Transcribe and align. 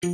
Kann 0.00 0.10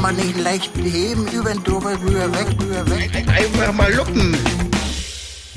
man 0.00 0.16
nicht 0.16 0.38
leicht 0.38 0.74
heben, 0.78 1.28
über 1.28 1.50
den 1.50 1.62
drüber, 1.62 2.00
rüber, 2.00 2.32
weg, 2.32 2.46
rüber, 2.58 2.88
weg. 2.88 3.10
Einfach 3.28 3.74
mal 3.74 3.92
luppen. 3.92 4.34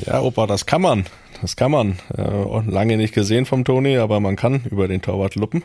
Ja, 0.05 0.19
Opa, 0.19 0.45
das 0.45 0.65
kann 0.65 0.81
man. 0.81 1.05
Das 1.39 1.55
kann 1.55 1.71
man. 1.71 1.99
Äh, 2.17 2.69
lange 2.69 2.97
nicht 2.97 3.13
gesehen 3.13 3.45
vom 3.45 3.63
Toni, 3.63 3.97
aber 3.97 4.19
man 4.19 4.35
kann 4.35 4.65
über 4.69 4.89
den 4.89 5.01
Torwart 5.01 5.35
luppen. 5.35 5.63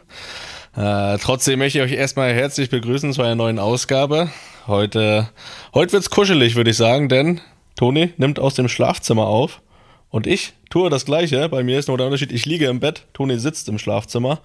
Äh, 0.74 1.18
trotzdem 1.18 1.58
möchte 1.58 1.78
ich 1.78 1.84
euch 1.84 1.92
erstmal 1.92 2.32
herzlich 2.32 2.70
begrüßen 2.70 3.12
zu 3.12 3.22
einer 3.22 3.34
neuen 3.34 3.58
Ausgabe. 3.58 4.30
Heute, 4.66 5.28
heute 5.74 5.92
wird's 5.92 6.08
kuschelig, 6.08 6.56
würde 6.56 6.70
ich 6.70 6.76
sagen, 6.76 7.08
denn 7.08 7.40
Toni 7.76 8.12
nimmt 8.16 8.38
aus 8.38 8.54
dem 8.54 8.68
Schlafzimmer 8.68 9.26
auf 9.26 9.60
und 10.08 10.26
ich 10.26 10.54
tue 10.70 10.88
das 10.88 11.04
Gleiche. 11.04 11.48
Bei 11.48 11.62
mir 11.62 11.78
ist 11.78 11.88
nur 11.88 11.98
der 11.98 12.06
Unterschied, 12.06 12.32
ich 12.32 12.46
liege 12.46 12.66
im 12.68 12.80
Bett, 12.80 13.06
Toni 13.12 13.38
sitzt 13.38 13.68
im 13.68 13.78
Schlafzimmer. 13.78 14.40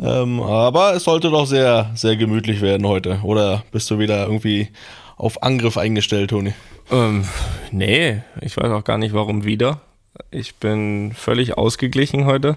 Ähm, 0.00 0.40
aber 0.40 0.94
es 0.94 1.04
sollte 1.04 1.30
doch 1.30 1.46
sehr, 1.46 1.90
sehr 1.94 2.16
gemütlich 2.16 2.62
werden 2.62 2.86
heute. 2.86 3.20
Oder 3.22 3.64
bist 3.70 3.90
du 3.90 3.98
wieder 3.98 4.24
irgendwie 4.24 4.68
auf 5.16 5.42
Angriff 5.42 5.76
eingestellt, 5.76 6.30
Toni? 6.30 6.54
Ähm, 6.90 7.24
nee, 7.70 8.22
ich 8.40 8.56
weiß 8.56 8.72
auch 8.72 8.84
gar 8.84 8.98
nicht, 8.98 9.14
warum 9.14 9.44
wieder. 9.44 9.82
Ich 10.30 10.56
bin 10.56 11.12
völlig 11.14 11.56
ausgeglichen 11.56 12.24
heute. 12.24 12.56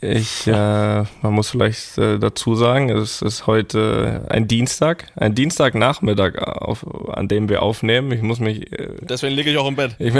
Ich, 0.00 0.46
äh, 0.46 0.52
man 0.52 1.32
muss 1.32 1.50
vielleicht 1.50 1.98
äh, 1.98 2.18
dazu 2.18 2.54
sagen, 2.54 2.88
es 2.90 3.20
ist 3.20 3.46
heute 3.46 4.26
ein 4.28 4.48
Dienstag, 4.48 5.06
ein 5.16 5.34
Dienstagnachmittag, 5.34 6.38
auf, 6.38 6.86
an 7.08 7.28
dem 7.28 7.48
wir 7.48 7.62
aufnehmen. 7.62 8.12
Ich 8.12 8.22
muss 8.22 8.40
mich. 8.40 8.72
Äh, 8.72 8.96
Deswegen 9.02 9.34
liege 9.34 9.50
ich 9.50 9.58
auch 9.58 9.68
im 9.68 9.76
Bett. 9.76 9.96
Ich, 9.98 10.14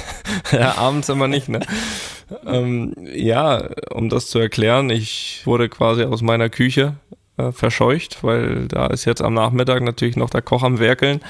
ja, 0.52 0.76
abends 0.78 1.08
immer 1.08 1.28
nicht, 1.28 1.48
ne? 1.48 1.60
ähm, 2.46 2.94
ja, 3.12 3.68
um 3.90 4.08
das 4.08 4.28
zu 4.28 4.38
erklären, 4.38 4.90
ich 4.90 5.42
wurde 5.44 5.68
quasi 5.68 6.04
aus 6.04 6.22
meiner 6.22 6.48
Küche 6.48 6.94
äh, 7.36 7.52
verscheucht, 7.52 8.22
weil 8.22 8.68
da 8.68 8.86
ist 8.86 9.04
jetzt 9.04 9.22
am 9.22 9.34
Nachmittag 9.34 9.82
natürlich 9.82 10.16
noch 10.16 10.30
der 10.30 10.42
Koch 10.42 10.62
am 10.62 10.78
Werkeln. 10.78 11.20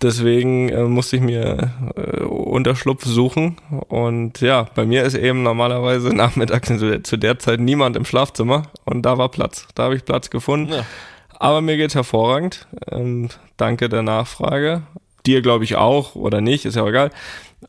Deswegen 0.00 0.68
äh, 0.68 0.84
musste 0.84 1.16
ich 1.16 1.22
mir 1.22 1.72
äh, 1.96 2.22
Unterschlupf 2.22 3.04
suchen. 3.04 3.56
Und 3.88 4.40
ja, 4.40 4.66
bei 4.74 4.86
mir 4.86 5.02
ist 5.02 5.14
eben 5.14 5.42
normalerweise 5.42 6.08
nachmittags 6.14 6.68
zu, 6.68 7.18
der 7.18 7.38
Zeit 7.38 7.60
niemand 7.60 7.96
im 7.96 8.04
Schlafzimmer. 8.04 8.64
Und 8.84 9.02
da 9.02 9.18
war 9.18 9.28
Platz. 9.28 9.66
Da 9.74 9.84
habe 9.84 9.96
ich 9.96 10.04
Platz 10.04 10.30
gefunden. 10.30 10.72
Ja. 10.72 10.86
Aber 11.40 11.60
mir 11.60 11.76
geht's 11.76 11.94
hervorragend. 11.94 12.66
Ähm, 12.90 13.28
danke 13.56 13.88
der 13.88 14.02
Nachfrage. 14.02 14.82
Dir 15.26 15.42
glaube 15.42 15.64
ich 15.64 15.76
auch 15.76 16.14
oder 16.14 16.40
nicht, 16.40 16.64
ist 16.64 16.76
ja 16.76 16.82
auch 16.82 16.88
egal. 16.88 17.10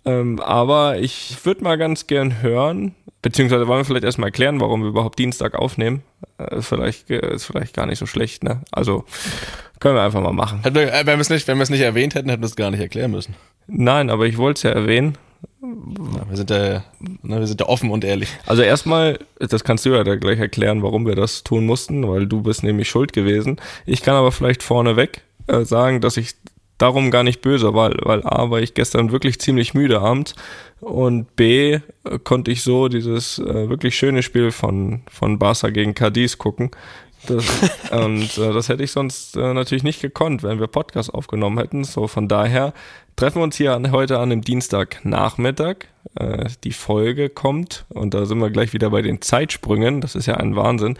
Ähm, 0.05 0.39
aber 0.39 0.99
ich 0.99 1.35
würde 1.43 1.63
mal 1.63 1.77
ganz 1.77 2.07
gern 2.07 2.41
hören, 2.41 2.95
beziehungsweise 3.21 3.67
wollen 3.67 3.81
wir 3.81 3.85
vielleicht 3.85 4.05
erstmal 4.05 4.27
erklären, 4.27 4.61
warum 4.61 4.81
wir 4.81 4.89
überhaupt 4.89 5.19
Dienstag 5.19 5.55
aufnehmen. 5.55 6.03
Äh, 6.37 6.57
ist, 6.57 6.67
vielleicht, 6.67 7.09
ist 7.09 7.45
vielleicht 7.45 7.75
gar 7.75 7.85
nicht 7.85 7.99
so 7.99 8.05
schlecht, 8.05 8.43
ne? 8.43 8.61
Also 8.71 9.05
können 9.79 9.95
wir 9.95 10.01
einfach 10.01 10.21
mal 10.21 10.33
machen. 10.33 10.59
Wenn 10.63 10.73
wir 10.73 11.19
es 11.19 11.29
nicht, 11.29 11.47
nicht 11.47 11.81
erwähnt 11.81 12.15
hätten, 12.15 12.29
hätten 12.29 12.41
wir 12.41 12.47
es 12.47 12.55
gar 12.55 12.71
nicht 12.71 12.81
erklären 12.81 13.11
müssen. 13.11 13.35
Nein, 13.67 14.09
aber 14.09 14.25
ich 14.25 14.37
wollte 14.37 14.57
es 14.57 14.63
ja 14.63 14.71
erwähnen. 14.71 15.17
Ja, 15.61 16.29
wir, 16.29 16.37
sind 16.37 16.49
da, 16.49 16.83
ne, 16.99 17.39
wir 17.39 17.47
sind 17.47 17.61
da 17.61 17.65
offen 17.65 17.91
und 17.91 18.03
ehrlich. 18.03 18.29
Also 18.45 18.61
erstmal, 18.61 19.19
das 19.39 19.63
kannst 19.63 19.85
du 19.85 19.91
ja 19.91 20.03
da 20.03 20.15
gleich 20.15 20.39
erklären, 20.39 20.83
warum 20.83 21.05
wir 21.05 21.15
das 21.15 21.43
tun 21.43 21.65
mussten, 21.65 22.07
weil 22.07 22.27
du 22.27 22.41
bist 22.41 22.63
nämlich 22.63 22.89
schuld 22.89 23.13
gewesen. 23.13 23.57
Ich 23.85 24.01
kann 24.01 24.15
aber 24.15 24.31
vielleicht 24.31 24.63
vorneweg 24.63 25.21
äh, 25.47 25.63
sagen, 25.63 26.01
dass 26.01 26.17
ich 26.17 26.35
darum 26.77 27.11
gar 27.11 27.23
nicht 27.23 27.41
böse 27.41 27.73
war, 27.73 27.91
weil 28.03 28.23
A, 28.23 28.49
war 28.49 28.61
ich 28.61 28.73
gestern 28.73 29.11
wirklich 29.11 29.39
ziemlich 29.39 29.73
müde 29.73 29.99
abends 29.99 30.33
und 30.79 31.35
B, 31.35 31.73
äh, 31.73 31.81
konnte 32.23 32.51
ich 32.51 32.63
so 32.63 32.87
dieses 32.87 33.39
äh, 33.39 33.69
wirklich 33.69 33.95
schöne 33.95 34.23
Spiel 34.23 34.51
von, 34.51 35.01
von 35.09 35.39
Barca 35.39 35.69
gegen 35.69 35.93
Cadiz 35.93 36.37
gucken 36.37 36.71
das, 37.29 37.45
und 37.91 38.37
äh, 38.37 38.53
das 38.53 38.69
hätte 38.69 38.83
ich 38.83 38.91
sonst 38.91 39.35
äh, 39.37 39.53
natürlich 39.53 39.83
nicht 39.83 40.01
gekonnt, 40.01 40.43
wenn 40.43 40.59
wir 40.59 40.67
Podcast 40.67 41.13
aufgenommen 41.13 41.57
hätten. 41.57 41.83
So 41.83 42.07
von 42.07 42.27
daher 42.27 42.73
treffen 43.15 43.39
wir 43.39 43.43
uns 43.43 43.57
hier 43.57 43.73
an, 43.73 43.91
heute 43.91 44.19
an 44.19 44.29
dem 44.29 44.41
Dienstagnachmittag. 44.41 45.87
Äh, 46.15 46.49
die 46.63 46.71
Folge 46.71 47.29
kommt 47.29 47.85
und 47.89 48.13
da 48.13 48.25
sind 48.25 48.39
wir 48.39 48.49
gleich 48.49 48.73
wieder 48.73 48.89
bei 48.89 49.01
den 49.01 49.21
Zeitsprüngen. 49.21 50.01
Das 50.01 50.15
ist 50.15 50.25
ja 50.25 50.35
ein 50.35 50.55
Wahnsinn. 50.55 50.97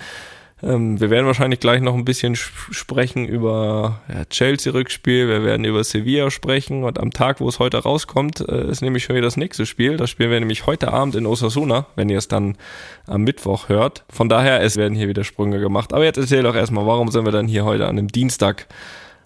Ähm, 0.61 0.99
wir 0.99 1.09
werden 1.09 1.25
wahrscheinlich 1.25 1.59
gleich 1.59 1.81
noch 1.81 1.93
ein 1.93 2.05
bisschen 2.05 2.35
sprechen 2.35 3.25
über 3.25 4.01
ja, 4.09 4.25
Chelsea-Rückspiel, 4.25 5.27
wir 5.27 5.43
werden 5.43 5.65
über 5.65 5.83
Sevilla 5.83 6.29
sprechen 6.31 6.83
und 6.83 6.99
am 6.99 7.11
Tag, 7.11 7.39
wo 7.39 7.47
es 7.47 7.59
heute 7.59 7.77
rauskommt, 7.77 8.41
äh, 8.41 8.69
ist 8.69 8.81
nämlich 8.81 9.03
schon 9.03 9.15
wieder 9.15 9.27
das 9.27 9.37
nächste 9.37 9.65
Spiel. 9.65 9.97
Das 9.97 10.09
spielen 10.09 10.31
wir 10.31 10.39
nämlich 10.39 10.65
heute 10.65 10.91
Abend 10.91 11.15
in 11.15 11.25
Osasuna, 11.25 11.85
wenn 11.95 12.09
ihr 12.09 12.17
es 12.17 12.27
dann 12.27 12.57
am 13.07 13.21
Mittwoch 13.23 13.69
hört. 13.69 14.03
Von 14.09 14.27
daher, 14.27 14.61
es 14.61 14.75
werden 14.75 14.95
hier 14.95 15.07
wieder 15.07 15.23
Sprünge 15.23 15.59
gemacht. 15.59 15.93
Aber 15.93 16.03
jetzt 16.03 16.17
erzähl 16.17 16.43
doch 16.43 16.55
erstmal, 16.55 16.85
warum 16.85 17.09
sind 17.09 17.25
wir 17.25 17.31
dann 17.31 17.47
hier 17.47 17.63
heute 17.63 17.85
an 17.85 17.97
einem 17.97 18.09
Dienstag 18.09 18.67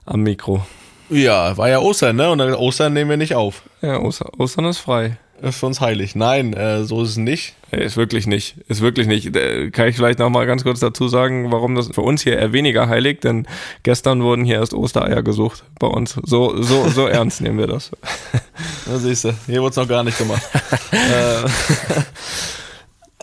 am 0.06 0.22
Mikro? 0.22 0.66
Ja, 1.10 1.58
war 1.58 1.70
ja 1.70 1.80
Ostern, 1.80 2.16
ne? 2.16 2.30
Und 2.30 2.42
Ostern 2.42 2.94
nehmen 2.94 3.10
wir 3.10 3.18
nicht 3.18 3.36
auf. 3.36 3.64
Ja, 3.82 4.00
Ostern 4.00 4.66
ist 4.66 4.80
frei 4.80 5.18
für 5.52 5.66
uns 5.66 5.82
heilig. 5.82 6.16
Nein, 6.16 6.54
äh, 6.54 6.84
so 6.86 7.04
ist 7.04 7.10
es 7.10 7.18
nicht. 7.18 7.56
Ist 7.72 7.98
wirklich 7.98 8.28
nicht. 8.28 8.58
Ist 8.68 8.82
wirklich 8.82 9.08
nicht. 9.08 9.36
Äh, 9.36 9.72
kann 9.72 9.88
ich 9.88 9.96
vielleicht 9.96 10.20
noch 10.20 10.30
mal 10.30 10.46
ganz 10.46 10.64
kurz 10.64 10.80
dazu 10.80 11.08
sagen, 11.08 11.52
warum 11.52 11.76
das 11.76 11.88
für 11.90 12.02
uns 12.02 12.22
hier 12.22 12.38
eher 12.38 12.54
weniger 12.54 12.88
heilig, 12.88 13.22
denn 13.22 13.48
gestern 13.84 14.24
wurden 14.24 14.46
hier 14.46 14.56
erst 14.56 14.74
Ostereier 14.74 15.24
gesucht 15.24 15.64
bei 15.80 15.88
uns. 15.88 16.18
So, 16.24 16.62
so, 16.62 16.88
so 16.88 17.08
ernst 17.08 17.42
nehmen 17.42 17.58
wir 17.58 17.68
das. 17.68 17.92
Da 18.86 18.98
siehst 19.00 19.24
du, 19.24 19.34
hier 19.48 19.62
wurde 19.62 19.72
es 19.72 19.76
noch 19.78 19.88
gar 19.88 20.04
nicht 20.04 20.18
gemacht. 20.18 20.42
äh, 20.92 21.48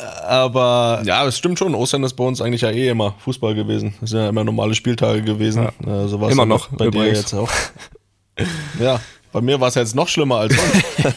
aber 0.26 1.02
ja, 1.04 1.24
es 1.26 1.38
stimmt 1.38 1.58
schon. 1.58 1.74
Ostern 1.74 2.02
ist 2.02 2.14
bei 2.14 2.24
uns 2.24 2.40
eigentlich 2.40 2.62
ja 2.62 2.70
eh 2.70 2.88
immer 2.88 3.14
Fußball 3.18 3.54
gewesen. 3.54 3.94
Das 4.00 4.10
sind 4.10 4.20
ja 4.20 4.28
immer 4.30 4.42
normale 4.42 4.74
Spieltage 4.74 5.22
gewesen. 5.22 5.68
Ja. 5.86 6.04
Äh, 6.04 6.08
so 6.08 6.16
immer 6.28 6.46
noch. 6.46 6.68
Bei 6.68 6.86
übrigens. 6.86 7.12
dir 7.12 7.20
jetzt 7.20 7.34
auch. 7.34 7.50
ja, 8.80 9.00
bei 9.32 9.40
mir 9.40 9.60
war 9.60 9.68
es 9.68 9.74
jetzt 9.74 9.94
noch 9.94 10.08
schlimmer 10.08 10.38
als 10.38 10.56
sonst. 10.56 11.14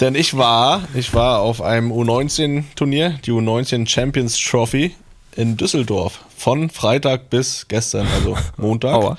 Denn 0.00 0.14
ich 0.14 0.36
war, 0.36 0.82
ich 0.94 1.14
war 1.14 1.40
auf 1.40 1.60
einem 1.60 1.92
U19-Turnier, 1.92 3.20
die 3.24 3.30
U19 3.30 3.88
Champions 3.88 4.36
Trophy 4.38 4.94
in 5.36 5.56
Düsseldorf. 5.56 6.20
Von 6.36 6.70
Freitag 6.70 7.30
bis 7.30 7.66
gestern, 7.68 8.06
also 8.14 8.36
Montag. 8.56 8.94
Aua. 8.94 9.18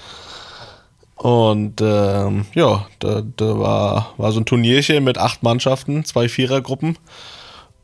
Und 1.16 1.80
ähm, 1.80 2.46
ja, 2.54 2.86
da, 3.00 3.22
da 3.38 3.60
war, 3.60 4.14
war 4.18 4.32
so 4.34 4.42
ein 4.42 4.46
Turnierchen 4.46 5.04
mit 5.04 5.18
acht 5.18 5.42
Mannschaften, 5.42 6.04
zwei 6.04 6.28
Vierergruppen. 6.28 6.98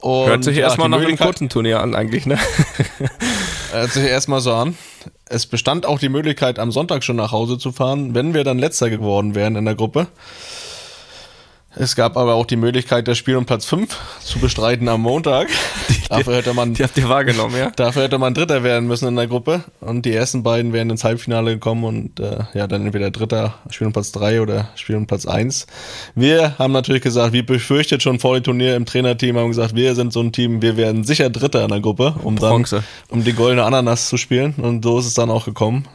Und, 0.01 0.27
Hört 0.27 0.43
sich 0.43 0.57
ja, 0.57 0.63
erstmal 0.63 0.89
nach 0.89 0.99
einem 0.99 1.17
kurzen 1.17 1.49
Turnier 1.49 1.81
an, 1.81 1.95
eigentlich, 1.95 2.25
ne? 2.25 2.37
Hört 3.71 3.91
sich 3.91 4.03
erstmal 4.03 4.41
so 4.41 4.53
an. 4.53 4.77
Es 5.25 5.45
bestand 5.45 5.85
auch 5.85 5.99
die 5.99 6.09
Möglichkeit, 6.09 6.57
am 6.57 6.71
Sonntag 6.71 7.03
schon 7.03 7.17
nach 7.17 7.31
Hause 7.31 7.57
zu 7.57 7.71
fahren, 7.71 8.15
wenn 8.15 8.33
wir 8.33 8.43
dann 8.43 8.59
letzter 8.59 8.89
geworden 8.89 9.35
wären 9.35 9.55
in 9.55 9.65
der 9.65 9.75
Gruppe. 9.75 10.07
Es 11.81 11.95
gab 11.95 12.17
aber 12.17 12.33
auch 12.33 12.45
die 12.45 12.57
Möglichkeit, 12.57 13.07
das 13.07 13.17
Spiel 13.17 13.37
um 13.37 13.45
Platz 13.45 13.63
5 13.63 13.95
zu 14.19 14.39
bestreiten 14.39 14.89
am 14.89 15.01
Montag. 15.01 15.47
dafür 16.09 16.35
hätte 16.35 16.53
man, 16.53 16.73
die 16.73 16.83
habt 16.83 16.97
ihr 16.97 17.07
wahrgenommen, 17.07 17.55
ja? 17.57 17.71
Dafür 17.75 18.03
hätte 18.03 18.17
man 18.17 18.33
Dritter 18.33 18.63
werden 18.63 18.85
müssen 18.85 19.07
in 19.07 19.15
der 19.15 19.27
Gruppe. 19.27 19.63
Und 19.79 20.03
die 20.05 20.13
ersten 20.13 20.43
beiden 20.43 20.73
wären 20.73 20.89
ins 20.89 21.05
Halbfinale 21.05 21.53
gekommen 21.53 21.85
und 21.85 22.19
äh, 22.19 22.39
ja, 22.53 22.67
dann 22.67 22.85
entweder 22.85 23.11
Dritter, 23.11 23.53
Spiel 23.69 23.87
um 23.87 23.93
Platz 23.93 24.11
3 24.11 24.41
oder 24.41 24.67
Spiel 24.75 24.97
um 24.97 25.07
Platz 25.07 25.25
1. 25.25 25.67
Wir 26.15 26.59
haben 26.59 26.73
natürlich 26.73 27.01
gesagt, 27.01 27.31
wie 27.31 27.43
befürchtet 27.43 28.03
schon 28.03 28.19
vor 28.19 28.35
dem 28.35 28.43
Turnier 28.43 28.75
im 28.75 28.85
Trainerteam, 28.85 29.37
haben 29.37 29.47
gesagt, 29.47 29.73
wir 29.73 29.95
sind 29.95 30.11
so 30.11 30.19
ein 30.19 30.33
Team, 30.33 30.61
wir 30.61 30.75
werden 30.75 31.05
sicher 31.05 31.29
Dritter 31.29 31.63
in 31.63 31.69
der 31.69 31.79
Gruppe, 31.79 32.15
um 32.23 32.35
Bronze. 32.35 32.83
dann 33.07 33.19
um 33.19 33.23
die 33.23 33.33
goldene 33.33 33.63
Ananas 33.63 34.09
zu 34.09 34.17
spielen. 34.17 34.55
Und 34.57 34.83
so 34.83 34.99
ist 34.99 35.05
es 35.05 35.13
dann 35.13 35.31
auch 35.31 35.45
gekommen 35.45 35.87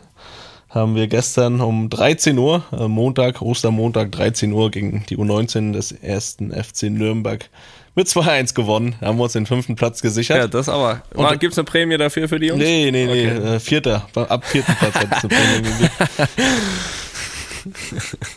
haben 0.75 0.97
wir 0.97 1.07
gestern 1.07 1.61
um 1.61 1.89
13 1.89 2.37
Uhr, 2.37 2.65
äh, 2.77 2.89
Montag, 2.89 3.41
Ostermontag, 3.41 4.11
13 4.11 4.53
Uhr 4.53 4.73
gegen 4.73 5.05
die 5.09 5.17
U19 5.17 5.73
des 5.73 5.93
ersten 5.93 6.51
FC 6.51 6.91
Nürnberg 6.91 7.49
mit 7.95 8.09
2-1 8.09 8.55
gewonnen. 8.55 8.97
Haben 9.01 9.19
wir 9.19 9.25
uns 9.25 9.35
den 9.35 9.47
fünften 9.47 9.77
Platz 9.77 10.03
gesichert. 10.03 10.37
Ja, 10.37 10.49
das 10.49 10.69
aber. 10.69 11.03
Gibt 11.39 11.53
es 11.53 11.59
eine 11.59 11.65
Prämie 11.65 11.97
dafür 11.97 12.29
für 12.29 12.41
die 12.41 12.47
Jungs? 12.47 12.61
Nee, 12.61 12.91
nee, 12.91 13.07
nee. 13.07 13.31
Okay. 13.31 13.55
Äh, 13.55 13.61
vierter. 13.61 14.09
Ab 14.17 14.45
vierten 14.45 14.75
Platz 14.75 14.95
hat 14.97 15.13
es 15.13 15.25
eine 15.25 15.29
Prämie 15.29 15.63
gegeben. 15.63 15.91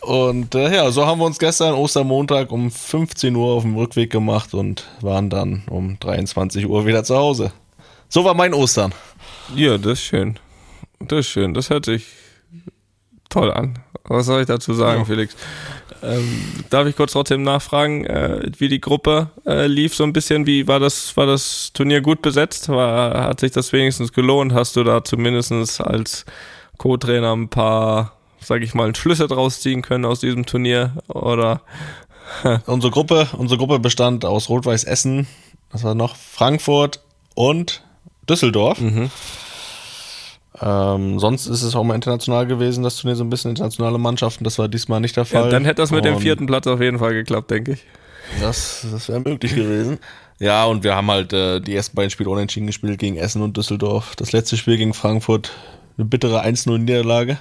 und 0.02 0.54
äh, 0.54 0.74
ja, 0.74 0.90
so 0.92 1.04
haben 1.06 1.18
wir 1.18 1.26
uns 1.26 1.40
gestern 1.40 1.74
Ostermontag 1.74 2.52
um 2.52 2.70
15 2.70 3.34
Uhr 3.34 3.48
auf 3.54 3.64
dem 3.64 3.76
Rückweg 3.76 4.10
gemacht 4.10 4.54
und 4.54 4.86
waren 5.00 5.28
dann 5.28 5.64
um 5.68 5.98
23 5.98 6.66
Uhr 6.68 6.86
wieder 6.86 7.02
zu 7.02 7.16
Hause. 7.16 7.50
So 8.08 8.24
war 8.24 8.34
mein 8.34 8.54
Ostern. 8.54 8.94
Ja, 9.56 9.76
das 9.76 9.94
ist 9.94 10.04
schön. 10.04 10.38
Das 11.00 11.18
ist 11.20 11.28
schön. 11.28 11.52
Das 11.52 11.68
hört 11.68 11.84
sich 11.84 12.06
toll 13.28 13.52
an. 13.52 13.78
Was 14.04 14.26
soll 14.26 14.40
ich 14.40 14.46
dazu 14.46 14.72
sagen, 14.72 15.00
ja. 15.00 15.04
Felix? 15.04 15.36
Ähm, 16.02 16.64
darf 16.70 16.86
ich 16.86 16.96
kurz 16.96 17.12
trotzdem 17.12 17.42
nachfragen, 17.42 18.06
äh, 18.06 18.50
wie 18.56 18.68
die 18.68 18.80
Gruppe 18.80 19.30
äh, 19.44 19.66
lief 19.66 19.94
so 19.94 20.04
ein 20.04 20.12
bisschen? 20.12 20.46
Wie 20.46 20.68
war 20.68 20.80
das, 20.80 21.16
war 21.16 21.26
das 21.26 21.72
Turnier 21.74 22.00
gut 22.00 22.22
besetzt? 22.22 22.68
War, 22.68 23.24
hat 23.24 23.40
sich 23.40 23.50
das 23.50 23.72
wenigstens 23.72 24.12
gelohnt? 24.12 24.54
Hast 24.54 24.76
du 24.76 24.84
da 24.84 25.02
zumindest 25.04 25.80
als 25.80 26.24
Co-Trainer 26.78 27.34
ein 27.34 27.48
paar, 27.48 28.12
sag 28.40 28.62
ich 28.62 28.74
mal, 28.74 28.94
Schlüsse 28.94 29.26
draus 29.26 29.60
ziehen 29.60 29.82
können 29.82 30.04
aus 30.04 30.20
diesem 30.20 30.46
Turnier 30.46 30.92
oder 31.08 31.62
Unsere 32.66 32.92
Gruppe, 32.92 33.28
unsere 33.32 33.58
Gruppe 33.58 33.78
bestand 33.78 34.24
aus 34.24 34.48
Rot-Weiß 34.48 34.84
Essen, 34.84 35.26
das 35.70 35.84
war 35.84 35.94
noch 35.94 36.16
Frankfurt 36.16 37.00
und 37.34 37.82
Düsseldorf. 38.28 38.80
Mhm. 38.80 39.10
Ähm, 40.60 41.18
sonst 41.18 41.46
ist 41.46 41.62
es 41.62 41.74
auch 41.74 41.84
mal 41.84 41.94
international 41.94 42.46
gewesen, 42.46 42.82
das 42.82 42.96
Turnier 42.96 43.16
so 43.16 43.24
ein 43.24 43.30
bisschen 43.30 43.50
internationale 43.50 43.98
Mannschaften. 43.98 44.44
Das 44.44 44.58
war 44.58 44.68
diesmal 44.68 45.00
nicht 45.00 45.16
der 45.16 45.24
Fall. 45.24 45.44
ja, 45.44 45.50
dann 45.50 45.64
hätte 45.64 45.82
das 45.82 45.90
mit 45.90 46.04
dem 46.04 46.16
Und 46.16 46.20
vierten 46.22 46.46
Platz 46.46 46.66
auf 46.66 46.80
jeden 46.80 46.98
Fall 46.98 47.14
geklappt, 47.14 47.50
denke 47.50 47.72
ich. 47.72 47.84
Das, 48.40 48.86
das 48.90 49.08
wäre 49.08 49.20
möglich 49.20 49.54
gewesen. 49.54 49.98
Ja, 50.38 50.64
und 50.66 50.84
wir 50.84 50.94
haben 50.94 51.10
halt 51.10 51.32
äh, 51.32 51.60
die 51.60 51.74
ersten 51.74 51.96
beiden 51.96 52.10
Spiele 52.10 52.30
unentschieden 52.30 52.66
gespielt 52.66 52.98
gegen 52.98 53.16
Essen 53.16 53.42
und 53.42 53.56
Düsseldorf. 53.56 54.14
Das 54.16 54.32
letzte 54.32 54.56
Spiel 54.56 54.76
gegen 54.76 54.94
Frankfurt, 54.94 55.50
eine 55.96 56.04
bittere 56.04 56.44
1-0-Niederlage. 56.44 57.38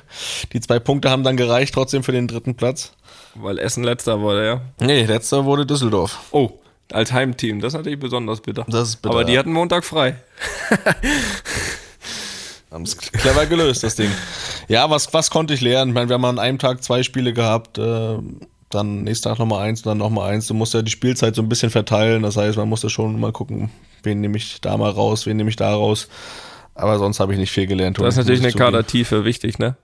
Die 0.53 0.59
zwei 0.61 0.79
Punkte 0.79 1.09
haben 1.11 1.23
dann 1.23 1.37
gereicht, 1.37 1.73
trotzdem 1.73 2.03
für 2.03 2.11
den 2.11 2.27
dritten 2.27 2.55
Platz. 2.55 2.93
Weil 3.35 3.59
Essen 3.59 3.83
letzter 3.83 4.19
wurde, 4.21 4.45
ja. 4.45 4.61
Nee, 4.79 5.05
letzter 5.05 5.45
wurde 5.45 5.65
Düsseldorf. 5.65 6.19
Oh, 6.31 6.51
als 6.91 7.11
Heimteam, 7.11 7.59
das 7.59 7.73
ist 7.73 7.77
natürlich 7.77 7.99
besonders 7.99 8.41
bitter. 8.41 8.65
Das 8.67 8.89
ist 8.89 9.01
bitter, 9.01 9.13
Aber 9.13 9.23
die 9.25 9.37
hatten 9.37 9.51
Montag 9.51 9.83
frei. 9.83 10.15
Haben 12.77 12.83
es 12.83 12.95
clever 12.95 13.47
gelöst, 13.47 13.81
das 13.83 13.95
Ding. 13.95 14.11
Ja, 14.67 14.87
was, 14.91 15.11
was 15.11 15.31
konnte 15.31 15.55
ich 15.55 15.61
lernen? 15.61 15.89
Ich 15.89 15.95
meine, 15.95 16.09
wir 16.09 16.13
haben 16.13 16.25
an 16.25 16.37
einem 16.37 16.59
Tag 16.59 16.83
zwei 16.83 17.01
Spiele 17.01 17.33
gehabt, 17.33 17.79
äh, 17.79 18.17
dann 18.69 19.01
nächsten 19.03 19.27
Tag 19.29 19.39
nochmal 19.39 19.63
eins 19.67 19.81
und 19.81 19.87
dann 19.87 19.97
nochmal 19.97 20.29
eins. 20.31 20.45
Du 20.45 20.53
musst 20.53 20.75
ja 20.75 20.83
die 20.83 20.91
Spielzeit 20.91 21.33
so 21.33 21.41
ein 21.41 21.49
bisschen 21.49 21.71
verteilen. 21.71 22.21
Das 22.21 22.37
heißt, 22.37 22.55
man 22.55 22.69
musste 22.69 22.91
schon 22.91 23.19
mal 23.19 23.31
gucken, 23.31 23.71
wen 24.03 24.21
nehme 24.21 24.37
ich 24.37 24.61
da 24.61 24.77
mal 24.77 24.91
raus, 24.91 25.25
wen 25.25 25.37
nehme 25.37 25.49
ich 25.49 25.55
da 25.55 25.73
raus. 25.73 26.07
Aber 26.75 26.99
sonst 26.99 27.19
habe 27.19 27.33
ich 27.33 27.39
nicht 27.39 27.49
viel 27.51 27.65
gelernt. 27.65 27.97
Das 27.99 28.09
ist 28.09 28.17
natürlich 28.17 28.43
eine. 28.43 28.51
Kadertiefe 28.53 29.25
wichtig, 29.25 29.57
ne? 29.57 29.75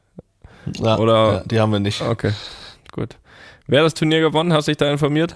Ja, 0.79 0.99
oder- 0.99 1.33
ja, 1.33 1.43
die 1.45 1.59
haben 1.59 1.71
wir 1.71 1.79
nicht. 1.79 1.99
Okay, 2.03 2.33
gut. 2.91 3.15
Wer 3.65 3.79
hat 3.79 3.87
das 3.87 3.95
Turnier 3.95 4.19
gewonnen? 4.21 4.53
Hast 4.53 4.67
du 4.67 4.71
dich 4.71 4.77
da 4.77 4.91
informiert? 4.91 5.35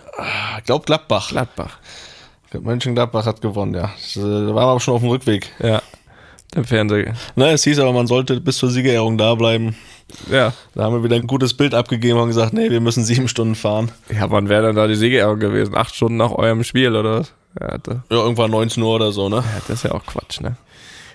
Ich 0.59 0.65
glaube 0.65 0.85
Gladbach. 0.85 1.29
Gladbach. 1.29 1.79
Mönchengladbach 2.53 3.25
hat 3.25 3.41
gewonnen, 3.41 3.73
ja. 3.73 3.85
Äh, 3.85 4.19
Da 4.19 4.21
waren 4.21 4.55
wir 4.55 4.61
aber 4.61 4.79
schon 4.79 4.93
auf 4.93 5.01
dem 5.01 5.09
Rückweg. 5.09 5.51
Ja, 5.59 5.81
der 6.55 6.63
Fernseher. 6.63 7.13
Ne, 7.35 7.51
es 7.51 7.63
hieß 7.63 7.79
aber, 7.79 7.93
man 7.93 8.07
sollte 8.07 8.39
bis 8.41 8.57
zur 8.57 8.69
Siegerehrung 8.69 9.17
da 9.17 9.35
bleiben. 9.35 9.75
Ja. 10.31 10.53
Da 10.73 10.83
haben 10.83 10.95
wir 10.95 11.03
wieder 11.03 11.17
ein 11.17 11.27
gutes 11.27 11.53
Bild 11.53 11.73
abgegeben 11.73 12.19
und 12.19 12.27
gesagt, 12.27 12.53
nee, 12.53 12.69
wir 12.69 12.79
müssen 12.79 13.03
sieben 13.03 13.27
Stunden 13.27 13.55
fahren. 13.55 13.91
Ja, 14.09 14.31
wann 14.31 14.47
wäre 14.49 14.67
denn 14.67 14.75
da 14.75 14.87
die 14.87 14.95
Siegerehrung 14.95 15.39
gewesen? 15.39 15.75
Acht 15.75 15.93
Stunden 15.95 16.17
nach 16.17 16.31
eurem 16.31 16.63
Spiel, 16.63 16.95
oder 16.95 17.19
was? 17.19 17.33
Ja, 17.59 17.77
Ja, 17.87 18.01
irgendwann 18.09 18.51
19 18.51 18.81
Uhr 18.83 18.95
oder 18.95 19.11
so, 19.11 19.29
ne? 19.29 19.37
ja, 19.37 19.61
das 19.67 19.79
ist 19.79 19.83
ja 19.83 19.91
auch 19.91 20.05
Quatsch, 20.05 20.41
ne? 20.41 20.57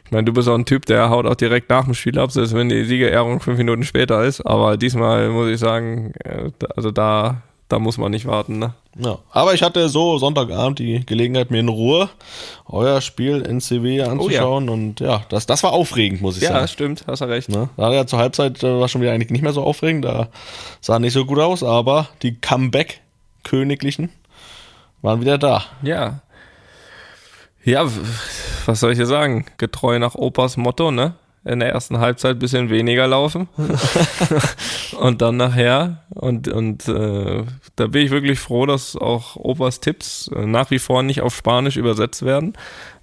Ich 0.04 0.10
meine, 0.14 0.24
du 0.26 0.34
bist 0.34 0.46
auch 0.46 0.54
ein 0.54 0.66
Typ, 0.66 0.84
der 0.84 1.08
haut 1.08 1.24
auch 1.24 1.36
direkt 1.36 1.70
nach 1.70 1.84
dem 1.86 1.94
Spiel 1.94 2.18
ab, 2.18 2.30
selbst 2.32 2.54
wenn 2.54 2.68
die 2.68 2.84
Siegerehrung 2.84 3.40
fünf 3.40 3.56
Minuten 3.56 3.82
später 3.82 4.22
ist. 4.24 4.42
Aber 4.42 4.76
diesmal 4.76 5.30
muss 5.30 5.48
ich 5.48 5.58
sagen, 5.58 6.12
äh, 6.22 6.50
also 6.76 6.90
da, 6.90 7.40
da 7.72 7.78
muss 7.78 7.96
man 7.96 8.10
nicht 8.10 8.26
warten, 8.26 8.58
ne? 8.58 8.74
Ja. 8.98 9.18
Aber 9.30 9.54
ich 9.54 9.62
hatte 9.62 9.88
so 9.88 10.18
Sonntagabend 10.18 10.78
die 10.78 11.04
Gelegenheit, 11.06 11.50
mir 11.50 11.60
in 11.60 11.68
Ruhe 11.68 12.10
euer 12.68 13.00
Spiel 13.00 13.40
in 13.40 13.62
CW 13.62 14.02
anzuschauen. 14.02 14.68
Und 14.68 15.00
ja, 15.00 15.22
das, 15.30 15.46
das 15.46 15.62
war 15.62 15.72
aufregend, 15.72 16.20
muss 16.20 16.36
ich 16.36 16.42
Ja, 16.42 16.50
sagen. 16.52 16.68
stimmt, 16.68 17.04
hast 17.06 17.20
du 17.22 17.24
recht. 17.24 17.48
Ne? 17.48 17.70
Da 17.78 17.90
ja 17.92 18.06
zur 18.06 18.18
Halbzeit 18.18 18.62
äh, 18.62 18.78
war 18.78 18.88
schon 18.88 19.00
wieder 19.00 19.12
eigentlich 19.12 19.30
nicht 19.30 19.40
mehr 19.42 19.54
so 19.54 19.62
aufregend, 19.62 20.04
da 20.04 20.28
sah 20.82 20.98
nicht 20.98 21.14
so 21.14 21.24
gut 21.24 21.38
aus, 21.38 21.62
aber 21.62 22.08
die 22.22 22.34
Comeback-Königlichen 22.34 24.10
waren 25.00 25.20
wieder 25.22 25.38
da. 25.38 25.64
Ja. 25.82 26.20
Ja, 27.64 27.86
was 28.66 28.80
soll 28.80 28.92
ich 28.92 28.98
dir 28.98 29.06
sagen? 29.06 29.46
Getreu 29.56 29.98
nach 29.98 30.14
Opas 30.14 30.56
Motto, 30.58 30.90
ne? 30.90 31.14
In 31.44 31.58
der 31.58 31.70
ersten 31.70 31.98
Halbzeit 31.98 32.38
bisschen 32.38 32.70
weniger 32.70 33.08
laufen. 33.08 33.48
und 35.00 35.22
dann 35.22 35.36
nachher. 35.36 36.04
Und, 36.10 36.46
und 36.46 36.86
äh, 36.86 37.42
da 37.74 37.86
bin 37.88 38.04
ich 38.04 38.10
wirklich 38.12 38.38
froh, 38.38 38.64
dass 38.66 38.94
auch 38.96 39.34
Opas 39.34 39.80
Tipps 39.80 40.30
äh, 40.34 40.46
nach 40.46 40.70
wie 40.70 40.78
vor 40.78 41.02
nicht 41.02 41.20
auf 41.20 41.34
Spanisch 41.34 41.76
übersetzt 41.76 42.24
werden. 42.24 42.52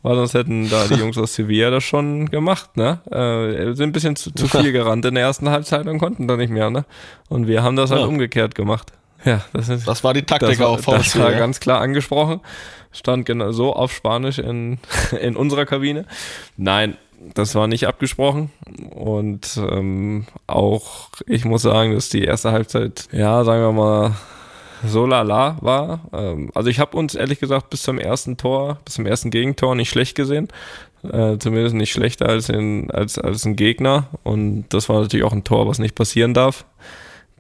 Weil 0.04 0.16
sonst 0.16 0.34
hätten 0.36 0.70
da 0.70 0.88
die 0.88 0.94
Jungs 0.96 1.18
aus 1.18 1.36
Sevilla 1.36 1.70
das 1.70 1.84
schon 1.84 2.30
gemacht, 2.30 2.78
ne? 2.78 3.02
Äh, 3.12 3.74
sind 3.74 3.90
ein 3.90 3.92
bisschen 3.92 4.16
zu, 4.16 4.32
zu 4.32 4.48
viel 4.48 4.72
gerannt 4.72 5.04
in 5.04 5.16
der 5.16 5.24
ersten 5.24 5.50
Halbzeit 5.50 5.88
und 5.88 6.00
konnten 6.00 6.26
da 6.28 6.38
nicht 6.38 6.52
mehr, 6.52 6.70
ne? 6.70 6.86
Und 7.28 7.48
wir 7.48 7.64
haben 7.64 7.76
das 7.76 7.92
halt 7.92 8.02
Ja. 8.02 8.08
umgekehrt 8.08 8.56
gemacht. 8.56 8.94
Ja, 9.26 9.42
das 9.52 9.68
ist. 9.68 9.86
Das 9.86 10.04
war 10.06 10.14
die 10.14 10.24
Taktik 10.24 10.60
Das 10.60 10.62
auch 10.62 10.80
das 10.80 11.20
war 11.20 11.32
ja. 11.34 11.38
ganz 11.38 11.60
klar 11.60 11.82
angesprochen. 11.82 12.40
Stand 12.94 13.26
genau 13.26 13.52
so 13.52 13.74
auf 13.74 13.92
Spanisch 13.92 14.40
in, 14.40 14.80
in 15.22 15.36
unserer 15.36 15.66
Kabine. 15.66 16.06
Nein, 16.56 16.96
das 17.34 17.56
war 17.56 17.68
nicht 17.68 17.88
abgesprochen. 17.88 18.52
Und 18.92 19.58
ähm, 19.58 20.26
auch, 20.48 21.10
ich 21.28 21.46
muss 21.46 21.62
sagen, 21.64 21.94
dass 21.94 22.10
die 22.10 22.24
erste 22.24 22.52
Halbzeit, 22.52 23.08
ja, 23.12 23.44
sagen 23.44 23.62
wir 23.62 23.72
mal, 23.72 24.16
so 24.86 25.06
lala 25.06 25.58
war. 25.62 26.02
Ähm, 26.14 26.52
also 26.54 26.70
ich 26.70 26.80
habe 26.80 26.96
uns 26.98 27.16
ehrlich 27.16 27.40
gesagt 27.40 27.70
bis 27.70 27.84
zum 27.84 28.00
ersten 28.00 28.38
Tor, 28.38 28.80
bis 28.86 28.96
zum 28.96 29.06
ersten 29.06 29.30
Gegentor 29.30 29.76
nicht 29.76 29.90
schlecht 29.90 30.16
gesehen. 30.16 30.48
Äh, 31.04 31.38
zumindest 31.38 31.76
nicht 31.76 31.92
schlechter 31.92 32.28
als, 32.28 32.50
in, 32.50 32.92
als, 32.92 33.18
als 33.18 33.46
ein 33.46 33.56
Gegner. 33.56 34.08
Und 34.24 34.66
das 34.70 34.90
war 34.90 35.02
natürlich 35.02 35.26
auch 35.26 35.34
ein 35.34 35.44
Tor, 35.44 35.68
was 35.68 35.80
nicht 35.80 35.96
passieren 35.96 36.34
darf 36.34 36.66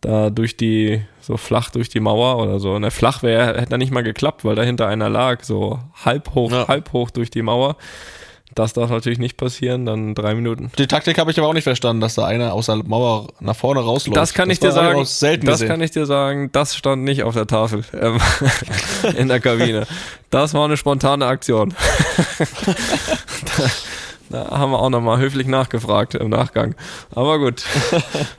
da 0.01 0.29
durch 0.29 0.55
die, 0.55 1.01
so 1.19 1.35
flach 1.35 1.71
durch 1.71 1.89
die 1.89 1.99
Mauer 1.99 2.41
oder 2.41 2.59
so. 2.59 2.79
Ne, 2.79 2.89
flach 2.91 3.21
wäre, 3.23 3.59
hätte 3.59 3.73
er 3.73 3.77
nicht 3.77 3.91
mal 3.91 4.03
geklappt, 4.03 4.45
weil 4.45 4.55
dahinter 4.55 4.87
einer 4.87 5.09
lag, 5.09 5.43
so 5.43 5.79
halb 6.05 6.33
hoch, 6.35 6.51
Ja. 6.51 6.67
halb 6.67 6.93
hoch 6.93 7.09
durch 7.09 7.29
die 7.29 7.41
Mauer. 7.41 7.75
Das 8.59 8.73
darf 8.73 8.89
natürlich 8.89 9.19
nicht 9.19 9.37
passieren, 9.37 9.85
dann 9.85 10.15
drei 10.15 10.35
Minuten. 10.35 10.69
Die 10.77 10.85
Taktik 10.85 11.17
habe 11.17 11.31
ich 11.31 11.39
aber 11.39 11.47
auch 11.47 11.53
nicht 11.53 11.63
verstanden, 11.63 12.01
dass 12.01 12.15
da 12.15 12.25
einer 12.25 12.51
aus 12.51 12.65
der 12.65 12.75
Mauer 12.75 13.29
nach 13.39 13.55
vorne 13.55 13.79
rausläuft. 13.79 14.17
Das 14.17 14.33
kann 14.33 14.49
ich 14.49 14.59
dir 14.59 14.73
sagen. 14.73 15.05
selten 15.05 15.45
Das 15.45 15.53
gesehen. 15.61 15.67
kann 15.69 15.81
ich 15.81 15.91
dir 15.91 16.05
sagen. 16.05 16.51
Das 16.51 16.75
stand 16.75 17.05
nicht 17.05 17.23
auf 17.23 17.33
der 17.33 17.47
Tafel 17.47 17.85
ähm, 17.93 18.19
in 19.17 19.29
der 19.29 19.39
Kabine. 19.39 19.87
Das 20.29 20.53
war 20.53 20.65
eine 20.65 20.75
spontane 20.75 21.25
Aktion. 21.25 21.73
da, 23.55 23.71
da 24.49 24.57
haben 24.57 24.73
wir 24.73 24.79
auch 24.79 24.89
nochmal 24.89 25.19
höflich 25.19 25.47
nachgefragt 25.47 26.15
im 26.15 26.27
Nachgang. 26.27 26.75
Aber 27.15 27.39
gut. 27.39 27.63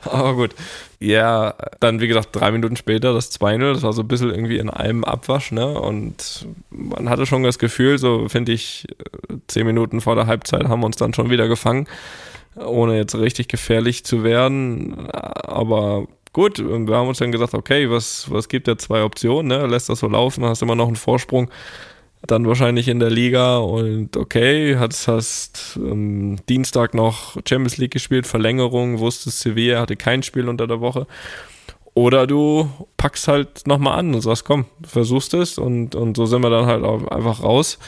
Aber 0.05 0.34
gut. 0.34 0.55
Ja, 1.02 1.55
dann 1.81 2.00
wie 2.00 2.08
gesagt, 2.08 2.29
drei 2.32 2.50
Minuten 2.50 2.76
später 2.76 3.14
das 3.14 3.32
2-0, 3.32 3.73
das 3.73 3.82
war 3.82 3.94
so 3.94 4.02
ein 4.02 4.08
bisschen 4.08 4.31
irgendwie 4.31 4.58
in 4.58 4.69
einem 4.69 5.02
Abwasch, 5.02 5.50
ne? 5.50 5.67
Und 5.81 6.47
man 6.70 7.08
hatte 7.08 7.25
schon 7.25 7.43
das 7.43 7.58
Gefühl, 7.58 7.97
so 7.97 8.29
finde 8.29 8.52
ich, 8.52 8.87
zehn 9.47 9.67
Minuten 9.67 10.02
vor 10.02 10.14
der 10.14 10.26
Halbzeit 10.26 10.69
haben 10.69 10.81
wir 10.81 10.87
uns 10.87 10.97
dann 10.97 11.14
schon 11.14 11.31
wieder 11.31 11.49
gefangen 11.49 11.87
ohne 12.56 12.97
jetzt 12.97 13.14
richtig 13.14 13.49
gefährlich 13.49 14.05
zu 14.05 14.25
werden. 14.25 15.08
Aber 15.11 16.06
gut, 16.32 16.58
wir 16.58 16.96
haben 16.96 17.08
uns 17.08 17.19
dann 17.19 17.32
gesagt, 17.32 17.55
okay, 17.55 17.91
was, 17.91 18.31
was 18.31 18.48
gibt 18.48 18.67
der 18.67 18.79
zwei 18.79 19.03
Optionen? 19.03 19.48
Ne? 19.48 19.67
Lässt 19.67 19.89
das 19.89 20.01
so 20.01 20.08
laufen, 20.08 20.44
hast 20.44 20.63
immer 20.63 20.75
noch 20.75 20.86
einen 20.86 20.96
Vorsprung. 20.96 21.51
Dann 22.27 22.46
wahrscheinlich 22.46 22.89
in 22.89 23.00
der 23.00 23.10
Liga 23.10 23.58
und 23.58 24.17
okay, 24.17 24.77
hast, 24.79 25.08
hast 25.08 25.79
ähm, 25.82 26.39
Dienstag 26.48 26.93
noch 26.94 27.36
Champions 27.48 27.79
League 27.79 27.93
gespielt, 27.93 28.27
Verlängerung, 28.27 28.98
wusstest 28.98 29.41
Sevilla 29.41 29.81
hatte 29.81 29.96
kein 29.96 30.22
Spiel 30.22 30.48
unter 30.48 30.67
der 30.67 30.81
Woche. 30.81 31.06
Oder 31.94 32.27
du 32.27 32.70
packst 32.96 33.27
halt 33.27 33.67
nochmal 33.67 33.98
an 33.98 34.15
und 34.15 34.20
sagst, 34.20 34.44
komm, 34.44 34.67
versuchst 34.82 35.34
es 35.34 35.58
und, 35.58 35.94
und 35.94 36.17
so 36.17 36.27
sind 36.27 36.43
wir 36.43 36.50
dann 36.50 36.67
halt 36.67 36.84
auch 36.84 37.08
einfach 37.08 37.43
raus. 37.43 37.79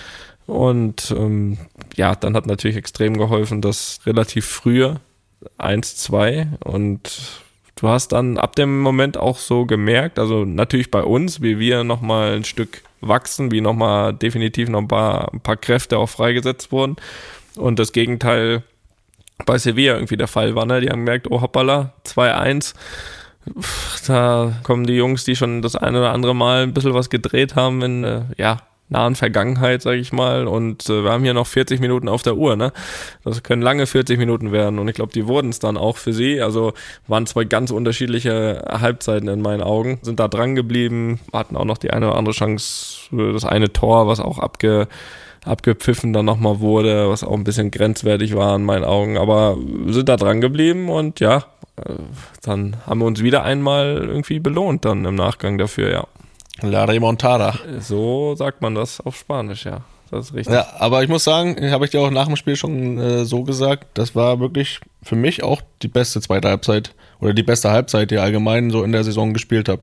Und 0.46 1.14
ähm, 1.16 1.58
ja, 1.96 2.14
dann 2.14 2.34
hat 2.34 2.46
natürlich 2.46 2.76
extrem 2.76 3.16
geholfen, 3.16 3.60
dass 3.60 4.00
relativ 4.06 4.46
früher 4.46 5.00
1-2 5.58 6.62
und 6.64 7.42
du 7.82 7.88
hast 7.88 8.12
dann 8.12 8.38
ab 8.38 8.54
dem 8.54 8.80
Moment 8.80 9.16
auch 9.18 9.38
so 9.38 9.66
gemerkt, 9.66 10.18
also 10.18 10.44
natürlich 10.44 10.90
bei 10.90 11.02
uns, 11.02 11.42
wie 11.42 11.58
wir 11.58 11.82
nochmal 11.82 12.36
ein 12.36 12.44
Stück 12.44 12.82
wachsen, 13.00 13.50
wie 13.50 13.60
nochmal 13.60 14.14
definitiv 14.14 14.68
noch 14.68 14.78
ein 14.78 14.88
paar, 14.88 15.32
ein 15.34 15.40
paar 15.40 15.56
Kräfte 15.56 15.98
auch 15.98 16.08
freigesetzt 16.08 16.70
wurden 16.70 16.96
und 17.56 17.80
das 17.80 17.92
Gegenteil 17.92 18.62
bei 19.44 19.58
Sevilla 19.58 19.94
irgendwie 19.94 20.16
der 20.16 20.28
Fall 20.28 20.54
war, 20.54 20.64
ne? 20.64 20.80
Die 20.80 20.90
haben 20.90 21.04
gemerkt, 21.04 21.28
oh 21.28 21.40
hoppala, 21.40 21.92
2-1, 22.06 22.74
da 24.06 24.52
kommen 24.62 24.86
die 24.86 24.94
Jungs, 24.94 25.24
die 25.24 25.34
schon 25.34 25.60
das 25.60 25.74
eine 25.74 25.98
oder 25.98 26.12
andere 26.12 26.36
Mal 26.36 26.62
ein 26.62 26.74
bisschen 26.74 26.94
was 26.94 27.10
gedreht 27.10 27.56
haben 27.56 27.82
in, 27.82 28.04
äh, 28.04 28.22
ja, 28.38 28.58
nahen 28.92 29.16
Vergangenheit, 29.16 29.82
sage 29.82 29.98
ich 29.98 30.12
mal. 30.12 30.46
Und 30.46 30.88
äh, 30.88 31.04
wir 31.04 31.10
haben 31.10 31.24
hier 31.24 31.34
noch 31.34 31.46
40 31.46 31.80
Minuten 31.80 32.08
auf 32.08 32.22
der 32.22 32.36
Uhr, 32.36 32.56
ne? 32.56 32.72
Das 33.24 33.42
können 33.42 33.62
lange 33.62 33.86
40 33.86 34.18
Minuten 34.18 34.52
werden. 34.52 34.78
Und 34.78 34.88
ich 34.88 34.94
glaube, 34.94 35.12
die 35.12 35.26
wurden 35.26 35.50
es 35.50 35.58
dann 35.58 35.76
auch 35.76 35.96
für 35.96 36.12
sie. 36.12 36.40
Also 36.40 36.72
waren 37.08 37.26
zwei 37.26 37.44
ganz 37.44 37.70
unterschiedliche 37.70 38.64
Halbzeiten 38.68 39.28
in 39.28 39.42
meinen 39.42 39.62
Augen. 39.62 39.98
Sind 40.02 40.20
da 40.20 40.28
dran 40.28 40.54
geblieben, 40.54 41.20
hatten 41.32 41.56
auch 41.56 41.64
noch 41.64 41.78
die 41.78 41.90
eine 41.90 42.08
oder 42.08 42.16
andere 42.16 42.34
Chance, 42.34 43.08
für 43.10 43.32
das 43.32 43.44
eine 43.44 43.72
Tor, 43.72 44.06
was 44.06 44.20
auch 44.20 44.38
abge 44.38 44.88
abgepfiffen 45.44 46.12
dann 46.12 46.24
nochmal 46.24 46.60
wurde, 46.60 47.08
was 47.08 47.24
auch 47.24 47.32
ein 47.32 47.42
bisschen 47.42 47.72
grenzwertig 47.72 48.36
war 48.36 48.54
in 48.54 48.64
meinen 48.64 48.84
Augen. 48.84 49.18
Aber 49.18 49.56
sind 49.86 50.08
da 50.08 50.16
dran 50.16 50.40
geblieben 50.40 50.88
und 50.88 51.18
ja, 51.18 51.44
äh, 51.76 51.94
dann 52.42 52.76
haben 52.86 53.00
wir 53.00 53.06
uns 53.06 53.22
wieder 53.22 53.42
einmal 53.42 53.96
irgendwie 53.96 54.38
belohnt 54.38 54.84
dann 54.84 55.04
im 55.04 55.14
Nachgang 55.14 55.58
dafür, 55.58 55.90
ja. 55.90 56.06
La 56.60 56.84
Remontada. 56.84 57.54
So 57.80 58.34
sagt 58.36 58.60
man 58.60 58.74
das 58.74 59.00
auf 59.00 59.16
Spanisch, 59.16 59.64
ja. 59.64 59.82
Das 60.10 60.26
ist 60.26 60.34
richtig. 60.34 60.54
Ja, 60.54 60.66
aber 60.78 61.02
ich 61.02 61.08
muss 61.08 61.24
sagen, 61.24 61.70
habe 61.70 61.86
ich 61.86 61.90
dir 61.90 62.00
auch 62.02 62.10
nach 62.10 62.26
dem 62.26 62.36
Spiel 62.36 62.56
schon 62.56 62.98
äh, 62.98 63.24
so 63.24 63.44
gesagt, 63.44 63.86
das 63.94 64.14
war 64.14 64.38
wirklich 64.40 64.80
für 65.02 65.16
mich 65.16 65.42
auch 65.42 65.60
die 65.82 65.88
beste 65.88 66.20
zweite 66.20 66.48
Halbzeit 66.48 66.94
oder 67.22 67.34
die 67.34 67.44
beste 67.44 67.70
Halbzeit, 67.70 68.10
die 68.10 68.18
allgemein 68.18 68.70
so 68.70 68.82
in 68.82 68.90
der 68.90 69.04
Saison 69.04 69.32
gespielt 69.32 69.68
hat. 69.68 69.80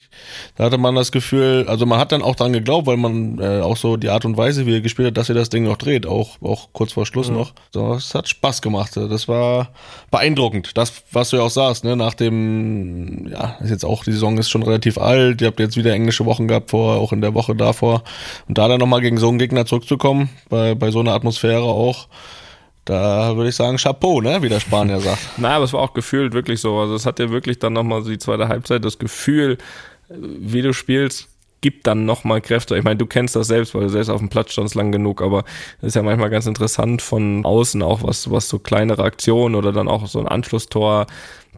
Da 0.56 0.66
hatte 0.66 0.78
man 0.78 0.94
das 0.96 1.12
Gefühl, 1.12 1.66
also 1.70 1.86
man 1.86 1.98
hat 1.98 2.12
dann 2.12 2.22
auch 2.22 2.36
dran 2.36 2.52
geglaubt, 2.52 2.86
weil 2.86 2.98
man 2.98 3.40
äh, 3.40 3.62
auch 3.62 3.78
so 3.78 3.96
die 3.96 4.10
Art 4.10 4.26
und 4.26 4.36
Weise, 4.36 4.66
wie 4.66 4.74
er 4.74 4.82
gespielt 4.82 5.08
hat, 5.08 5.18
dass 5.18 5.30
er 5.30 5.36
das 5.36 5.50
Ding 5.50 5.64
noch 5.64 5.78
dreht, 5.78 6.06
auch, 6.06 6.42
auch 6.42 6.70
kurz 6.74 6.92
vor 6.92 7.06
Schluss 7.06 7.30
mhm. 7.30 7.38
noch. 7.38 7.54
Das 7.72 8.14
hat 8.14 8.28
Spaß 8.28 8.62
gemacht. 8.62 8.98
Das 8.98 9.30
war 9.30 9.70
beeindruckend. 10.12 10.78
Das, 10.78 10.92
was 11.14 11.30
du 11.30 11.38
ja 11.38 11.44
auch 11.44 11.50
sagst, 11.50 11.86
ne, 11.86 11.96
nach 11.96 12.14
dem, 12.14 13.28
ja, 13.30 13.56
ist 13.62 13.70
jetzt 13.70 13.86
auch, 13.86 14.04
die 14.04 14.12
Saison 14.12 14.38
ist 14.38 14.50
schon 14.50 14.64
relativ 14.64 14.98
alt. 14.98 15.42
Ihr 15.42 15.48
habt 15.48 15.62
jetzt 15.62 15.78
wieder 15.78 15.94
englische 15.94 16.26
Wochen 16.26 16.50
gehabt, 16.50 16.72
vorher, 16.72 17.00
auch 17.02 17.14
in 17.14 17.22
der 17.22 17.34
Woche 17.36 17.56
davor. 17.56 18.04
Und 18.50 18.58
da 18.58 18.68
dann 18.68 18.82
nochmal 18.82 19.00
gegen 19.00 19.18
so 19.18 19.30
einen 19.30 19.40
Gegner 19.40 19.66
zurückzukommen, 19.66 20.30
bei, 20.50 20.76
bei 20.76 20.92
so 20.92 21.00
einer 21.00 21.14
Atmosphäre 21.14 21.64
auch, 21.64 22.10
da 22.90 23.36
würde 23.36 23.50
ich 23.50 23.56
sagen, 23.56 23.78
Chapeau, 23.78 24.20
ne? 24.20 24.42
wie 24.42 24.50
der 24.50 24.60
Spanier 24.60 25.00
sagt. 25.00 25.20
Na, 25.38 25.56
aber 25.56 25.66
es 25.66 25.74
war 25.74 25.82
auch 25.82 25.94
gefühlt 25.94 26.34
wirklich 26.34 26.60
so. 26.60 26.80
Also 26.80 26.96
es 26.96 27.06
hat 27.06 27.20
ja 27.20 27.30
wirklich 27.30 27.60
dann 27.60 27.74
nochmal 27.74 28.04
die 28.04 28.18
zweite 28.18 28.48
Halbzeit 28.48 28.84
das 28.84 28.98
Gefühl, 28.98 29.60
wie 30.10 30.64
du 30.64 30.74
spielst, 30.74 31.30
gibt 31.62 31.86
dann 31.86 32.06
nochmal 32.06 32.42
Kräfte. 32.42 32.76
Ich 32.78 32.84
meine, 32.84 32.98
du 32.98 33.06
kennst 33.06 33.36
das 33.36 33.48
selbst, 33.48 33.76
weil 33.76 33.84
du 33.84 33.90
selbst 33.90 34.10
auf 34.10 34.20
dem 34.20 34.30
Platz 34.30 34.54
standst 34.54 34.74
lang 34.74 34.92
genug, 34.92 35.22
aber 35.22 35.44
es 35.82 35.90
ist 35.90 35.96
ja 35.96 36.02
manchmal 36.02 36.32
ganz 36.32 36.48
interessant 36.48 37.04
von 37.04 37.46
außen 37.46 37.84
auch, 37.84 38.02
was, 38.02 38.32
was 38.32 38.50
so 38.50 38.58
kleinere 38.58 39.04
Aktionen 39.04 39.54
oder 39.54 39.72
dann 39.72 39.88
auch 39.88 40.08
so 40.08 40.20
ein 40.20 40.28
Anschlusstor 40.28 41.06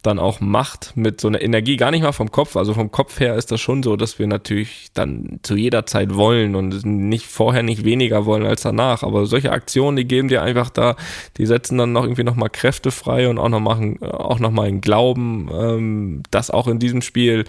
dann 0.02 0.18
auch 0.18 0.40
macht 0.40 0.94
mit 0.96 1.22
so 1.22 1.28
einer 1.28 1.42
Energie, 1.42 1.78
gar 1.78 1.92
nicht 1.92 2.02
mal 2.02 2.12
vom 2.12 2.32
Kopf. 2.32 2.56
Also 2.56 2.74
vom 2.74 2.92
Kopf 2.92 3.20
her 3.20 3.36
ist 3.36 3.52
das 3.52 3.62
schon 3.62 3.84
so, 3.84 3.96
dass 3.96 4.18
wir 4.18 4.26
natürlich 4.26 4.90
dann 4.94 5.40
zu 5.44 5.56
jeder 5.56 5.86
Zeit 5.86 6.16
wollen 6.16 6.56
und 6.56 6.84
nicht 6.86 7.28
vorher 7.28 7.62
nicht 7.62 7.86
weniger 7.86 8.26
wollen 8.26 8.46
als 8.46 8.64
danach. 8.64 9.04
Aber 9.04 9.28
solche 9.28 9.52
Aktionen, 9.52 9.98
die 9.98 10.06
geben 10.06 10.28
dir 10.28 10.42
einfach 10.42 10.72
da, 10.72 10.96
die 11.38 11.46
setzen 11.46 11.78
dann 11.78 11.92
noch 11.92 12.04
irgendwie 12.04 12.24
nochmal 12.24 12.50
Kräfte 12.50 12.90
frei 12.90 13.30
und 13.30 13.38
auch 13.38 13.50
noch 13.50 13.60
machen, 13.60 14.02
auch 14.02 14.40
nochmal 14.40 14.68
einen 14.68 14.82
Glauben, 14.82 15.50
ähm, 15.54 16.24
das 16.32 16.50
auch 16.50 16.68
in 16.68 16.80
diesem 16.80 17.02
Spiel 17.02 17.46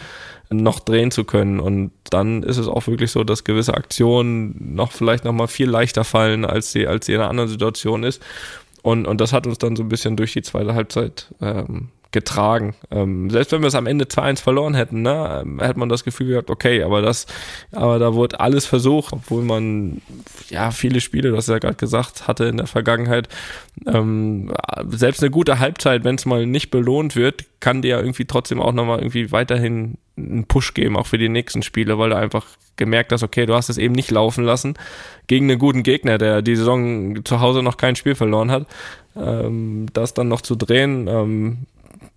noch 0.50 0.80
drehen 0.80 1.11
zu 1.11 1.25
können. 1.25 1.59
Und 1.59 1.92
dann 2.11 2.42
ist 2.42 2.59
es 2.59 2.68
auch 2.68 2.87
wirklich 2.87 3.11
so, 3.11 3.25
dass 3.25 3.44
gewisse 3.44 3.73
Aktionen 3.73 4.75
noch 4.75 4.92
vielleicht 4.92 5.25
nochmal 5.25 5.49
viel 5.49 5.71
leichter 5.71 6.04
fallen, 6.04 6.44
als 6.44 6.73
sie, 6.73 6.87
als 6.87 7.06
sie 7.06 7.14
in 7.14 7.21
einer 7.21 7.30
anderen 7.30 7.49
Situation 7.49 8.02
ist. 8.02 8.23
Und, 8.82 9.06
und 9.06 9.21
das 9.23 9.32
hat 9.32 9.47
uns 9.47 9.56
dann 9.56 9.76
so 9.76 9.82
ein 9.82 9.88
bisschen 9.88 10.16
durch 10.16 10.35
die 10.35 10.42
zweite 10.42 10.75
Halbzeit 10.75 11.32
ähm, 11.40 11.88
getragen. 12.12 12.75
Ähm, 12.90 13.31
selbst 13.31 13.52
wenn 13.52 13.62
wir 13.62 13.69
es 13.69 13.75
am 13.75 13.87
Ende 13.87 14.04
2-1 14.04 14.40
verloren 14.40 14.75
hätten, 14.75 15.02
ne, 15.02 15.42
ähm, 15.42 15.61
hätte 15.61 15.78
man 15.78 15.88
das 15.88 16.04
Gefühl 16.04 16.28
gehabt, 16.28 16.50
okay, 16.50 16.83
aber 16.83 17.02
das, 17.02 17.26
aber 17.73 17.99
da 17.99 18.14
wurde 18.14 18.38
alles 18.38 18.66
versucht, 18.66 19.12
obwohl 19.12 19.42
man 19.42 20.02
ja 20.49 20.71
viele 20.71 21.00
Spiele, 21.00 21.33
das 21.33 21.47
ja 21.47 21.59
gerade 21.59 21.75
gesagt, 21.75 22.28
hatte 22.28 22.45
in 22.45 22.59
der 22.59 22.66
Vergangenheit. 22.66 23.28
Ähm, 23.87 24.52
selbst 24.90 25.23
eine 25.23 25.31
gute 25.31 25.59
Halbzeit, 25.59 26.04
wenn 26.04 26.16
es 26.16 26.26
mal 26.26 26.47
nicht 26.47 26.71
belohnt 26.71 27.16
wird, 27.16 27.45
kann 27.61 27.83
dir 27.83 27.88
ja 27.88 28.00
irgendwie 28.00 28.26
trotzdem 28.26 28.61
auch 28.61 28.73
nochmal 28.73 28.99
irgendwie 28.99 29.33
weiterhin 29.33 29.97
einen 30.16 30.45
Push 30.45 30.75
geben, 30.75 30.97
auch 30.97 31.07
für 31.07 31.19
die 31.19 31.28
nächsten 31.28 31.62
Spiele, 31.62 31.99
weil 31.99 32.11
du 32.11 32.16
einfach 32.16 32.47
gemerkt 32.76 33.12
hast, 33.12 33.23
okay, 33.23 33.47
du 33.47 33.54
hast 33.54 33.69
es 33.69 33.78
eben 33.78 33.95
nicht 33.95 34.11
laufen 34.11 34.45
lassen 34.45 34.75
gegen 35.26 35.50
einen 35.50 35.59
guten 35.59 35.83
Gegner, 35.83 36.19
der 36.19 36.42
die 36.42 36.57
Saison 36.57 37.25
zu 37.25 37.40
Hause 37.40 37.62
noch 37.62 37.76
kein 37.76 37.97
Spiel 37.97 38.14
verloren 38.14 38.50
hat. 38.50 38.66
Ähm, 39.16 39.87
das 39.92 40.14
dann 40.14 40.28
noch 40.28 40.40
zu 40.40 40.57
drehen, 40.57 41.07
ähm, 41.07 41.59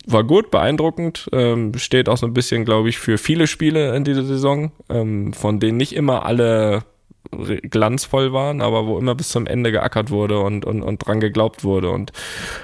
war 0.08 0.24
gut, 0.24 0.52
beeindruckend. 0.52 1.30
Ähm, 1.32 1.74
steht 1.78 2.10
auch 2.10 2.18
so 2.18 2.26
ein 2.26 2.34
bisschen, 2.34 2.66
glaube 2.66 2.90
ich, 2.90 3.00
für 3.00 3.18
viele 3.18 3.48
Spiele 3.48 3.96
in 3.96 4.04
dieser 4.04 4.24
Saison, 4.24 4.72
ähm, 4.90 5.34
von 5.34 5.60
denen 5.60 5.78
nicht 5.78 5.96
immer 5.96 6.26
alle 6.26 6.84
glanzvoll 7.32 8.34
waren, 8.34 8.62
aber 8.62 8.86
wo 8.86 8.98
immer 8.98 9.16
bis 9.16 9.30
zum 9.30 9.48
Ende 9.48 9.72
geackert 9.72 10.12
wurde 10.12 10.40
und, 10.40 10.66
und, 10.66 10.84
und 10.84 11.06
dran 11.06 11.20
geglaubt 11.20 11.64
wurde. 11.64 11.90
Und 11.90 12.12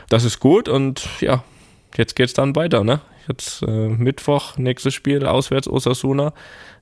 das 0.09 0.23
ist 0.23 0.39
gut 0.39 0.69
und 0.69 1.07
ja, 1.19 1.43
jetzt 1.97 2.15
geht's 2.15 2.33
dann 2.33 2.55
weiter, 2.55 2.83
ne? 2.83 3.01
Jetzt 3.27 3.61
äh, 3.63 3.87
Mittwoch, 3.87 4.57
nächstes 4.57 4.93
Spiel, 4.93 5.25
auswärts 5.25 5.67
Osasuna. 5.67 6.33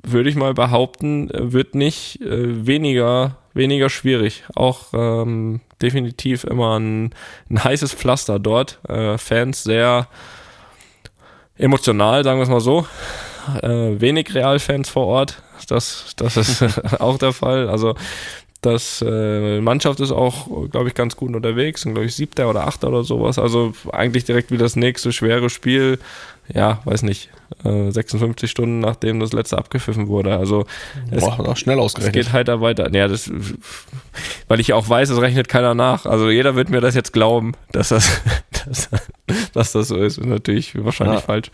Würde 0.03 0.29
ich 0.29 0.35
mal 0.35 0.53
behaupten, 0.53 1.29
wird 1.33 1.75
nicht 1.75 2.21
äh, 2.21 2.65
weniger, 2.65 3.37
weniger 3.53 3.89
schwierig. 3.89 4.43
Auch 4.55 4.93
ähm, 4.93 5.59
definitiv 5.81 6.45
immer 6.45 6.79
ein, 6.79 7.13
ein 7.49 7.63
heißes 7.63 7.93
Pflaster 7.93 8.39
dort. 8.39 8.79
Äh, 8.87 9.17
Fans 9.17 9.63
sehr 9.63 10.07
emotional, 11.59 12.23
sagen 12.23 12.39
wir 12.39 12.43
es 12.43 12.49
mal 12.49 12.61
so. 12.61 12.87
Äh, 13.61 13.99
wenig 13.99 14.33
Realfans 14.33 14.89
vor 14.89 15.05
Ort. 15.05 15.41
Das, 15.67 16.13
das 16.15 16.37
ist 16.37 16.63
auch 16.99 17.17
der 17.17 17.33
Fall. 17.33 17.69
Also 17.69 17.95
das 18.61 19.03
äh, 19.07 19.61
Mannschaft 19.61 19.99
ist 20.01 20.11
auch, 20.11 20.69
glaube 20.69 20.89
ich, 20.89 20.93
ganz 20.93 21.15
gut 21.15 21.33
unterwegs, 21.33 21.81
sind, 21.81 21.93
glaube 21.93 22.07
ich, 22.07 22.15
siebter 22.15 22.49
oder 22.49 22.67
achter 22.67 22.89
oder 22.89 23.03
sowas. 23.03 23.39
Also 23.39 23.73
eigentlich 23.91 24.25
direkt 24.25 24.51
wie 24.51 24.57
das 24.57 24.75
nächste 24.75 25.13
schwere 25.13 25.49
Spiel. 25.49 25.99
Ja, 26.53 26.81
weiß 26.83 27.03
nicht, 27.03 27.29
äh, 27.63 27.91
56 27.91 28.49
Stunden 28.49 28.79
nachdem 28.79 29.19
das 29.19 29.33
letzte 29.33 29.57
abgepfiffen 29.57 30.07
wurde. 30.07 30.35
Also 30.35 30.65
es, 31.11 31.23
Boah, 31.23 31.39
auch 31.39 31.57
schnell 31.57 31.79
ausgerechnet. 31.79 32.15
Es 32.15 32.25
geht 32.25 32.33
halt 32.33 32.47
da 32.47 32.59
weiter. 32.59 32.91
Ja, 32.93 33.07
das, 33.07 33.31
weil 34.47 34.59
ich 34.59 34.73
auch 34.73 34.89
weiß, 34.89 35.09
es 35.09 35.21
rechnet 35.21 35.47
keiner 35.47 35.75
nach. 35.75 36.05
Also 36.05 36.29
jeder 36.29 36.55
wird 36.55 36.69
mir 36.69 36.81
das 36.81 36.95
jetzt 36.95 37.13
glauben, 37.13 37.53
dass 37.71 37.89
das, 37.89 38.21
dass, 38.67 38.89
dass 39.53 39.71
das 39.71 39.87
so 39.87 39.97
ist. 39.97 40.17
ist 40.17 40.25
natürlich 40.25 40.73
wahrscheinlich 40.83 41.19
ja. 41.19 41.21
falsch. 41.21 41.51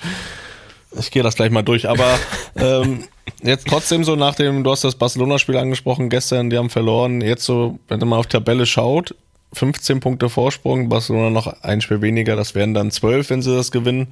Ich 0.98 1.12
gehe 1.12 1.24
das 1.24 1.36
gleich 1.36 1.52
mal 1.52 1.64
durch, 1.64 1.90
aber 1.90 2.18
ähm, 2.56 3.04
jetzt 3.42 3.68
trotzdem 3.68 4.04
so 4.04 4.16
nach 4.16 4.36
dem, 4.36 4.64
du 4.64 4.72
hast 4.72 4.84
das 4.84 4.96
Barcelona-Spiel 4.96 5.58
angesprochen, 5.58 6.10
gestern, 6.10 6.50
die 6.50 6.58
haben 6.58 6.70
verloren. 6.70 7.22
Jetzt 7.22 7.46
so, 7.46 7.80
wenn 7.88 8.00
mal 8.08 8.18
auf 8.18 8.28
Tabelle 8.28 8.66
schaut, 8.66 9.16
15 9.54 10.00
Punkte 10.00 10.30
Vorsprung, 10.30 10.90
Barcelona 10.90 11.30
noch 11.30 11.48
ein 11.64 11.82
Spiel 11.82 12.02
weniger, 12.02 12.36
das 12.36 12.56
wären 12.56 12.74
dann 12.74 12.92
12, 12.92 13.30
wenn 13.30 13.42
sie 13.42 13.56
das 13.56 13.72
gewinnen. 13.72 14.08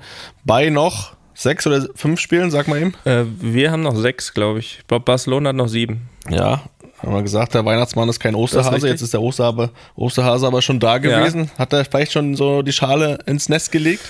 Bei 0.45 0.69
noch 0.69 1.13
sechs 1.33 1.65
oder 1.67 1.87
fünf 1.95 2.19
Spielen, 2.19 2.51
sag 2.51 2.67
mal 2.67 2.79
eben. 2.79 2.93
Äh, 3.05 3.25
wir 3.39 3.71
haben 3.71 3.81
noch 3.81 3.95
sechs, 3.95 4.33
glaube 4.33 4.59
ich. 4.59 4.79
Ich 4.79 4.87
glaube, 4.87 5.05
Barcelona 5.05 5.49
hat 5.49 5.55
noch 5.55 5.67
sieben. 5.67 6.09
Ja, 6.29 6.63
haben 7.03 7.13
wir 7.13 7.21
gesagt, 7.21 7.53
der 7.53 7.65
Weihnachtsmann 7.65 8.09
ist 8.09 8.19
kein 8.19 8.35
Osterhase, 8.35 8.77
ist 8.77 8.83
jetzt 8.83 9.01
ist 9.01 9.13
der 9.13 9.21
Osterhase, 9.21 9.71
Osterhase 9.95 10.47
aber 10.47 10.61
schon 10.61 10.79
da 10.79 10.97
gewesen. 10.97 11.49
Ja. 11.53 11.59
Hat 11.59 11.73
er 11.73 11.85
vielleicht 11.85 12.13
schon 12.13 12.35
so 12.35 12.61
die 12.61 12.73
Schale 12.73 13.19
ins 13.25 13.49
Nest 13.49 13.71
gelegt? 13.71 14.03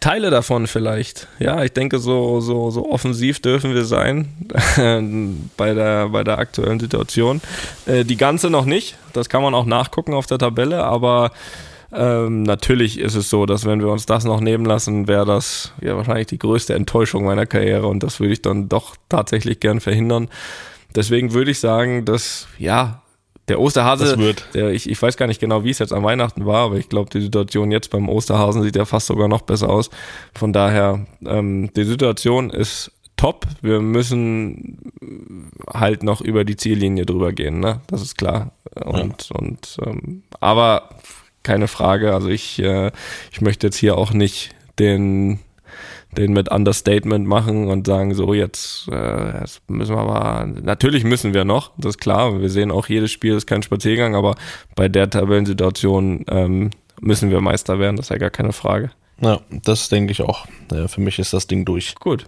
Teile 0.00 0.30
davon 0.30 0.66
vielleicht. 0.66 1.28
Ja, 1.38 1.62
ich 1.62 1.72
denke, 1.72 1.98
so, 1.98 2.40
so, 2.40 2.70
so 2.70 2.90
offensiv 2.90 3.40
dürfen 3.40 3.74
wir 3.74 3.84
sein 3.84 4.28
bei, 5.56 5.74
der, 5.74 6.08
bei 6.08 6.24
der 6.24 6.38
aktuellen 6.38 6.80
Situation. 6.80 7.40
Äh, 7.86 8.04
die 8.04 8.16
ganze 8.16 8.48
noch 8.48 8.64
nicht. 8.64 8.96
Das 9.12 9.28
kann 9.28 9.42
man 9.42 9.54
auch 9.54 9.66
nachgucken 9.66 10.14
auf 10.14 10.26
der 10.26 10.38
Tabelle, 10.38 10.84
aber 10.84 11.32
ähm, 11.92 12.42
natürlich 12.42 12.98
ist 12.98 13.14
es 13.14 13.30
so, 13.30 13.46
dass 13.46 13.66
wenn 13.66 13.80
wir 13.80 13.88
uns 13.88 14.06
das 14.06 14.24
noch 14.24 14.40
nehmen 14.40 14.64
lassen, 14.64 15.06
wäre 15.06 15.26
das 15.26 15.72
ja 15.80 15.96
wahrscheinlich 15.96 16.26
die 16.28 16.38
größte 16.38 16.74
Enttäuschung 16.74 17.24
meiner 17.24 17.46
Karriere 17.46 17.86
und 17.86 18.02
das 18.02 18.20
würde 18.20 18.32
ich 18.32 18.42
dann 18.42 18.68
doch 18.68 18.96
tatsächlich 19.08 19.60
gern 19.60 19.80
verhindern. 19.80 20.28
Deswegen 20.94 21.32
würde 21.32 21.50
ich 21.50 21.58
sagen, 21.60 22.04
dass 22.04 22.46
ja, 22.58 23.02
der 23.48 23.60
Osterhase, 23.60 24.16
der, 24.54 24.70
ich, 24.70 24.88
ich 24.88 25.00
weiß 25.00 25.16
gar 25.18 25.26
nicht 25.26 25.40
genau, 25.40 25.64
wie 25.64 25.70
es 25.70 25.78
jetzt 25.78 25.92
an 25.92 26.02
Weihnachten 26.02 26.46
war, 26.46 26.64
aber 26.64 26.76
ich 26.76 26.88
glaube, 26.88 27.10
die 27.10 27.20
Situation 27.20 27.70
jetzt 27.70 27.90
beim 27.90 28.08
Osterhasen 28.08 28.62
sieht 28.62 28.76
ja 28.76 28.86
fast 28.86 29.06
sogar 29.06 29.28
noch 29.28 29.42
besser 29.42 29.68
aus. 29.68 29.90
Von 30.34 30.54
daher, 30.54 31.06
ähm, 31.26 31.70
die 31.76 31.84
Situation 31.84 32.48
ist 32.48 32.90
top. 33.16 33.46
Wir 33.60 33.80
müssen 33.80 34.92
halt 35.72 36.02
noch 36.02 36.22
über 36.22 36.44
die 36.44 36.56
Ziellinie 36.56 37.04
drüber 37.04 37.32
gehen, 37.32 37.60
ne? 37.60 37.80
Das 37.86 38.00
ist 38.00 38.16
klar. 38.16 38.52
Und, 38.74 39.28
ja. 39.28 39.36
und 39.36 39.76
ähm, 39.84 40.22
aber 40.40 40.88
keine 41.42 41.68
Frage. 41.68 42.14
Also 42.14 42.28
ich, 42.28 42.58
äh, 42.60 42.92
ich 43.30 43.40
möchte 43.40 43.66
jetzt 43.66 43.76
hier 43.76 43.98
auch 43.98 44.12
nicht 44.12 44.54
den 44.78 45.40
den 46.18 46.32
mit 46.32 46.50
Understatement 46.50 47.26
machen 47.26 47.68
und 47.68 47.86
sagen, 47.86 48.14
so 48.14 48.34
jetzt, 48.34 48.88
äh, 48.90 49.40
jetzt 49.40 49.68
müssen 49.68 49.94
wir 49.94 50.00
aber, 50.00 50.46
natürlich 50.46 51.04
müssen 51.04 51.34
wir 51.34 51.44
noch, 51.44 51.72
das 51.76 51.90
ist 51.90 51.98
klar, 51.98 52.40
wir 52.40 52.50
sehen 52.50 52.70
auch, 52.70 52.88
jedes 52.88 53.12
Spiel 53.12 53.34
ist 53.34 53.46
kein 53.46 53.62
Spaziergang, 53.62 54.14
aber 54.14 54.36
bei 54.74 54.88
der 54.88 55.10
Tabellensituation 55.10 56.24
ähm, 56.28 56.70
müssen 57.00 57.30
wir 57.30 57.40
Meister 57.40 57.78
werden, 57.78 57.96
das 57.96 58.06
ist 58.06 58.10
ja 58.10 58.18
gar 58.18 58.30
keine 58.30 58.52
Frage. 58.52 58.90
Ja, 59.20 59.40
das 59.50 59.88
denke 59.88 60.12
ich 60.12 60.22
auch. 60.22 60.46
Ja, 60.72 60.88
für 60.88 61.00
mich 61.00 61.18
ist 61.18 61.32
das 61.32 61.46
Ding 61.46 61.64
durch. 61.64 61.94
Gut. 61.96 62.26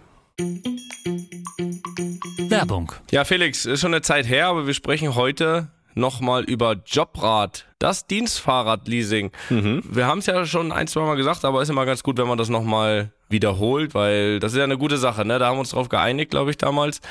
Werbung. 2.49 2.91
Ja, 3.11 3.25
Felix, 3.25 3.65
ist 3.65 3.81
schon 3.81 3.93
eine 3.93 4.01
Zeit 4.01 4.27
her, 4.27 4.47
aber 4.47 4.67
wir 4.67 4.73
sprechen 4.73 5.15
heute 5.15 5.69
nochmal 5.95 6.43
über 6.43 6.75
Jobrad, 6.85 7.65
das 7.79 8.07
Dienstfahrradleasing. 8.07 9.31
Mhm. 9.49 9.83
Wir 9.89 10.05
haben 10.05 10.19
es 10.19 10.27
ja 10.27 10.45
schon 10.45 10.71
ein, 10.71 10.87
zwei 10.87 11.01
Mal 11.01 11.15
gesagt, 11.15 11.43
aber 11.43 11.61
ist 11.61 11.69
immer 11.69 11.85
ganz 11.85 12.03
gut, 12.03 12.17
wenn 12.17 12.27
man 12.27 12.37
das 12.37 12.49
nochmal 12.49 13.11
wiederholt, 13.29 13.93
weil 13.93 14.39
das 14.39 14.53
ist 14.53 14.57
ja 14.57 14.63
eine 14.63 14.77
gute 14.77 14.97
Sache. 14.97 15.25
Ne? 15.25 15.39
Da 15.39 15.47
haben 15.47 15.57
wir 15.57 15.61
uns 15.61 15.71
darauf 15.71 15.89
geeinigt, 15.89 16.31
glaube 16.31 16.51
ich, 16.51 16.57
damals, 16.57 17.01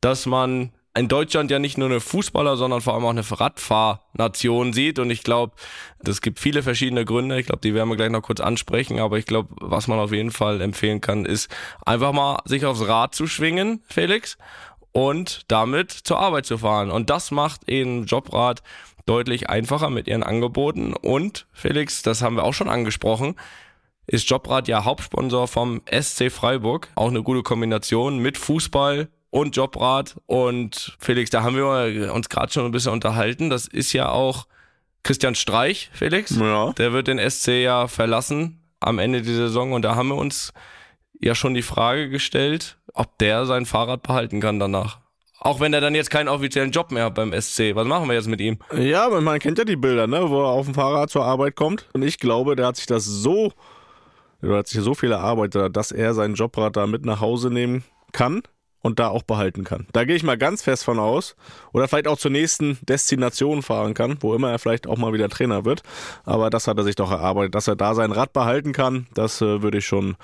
dass 0.00 0.26
man 0.26 0.70
in 0.94 1.08
Deutschland 1.08 1.50
ja 1.50 1.58
nicht 1.58 1.78
nur 1.78 1.88
eine 1.88 2.00
Fußballer, 2.00 2.56
sondern 2.56 2.82
vor 2.82 2.94
allem 2.94 3.04
auch 3.06 3.10
eine 3.10 3.24
Radfahrnation 3.28 4.72
sieht. 4.74 4.98
Und 4.98 5.10
ich 5.10 5.22
glaube, 5.22 5.54
es 6.04 6.20
gibt 6.20 6.38
viele 6.38 6.62
verschiedene 6.62 7.04
Gründe. 7.04 7.38
Ich 7.40 7.46
glaube, 7.46 7.62
die 7.62 7.74
werden 7.74 7.88
wir 7.88 7.96
gleich 7.96 8.10
noch 8.10 8.22
kurz 8.22 8.40
ansprechen. 8.40 8.98
Aber 8.98 9.16
ich 9.16 9.24
glaube, 9.24 9.48
was 9.60 9.88
man 9.88 9.98
auf 9.98 10.12
jeden 10.12 10.30
Fall 10.30 10.60
empfehlen 10.60 11.00
kann, 11.00 11.24
ist 11.24 11.50
einfach 11.86 12.12
mal 12.12 12.40
sich 12.44 12.66
aufs 12.66 12.86
Rad 12.86 13.14
zu 13.14 13.26
schwingen, 13.26 13.80
Felix, 13.88 14.36
und 14.92 15.50
damit 15.50 15.90
zur 15.90 16.18
Arbeit 16.18 16.44
zu 16.44 16.58
fahren. 16.58 16.90
Und 16.90 17.08
das 17.08 17.30
macht 17.30 17.70
eben 17.70 18.04
Jobrad 18.04 18.62
deutlich 19.06 19.48
einfacher 19.48 19.88
mit 19.88 20.06
ihren 20.06 20.22
Angeboten. 20.22 20.92
Und 20.92 21.46
Felix, 21.52 22.02
das 22.02 22.20
haben 22.20 22.36
wir 22.36 22.44
auch 22.44 22.54
schon 22.54 22.68
angesprochen, 22.68 23.34
ist 24.06 24.28
Jobrad 24.28 24.68
ja 24.68 24.84
Hauptsponsor 24.84 25.48
vom 25.48 25.82
SC 25.90 26.30
Freiburg. 26.30 26.88
Auch 26.94 27.08
eine 27.08 27.22
gute 27.22 27.42
Kombination 27.42 28.18
mit 28.18 28.38
Fußball 28.38 29.08
und 29.30 29.56
Jobrad. 29.56 30.16
Und 30.26 30.96
Felix, 30.98 31.30
da 31.30 31.42
haben 31.42 31.56
wir 31.56 32.12
uns 32.12 32.28
gerade 32.28 32.52
schon 32.52 32.64
ein 32.64 32.72
bisschen 32.72 32.92
unterhalten. 32.92 33.50
Das 33.50 33.66
ist 33.66 33.92
ja 33.92 34.10
auch 34.10 34.46
Christian 35.02 35.34
Streich, 35.34 35.90
Felix. 35.92 36.36
Ja. 36.36 36.72
Der 36.72 36.92
wird 36.92 37.08
den 37.08 37.18
SC 37.18 37.62
ja 37.62 37.88
verlassen 37.88 38.60
am 38.80 38.98
Ende 38.98 39.22
der 39.22 39.34
Saison. 39.34 39.72
Und 39.72 39.82
da 39.82 39.96
haben 39.96 40.08
wir 40.08 40.16
uns 40.16 40.52
ja 41.20 41.34
schon 41.34 41.54
die 41.54 41.62
Frage 41.62 42.08
gestellt, 42.08 42.78
ob 42.94 43.18
der 43.18 43.46
sein 43.46 43.66
Fahrrad 43.66 44.02
behalten 44.02 44.40
kann 44.40 44.58
danach. 44.58 44.98
Auch 45.44 45.58
wenn 45.58 45.72
er 45.72 45.80
dann 45.80 45.96
jetzt 45.96 46.10
keinen 46.10 46.28
offiziellen 46.28 46.70
Job 46.70 46.92
mehr 46.92 47.06
hat 47.06 47.16
beim 47.16 47.32
SC. 47.32 47.74
Was 47.74 47.86
machen 47.86 48.06
wir 48.06 48.14
jetzt 48.14 48.28
mit 48.28 48.40
ihm? 48.40 48.58
Ja, 48.76 49.08
man 49.08 49.40
kennt 49.40 49.58
ja 49.58 49.64
die 49.64 49.74
Bilder, 49.74 50.06
ne, 50.06 50.30
wo 50.30 50.40
er 50.42 50.50
auf 50.50 50.66
dem 50.66 50.74
Fahrrad 50.74 51.10
zur 51.10 51.24
Arbeit 51.24 51.56
kommt. 51.56 51.88
Und 51.94 52.02
ich 52.02 52.18
glaube, 52.18 52.54
der 52.54 52.66
hat 52.66 52.76
sich 52.76 52.86
das 52.86 53.04
so, 53.04 53.52
der 54.42 54.58
hat 54.58 54.68
sich 54.68 54.80
so 54.80 54.94
viel 54.94 55.12
erarbeitet, 55.12 55.76
dass 55.76 55.92
er 55.92 56.14
sein 56.14 56.34
Jobrad 56.34 56.76
da 56.76 56.86
mit 56.86 57.04
nach 57.04 57.20
Hause 57.20 57.50
nehmen 57.50 57.84
kann 58.12 58.42
und 58.82 58.98
da 58.98 59.08
auch 59.08 59.22
behalten 59.22 59.64
kann. 59.64 59.86
Da 59.92 60.04
gehe 60.04 60.16
ich 60.16 60.22
mal 60.22 60.36
ganz 60.36 60.62
fest 60.62 60.84
von 60.84 60.98
aus. 60.98 61.36
Oder 61.72 61.88
vielleicht 61.88 62.08
auch 62.08 62.18
zur 62.18 62.30
nächsten 62.30 62.78
Destination 62.82 63.62
fahren 63.62 63.94
kann, 63.94 64.18
wo 64.20 64.34
immer 64.34 64.50
er 64.50 64.58
vielleicht 64.58 64.86
auch 64.86 64.98
mal 64.98 65.12
wieder 65.12 65.28
Trainer 65.28 65.64
wird. 65.64 65.82
Aber 66.24 66.50
das 66.50 66.66
hat 66.66 66.76
er 66.78 66.84
sich 66.84 66.96
doch 66.96 67.10
erarbeitet, 67.10 67.54
dass 67.54 67.68
er 67.68 67.76
da 67.76 67.94
sein 67.94 68.12
Rad 68.12 68.32
behalten 68.32 68.72
kann. 68.72 69.06
Das 69.14 69.40
äh, 69.40 69.62
würde 69.62 69.78
ich 69.78 69.86
schon 69.86 70.16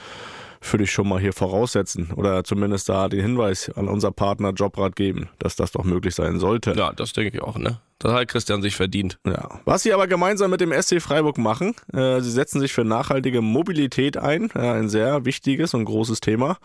würde 0.61 0.83
ich 0.83 0.91
schon 0.91 1.09
mal 1.09 1.21
hier 1.21 1.33
voraussetzen 1.33 2.11
oder 2.17 2.43
zumindest 2.43 2.89
da 2.89 3.09
den 3.09 3.21
Hinweis 3.21 3.71
an 3.77 3.87
unser 3.87 4.11
Partner 4.11 4.51
Jobrad 4.51 4.97
geben, 4.97 5.29
dass 5.39 5.55
das 5.55 5.71
doch 5.71 5.85
möglich 5.85 6.17
sein 6.17 6.41
sollte. 6.41 6.73
Ja, 6.73 6.93
das 6.93 7.13
denke 7.13 7.37
ich 7.37 7.43
auch, 7.43 7.57
ne? 7.59 7.81
Das 8.01 8.13
hat 8.13 8.29
Christian 8.29 8.63
sich 8.63 8.77
verdient. 8.77 9.19
Ja. 9.27 9.61
Was 9.65 9.83
sie 9.83 9.93
aber 9.93 10.07
gemeinsam 10.07 10.53
mit 10.53 10.61
dem 10.61 10.73
SC 10.73 11.01
Freiburg 11.01 11.37
machen, 11.37 11.75
äh, 11.93 12.21
sie 12.21 12.31
setzen 12.31 12.61
sich 12.61 12.73
für 12.73 12.85
nachhaltige 12.85 13.41
Mobilität 13.41 14.17
ein, 14.17 14.51
ja, 14.55 14.75
ein 14.75 14.89
sehr 14.89 15.25
wichtiges 15.25 15.75
und 15.75 15.85
großes 15.85 16.21
Thema. 16.21 16.59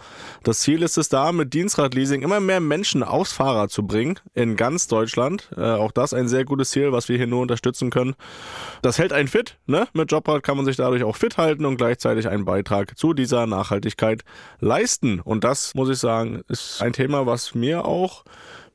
Das 0.44 0.60
Ziel 0.60 0.84
ist 0.84 0.98
es 0.98 1.10
da, 1.10 1.32
mit 1.32 1.54
Dienstradleasing 1.54 2.22
immer 2.22 2.40
mehr 2.40 2.60
Menschen 2.60 3.02
aufs 3.02 3.34
Fahrrad 3.34 3.72
zu 3.72 3.88
bringen, 3.88 4.20
in 4.36 4.56
ganz 4.56 4.88
Deutschland. 4.88 5.50
Äh, 5.58 5.62
auch 5.62 5.92
das 5.92 6.13
ein 6.13 6.28
sehr 6.28 6.46
gutes 6.46 6.70
Ziel, 6.70 6.92
was 6.92 7.10
wir 7.10 7.18
hier 7.18 7.28
nur 7.28 7.42
unterstützen 7.42 7.90
können. 7.90 8.13
Das 8.84 9.00
hält 9.00 9.12
einen 9.12 9.28
fit, 9.28 9.58
ne? 9.66 9.88
Mit 9.94 10.12
Jobrad 10.12 10.44
kann 10.44 10.58
man 10.58 10.66
sich 10.66 10.75
dadurch 10.75 11.04
auch 11.04 11.16
fit 11.16 11.38
halten 11.38 11.66
und 11.66 11.78
gleichzeitig 11.78 12.28
einen 12.28 12.46
Beitrag 12.46 12.96
zu 12.96 13.13
dieser 13.13 13.48
Nachhaltigkeit 13.48 14.24
leisten. 14.60 15.20
Und 15.20 15.44
das, 15.44 15.74
muss 15.74 15.90
ich 15.90 15.98
sagen, 15.98 16.44
ist 16.48 16.80
ein 16.84 16.94
Thema, 16.94 17.25
was 17.25 17.56
mir 17.56 17.86
auch 17.86 18.24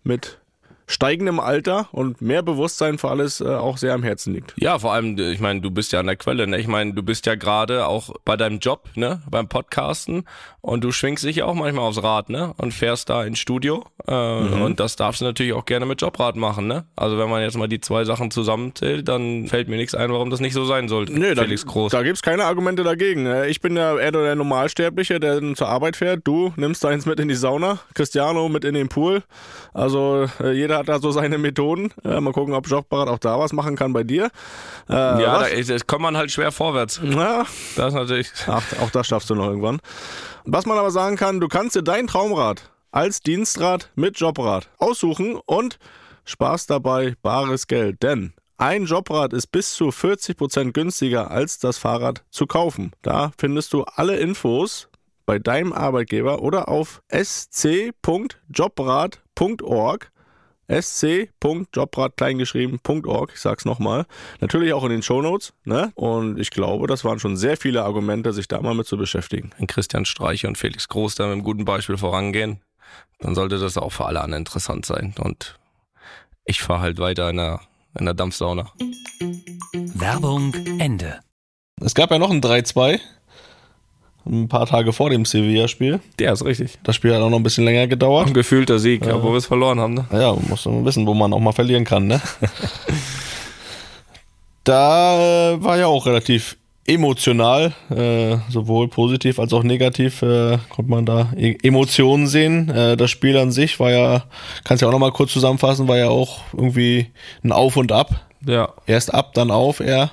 mit 0.03 0.41
steigendem 0.89 1.39
Alter 1.39 1.89
und 1.93 2.21
mehr 2.23 2.43
Bewusstsein 2.43 2.99
für 2.99 3.11
alles 3.11 3.41
äh, 3.41 3.47
auch 3.47 3.77
sehr 3.77 3.93
am 3.95 4.03
Herzen 4.03 4.35
liegt. 4.35 4.55
Ja, 4.57 4.79
vor 4.79 4.93
allem, 4.93 5.19
ich 5.19 5.39
meine, 5.39 5.61
du 5.61 5.71
bist 5.71 5.93
ja 5.93 6.01
an 6.01 6.07
der 6.07 6.17
Quelle, 6.17 6.47
ne? 6.47 6.59
Ich 6.59 6.67
meine, 6.67 6.95
du 6.95 7.03
bist 7.03 7.27
ja 7.27 7.35
gerade 7.35 7.87
auch 7.87 8.11
bei 8.25 8.37
deinem 8.37 8.59
Job, 8.59 8.89
ne, 8.95 9.23
beim 9.31 9.49
Podcasten 9.49 10.25
und 10.63 10.83
du 10.83 10.91
schwingst 10.91 11.25
dich 11.25 11.37
ja 11.37 11.45
auch 11.45 11.55
manchmal 11.55 11.85
aufs 11.85 12.03
Rad, 12.03 12.31
ne, 12.31 12.55
und 12.57 12.73
fährst 12.73 13.11
da 13.11 13.23
ins 13.23 13.39
Studio 13.39 13.85
äh, 14.07 14.41
mhm. 14.41 14.63
und 14.63 14.81
das 14.81 14.97
darfst 14.97 15.21
du 15.21 15.27
natürlich 15.27 15.53
auch 15.53 15.67
gerne 15.67 15.85
mit 15.85 16.01
Jobrad 16.01 16.37
machen, 16.37 16.67
ne? 16.67 16.87
Also 16.97 17.19
wenn 17.19 17.29
man 17.29 17.43
jetzt 17.43 17.59
mal 17.59 17.69
die 17.69 17.81
zwei 17.81 18.05
Sachen 18.05 18.31
zusammenzählt, 18.31 19.07
dann 19.09 19.47
fällt 19.47 19.69
mir 19.69 19.77
nichts 19.77 19.95
ein, 19.95 20.11
warum 20.11 20.31
das 20.31 20.41
nicht 20.41 20.55
so 20.55 20.65
sein 20.65 20.89
sollte. 20.89 21.13
Nee, 21.13 21.35
Felix 21.35 21.65
da, 21.65 21.71
Groß. 21.71 21.93
Da 21.93 22.03
gibt's 22.03 22.23
keine 22.23 22.45
Argumente 22.45 22.83
dagegen. 22.83 23.25
Ne? 23.25 23.47
Ich 23.49 23.61
bin 23.61 23.77
ja 23.77 23.99
eher 23.99 24.13
der 24.13 24.35
Normalsterbliche, 24.35 25.21
der 25.21 25.55
zur 25.55 25.69
Arbeit 25.69 25.97
fährt. 25.97 26.23
Du 26.25 26.53
nimmst 26.57 26.83
deins 26.83 27.05
mit 27.05 27.21
in 27.21 27.29
die 27.29 27.35
Sauna, 27.35 27.79
Cristiano 27.95 28.49
mit 28.49 28.65
in 28.65 28.75
den 28.75 28.89
Pool. 28.89 29.23
Also 29.75 30.27
äh, 30.41 30.53
jeder 30.79 30.95
hat 30.95 30.99
da 31.03 31.03
so 31.03 31.11
seine 31.11 31.39
Methoden. 31.39 31.93
Äh, 32.05 32.21
mal 32.21 32.33
gucken, 32.33 32.55
ob 32.55 32.67
Jobrad 32.67 33.09
auch 33.09 33.19
da 33.19 33.39
was 33.39 33.53
machen 33.53 33.77
kann 33.77 33.93
bei 33.93 34.05
dir. 34.05 34.31
Äh, 34.89 34.93
ja, 34.93 35.41
da, 35.41 35.49
das 35.49 35.87
kommt 35.87 36.03
man 36.03 36.17
halt 36.17 36.31
schwer 36.31 36.53
vorwärts. 36.53 37.01
Ja. 37.03 37.45
Das 37.77 37.89
ist 37.89 37.95
natürlich. 37.95 38.31
Ach, 38.47 38.63
auch 38.81 38.91
das 38.91 39.07
schaffst 39.07 39.31
du 39.31 39.35
noch 39.35 39.47
irgendwann. 39.47 39.81
Was 40.45 40.67
man 40.67 40.79
aber 40.79 40.91
sagen 40.91 41.17
kann, 41.17 41.41
du 41.41 41.49
kannst 41.49 41.77
dir 41.77 41.83
dein 41.83 42.07
Traumrad 42.07 42.71
als 42.91 43.21
Dienstrad 43.21 43.91
mit 43.95 44.19
Jobrad 44.19 44.71
aussuchen 44.79 45.39
und 45.47 45.79
sparst 46.25 46.71
dabei 46.71 47.15
bares 47.23 47.67
Geld. 47.67 48.03
Denn 48.03 48.33
ein 48.57 48.85
Jobrad 48.85 49.33
ist 49.33 49.49
bis 49.49 49.75
zu 49.75 49.89
40% 49.89 50.73
günstiger 50.73 51.31
als 51.31 51.59
das 51.59 51.79
Fahrrad 51.79 52.25
zu 52.31 52.47
kaufen. 52.47 52.93
Da 53.03 53.33
findest 53.39 53.73
du 53.73 53.85
alle 53.85 54.17
Infos 54.17 54.89
bei 55.27 55.39
deinem 55.39 55.73
Arbeitgeber 55.73 56.43
oder 56.43 56.69
auf 56.69 57.03
sc.jobrad.org 57.13 60.11
sc.jobrad-kleingeschrieben.org, 60.71 63.33
ich 63.35 63.41
sag's 63.41 63.65
nochmal. 63.65 64.07
Natürlich 64.41 64.73
auch 64.73 64.85
in 64.85 64.91
den 64.91 65.03
Shownotes, 65.03 65.55
ne? 65.65 65.91
Und 65.95 66.39
ich 66.39 66.51
glaube, 66.51 66.87
das 66.87 67.05
waren 67.05 67.19
schon 67.19 67.37
sehr 67.37 67.57
viele 67.57 67.85
Argumente, 67.85 68.33
sich 68.33 68.49
da 68.49 68.61
mal 68.61 68.75
mit 68.75 68.87
zu 68.87 68.97
beschäftigen. 68.97 69.51
Wenn 69.59 69.67
Christian 69.67 70.05
Streiche 70.05 70.47
und 70.47 70.59
Felix 70.59 70.89
Groß 70.89 71.15
da 71.15 71.25
mit 71.25 71.33
einem 71.33 71.43
guten 71.43 71.65
Beispiel 71.65 71.97
vorangehen, 71.97 72.61
dann 73.19 73.35
sollte 73.35 73.59
das 73.59 73.79
auch 73.79 73.93
für 73.93 74.07
alle 74.07 74.21
anderen 74.21 74.43
interessant 74.43 74.87
sein. 74.87 75.15
Und 75.19 75.59
ich 76.45 76.61
fahre 76.61 76.81
halt 76.81 76.99
weiter 76.99 77.31
in 77.31 77.39
der, 77.39 77.61
in 77.99 78.05
der 78.05 78.15
Dampfsauna. 78.15 78.73
Werbung 79.73 80.55
Ende. 80.79 81.21
Es 81.81 81.95
gab 81.95 82.11
ja 82.11 82.19
noch 82.19 82.31
ein 82.31 82.41
3-2 82.41 83.01
ein 84.29 84.49
paar 84.49 84.67
Tage 84.67 84.93
vor 84.93 85.11
dem 85.11 85.25
Sevilla-Spiel. 85.25 86.01
Ja, 86.21 86.33
ist 86.33 86.45
richtig. 86.45 86.79
Das 86.83 86.97
Spiel 86.97 87.15
hat 87.15 87.21
auch 87.21 87.31
noch 87.31 87.39
ein 87.39 87.43
bisschen 87.43 87.65
länger 87.65 87.87
gedauert. 87.87 88.29
Ein 88.29 88.35
gefühlter 88.35 88.79
Sieg, 88.79 89.07
äh, 89.07 89.13
obwohl 89.13 89.33
wir 89.33 89.39
es 89.39 89.47
verloren 89.47 89.81
haben. 89.81 89.95
Ne? 89.95 90.07
Ja, 90.13 90.33
man 90.33 90.49
muss 90.49 90.67
wissen, 90.67 91.07
wo 91.07 91.15
man 91.15 91.33
auch 91.33 91.41
mal 91.41 91.53
verlieren 91.53 91.85
kann. 91.85 92.07
Ne? 92.07 92.21
da 94.65 95.53
äh, 95.53 95.63
war 95.63 95.79
ja 95.79 95.87
auch 95.87 96.07
relativ 96.07 96.57
emotional, 96.87 97.75
äh, 97.91 98.39
sowohl 98.49 98.89
positiv 98.89 99.39
als 99.39 99.53
auch 99.53 99.63
negativ, 99.63 100.23
äh, 100.23 100.57
konnte 100.71 100.91
man 100.91 101.05
da 101.05 101.33
e 101.37 101.57
Emotionen 101.63 102.27
sehen. 102.27 102.71
Äh, 102.71 102.97
das 102.97 103.11
Spiel 103.11 103.37
an 103.37 103.53
sich 103.53 103.79
war 103.79 103.91
ja, 103.91 104.25
kannst 104.65 104.81
ja 104.81 104.89
auch 104.89 104.93
nochmal 104.93 105.13
kurz 105.13 105.33
zusammenfassen, 105.33 105.87
war 105.87 105.99
ja 105.99 106.09
auch 106.09 106.41
irgendwie 106.55 107.09
ein 107.45 107.53
Auf 107.53 107.77
und 107.77 107.93
Ab. 107.93 108.29
Ja. 108.47 108.71
Erst 108.87 109.13
ab, 109.13 109.35
dann 109.35 109.51
auf, 109.51 109.81
eher. 109.81 110.13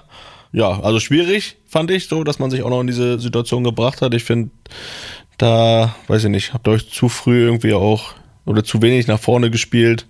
Ja, 0.56 0.80
also 0.80 1.02
schwierig, 1.02 1.58
fand 1.68 1.92
ich 1.92 2.08
so, 2.08 2.24
dass 2.24 2.40
man 2.40 2.50
sich 2.50 2.64
auch 2.64 2.70
noch 2.70 2.80
in 2.80 2.88
diese 2.88 3.20
Situation 3.20 3.66
gebracht 3.66 4.02
hat. 4.02 4.14
Ich 4.14 4.24
finde, 4.24 4.52
da, 5.38 5.94
weiß 6.08 6.24
ich 6.24 6.30
nicht, 6.30 6.54
habt 6.54 6.66
ihr 6.66 6.72
euch 6.72 6.90
zu 6.90 7.10
früh 7.10 7.44
irgendwie 7.44 7.74
auch 7.74 8.14
oder 8.46 8.64
zu 8.64 8.82
wenig 8.82 9.06
nach 9.08 9.20
vorne 9.20 9.52
gespielt. 9.52 10.08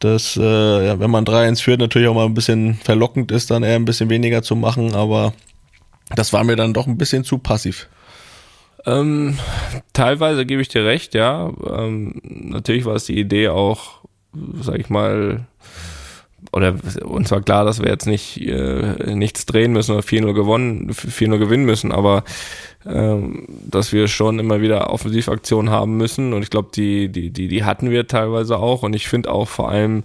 Dass, 0.00 0.36
äh, 0.36 0.86
ja, 0.86 0.98
wenn 0.98 1.12
man 1.12 1.24
3-1 1.24 1.62
führt, 1.62 1.78
natürlich 1.78 2.08
auch 2.08 2.16
mal 2.16 2.24
ein 2.24 2.34
bisschen 2.34 2.80
verlockend 2.82 3.30
ist, 3.30 3.52
dann 3.52 3.62
eher 3.62 3.76
ein 3.76 3.84
bisschen 3.84 4.10
weniger 4.10 4.42
zu 4.42 4.56
machen, 4.56 4.96
aber 4.96 5.34
das 6.16 6.32
war 6.32 6.42
mir 6.42 6.56
dann 6.56 6.74
doch 6.74 6.88
ein 6.88 6.98
bisschen 6.98 7.22
zu 7.22 7.38
passiv. 7.38 7.88
Ähm, 8.86 9.38
teilweise 9.92 10.46
gebe 10.46 10.62
ich 10.62 10.68
dir 10.68 10.84
recht, 10.84 11.14
ja. 11.14 11.48
Ähm, 11.64 12.20
natürlich 12.24 12.86
war 12.86 12.96
es 12.96 13.04
die 13.04 13.20
Idee 13.20 13.50
auch, 13.50 14.00
sag 14.62 14.80
ich 14.80 14.90
mal, 14.90 15.46
oder 16.52 16.74
uns 17.04 17.30
war 17.30 17.40
klar, 17.40 17.64
dass 17.64 17.80
wir 17.80 17.88
jetzt 17.88 18.06
nicht 18.06 18.40
äh, 18.40 19.14
nichts 19.14 19.46
drehen 19.46 19.72
müssen 19.72 19.92
oder 19.92 20.02
4-0 20.02 20.32
gewonnen, 20.32 20.90
4-0 20.90 21.38
gewinnen 21.38 21.64
müssen, 21.64 21.92
aber 21.92 22.24
ähm, 22.86 23.46
dass 23.48 23.92
wir 23.92 24.08
schon 24.08 24.38
immer 24.38 24.60
wieder 24.60 24.90
Offensivaktionen 24.90 25.70
haben 25.70 25.96
müssen. 25.96 26.32
Und 26.32 26.42
ich 26.42 26.50
glaube, 26.50 26.70
die, 26.74 27.08
die, 27.08 27.30
die, 27.30 27.48
die 27.48 27.64
hatten 27.64 27.90
wir 27.90 28.06
teilweise 28.06 28.58
auch. 28.58 28.82
Und 28.82 28.96
ich 28.96 29.06
finde 29.06 29.30
auch 29.30 29.48
vor 29.48 29.70
allem 29.70 30.02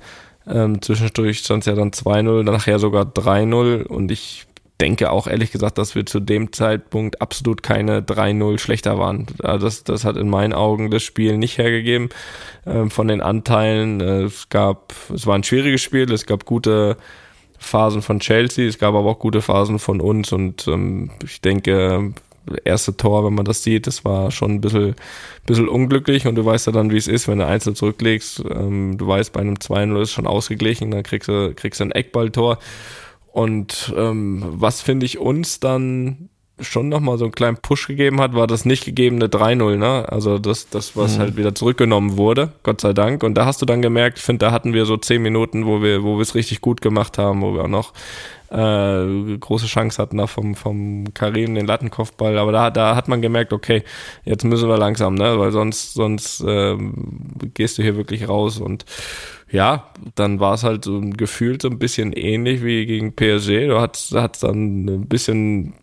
ähm, 0.47 0.81
zwischendurch 0.81 1.39
stand 1.39 1.63
es 1.63 1.67
ja 1.67 1.73
dann 1.73 1.91
2-0, 1.91 2.43
nachher 2.43 2.79
sogar 2.79 3.05
3-0 3.05 3.83
und 3.83 4.11
ich 4.11 4.45
denke 4.81 5.11
auch 5.11 5.27
ehrlich 5.27 5.51
gesagt, 5.51 5.77
dass 5.77 5.95
wir 5.95 6.05
zu 6.05 6.19
dem 6.19 6.51
Zeitpunkt 6.51 7.21
absolut 7.21 7.63
keine 7.63 8.01
3-0 8.01 8.59
schlechter 8.59 8.99
waren. 8.99 9.27
Das, 9.37 9.83
das 9.83 10.03
hat 10.03 10.17
in 10.17 10.29
meinen 10.29 10.53
Augen 10.53 10.91
das 10.91 11.03
Spiel 11.03 11.37
nicht 11.37 11.57
hergegeben 11.57 12.09
äh, 12.65 12.89
von 12.89 13.07
den 13.07 13.21
Anteilen. 13.21 14.01
Es 14.01 14.49
gab, 14.49 14.93
es 15.13 15.25
war 15.25 15.35
ein 15.35 15.43
schwieriges 15.43 15.81
Spiel, 15.81 16.11
es 16.11 16.25
gab 16.25 16.45
gute 16.45 16.97
Phasen 17.57 18.01
von 18.01 18.19
Chelsea, 18.19 18.67
es 18.67 18.77
gab 18.77 18.95
aber 18.95 19.09
auch 19.09 19.19
gute 19.19 19.41
Phasen 19.41 19.79
von 19.79 20.01
uns 20.01 20.31
und 20.31 20.67
ähm, 20.67 21.11
ich 21.23 21.41
denke, 21.41 22.13
erste 22.63 22.95
Tor, 22.95 23.25
wenn 23.25 23.33
man 23.33 23.45
das 23.45 23.63
sieht, 23.63 23.87
das 23.87 24.05
war 24.05 24.31
schon 24.31 24.51
ein 24.51 24.61
bisschen, 24.61 24.95
bisschen 25.45 25.67
unglücklich 25.67 26.27
und 26.27 26.35
du 26.35 26.45
weißt 26.45 26.67
ja 26.67 26.73
dann, 26.73 26.91
wie 26.91 26.97
es 26.97 27.07
ist, 27.07 27.27
wenn 27.27 27.39
du 27.39 27.45
einzeln 27.45 27.75
zurücklegst. 27.75 28.43
Ähm, 28.49 28.97
du 28.97 29.07
weißt, 29.07 29.33
bei 29.33 29.41
einem 29.41 29.55
2-0 29.55 30.01
ist 30.01 30.11
schon 30.11 30.27
ausgeglichen, 30.27 30.91
dann 30.91 31.03
kriegst 31.03 31.27
du, 31.29 31.53
kriegst 31.55 31.79
du 31.79 31.85
ein 31.85 31.91
Eckballtor. 31.91 32.59
Und 33.35 33.93
ähm, 33.97 34.45
was 34.47 34.81
finde 34.81 35.05
ich 35.05 35.17
uns 35.17 35.59
dann 35.59 36.29
schon 36.61 36.87
nochmal 36.87 37.17
so 37.17 37.25
einen 37.25 37.33
kleinen 37.33 37.57
Push 37.57 37.87
gegeben 37.87 38.21
hat, 38.21 38.33
war 38.33 38.47
das 38.47 38.63
nicht 38.63 38.85
gegebene 38.85 39.27
3-0, 39.27 39.75
ne? 39.75 40.05
Also 40.07 40.39
das, 40.39 40.69
das, 40.69 40.95
was 40.95 41.17
mhm. 41.17 41.19
halt 41.19 41.35
wieder 41.35 41.53
zurückgenommen 41.53 42.15
wurde, 42.15 42.53
Gott 42.63 42.79
sei 42.79 42.93
Dank. 42.93 43.23
Und 43.23 43.33
da 43.33 43.45
hast 43.45 43.61
du 43.61 43.65
dann 43.65 43.81
gemerkt, 43.81 44.19
ich 44.19 44.23
finde, 44.23 44.45
da 44.45 44.53
hatten 44.53 44.71
wir 44.71 44.85
so 44.85 44.95
zehn 44.95 45.21
Minuten, 45.21 45.65
wo 45.65 45.83
wir, 45.83 46.01
wo 46.03 46.15
wir 46.15 46.21
es 46.21 46.33
richtig 46.33 46.61
gut 46.61 46.79
gemacht 46.79 47.17
haben, 47.17 47.41
wo 47.41 47.53
wir 47.53 47.65
auch 47.65 47.67
noch 47.67 47.91
äh, 48.51 49.37
große 49.37 49.65
Chance 49.65 50.01
hatten 50.01 50.15
da 50.15 50.27
vom, 50.27 50.55
vom 50.55 51.13
Karim 51.13 51.55
den 51.55 51.67
Lattenkopfball. 51.67 52.37
Aber 52.37 52.53
da, 52.53 52.71
da 52.71 52.95
hat 52.95 53.09
man 53.09 53.21
gemerkt, 53.21 53.51
okay, 53.51 53.83
jetzt 54.23 54.45
müssen 54.45 54.69
wir 54.69 54.77
langsam, 54.77 55.13
ne? 55.15 55.37
Weil 55.37 55.51
sonst, 55.51 55.93
sonst 55.93 56.39
äh, 56.39 56.77
gehst 57.53 57.79
du 57.79 57.83
hier 57.83 57.97
wirklich 57.97 58.29
raus 58.29 58.61
und 58.61 58.85
ja, 59.49 59.89
dann 60.15 60.39
war 60.39 60.55
es 60.55 60.63
halt 60.63 60.85
so 60.85 61.01
gefühlt 61.01 61.61
so 61.61 61.69
ein 61.69 61.79
bisschen 61.79 62.13
ähnlich 62.13 62.63
wie 62.63 62.85
gegen 62.85 63.15
PSG. 63.15 63.67
Du 63.67 63.79
hattest, 63.79 64.13
hattest 64.13 64.43
dann 64.43 64.85
ein 64.85 65.07
bisschen 65.07 65.73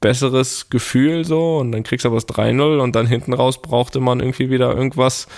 besseres 0.00 0.70
Gefühl 0.70 1.24
so 1.24 1.58
und 1.58 1.72
dann 1.72 1.82
kriegst 1.82 2.04
du 2.04 2.08
aber 2.08 2.16
das 2.16 2.28
3-0 2.28 2.80
und 2.80 2.96
dann 2.96 3.06
hinten 3.06 3.34
raus 3.34 3.60
brauchte 3.60 4.00
man 4.00 4.20
irgendwie 4.20 4.50
wieder 4.50 4.74
irgendwas, 4.74 5.28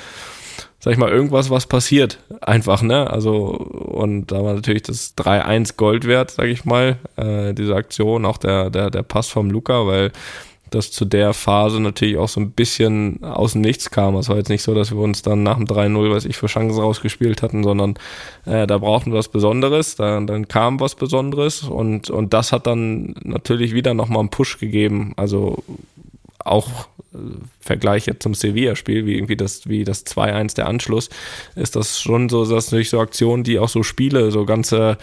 sag 0.79 0.93
ich 0.93 0.99
mal, 0.99 1.11
irgendwas, 1.11 1.51
was 1.51 1.67
passiert. 1.67 2.19
Einfach, 2.41 2.83
ne? 2.83 3.11
Also, 3.11 3.47
und 3.47 4.31
da 4.31 4.45
war 4.45 4.55
natürlich 4.55 4.83
das 4.83 5.17
3-1 5.17 5.77
Gold 5.77 6.07
wert, 6.07 6.31
sag 6.31 6.47
ich 6.47 6.65
mal, 6.65 6.99
äh, 7.17 7.55
diese 7.55 7.75
Aktion, 7.75 8.25
auch 8.25 8.39
der, 8.39 8.71
der, 8.71 8.91
der 8.91 9.03
Pass 9.03 9.29
vom 9.29 9.51
Luca, 9.51 9.87
weil 9.87 10.13
das 10.75 10.91
zu 10.91 11.05
der 11.05 11.33
Phase 11.33 11.81
natürlich 11.81 12.17
auch 12.17 12.29
so 12.29 12.41
ein 12.41 12.53
bisschen 12.53 13.23
aus 13.23 13.53
dem 13.53 13.61
Nichts 13.61 13.91
kam. 13.91 14.17
Es 14.17 14.29
war 14.29 14.37
jetzt 14.37 14.49
nicht 14.49 14.63
so, 14.63 14.75
dass 14.75 14.91
wir 14.91 14.99
uns 14.99 15.23
dann 15.23 15.43
nach 15.43 15.57
dem 15.57 15.67
3-0, 15.67 16.11
was 16.11 16.25
ich 16.25 16.37
für 16.37 16.47
Chancen 16.47 16.81
rausgespielt 16.81 17.43
hatten, 17.43 17.63
sondern 17.63 17.95
äh, 18.47 18.67
da 18.67 18.79
brauchten 18.79 19.13
wir 19.13 19.19
was 19.19 19.29
Besonderes, 19.29 19.97
da, 19.97 20.21
dann 20.21 20.49
kam 20.49 20.81
was 20.81 20.95
Besonderes 20.95 21.63
und, 21.63 22.11
und 22.11 22.33
das 22.33 22.53
hat 22.53 22.67
dann 22.67 23.15
natürlich 23.23 23.75
wieder 23.75 23.95
nochmal 23.95 24.21
einen 24.21 24.31
Push 24.31 24.59
gegeben. 24.59 25.13
Also 25.17 25.63
auch 26.45 26.69
äh, 27.15 27.19
Vergleich 27.61 28.07
jetzt 28.07 28.23
zum 28.23 28.35
Sevilla-Spiel, 28.35 29.07
wie 29.07 29.15
irgendwie 29.15 29.37
das, 29.37 29.69
wie 29.69 29.85
das 29.85 30.05
2-1 30.07 30.57
der 30.57 30.67
Anschluss, 30.67 31.11
ist 31.55 31.77
das 31.77 32.01
schon 32.01 32.29
so, 32.29 32.45
dass 32.45 32.67
natürlich 32.67 32.91
so 32.91 33.01
Aktionen, 33.01 33.45
die 33.45 33.59
auch 33.59 33.69
so 33.69 33.83
Spiele, 33.83 34.31
so 34.31 34.45
ganze 34.45 34.99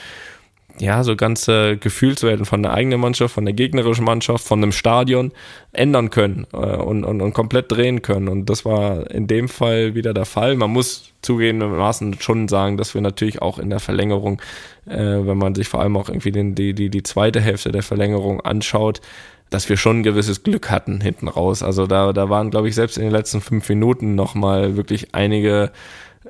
ja, 0.79 1.03
so 1.03 1.15
ganze 1.15 1.77
Gefühlswelten 1.77 2.45
von 2.45 2.63
der 2.63 2.73
eigenen 2.73 2.99
Mannschaft, 2.99 3.33
von 3.33 3.45
der 3.45 3.53
gegnerischen 3.53 4.05
Mannschaft, 4.05 4.45
von 4.45 4.59
einem 4.59 4.71
Stadion 4.71 5.31
ändern 5.73 6.09
können 6.09 6.47
äh, 6.53 6.57
und, 6.57 7.03
und, 7.03 7.21
und 7.21 7.33
komplett 7.33 7.71
drehen 7.71 8.01
können. 8.01 8.27
Und 8.27 8.49
das 8.49 8.65
war 8.65 9.09
in 9.11 9.27
dem 9.27 9.49
Fall 9.49 9.95
wieder 9.95 10.13
der 10.13 10.25
Fall. 10.25 10.55
Man 10.55 10.71
muss 10.71 11.11
zugegebenermaßen 11.21 12.19
schon 12.21 12.47
sagen, 12.47 12.77
dass 12.77 12.93
wir 12.93 13.01
natürlich 13.01 13.41
auch 13.41 13.59
in 13.59 13.69
der 13.69 13.79
Verlängerung, 13.79 14.41
äh, 14.85 14.95
wenn 14.97 15.37
man 15.37 15.53
sich 15.53 15.67
vor 15.67 15.81
allem 15.81 15.97
auch 15.97 16.09
irgendwie 16.09 16.31
den, 16.31 16.55
die, 16.55 16.73
die, 16.73 16.89
die 16.89 17.03
zweite 17.03 17.41
Hälfte 17.41 17.71
der 17.71 17.83
Verlängerung 17.83 18.41
anschaut, 18.41 19.01
dass 19.49 19.67
wir 19.67 19.77
schon 19.77 19.99
ein 19.99 20.03
gewisses 20.03 20.43
Glück 20.43 20.69
hatten 20.69 21.01
hinten 21.01 21.27
raus. 21.27 21.63
Also 21.63 21.87
da, 21.87 22.13
da 22.13 22.29
waren, 22.29 22.51
glaube 22.51 22.69
ich, 22.69 22.75
selbst 22.75 22.97
in 22.97 23.03
den 23.03 23.11
letzten 23.11 23.41
fünf 23.41 23.67
Minuten 23.67 24.15
nochmal 24.15 24.77
wirklich 24.77 25.13
einige 25.13 25.71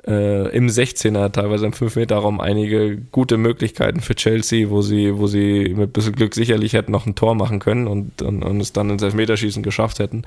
äh, 0.06 0.48
im 0.56 0.68
16er, 0.68 1.30
teilweise 1.32 1.66
im 1.66 1.72
5-Meter-Raum 1.72 2.40
einige 2.40 2.96
gute 2.96 3.36
Möglichkeiten 3.36 4.00
für 4.00 4.14
Chelsea, 4.14 4.70
wo 4.70 4.82
sie, 4.82 5.18
wo 5.18 5.26
sie 5.26 5.74
mit 5.74 5.90
ein 5.90 5.92
bisschen 5.92 6.14
Glück 6.14 6.34
sicherlich 6.34 6.72
hätten 6.72 6.92
noch 6.92 7.06
ein 7.06 7.14
Tor 7.14 7.34
machen 7.34 7.58
können 7.58 7.86
und, 7.86 8.22
und, 8.22 8.42
und 8.42 8.60
es 8.60 8.72
dann 8.72 8.90
ins 8.90 9.02
Elfmeterschießen 9.02 9.62
geschafft 9.62 9.98
hätten. 9.98 10.22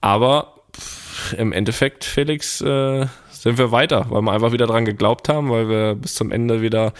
Aber 0.00 0.54
pff, 0.76 1.34
im 1.34 1.52
Endeffekt, 1.52 2.04
Felix, 2.04 2.60
äh, 2.60 3.06
sind 3.30 3.58
wir 3.58 3.72
weiter, 3.72 4.06
weil 4.10 4.22
wir 4.22 4.32
einfach 4.32 4.52
wieder 4.52 4.66
dran 4.66 4.84
geglaubt 4.84 5.28
haben, 5.28 5.50
weil 5.50 5.68
wir 5.68 5.94
bis 5.94 6.14
zum 6.14 6.30
Ende 6.30 6.60
wieder 6.62 6.92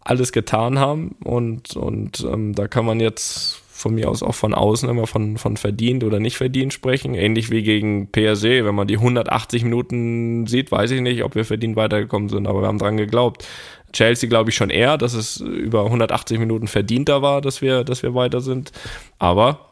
alles 0.00 0.32
getan 0.32 0.78
haben 0.78 1.16
und, 1.24 1.76
und 1.76 2.20
ähm, 2.20 2.54
da 2.54 2.68
kann 2.68 2.84
man 2.84 3.00
jetzt 3.00 3.61
von 3.82 3.94
mir 3.94 4.08
aus 4.08 4.22
auch 4.22 4.34
von 4.34 4.54
außen 4.54 4.88
immer 4.88 5.06
von, 5.06 5.36
von 5.36 5.56
verdient 5.56 6.04
oder 6.04 6.20
nicht 6.20 6.36
verdient 6.36 6.72
sprechen. 6.72 7.14
Ähnlich 7.14 7.50
wie 7.50 7.62
gegen 7.62 8.10
PSE. 8.10 8.64
Wenn 8.64 8.74
man 8.74 8.86
die 8.86 8.96
180 8.96 9.64
Minuten 9.64 10.46
sieht, 10.46 10.72
weiß 10.72 10.92
ich 10.92 11.00
nicht, 11.00 11.22
ob 11.24 11.34
wir 11.34 11.44
verdient 11.44 11.76
weitergekommen 11.76 12.28
sind, 12.28 12.46
aber 12.46 12.62
wir 12.62 12.68
haben 12.68 12.78
dran 12.78 12.96
geglaubt. 12.96 13.46
Chelsea 13.92 14.28
glaube 14.28 14.50
ich 14.50 14.56
schon 14.56 14.70
eher, 14.70 14.96
dass 14.96 15.12
es 15.12 15.40
über 15.40 15.84
180 15.84 16.38
Minuten 16.38 16.68
verdienter 16.68 17.20
war, 17.20 17.40
dass 17.42 17.60
wir, 17.60 17.84
dass 17.84 18.02
wir 18.02 18.14
weiter 18.14 18.40
sind. 18.40 18.72
Aber 19.18 19.68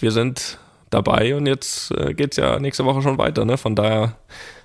wir 0.00 0.12
sind 0.12 0.58
dabei 0.90 1.34
und 1.36 1.46
jetzt 1.46 1.90
äh, 1.92 2.14
geht 2.14 2.32
es 2.32 2.36
ja 2.36 2.58
nächste 2.58 2.84
Woche 2.84 3.02
schon 3.02 3.18
weiter. 3.18 3.44
Ne? 3.44 3.58
Von 3.58 3.74
daher 3.74 4.16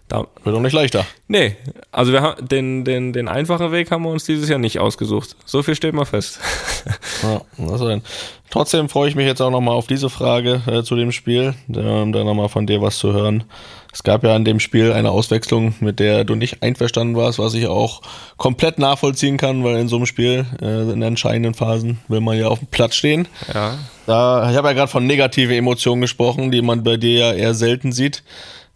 da 0.07 0.25
wird 0.43 0.55
auch 0.55 0.61
nicht 0.61 0.73
leichter. 0.73 1.05
Nee, 1.27 1.55
also 1.91 2.13
wir 2.13 2.21
haben 2.21 2.47
den, 2.47 2.85
den, 2.85 3.11
den 3.11 3.27
einfachen 3.27 3.71
Weg 3.71 3.91
haben 3.91 4.03
wir 4.03 4.09
uns 4.09 4.23
dieses 4.23 4.47
Jahr 4.47 4.59
nicht 4.59 4.79
ausgesucht. 4.79 5.35
So 5.45 5.63
viel 5.63 5.75
steht 5.75 5.93
mal 5.93 6.05
fest. 6.05 6.39
ja, 7.23 7.41
also 7.69 8.01
trotzdem 8.49 8.87
freue 8.87 9.09
ich 9.09 9.15
mich 9.15 9.25
jetzt 9.25 9.41
auch 9.41 9.51
nochmal 9.51 9.75
auf 9.75 9.87
diese 9.87 10.09
Frage 10.09 10.61
äh, 10.65 10.83
zu 10.83 10.95
dem 10.95 11.11
Spiel, 11.11 11.55
ähm, 11.75 12.13
da 12.13 12.23
nochmal 12.23 12.47
von 12.47 12.65
dir 12.65 12.81
was 12.81 12.97
zu 12.97 13.11
hören. 13.11 13.43
Es 13.91 14.03
gab 14.03 14.23
ja 14.23 14.35
in 14.35 14.45
dem 14.45 14.59
Spiel 14.59 14.93
eine 14.93 15.09
Auswechslung, 15.11 15.73
mit 15.79 15.99
der 15.99 16.23
du 16.23 16.35
nicht 16.35 16.61
einverstanden 16.61 17.15
warst, 17.15 17.39
was 17.39 17.53
ich 17.53 17.67
auch 17.67 18.01
komplett 18.37 18.79
nachvollziehen 18.79 19.37
kann, 19.37 19.63
weil 19.63 19.77
in 19.77 19.87
so 19.87 19.95
einem 19.95 20.05
Spiel, 20.05 20.45
äh, 20.61 20.91
in 20.91 21.01
entscheidenden 21.01 21.53
Phasen, 21.53 21.99
will 22.07 22.21
man 22.21 22.37
ja 22.37 22.47
auf 22.47 22.59
dem 22.59 22.67
Platz 22.67 22.95
stehen. 22.95 23.27
Ja. 23.53 23.77
Da, 24.05 24.51
ich 24.51 24.55
habe 24.55 24.69
ja 24.69 24.73
gerade 24.73 24.91
von 24.91 25.05
negativen 25.05 25.55
Emotionen 25.55 26.01
gesprochen, 26.01 26.51
die 26.51 26.61
man 26.61 26.83
bei 26.83 26.95
dir 26.95 27.17
ja 27.17 27.33
eher 27.33 27.53
selten 27.53 27.91
sieht. 27.91 28.23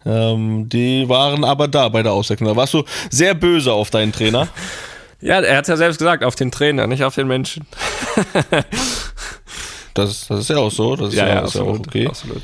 Ähm, 0.04 0.68
die 0.68 1.08
waren 1.08 1.44
aber 1.44 1.68
da 1.68 1.88
bei 1.88 2.02
der 2.02 2.12
Auswechslung. 2.12 2.48
Da 2.48 2.56
warst 2.56 2.74
du 2.74 2.84
sehr 3.10 3.34
böse 3.34 3.72
auf 3.72 3.90
deinen 3.90 4.12
Trainer. 4.12 4.48
ja, 5.20 5.40
er 5.40 5.56
hat 5.56 5.64
es 5.64 5.68
ja 5.68 5.76
selbst 5.76 5.98
gesagt, 5.98 6.24
auf 6.24 6.34
den 6.34 6.50
Trainer, 6.50 6.86
nicht 6.86 7.04
auf 7.04 7.14
den 7.14 7.28
Menschen. 7.28 7.66
das, 9.94 10.26
das 10.28 10.40
ist 10.40 10.50
ja 10.50 10.56
auch 10.56 10.70
so. 10.70 10.96
Das 10.96 11.08
ist 11.08 11.14
ja, 11.14 11.26
ja, 11.26 11.34
ja, 11.34 11.42
absolut, 11.42 11.80
auch 11.80 11.86
okay. 11.86 12.06
Absolut. 12.06 12.42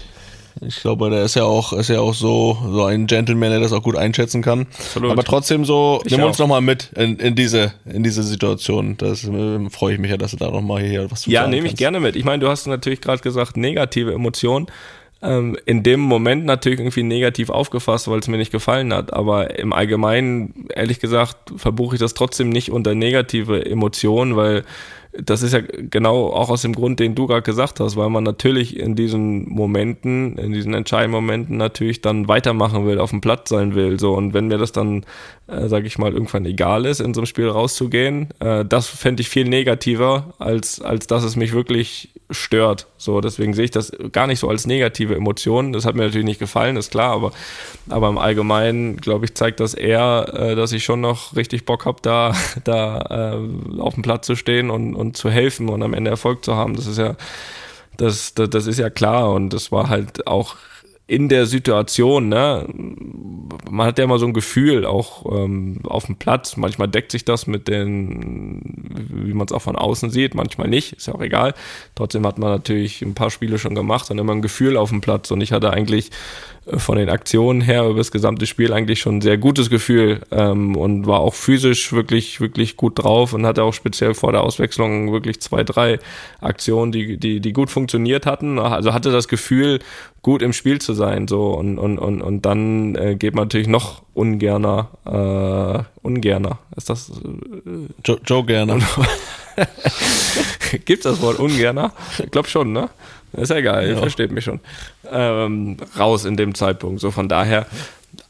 Ich 0.60 0.80
glaube, 0.80 1.10
der 1.10 1.24
ist 1.24 1.36
ja 1.36 1.44
auch, 1.44 1.72
ist 1.72 1.88
ja 1.88 2.00
auch 2.00 2.14
so, 2.14 2.58
so 2.72 2.84
ein 2.84 3.06
Gentleman, 3.06 3.50
der 3.50 3.60
das 3.60 3.72
auch 3.72 3.82
gut 3.82 3.96
einschätzen 3.96 4.42
kann. 4.42 4.66
Absolut. 4.78 5.12
Aber 5.12 5.22
trotzdem 5.22 5.64
so, 5.64 6.00
ich 6.04 6.12
nimm 6.12 6.26
uns 6.26 6.38
nochmal 6.38 6.60
mit 6.60 6.90
in, 6.96 7.16
in 7.16 7.34
diese, 7.34 7.72
in 7.84 8.02
diese 8.02 8.22
Situation. 8.22 8.96
Das 8.96 9.24
äh, 9.24 9.70
freue 9.70 9.94
ich 9.94 10.00
mich 10.00 10.10
ja, 10.10 10.16
dass 10.16 10.32
du 10.32 10.36
da 10.36 10.50
nochmal 10.50 10.82
hier 10.82 11.10
was 11.10 11.22
zu 11.22 11.30
Ja, 11.30 11.46
nehme 11.46 11.68
ich 11.68 11.76
gerne 11.76 12.00
mit. 12.00 12.16
Ich 12.16 12.24
meine, 12.24 12.40
du 12.40 12.48
hast 12.48 12.66
natürlich 12.66 13.00
gerade 13.00 13.22
gesagt, 13.22 13.56
negative 13.56 14.12
Emotionen 14.12 14.66
ähm, 15.20 15.56
in 15.66 15.82
dem 15.82 16.00
Moment 16.00 16.44
natürlich 16.44 16.78
irgendwie 16.78 17.02
negativ 17.02 17.50
aufgefasst, 17.50 18.08
weil 18.08 18.20
es 18.20 18.28
mir 18.28 18.36
nicht 18.36 18.52
gefallen 18.52 18.92
hat. 18.92 19.12
Aber 19.12 19.58
im 19.58 19.72
Allgemeinen, 19.72 20.68
ehrlich 20.74 21.00
gesagt, 21.00 21.52
verbuche 21.56 21.96
ich 21.96 22.00
das 22.00 22.14
trotzdem 22.14 22.50
nicht 22.50 22.70
unter 22.70 22.94
negative 22.94 23.66
Emotionen, 23.66 24.36
weil 24.36 24.64
das 25.12 25.42
ist 25.42 25.52
ja 25.52 25.60
genau 25.60 26.28
auch 26.28 26.50
aus 26.50 26.62
dem 26.62 26.74
Grund, 26.74 27.00
den 27.00 27.14
du 27.14 27.26
gerade 27.26 27.42
gesagt 27.42 27.80
hast, 27.80 27.96
weil 27.96 28.10
man 28.10 28.24
natürlich 28.24 28.78
in 28.78 28.94
diesen 28.94 29.48
Momenten, 29.48 30.36
in 30.36 30.52
diesen 30.52 30.74
entscheidenden 30.74 31.12
Momenten 31.12 31.56
natürlich 31.56 32.02
dann 32.02 32.28
weitermachen 32.28 32.86
will, 32.86 32.98
auf 32.98 33.10
dem 33.10 33.20
Platz 33.20 33.48
sein 33.48 33.74
will. 33.74 33.98
So 33.98 34.14
und 34.14 34.34
wenn 34.34 34.48
mir 34.48 34.58
das 34.58 34.72
dann, 34.72 35.04
äh, 35.46 35.68
sage 35.68 35.86
ich 35.86 35.98
mal, 35.98 36.12
irgendwann 36.12 36.44
egal 36.44 36.84
ist, 36.84 37.00
in 37.00 37.14
so 37.14 37.20
einem 37.20 37.26
Spiel 37.26 37.48
rauszugehen, 37.48 38.28
äh, 38.40 38.64
das 38.64 38.86
fände 38.88 39.22
ich 39.22 39.28
viel 39.28 39.48
negativer, 39.48 40.34
als 40.38 40.80
als 40.80 41.06
dass 41.06 41.24
es 41.24 41.36
mich 41.36 41.52
wirklich 41.52 42.10
stört. 42.30 42.86
So 42.98 43.20
deswegen 43.20 43.54
sehe 43.54 43.64
ich 43.64 43.70
das 43.70 43.92
gar 44.12 44.26
nicht 44.26 44.40
so 44.40 44.48
als 44.48 44.66
negative 44.66 45.14
Emotion. 45.14 45.72
Das 45.72 45.86
hat 45.86 45.94
mir 45.94 46.04
natürlich 46.04 46.26
nicht 46.26 46.40
gefallen, 46.40 46.76
ist 46.76 46.90
klar, 46.90 47.12
aber 47.12 47.32
aber 47.88 48.08
im 48.08 48.18
Allgemeinen 48.18 48.98
glaube 48.98 49.24
ich 49.24 49.34
zeigt 49.34 49.60
das 49.60 49.72
eher, 49.72 50.32
äh, 50.34 50.54
dass 50.54 50.72
ich 50.72 50.84
schon 50.84 51.00
noch 51.00 51.34
richtig 51.34 51.64
Bock 51.64 51.86
habe, 51.86 51.98
da 52.02 52.34
da 52.64 53.38
äh, 53.38 53.80
auf 53.80 53.94
dem 53.94 54.02
Platz 54.02 54.26
zu 54.26 54.36
stehen 54.36 54.70
und 54.70 54.97
und 54.98 55.16
zu 55.16 55.30
helfen 55.30 55.68
und 55.68 55.82
am 55.82 55.94
Ende 55.94 56.10
Erfolg 56.10 56.44
zu 56.44 56.54
haben. 56.54 56.76
Das 56.76 56.86
ist 56.86 56.98
ja, 56.98 57.16
das, 57.96 58.34
das, 58.34 58.50
das 58.50 58.66
ist 58.66 58.78
ja 58.78 58.90
klar 58.90 59.32
und 59.32 59.52
das 59.52 59.72
war 59.72 59.88
halt 59.88 60.26
auch 60.26 60.56
in 61.08 61.30
der 61.30 61.46
Situation, 61.46 62.28
ne, 62.28 62.66
man 63.70 63.86
hat 63.86 63.96
ja 63.96 64.04
immer 64.04 64.18
so 64.18 64.26
ein 64.26 64.34
Gefühl, 64.34 64.84
auch 64.84 65.24
ähm, 65.32 65.80
auf 65.84 66.04
dem 66.04 66.16
Platz. 66.16 66.58
Manchmal 66.58 66.86
deckt 66.86 67.12
sich 67.12 67.24
das 67.24 67.46
mit 67.46 67.66
den, 67.66 68.60
wie 69.10 69.32
man 69.32 69.46
es 69.46 69.52
auch 69.52 69.62
von 69.62 69.74
außen 69.74 70.10
sieht, 70.10 70.34
manchmal 70.34 70.68
nicht, 70.68 70.92
ist 70.92 71.06
ja 71.06 71.14
auch 71.14 71.22
egal. 71.22 71.54
Trotzdem 71.94 72.26
hat 72.26 72.38
man 72.38 72.50
natürlich 72.50 73.00
ein 73.00 73.14
paar 73.14 73.30
Spiele 73.30 73.58
schon 73.58 73.74
gemacht 73.74 74.10
und 74.10 74.18
immer 74.18 74.34
ein 74.34 74.42
Gefühl 74.42 74.76
auf 74.76 74.90
dem 74.90 75.00
Platz. 75.00 75.30
Und 75.30 75.40
ich 75.40 75.50
hatte 75.50 75.70
eigentlich 75.70 76.10
von 76.76 76.96
den 76.96 77.08
Aktionen 77.08 77.60
her 77.60 77.86
über 77.86 77.98
das 77.98 78.10
gesamte 78.10 78.46
Spiel 78.46 78.72
eigentlich 78.72 79.00
schon 79.00 79.18
ein 79.18 79.20
sehr 79.20 79.38
gutes 79.38 79.70
Gefühl 79.70 80.20
ähm, 80.30 80.76
und 80.76 81.06
war 81.06 81.20
auch 81.20 81.34
physisch 81.34 81.92
wirklich, 81.92 82.40
wirklich 82.40 82.76
gut 82.76 83.02
drauf 83.02 83.32
und 83.32 83.46
hatte 83.46 83.62
auch 83.62 83.72
speziell 83.72 84.14
vor 84.14 84.32
der 84.32 84.42
Auswechslung 84.42 85.12
wirklich 85.12 85.40
zwei, 85.40 85.64
drei 85.64 85.98
Aktionen, 86.40 86.92
die, 86.92 87.16
die, 87.16 87.40
die 87.40 87.52
gut 87.52 87.70
funktioniert 87.70 88.26
hatten. 88.26 88.58
Also 88.58 88.92
hatte 88.92 89.10
das 89.10 89.28
Gefühl, 89.28 89.78
gut 90.22 90.42
im 90.42 90.52
Spiel 90.52 90.80
zu 90.80 90.94
sein. 90.94 91.28
So 91.28 91.54
und, 91.54 91.78
und, 91.78 91.98
und, 91.98 92.20
und 92.20 92.44
dann 92.44 92.94
äh, 92.96 93.16
geht 93.16 93.34
man 93.34 93.44
natürlich 93.44 93.68
noch 93.68 94.02
ungerner, 94.14 94.88
äh, 95.06 96.06
ungerner. 96.06 96.58
Ist 96.76 96.90
das 96.90 97.10
äh, 97.10 97.12
Joe, 98.04 98.18
Joe 98.24 98.44
Gerner. 98.44 98.78
Gibt's 100.84 101.04
das 101.04 101.22
Wort 101.22 101.38
ungerner? 101.38 101.92
Ich 102.18 102.30
glaube 102.30 102.48
schon, 102.48 102.72
ne? 102.72 102.90
Ist 103.38 103.50
ja 103.50 103.56
egal, 103.56 103.82
ja. 103.82 103.90
ihr 103.90 103.96
versteht 103.96 104.32
mich 104.32 104.44
schon. 104.44 104.60
Ähm, 105.10 105.76
raus 105.98 106.24
in 106.24 106.36
dem 106.36 106.54
Zeitpunkt. 106.54 107.00
So 107.00 107.10
von 107.10 107.28
daher. 107.28 107.66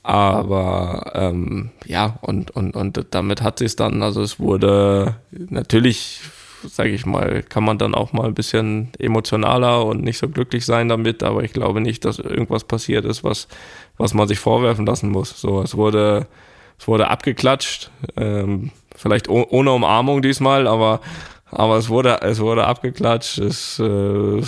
Aber 0.02 1.12
ähm, 1.14 1.70
ja, 1.86 2.18
und, 2.22 2.50
und, 2.52 2.74
und 2.74 3.06
damit 3.10 3.42
hat 3.42 3.58
sie 3.58 3.64
es 3.64 3.76
dann. 3.76 4.02
Also 4.02 4.22
es 4.22 4.40
wurde 4.40 5.16
natürlich, 5.30 6.20
sage 6.66 6.90
ich 6.90 7.06
mal, 7.06 7.42
kann 7.42 7.64
man 7.64 7.78
dann 7.78 7.94
auch 7.94 8.12
mal 8.12 8.26
ein 8.26 8.34
bisschen 8.34 8.90
emotionaler 8.98 9.84
und 9.84 10.02
nicht 10.02 10.18
so 10.18 10.28
glücklich 10.28 10.64
sein 10.64 10.88
damit, 10.88 11.22
aber 11.22 11.42
ich 11.42 11.52
glaube 11.52 11.80
nicht, 11.80 12.04
dass 12.04 12.18
irgendwas 12.18 12.64
passiert 12.64 13.04
ist, 13.04 13.22
was, 13.24 13.48
was 13.96 14.14
man 14.14 14.28
sich 14.28 14.38
vorwerfen 14.38 14.86
lassen 14.86 15.10
muss. 15.10 15.40
So, 15.40 15.62
es 15.62 15.76
wurde, 15.76 16.26
es 16.78 16.88
wurde 16.88 17.08
abgeklatscht, 17.08 17.90
ähm, 18.16 18.70
vielleicht 18.96 19.28
ohne 19.28 19.72
Umarmung 19.72 20.22
diesmal, 20.22 20.66
aber 20.66 21.00
aber 21.50 21.76
es 21.78 21.88
wurde, 21.88 22.20
es 22.22 22.40
wurde 22.40 22.66
abgeklatscht, 22.66 23.38
es 23.38 23.78
äh, 23.78 24.42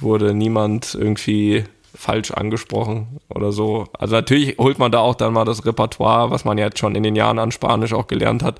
wurde 0.00 0.34
niemand 0.34 0.94
irgendwie 0.94 1.64
falsch 1.94 2.32
angesprochen 2.32 3.20
oder 3.28 3.52
so. 3.52 3.86
Also 3.98 4.14
natürlich 4.16 4.58
holt 4.58 4.78
man 4.78 4.90
da 4.92 4.98
auch 4.98 5.14
dann 5.14 5.32
mal 5.32 5.44
das 5.44 5.64
Repertoire, 5.64 6.30
was 6.30 6.44
man 6.44 6.58
jetzt 6.58 6.78
schon 6.78 6.94
in 6.94 7.02
den 7.02 7.16
Jahren 7.16 7.38
an 7.38 7.52
Spanisch 7.52 7.92
auch 7.92 8.08
gelernt 8.08 8.42
hat, 8.42 8.58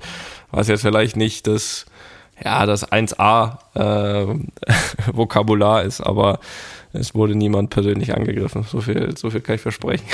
was 0.51 0.67
jetzt 0.67 0.81
vielleicht 0.81 1.15
nicht 1.17 1.47
das 1.47 1.85
ja, 2.43 2.65
das 2.65 2.91
1a 2.91 3.57
äh, 3.75 4.35
Vokabular 5.13 5.83
ist, 5.83 6.01
aber 6.01 6.39
es 6.91 7.15
wurde 7.15 7.35
niemand 7.35 7.69
persönlich 7.69 8.13
angegriffen. 8.15 8.63
So 8.63 8.81
viel, 8.81 9.15
so 9.17 9.29
viel 9.29 9.41
kann 9.41 9.55
ich 9.55 9.61
versprechen. 9.61 10.05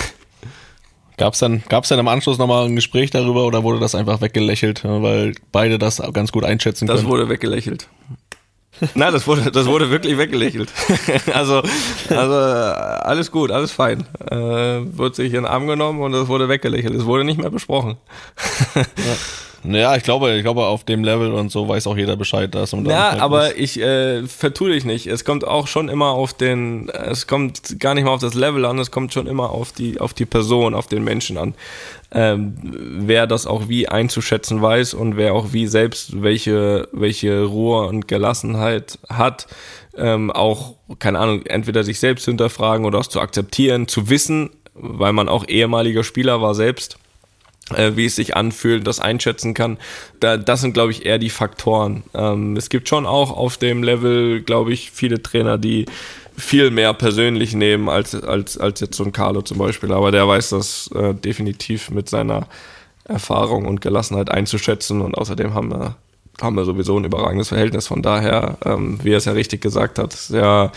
Gab 1.17 1.33
es 1.33 1.39
dann, 1.39 1.63
gab's 1.69 1.89
dann 1.89 1.99
im 1.99 2.07
Anschluss 2.07 2.37
nochmal 2.37 2.65
ein 2.65 2.75
Gespräch 2.75 3.11
darüber 3.11 3.45
oder 3.45 3.63
wurde 3.63 3.79
das 3.79 3.93
einfach 3.95 4.21
weggelächelt, 4.21 4.83
weil 4.83 5.33
beide 5.51 5.77
das 5.77 6.01
ganz 6.13 6.31
gut 6.31 6.43
einschätzen 6.43 6.87
Das 6.87 7.01
können? 7.01 7.09
wurde 7.09 7.29
weggelächelt. 7.29 7.87
Nein, 8.95 9.13
das 9.13 9.27
wurde, 9.27 9.51
das 9.51 9.67
wurde 9.67 9.89
wirklich 9.91 10.17
weggelächelt. 10.17 10.71
also, 11.33 11.61
also 12.09 12.33
alles 12.33 13.31
gut, 13.31 13.51
alles 13.51 13.71
fein. 13.71 14.05
Äh, 14.29 14.37
wird 14.97 15.15
sich 15.15 15.27
in 15.27 15.43
den 15.43 15.45
Arm 15.45 15.67
genommen 15.67 16.01
und 16.01 16.13
es 16.13 16.27
wurde 16.27 16.49
weggelächelt. 16.49 16.95
Es 16.95 17.05
wurde 17.05 17.23
nicht 17.23 17.39
mehr 17.39 17.51
besprochen. 17.51 17.97
Naja, 19.63 19.95
ich 19.95 20.03
glaube, 20.03 20.35
ich 20.35 20.41
glaube, 20.41 20.65
auf 20.65 20.83
dem 20.83 21.03
Level 21.03 21.31
und 21.33 21.51
so 21.51 21.67
weiß 21.67 21.85
auch 21.87 21.95
jeder 21.95 22.15
Bescheid, 22.15 22.53
dass 22.53 22.73
und 22.73 22.87
Ja, 22.87 23.17
aber 23.19 23.57
ich 23.57 23.79
äh, 23.79 24.25
vertue 24.27 24.71
dich 24.71 24.85
nicht. 24.85 25.05
Es 25.05 25.23
kommt 25.23 25.45
auch 25.45 25.67
schon 25.67 25.87
immer 25.87 26.11
auf 26.11 26.33
den, 26.33 26.89
es 26.89 27.27
kommt 27.27 27.79
gar 27.79 27.93
nicht 27.93 28.05
mal 28.05 28.11
auf 28.11 28.21
das 28.21 28.33
Level 28.33 28.65
an, 28.65 28.79
es 28.79 28.89
kommt 28.89 29.13
schon 29.13 29.27
immer 29.27 29.51
auf 29.51 29.71
die, 29.71 29.99
auf 29.99 30.13
die 30.13 30.25
Person, 30.25 30.73
auf 30.73 30.87
den 30.87 31.03
Menschen 31.03 31.37
an. 31.37 31.53
Ähm, 32.13 32.55
wer 32.63 33.27
das 33.27 33.45
auch 33.45 33.69
wie 33.69 33.87
einzuschätzen 33.87 34.61
weiß 34.61 34.95
und 34.95 35.15
wer 35.15 35.33
auch 35.33 35.53
wie 35.53 35.67
selbst 35.67 36.21
welche, 36.21 36.87
welche 36.91 37.43
Ruhe 37.43 37.85
und 37.85 38.07
Gelassenheit 38.07 38.99
hat, 39.09 39.47
ähm, 39.95 40.31
auch, 40.31 40.75
keine 40.99 41.19
Ahnung, 41.19 41.45
entweder 41.45 41.83
sich 41.83 41.99
selbst 41.99 42.25
hinterfragen 42.25 42.85
oder 42.85 42.99
auch 42.99 43.07
zu 43.07 43.21
akzeptieren, 43.21 43.87
zu 43.87 44.09
wissen, 44.09 44.49
weil 44.73 45.13
man 45.13 45.29
auch 45.29 45.47
ehemaliger 45.47 46.03
Spieler 46.03 46.41
war 46.41 46.55
selbst 46.55 46.97
äh, 47.75 47.95
wie 47.95 48.05
es 48.05 48.15
sich 48.15 48.35
anfühlt, 48.35 48.85
das 48.87 48.99
einschätzen 48.99 49.53
kann. 49.53 49.77
Da, 50.19 50.37
das 50.37 50.61
sind, 50.61 50.73
glaube 50.73 50.91
ich, 50.91 51.05
eher 51.05 51.19
die 51.19 51.29
Faktoren. 51.29 52.03
Ähm, 52.13 52.55
es 52.55 52.69
gibt 52.69 52.89
schon 52.89 53.05
auch 53.05 53.31
auf 53.35 53.57
dem 53.57 53.83
Level, 53.83 54.41
glaube 54.41 54.73
ich, 54.73 54.91
viele 54.91 55.21
Trainer, 55.21 55.57
die 55.57 55.85
viel 56.37 56.71
mehr 56.71 56.93
persönlich 56.93 57.53
nehmen 57.53 57.89
als, 57.89 58.15
als, 58.15 58.57
als 58.57 58.79
jetzt 58.79 58.95
so 58.95 59.03
ein 59.03 59.11
Carlo 59.11 59.41
zum 59.41 59.57
Beispiel. 59.57 59.91
Aber 59.91 60.11
der 60.11 60.27
weiß 60.27 60.49
das 60.49 60.89
äh, 60.95 61.13
definitiv 61.13 61.91
mit 61.91 62.09
seiner 62.09 62.47
Erfahrung 63.03 63.65
und 63.65 63.81
Gelassenheit 63.81 64.31
einzuschätzen. 64.31 65.01
Und 65.01 65.15
außerdem 65.15 65.53
haben 65.53 65.69
wir, 65.69 65.95
haben 66.41 66.55
wir 66.55 66.65
sowieso 66.65 66.97
ein 66.97 67.05
überragendes 67.05 67.49
Verhältnis. 67.49 67.87
Von 67.87 68.01
daher, 68.01 68.57
ähm, 68.65 68.99
wie 69.03 69.11
er 69.11 69.17
es 69.17 69.25
ja 69.25 69.33
richtig 69.33 69.61
gesagt 69.61 69.99
hat, 69.99 70.29
ja, 70.29 70.71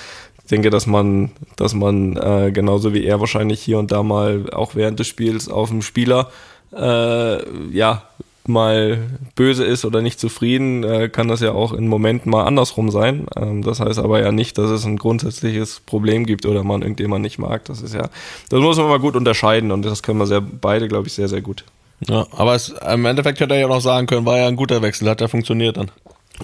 ich 0.44 0.50
denke, 0.50 0.68
dass 0.68 0.86
man, 0.86 1.30
dass 1.56 1.72
man 1.72 2.16
äh, 2.18 2.52
genauso 2.52 2.92
wie 2.92 3.04
er 3.04 3.18
wahrscheinlich 3.18 3.62
hier 3.62 3.78
und 3.78 3.90
da 3.90 4.02
mal 4.02 4.50
auch 4.52 4.74
während 4.74 4.98
des 4.98 5.06
Spiels 5.06 5.48
auf 5.48 5.70
dem 5.70 5.80
Spieler 5.80 6.30
äh, 6.76 7.70
ja, 7.70 8.02
mal 8.46 8.98
böse 9.34 9.64
ist 9.64 9.84
oder 9.84 10.02
nicht 10.02 10.20
zufrieden, 10.20 10.84
äh, 10.84 11.08
kann 11.08 11.28
das 11.28 11.40
ja 11.40 11.52
auch 11.52 11.72
in 11.72 11.88
Momenten 11.88 12.30
mal 12.30 12.44
andersrum 12.44 12.90
sein. 12.90 13.26
Ähm, 13.36 13.62
das 13.62 13.80
heißt 13.80 13.98
aber 13.98 14.20
ja 14.20 14.32
nicht, 14.32 14.58
dass 14.58 14.70
es 14.70 14.84
ein 14.84 14.98
grundsätzliches 14.98 15.80
Problem 15.80 16.26
gibt 16.26 16.44
oder 16.44 16.62
man 16.62 16.82
irgendjemand 16.82 17.22
nicht 17.22 17.38
mag. 17.38 17.64
Das 17.64 17.80
ist 17.80 17.94
ja, 17.94 18.08
das 18.50 18.60
muss 18.60 18.76
man 18.76 18.88
mal 18.88 18.98
gut 19.00 19.16
unterscheiden 19.16 19.72
und 19.72 19.84
das 19.84 20.02
können 20.02 20.18
wir 20.18 20.26
sehr, 20.26 20.42
beide, 20.42 20.88
glaube 20.88 21.06
ich, 21.06 21.14
sehr, 21.14 21.28
sehr 21.28 21.40
gut. 21.40 21.64
Ja, 22.06 22.26
aber 22.32 22.54
es, 22.54 22.68
im 22.68 23.06
Endeffekt 23.06 23.40
hätte 23.40 23.54
er 23.54 23.60
ja 23.60 23.68
noch 23.68 23.80
sagen 23.80 24.06
können, 24.06 24.26
war 24.26 24.38
ja 24.38 24.46
ein 24.46 24.56
guter 24.56 24.82
Wechsel, 24.82 25.08
hat 25.08 25.20
ja 25.20 25.28
funktioniert 25.28 25.76
dann. 25.76 25.90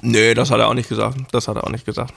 Nee, 0.02 0.34
das 0.34 0.50
hat 0.50 0.60
er 0.60 0.68
auch 0.68 0.74
nicht 0.74 0.88
gesagt. 0.88 1.18
Das 1.32 1.48
hat 1.48 1.56
er 1.56 1.64
auch 1.64 1.70
nicht 1.70 1.84
gesagt. 1.84 2.14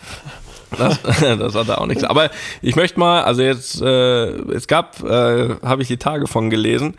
Das, 0.78 1.02
das 1.22 1.56
hat 1.56 1.68
er 1.68 1.82
auch 1.82 1.88
nicht 1.88 1.96
gesagt. 1.96 2.12
Aber 2.12 2.30
ich 2.62 2.76
möchte 2.76 3.00
mal, 3.00 3.24
also 3.24 3.42
jetzt, 3.42 3.82
äh, 3.82 4.28
es 4.52 4.68
gab, 4.68 5.04
äh, 5.04 5.56
habe 5.62 5.82
ich 5.82 5.88
die 5.88 5.98
Tage 5.98 6.28
von 6.28 6.50
gelesen, 6.50 6.96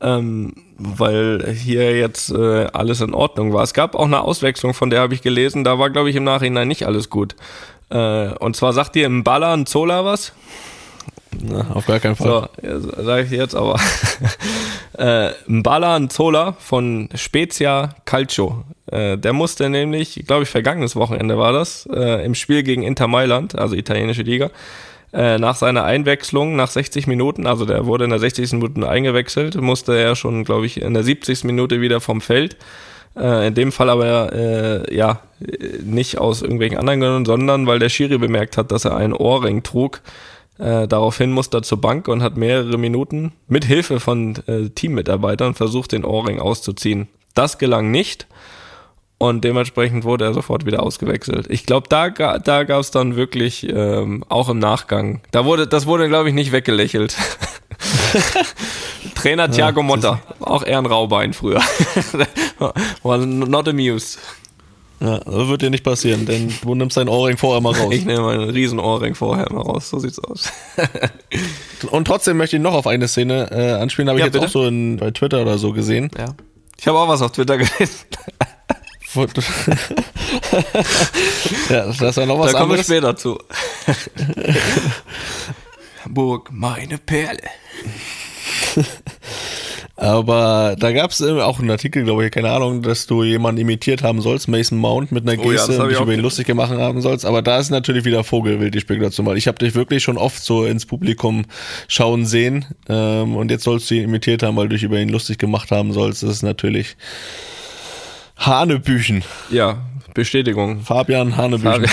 ähm, 0.00 0.54
weil 0.76 1.52
hier 1.52 1.96
jetzt 1.96 2.30
äh, 2.30 2.66
alles 2.72 3.00
in 3.00 3.14
Ordnung 3.14 3.52
war. 3.52 3.62
Es 3.62 3.74
gab 3.74 3.94
auch 3.94 4.06
eine 4.06 4.20
Auswechslung, 4.20 4.74
von 4.74 4.90
der 4.90 5.00
habe 5.00 5.14
ich 5.14 5.22
gelesen, 5.22 5.64
da 5.64 5.78
war, 5.78 5.90
glaube 5.90 6.10
ich, 6.10 6.16
im 6.16 6.24
Nachhinein 6.24 6.68
nicht 6.68 6.86
alles 6.86 7.10
gut. 7.10 7.36
Äh, 7.90 8.28
und 8.34 8.56
zwar 8.56 8.72
sagt 8.72 8.96
ihr 8.96 9.06
im 9.06 9.24
Baller 9.24 9.52
ein 9.52 9.66
Zola 9.66 10.04
was? 10.04 10.32
Na, 11.42 11.66
auf 11.74 11.86
gar 11.86 12.00
keinen 12.00 12.16
Fall. 12.16 12.48
So, 12.62 13.02
sage 13.02 13.24
ich 13.24 13.30
jetzt 13.30 13.54
aber. 13.54 13.78
äh, 14.98 15.30
Mbala 15.46 15.98
Nzola 15.98 16.54
von 16.58 17.08
Spezia 17.14 17.94
Calcio. 18.04 18.64
Äh, 18.90 19.18
der 19.18 19.32
musste 19.32 19.68
nämlich, 19.68 20.24
glaube 20.26 20.44
ich, 20.44 20.48
vergangenes 20.48 20.96
Wochenende 20.96 21.38
war 21.38 21.52
das, 21.52 21.88
äh, 21.92 22.24
im 22.24 22.34
Spiel 22.34 22.62
gegen 22.62 22.82
Inter 22.82 23.08
Mailand, 23.08 23.58
also 23.58 23.74
italienische 23.74 24.22
Liga, 24.22 24.50
äh, 25.14 25.38
nach 25.38 25.54
seiner 25.54 25.84
Einwechslung 25.84 26.56
nach 26.56 26.68
60 26.68 27.06
Minuten, 27.06 27.46
also 27.46 27.64
der 27.64 27.86
wurde 27.86 28.04
in 28.04 28.10
der 28.10 28.18
60. 28.18 28.54
Minute 28.54 28.88
eingewechselt, 28.88 29.54
musste 29.60 29.96
er 29.96 30.16
schon, 30.16 30.42
glaube 30.42 30.66
ich, 30.66 30.82
in 30.82 30.92
der 30.92 31.04
70. 31.04 31.44
Minute 31.44 31.80
wieder 31.80 32.00
vom 32.00 32.20
Feld. 32.20 32.56
Äh, 33.16 33.46
in 33.46 33.54
dem 33.54 33.70
Fall 33.70 33.90
aber 33.90 34.32
äh, 34.32 34.94
ja 34.94 35.20
nicht 35.84 36.18
aus 36.18 36.42
irgendwelchen 36.42 36.78
anderen 36.78 37.00
Gründen, 37.00 37.24
sondern 37.26 37.66
weil 37.68 37.78
der 37.78 37.90
Schiri 37.90 38.18
bemerkt 38.18 38.56
hat, 38.56 38.72
dass 38.72 38.84
er 38.84 38.96
einen 38.96 39.12
Ohrring 39.12 39.62
trug. 39.62 40.00
Äh, 40.58 40.88
daraufhin 40.88 41.30
musste 41.30 41.58
er 41.58 41.62
zur 41.62 41.80
Bank 41.80 42.08
und 42.08 42.22
hat 42.22 42.36
mehrere 42.36 42.76
Minuten 42.76 43.32
mit 43.46 43.64
Hilfe 43.64 44.00
von 44.00 44.34
äh, 44.48 44.70
Teammitarbeitern 44.70 45.54
versucht, 45.54 45.92
den 45.92 46.04
Ohrring 46.04 46.40
auszuziehen. 46.40 47.06
Das 47.34 47.58
gelang 47.58 47.92
nicht 47.92 48.26
und 49.28 49.42
dementsprechend 49.42 50.04
wurde 50.04 50.24
er 50.24 50.34
sofort 50.34 50.66
wieder 50.66 50.82
ausgewechselt. 50.82 51.46
Ich 51.48 51.64
glaube, 51.66 51.88
da, 51.88 52.10
da 52.10 52.64
gab 52.64 52.80
es 52.80 52.90
dann 52.90 53.16
wirklich 53.16 53.66
ähm, 53.68 54.24
auch 54.28 54.48
im 54.48 54.58
Nachgang. 54.58 55.22
Da 55.30 55.44
wurde, 55.44 55.66
das 55.66 55.86
wurde, 55.86 56.08
glaube 56.08 56.28
ich, 56.28 56.34
nicht 56.34 56.52
weggelächelt. 56.52 57.16
Trainer 59.14 59.50
Thiago 59.50 59.82
Motta, 59.82 60.20
auch 60.40 60.62
eher 60.62 60.78
ein 60.78 60.86
Raubein 60.86 61.32
früher. 61.32 61.60
War 63.02 63.18
not 63.18 63.68
amused. 63.68 64.18
Ja, 65.00 65.18
das 65.18 65.48
wird 65.48 65.62
dir 65.62 65.70
nicht 65.70 65.84
passieren, 65.84 66.24
denn 66.24 66.52
du 66.62 66.74
nimmst 66.74 66.96
dein 66.96 67.08
Ohrring 67.08 67.36
vorher 67.36 67.60
mal 67.60 67.74
raus. 67.74 67.88
Ich 67.92 68.04
nehme 68.04 68.22
meinen 68.22 68.50
riesen 68.50 68.78
Ohrring 68.78 69.14
vorher 69.14 69.50
mal 69.52 69.62
raus, 69.62 69.90
so 69.90 69.98
sieht's 69.98 70.18
aus. 70.18 70.52
Und 71.90 72.06
trotzdem 72.06 72.36
möchte 72.36 72.56
ich 72.56 72.62
noch 72.62 72.74
auf 72.74 72.86
eine 72.86 73.08
Szene 73.08 73.50
äh, 73.50 73.72
anspielen, 73.72 74.08
habe 74.08 74.18
ich 74.18 74.22
ja, 74.22 74.26
jetzt 74.26 74.34
bitte? 74.34 74.46
auch 74.46 74.50
so 74.50 74.66
in, 74.66 74.96
bei 74.96 75.10
Twitter 75.10 75.42
oder 75.42 75.58
so 75.58 75.72
gesehen. 75.72 76.10
Ja. 76.16 76.34
Ich 76.78 76.86
habe 76.86 76.98
auch 76.98 77.08
was 77.08 77.22
auf 77.22 77.32
Twitter 77.32 77.58
gelesen. 77.58 78.06
ja, 81.70 81.86
das 81.86 82.00
ist 82.00 82.16
ja 82.16 82.26
noch 82.26 82.38
was 82.38 82.52
Da 82.52 82.58
kommen 82.58 82.72
wir 82.72 82.80
anderes. 82.80 82.86
später 82.86 83.16
zu. 83.16 83.38
Hamburg, 86.04 86.50
meine 86.52 86.98
Perle. 86.98 87.40
Aber 89.96 90.74
da 90.78 90.92
gab 90.92 91.12
es 91.12 91.22
auch 91.22 91.60
einen 91.60 91.70
Artikel, 91.70 92.02
glaube 92.02 92.26
ich, 92.26 92.32
keine 92.32 92.50
Ahnung, 92.50 92.82
dass 92.82 93.06
du 93.06 93.22
jemanden 93.22 93.60
imitiert 93.60 94.02
haben 94.02 94.20
sollst, 94.20 94.48
Mason 94.48 94.76
Mount 94.76 95.12
mit 95.12 95.28
einer 95.28 95.40
Oh 95.40 95.44
ja, 95.44 95.52
Geste 95.52 95.68
das 95.68 95.78
hab 95.78 95.84
und 95.84 95.92
ich 95.92 95.96
dich 95.96 96.02
über 96.04 96.14
ihn 96.14 96.20
lustig 96.20 96.46
gemacht 96.46 96.72
haben 96.72 97.00
sollst. 97.00 97.24
Aber 97.24 97.42
da 97.42 97.58
ist 97.58 97.70
natürlich 97.70 98.04
wieder 98.04 98.24
Vogelwild 98.24 98.74
die 98.74 98.80
Spekulation, 98.80 99.24
weil 99.24 99.36
ich 99.36 99.46
habe 99.46 99.58
dich 99.58 99.76
wirklich 99.76 100.02
schon 100.02 100.18
oft 100.18 100.42
so 100.42 100.64
ins 100.64 100.84
Publikum 100.84 101.44
schauen 101.86 102.26
sehen 102.26 102.66
ähm, 102.88 103.36
und 103.36 103.52
jetzt 103.52 103.62
sollst 103.64 103.88
du 103.90 103.94
ihn 103.94 104.04
imitiert 104.04 104.42
haben, 104.42 104.56
weil 104.56 104.68
du 104.68 104.74
dich 104.74 104.82
über 104.82 104.98
ihn 104.98 105.10
lustig 105.10 105.38
gemacht 105.38 105.70
haben 105.70 105.92
sollst. 105.92 106.24
Das 106.24 106.30
ist 106.30 106.42
natürlich 106.42 106.96
Hanebüchen. 108.46 109.24
Ja, 109.50 109.78
Bestätigung. 110.14 110.82
Fabian 110.82 111.36
Hanebüchen. 111.36 111.86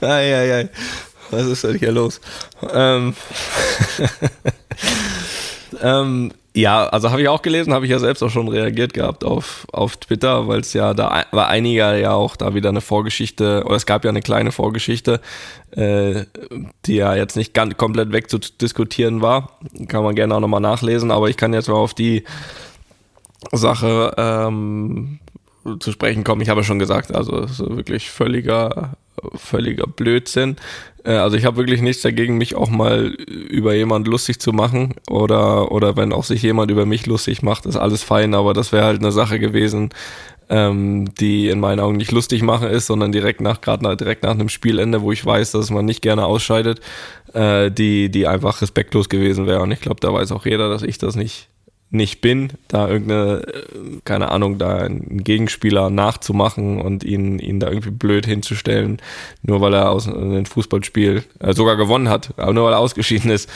ei, 0.00 0.34
ei, 0.34 0.54
ei. 0.54 0.68
Was 1.30 1.46
ist 1.46 1.64
denn 1.64 1.78
hier 1.78 1.92
los? 1.92 2.20
Ähm, 2.72 3.14
ähm, 5.82 6.32
ja, 6.56 6.86
also 6.86 7.10
habe 7.10 7.20
ich 7.20 7.28
auch 7.28 7.42
gelesen, 7.42 7.74
habe 7.74 7.84
ich 7.84 7.90
ja 7.90 7.98
selbst 7.98 8.22
auch 8.22 8.30
schon 8.30 8.48
reagiert 8.48 8.94
gehabt 8.94 9.24
auf, 9.24 9.66
auf 9.72 9.98
Twitter, 9.98 10.48
weil 10.48 10.60
es 10.60 10.72
ja 10.72 10.94
da 10.94 11.26
war 11.30 11.48
einiger 11.48 11.96
ja 11.96 12.12
auch 12.12 12.34
da 12.34 12.54
wieder 12.54 12.70
eine 12.70 12.80
Vorgeschichte, 12.80 13.62
oder 13.66 13.76
es 13.76 13.84
gab 13.84 14.04
ja 14.04 14.08
eine 14.08 14.22
kleine 14.22 14.52
Vorgeschichte, 14.52 15.20
äh, 15.72 16.24
die 16.86 16.96
ja 16.96 17.14
jetzt 17.14 17.36
nicht 17.36 17.52
ganz 17.52 17.76
komplett 17.76 18.10
wegzudiskutieren 18.10 19.20
war. 19.20 19.58
Kann 19.88 20.02
man 20.02 20.14
gerne 20.14 20.34
auch 20.34 20.40
nochmal 20.40 20.62
nachlesen, 20.62 21.10
aber 21.10 21.28
ich 21.28 21.36
kann 21.36 21.52
jetzt 21.52 21.68
mal 21.68 21.74
auf 21.74 21.92
die 21.92 22.24
Sache 23.52 24.14
ähm, 24.16 25.18
zu 25.80 25.92
sprechen 25.92 26.24
kommen. 26.24 26.40
Ich 26.40 26.48
habe 26.48 26.64
schon 26.64 26.78
gesagt, 26.78 27.14
also 27.14 27.46
wirklich 27.76 28.10
völliger, 28.10 28.94
völliger 29.34 29.86
Blödsinn. 29.86 30.56
Äh, 31.06 31.16
Also 31.16 31.36
ich 31.36 31.44
habe 31.44 31.56
wirklich 31.56 31.80
nichts 31.80 32.02
dagegen, 32.02 32.36
mich 32.36 32.54
auch 32.56 32.68
mal 32.68 33.06
über 33.06 33.74
jemand 33.74 34.08
lustig 34.08 34.40
zu 34.40 34.52
machen 34.52 34.94
oder 35.08 35.72
oder 35.72 35.96
wenn 35.96 36.12
auch 36.12 36.24
sich 36.24 36.42
jemand 36.42 36.70
über 36.70 36.84
mich 36.86 37.06
lustig 37.06 37.42
macht, 37.42 37.66
ist 37.66 37.76
alles 37.76 38.02
fein. 38.02 38.34
Aber 38.34 38.52
das 38.52 38.72
wäre 38.72 38.84
halt 38.84 39.00
eine 39.00 39.12
Sache 39.12 39.38
gewesen, 39.38 39.90
ähm, 40.48 41.12
die 41.20 41.48
in 41.48 41.60
meinen 41.60 41.80
Augen 41.80 41.96
nicht 41.96 42.12
lustig 42.12 42.42
machen 42.42 42.68
ist, 42.68 42.86
sondern 42.86 43.12
direkt 43.12 43.40
nach 43.40 43.60
gerade 43.60 43.84
nach, 43.84 43.96
direkt 43.96 44.22
nach 44.24 44.32
einem 44.32 44.48
Spielende, 44.48 45.02
wo 45.02 45.12
ich 45.12 45.24
weiß, 45.24 45.52
dass 45.52 45.70
man 45.70 45.84
nicht 45.84 46.02
gerne 46.02 46.24
ausscheidet, 46.26 46.80
äh, 47.34 47.70
die 47.70 48.10
die 48.10 48.26
einfach 48.26 48.60
respektlos 48.62 49.08
gewesen 49.08 49.46
wäre. 49.46 49.62
Und 49.62 49.72
ich 49.72 49.80
glaube, 49.80 50.00
da 50.00 50.12
weiß 50.12 50.32
auch 50.32 50.46
jeder, 50.46 50.68
dass 50.68 50.82
ich 50.82 50.98
das 50.98 51.16
nicht 51.16 51.48
nicht 51.90 52.20
bin, 52.20 52.52
da 52.68 52.88
irgendeine, 52.88 53.42
äh, 53.46 54.00
keine 54.04 54.30
Ahnung, 54.30 54.58
da 54.58 54.78
einen 54.78 55.22
Gegenspieler 55.22 55.88
nachzumachen 55.90 56.80
und 56.80 57.04
ihn, 57.04 57.38
ihn 57.38 57.60
da 57.60 57.68
irgendwie 57.68 57.90
blöd 57.90 58.26
hinzustellen, 58.26 58.98
nur 59.42 59.60
weil 59.60 59.74
er 59.74 59.90
aus 59.90 60.08
einem 60.08 60.46
Fußballspiel 60.46 61.24
äh, 61.38 61.52
sogar 61.52 61.76
gewonnen 61.76 62.08
hat, 62.08 62.34
aber 62.36 62.52
nur 62.52 62.64
weil 62.64 62.72
er 62.72 62.80
ausgeschieden 62.80 63.30
ist. 63.30 63.48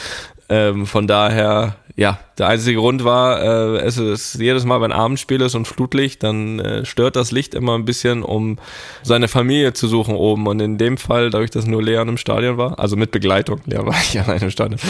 Ähm, 0.48 0.86
von 0.86 1.06
daher, 1.06 1.76
ja, 1.94 2.18
der 2.36 2.48
einzige 2.48 2.80
Grund 2.80 3.04
war, 3.04 3.40
äh, 3.40 3.78
es 3.82 3.98
ist 3.98 4.34
jedes 4.34 4.64
Mal, 4.64 4.80
wenn 4.80 4.90
Abendspiel 4.90 5.40
ist 5.42 5.54
und 5.54 5.68
Flutlicht, 5.68 6.24
dann 6.24 6.58
äh, 6.58 6.84
stört 6.84 7.14
das 7.14 7.30
Licht 7.30 7.54
immer 7.54 7.76
ein 7.76 7.84
bisschen, 7.84 8.24
um 8.24 8.58
seine 9.04 9.28
Familie 9.28 9.74
zu 9.74 9.86
suchen 9.86 10.16
oben. 10.16 10.48
Und 10.48 10.58
in 10.58 10.76
dem 10.76 10.98
Fall, 10.98 11.30
dadurch, 11.30 11.50
dass 11.50 11.66
nur 11.66 11.80
Leon 11.80 12.08
im 12.08 12.16
Stadion 12.16 12.56
war, 12.56 12.80
also 12.80 12.96
mit 12.96 13.12
Begleitung, 13.12 13.60
Leon 13.66 13.86
war 13.86 13.94
ich 14.02 14.20
allein 14.20 14.42
im 14.42 14.50
Stadion. 14.50 14.80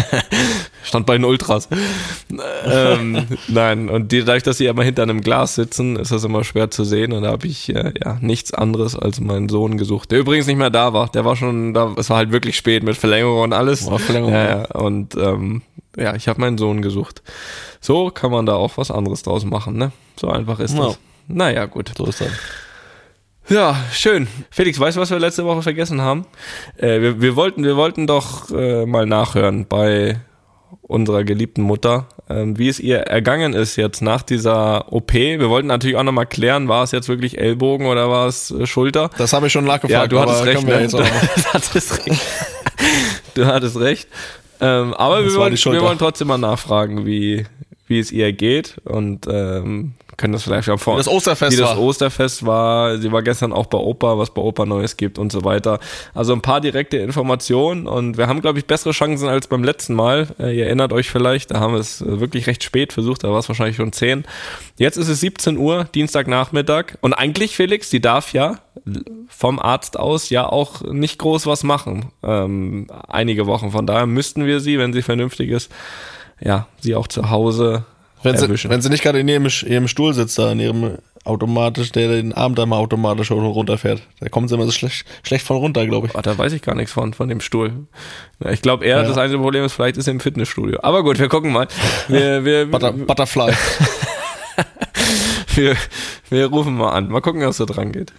Stand 0.82 1.06
bei 1.06 1.16
den 1.16 1.24
Ultras. 1.24 1.68
ähm, 2.64 3.26
nein, 3.48 3.88
und 3.88 4.12
die, 4.12 4.24
dadurch, 4.24 4.42
dass 4.42 4.58
sie 4.58 4.66
immer 4.66 4.82
hinter 4.82 5.02
einem 5.02 5.20
Glas 5.20 5.54
sitzen, 5.54 5.96
ist 5.96 6.12
das 6.12 6.24
immer 6.24 6.44
schwer 6.44 6.70
zu 6.70 6.84
sehen. 6.84 7.12
Und 7.12 7.22
da 7.22 7.30
habe 7.30 7.46
ich 7.46 7.74
äh, 7.74 7.92
ja 8.02 8.18
nichts 8.20 8.52
anderes 8.54 8.96
als 8.96 9.20
meinen 9.20 9.48
Sohn 9.48 9.76
gesucht, 9.76 10.10
der 10.10 10.18
übrigens 10.20 10.46
nicht 10.46 10.56
mehr 10.56 10.70
da 10.70 10.92
war. 10.92 11.08
Der 11.10 11.24
war 11.24 11.36
schon 11.36 11.74
da, 11.74 11.94
es 11.96 12.10
war 12.10 12.16
halt 12.16 12.32
wirklich 12.32 12.56
spät 12.56 12.82
mit 12.82 12.96
Verlängerung 12.96 13.40
und 13.42 13.52
alles. 13.52 13.90
War 13.90 13.98
Verlängerung. 13.98 14.34
Ja, 14.34 14.48
ja. 14.60 14.64
Und 14.72 15.14
ähm, 15.16 15.62
ja, 15.96 16.14
ich 16.14 16.28
habe 16.28 16.40
meinen 16.40 16.58
Sohn 16.58 16.82
gesucht. 16.82 17.22
So 17.80 18.10
kann 18.10 18.30
man 18.30 18.46
da 18.46 18.54
auch 18.54 18.76
was 18.76 18.90
anderes 18.90 19.22
draus 19.22 19.44
machen, 19.44 19.76
ne? 19.76 19.92
So 20.16 20.28
einfach 20.28 20.60
ist 20.60 20.76
Ja. 20.76 20.86
das. 20.86 20.98
Naja, 21.28 21.66
gut. 21.66 21.92
So 21.96 22.06
ist 22.06 22.20
das. 22.20 22.28
Ja, 23.48 23.76
schön. 23.92 24.28
Felix, 24.50 24.78
weißt 24.78 24.96
du, 24.96 25.00
was 25.00 25.10
wir 25.10 25.18
letzte 25.18 25.44
Woche 25.44 25.62
vergessen 25.62 26.00
haben? 26.00 26.24
Äh, 26.76 27.00
wir, 27.00 27.20
wir, 27.20 27.36
wollten, 27.36 27.64
wir 27.64 27.76
wollten 27.76 28.06
doch 28.06 28.50
äh, 28.50 28.86
mal 28.86 29.06
nachhören 29.06 29.66
bei 29.68 30.20
unserer 30.82 31.24
geliebten 31.24 31.62
Mutter, 31.62 32.08
ähm, 32.28 32.58
wie 32.58 32.68
es 32.68 32.80
ihr 32.80 32.98
ergangen 32.98 33.52
ist 33.54 33.76
jetzt 33.76 34.02
nach 34.02 34.22
dieser 34.22 34.92
OP. 34.92 35.12
Wir 35.12 35.48
wollten 35.48 35.68
natürlich 35.68 35.96
auch 35.96 36.02
nochmal 36.02 36.26
klären, 36.26 36.68
war 36.68 36.84
es 36.84 36.92
jetzt 36.92 37.08
wirklich 37.08 37.38
Ellbogen 37.38 37.86
oder 37.86 38.08
war 38.08 38.26
es 38.26 38.50
äh, 38.50 38.66
Schulter? 38.66 39.10
Das 39.18 39.32
habe 39.32 39.46
ich 39.46 39.52
schon 39.52 39.64
nachgefragt. 39.64 39.90
Ja, 39.90 40.06
du 40.06 40.20
hattest 40.20 40.44
recht. 40.44 40.66
Ne? 40.66 40.88
Du, 40.88 40.98
hattest 41.52 42.06
recht. 42.06 42.20
du 43.34 43.46
hattest 43.46 43.78
recht. 43.78 44.08
Ähm, 44.60 44.94
aber 44.94 45.22
Das 45.22 45.32
wir 45.32 45.40
wollen, 45.40 45.54
wir 45.54 45.82
wollen 45.82 45.98
trotzdem 45.98 46.28
mal 46.28 46.38
nachfragen, 46.38 47.06
wie, 47.06 47.46
wie 47.90 47.98
es 47.98 48.12
ihr 48.12 48.32
geht 48.32 48.76
und 48.84 49.26
ähm, 49.28 49.92
können 50.16 50.32
das 50.32 50.42
vielleicht 50.42 50.68
auch 50.68 50.78
vor. 50.78 50.94
Wie 50.94 50.98
das 50.98 51.08
Osterfest 51.08 51.56
wie 51.56 51.60
das 51.60 51.70
war. 51.70 51.80
Osterfest 51.80 52.46
war. 52.46 52.98
Sie 52.98 53.10
war 53.10 53.22
gestern 53.22 53.52
auch 53.52 53.66
bei 53.66 53.78
Opa, 53.78 54.18
was 54.18 54.32
bei 54.32 54.42
Opa 54.42 54.66
Neues 54.66 54.96
gibt 54.96 55.18
und 55.18 55.32
so 55.32 55.44
weiter. 55.44 55.80
Also 56.14 56.32
ein 56.34 56.42
paar 56.42 56.60
direkte 56.60 56.98
Informationen 56.98 57.86
und 57.86 58.18
wir 58.18 58.28
haben, 58.28 58.40
glaube 58.42 58.58
ich, 58.58 58.66
bessere 58.66 58.92
Chancen 58.92 59.28
als 59.28 59.48
beim 59.48 59.64
letzten 59.64 59.94
Mal. 59.94 60.28
Äh, 60.38 60.56
ihr 60.56 60.66
erinnert 60.66 60.92
euch 60.92 61.10
vielleicht, 61.10 61.50
da 61.50 61.60
haben 61.60 61.72
wir 61.72 61.80
es 61.80 62.00
äh, 62.00 62.20
wirklich 62.20 62.46
recht 62.46 62.62
spät 62.62 62.92
versucht, 62.92 63.24
da 63.24 63.30
war 63.30 63.38
es 63.38 63.48
wahrscheinlich 63.48 63.76
schon 63.76 63.92
10. 63.92 64.24
Jetzt 64.78 64.98
ist 64.98 65.08
es 65.08 65.20
17 65.20 65.56
Uhr, 65.56 65.84
Dienstagnachmittag 65.94 66.98
und 67.00 67.14
eigentlich, 67.14 67.56
Felix, 67.56 67.90
die 67.90 68.00
darf 68.00 68.32
ja 68.32 68.58
vom 69.28 69.58
Arzt 69.58 69.98
aus 69.98 70.30
ja 70.30 70.46
auch 70.46 70.82
nicht 70.82 71.18
groß 71.18 71.46
was 71.46 71.64
machen. 71.64 72.12
Ähm, 72.22 72.88
einige 73.08 73.46
Wochen. 73.46 73.70
Von 73.70 73.86
daher 73.86 74.06
müssten 74.06 74.46
wir 74.46 74.60
sie, 74.60 74.78
wenn 74.78 74.92
sie 74.92 75.02
vernünftig 75.02 75.50
ist, 75.50 75.70
ja, 76.40 76.66
sie 76.80 76.94
auch 76.94 77.08
zu 77.08 77.30
Hause 77.30 77.84
Wenn 78.22 78.36
sie, 78.36 78.44
erwischen. 78.44 78.70
wenn 78.70 78.82
sie 78.82 78.90
nicht 78.90 79.02
gerade 79.02 79.20
in 79.20 79.28
ihrem, 79.28 79.46
ihrem 79.66 79.88
Stuhl 79.88 80.14
sitzt, 80.14 80.38
da 80.38 80.52
in 80.52 80.60
ihrem 80.60 80.98
automatisch, 81.24 81.92
der 81.92 82.08
den 82.08 82.32
Arm 82.32 82.54
da 82.54 82.64
mal 82.64 82.78
automatisch 82.78 83.30
hoch 83.30 83.36
und 83.36 83.44
runter 83.46 83.76
fährt. 83.76 84.00
Da 84.20 84.28
kommen 84.30 84.48
sie 84.48 84.54
immer 84.54 84.64
so 84.64 84.70
schlecht, 84.72 85.04
schlecht 85.22 85.46
von 85.46 85.58
runter, 85.58 85.86
glaube 85.86 86.06
ich. 86.06 86.14
Oh, 86.14 86.20
da 86.22 86.36
weiß 86.36 86.52
ich 86.54 86.62
gar 86.62 86.74
nichts 86.74 86.92
von, 86.92 87.12
von 87.12 87.28
dem 87.28 87.40
Stuhl. 87.40 87.72
Ich 88.50 88.62
glaube 88.62 88.86
eher, 88.86 89.02
Ja. 89.02 89.06
das 89.06 89.18
einzige 89.18 89.42
Problem 89.42 89.64
ist, 89.64 89.74
vielleicht 89.74 89.98
ist 89.98 90.06
er 90.06 90.12
im 90.12 90.20
Fitnessstudio. 90.20 90.78
Aber 90.82 91.02
gut, 91.02 91.18
wir 91.18 91.28
gucken 91.28 91.52
mal. 91.52 91.68
Wir, 92.08 92.44
wir, 92.44 92.70
Butter, 92.70 92.92
Butterfly. 92.92 93.52
wir, 95.54 95.76
wir 96.30 96.46
rufen 96.46 96.74
mal 96.76 96.90
an. 96.92 97.08
Mal 97.08 97.20
gucken, 97.20 97.46
was 97.46 97.58
da 97.58 97.66
dran 97.66 97.92
geht. 97.92 98.12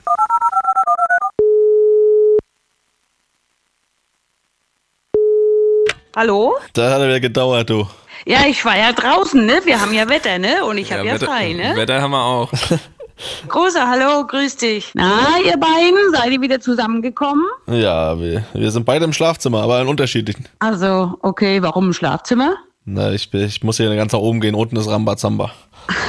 Hallo? 6.15 6.55
da 6.73 6.91
hat 6.91 6.99
er 7.01 7.07
wieder 7.07 7.19
gedauert, 7.19 7.69
du. 7.69 7.87
Ja, 8.25 8.45
ich 8.47 8.63
war 8.65 8.77
ja 8.77 8.93
draußen, 8.93 9.45
ne? 9.45 9.61
Wir 9.65 9.81
haben 9.81 9.93
ja 9.93 10.07
Wetter, 10.07 10.37
ne? 10.39 10.63
Und 10.65 10.77
ich 10.77 10.91
habe 10.93 11.05
ja, 11.05 11.15
Wetter, 11.15 11.25
frei, 11.25 11.53
ne? 11.53 11.73
Wetter 11.75 12.01
haben 12.01 12.11
wir 12.11 12.23
auch. 12.23 12.51
Großer 13.47 13.87
Hallo, 13.87 14.25
grüß 14.25 14.57
dich. 14.57 14.91
Na, 14.95 15.37
ihr 15.45 15.57
beiden, 15.57 16.11
seid 16.11 16.31
ihr 16.31 16.41
wieder 16.41 16.59
zusammengekommen? 16.59 17.45
Ja, 17.67 18.19
wir, 18.19 18.43
wir 18.53 18.71
sind 18.71 18.85
beide 18.85 19.05
im 19.05 19.13
Schlafzimmer, 19.13 19.61
aber 19.61 19.81
in 19.81 19.87
unterschiedlichen. 19.87 20.47
Also, 20.59 21.17
okay, 21.21 21.61
warum 21.61 21.85
im 21.87 21.93
Schlafzimmer? 21.93 22.55
Na, 22.85 23.11
ich, 23.11 23.29
bin- 23.29 23.45
ich 23.45 23.63
muss 23.63 23.77
hier 23.77 23.95
ganz 23.95 24.11
nach 24.13 24.19
oben 24.19 24.41
gehen. 24.41 24.55
Unten 24.55 24.75
ist 24.77 24.89
Rambazamba. 24.89 25.51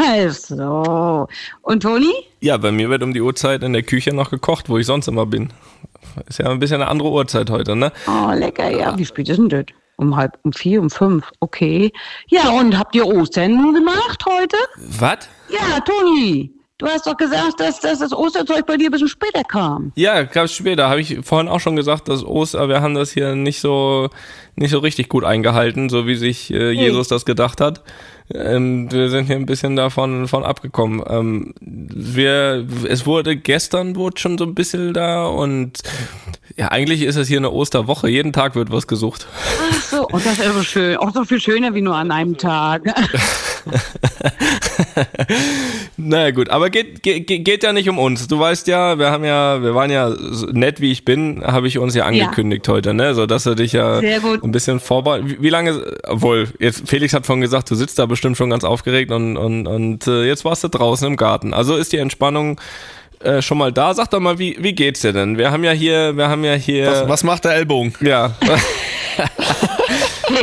Also. 0.00 1.26
Und 1.62 1.82
Toni? 1.82 2.12
Ja, 2.38 2.56
bei 2.56 2.70
mir 2.70 2.88
wird 2.88 3.02
um 3.02 3.12
die 3.12 3.20
Uhrzeit 3.20 3.64
in 3.64 3.72
der 3.72 3.82
Küche 3.82 4.14
noch 4.14 4.30
gekocht, 4.30 4.68
wo 4.68 4.78
ich 4.78 4.86
sonst 4.86 5.08
immer 5.08 5.26
bin. 5.26 5.52
Ist 6.28 6.38
ja 6.38 6.46
ein 6.46 6.60
bisschen 6.60 6.80
eine 6.80 6.88
andere 6.88 7.10
Uhrzeit 7.10 7.50
heute, 7.50 7.74
ne? 7.74 7.90
Oh, 8.06 8.30
lecker, 8.32 8.70
ja. 8.70 8.96
Wie 8.96 9.04
spät 9.04 9.28
ist 9.28 9.38
denn 9.38 9.48
das? 9.48 9.64
Um 9.98 10.16
halb, 10.16 10.38
um 10.44 10.52
vier, 10.52 10.80
um 10.80 10.90
fünf. 10.90 11.30
Okay. 11.40 11.92
Ja, 12.28 12.50
und 12.50 12.78
habt 12.78 12.94
ihr 12.94 13.04
Ostern 13.04 13.74
gemacht 13.74 14.24
heute? 14.26 14.56
Was? 14.76 15.28
Ja, 15.50 15.80
Toni. 15.80 16.52
Du 16.78 16.86
hast 16.86 17.08
doch 17.08 17.16
gesagt, 17.16 17.58
dass, 17.58 17.80
dass 17.80 17.98
das 17.98 18.12
Osterzeug 18.12 18.64
bei 18.64 18.76
dir 18.76 18.88
ein 18.88 18.92
bisschen 18.92 19.08
später 19.08 19.42
kam. 19.42 19.90
Ja, 19.96 20.22
gab's 20.22 20.52
später. 20.52 20.88
Habe 20.88 21.00
ich 21.00 21.18
vorhin 21.24 21.48
auch 21.48 21.58
schon 21.58 21.74
gesagt, 21.74 22.08
dass 22.08 22.24
Oster, 22.24 22.68
wir 22.68 22.80
haben 22.80 22.94
das 22.94 23.10
hier 23.10 23.34
nicht 23.34 23.60
so 23.60 24.08
nicht 24.54 24.70
so 24.70 24.78
richtig 24.78 25.08
gut 25.08 25.24
eingehalten, 25.24 25.88
so 25.88 26.06
wie 26.06 26.14
sich 26.14 26.52
äh, 26.52 26.70
Jesus 26.70 27.08
das 27.08 27.24
gedacht 27.24 27.60
hat. 27.60 27.82
Ähm, 28.34 28.90
wir 28.92 29.08
sind 29.08 29.26
hier 29.26 29.36
ein 29.36 29.46
bisschen 29.46 29.76
davon 29.76 30.28
von 30.28 30.44
abgekommen. 30.44 31.02
Ähm, 31.08 31.54
wir, 31.60 32.66
es 32.88 33.06
wurde 33.06 33.36
gestern 33.36 33.96
wurde 33.96 34.20
schon 34.20 34.36
so 34.36 34.44
ein 34.44 34.54
bisschen 34.54 34.92
da 34.92 35.26
und 35.26 35.78
ja, 36.56 36.68
eigentlich 36.68 37.02
ist 37.02 37.16
es 37.16 37.28
hier 37.28 37.38
eine 37.38 37.50
Osterwoche. 37.50 38.08
Jeden 38.08 38.32
Tag 38.32 38.54
wird 38.54 38.70
was 38.70 38.86
gesucht. 38.86 39.26
Ach 39.70 39.82
so, 39.82 40.06
und 40.08 40.26
das 40.26 40.32
ist 40.32 40.44
ja 40.44 40.52
so 40.52 40.62
schön. 40.62 40.96
Auch 40.96 41.12
so 41.14 41.24
viel 41.24 41.40
schöner 41.40 41.74
wie 41.74 41.80
nur 41.80 41.96
an 41.96 42.10
einem 42.10 42.36
Tag. 42.36 42.82
Naja 45.96 46.30
gut, 46.30 46.48
aber 46.48 46.70
geht, 46.70 47.02
geht, 47.02 47.26
geht 47.26 47.62
ja 47.62 47.72
nicht 47.72 47.88
um 47.88 47.98
uns. 47.98 48.28
Du 48.28 48.38
weißt 48.38 48.68
ja, 48.68 48.98
wir 48.98 49.10
haben 49.10 49.24
ja, 49.24 49.62
wir 49.62 49.74
waren 49.74 49.90
ja 49.90 50.10
so 50.10 50.46
nett 50.46 50.80
wie 50.80 50.92
ich 50.92 51.04
bin, 51.04 51.42
habe 51.44 51.66
ich 51.66 51.78
uns 51.78 51.94
ja 51.94 52.04
angekündigt 52.04 52.68
heute, 52.68 52.94
ne? 52.94 53.14
So 53.14 53.26
dass 53.26 53.44
du 53.44 53.54
dich 53.54 53.72
ja 53.72 54.00
Sehr 54.00 54.20
gut. 54.20 54.44
ein 54.44 54.52
bisschen 54.52 54.80
vorbereitet. 54.80 55.28
Wie, 55.28 55.42
wie 55.42 55.50
lange, 55.50 55.96
obwohl, 56.04 56.48
jetzt 56.58 56.88
Felix 56.88 57.14
hat 57.14 57.26
vorhin 57.26 57.42
gesagt, 57.42 57.70
du 57.70 57.74
sitzt 57.74 57.98
da 57.98 58.06
bestimmt 58.06 58.36
schon 58.36 58.50
ganz 58.50 58.64
aufgeregt 58.64 59.10
und, 59.10 59.36
und, 59.36 59.66
und 59.66 60.06
äh, 60.06 60.24
jetzt 60.24 60.44
warst 60.44 60.64
du 60.64 60.68
draußen 60.68 61.06
im 61.06 61.16
Garten. 61.16 61.52
Also 61.52 61.76
ist 61.76 61.92
die 61.92 61.98
Entspannung 61.98 62.60
äh, 63.20 63.42
schon 63.42 63.58
mal 63.58 63.72
da. 63.72 63.94
Sag 63.94 64.10
doch 64.10 64.20
mal, 64.20 64.38
wie, 64.38 64.56
wie 64.60 64.74
geht's 64.74 65.00
dir 65.00 65.12
denn? 65.12 65.36
Wir 65.36 65.50
haben 65.50 65.64
ja 65.64 65.72
hier, 65.72 66.16
wir 66.16 66.28
haben 66.28 66.44
ja 66.44 66.54
hier. 66.54 66.86
Was, 66.86 67.08
was 67.08 67.24
macht 67.24 67.44
der 67.44 67.54
Ellbogen? 67.54 67.94
Ja. 68.00 68.36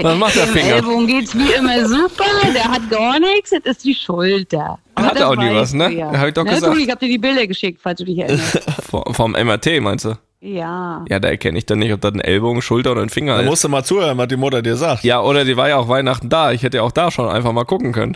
Was 0.02 0.18
macht 0.18 0.36
der 0.36 0.46
Dem 0.46 0.54
Finger? 0.54 0.76
Ellbogen 0.76 1.08
geht's 1.08 1.36
wie 1.36 1.52
immer 1.54 1.88
super, 1.88 2.26
der 2.54 2.64
hat 2.66 2.90
gar 2.90 3.20
nichts, 3.20 3.52
das 3.52 3.62
ist 3.64 3.84
die 3.86 3.96
Schulter. 3.96 4.80
Aber 4.96 5.08
Hat 5.08 5.16
das 5.16 5.24
auch 5.24 5.36
nie 5.36 5.54
was, 5.54 5.74
ne? 5.74 5.90
du 5.90 5.96
Ja. 5.98 6.12
Hab 6.18 6.28
ich 6.28 6.34
doch 6.34 6.44
ne, 6.44 6.52
gesagt. 6.52 6.72
Toni, 6.74 6.84
ich 6.86 6.90
hab 6.92 7.00
dir 7.00 7.08
die 7.10 7.18
Bilder 7.18 7.46
geschickt, 7.48 7.80
falls 7.82 8.00
du 8.00 8.06
dich 8.06 8.18
erinnerst. 8.20 8.62
Vom, 8.90 9.04
vom 9.14 9.32
MRT 9.32 9.82
meinst 9.82 10.06
du? 10.06 10.16
ja. 10.42 11.04
Ja, 11.10 11.20
da 11.20 11.28
erkenne 11.30 11.58
ich 11.58 11.66
dann 11.66 11.80
nicht, 11.80 11.92
ob 11.92 12.02
das 12.02 12.14
ein 12.14 12.22
Ellbogen, 12.22 12.62
Schulter 12.62 12.92
oder 12.92 13.02
ein 13.02 13.10
Finger 13.10 13.36
Da 13.36 13.42
ist. 13.42 13.46
musst 13.48 13.64
du 13.64 13.70
mal 13.70 13.84
zuhören, 13.84 14.18
was 14.18 14.28
die 14.28 14.36
Mutter 14.38 14.62
dir 14.62 14.76
sagt. 14.76 15.04
Ja, 15.04 15.22
oder 15.22 15.44
die 15.44 15.58
war 15.58 15.70
ja 15.70 15.78
auch 15.78 15.88
Weihnachten 15.90 16.30
da. 16.30 16.52
Ich 16.52 16.62
hätte 16.64 16.78
ja 16.78 16.84
auch 16.84 16.92
da 16.92 17.10
schon 17.12 17.28
einfach 17.28 17.52
mal 17.52 17.66
gucken 17.66 17.92
können. 17.94 18.16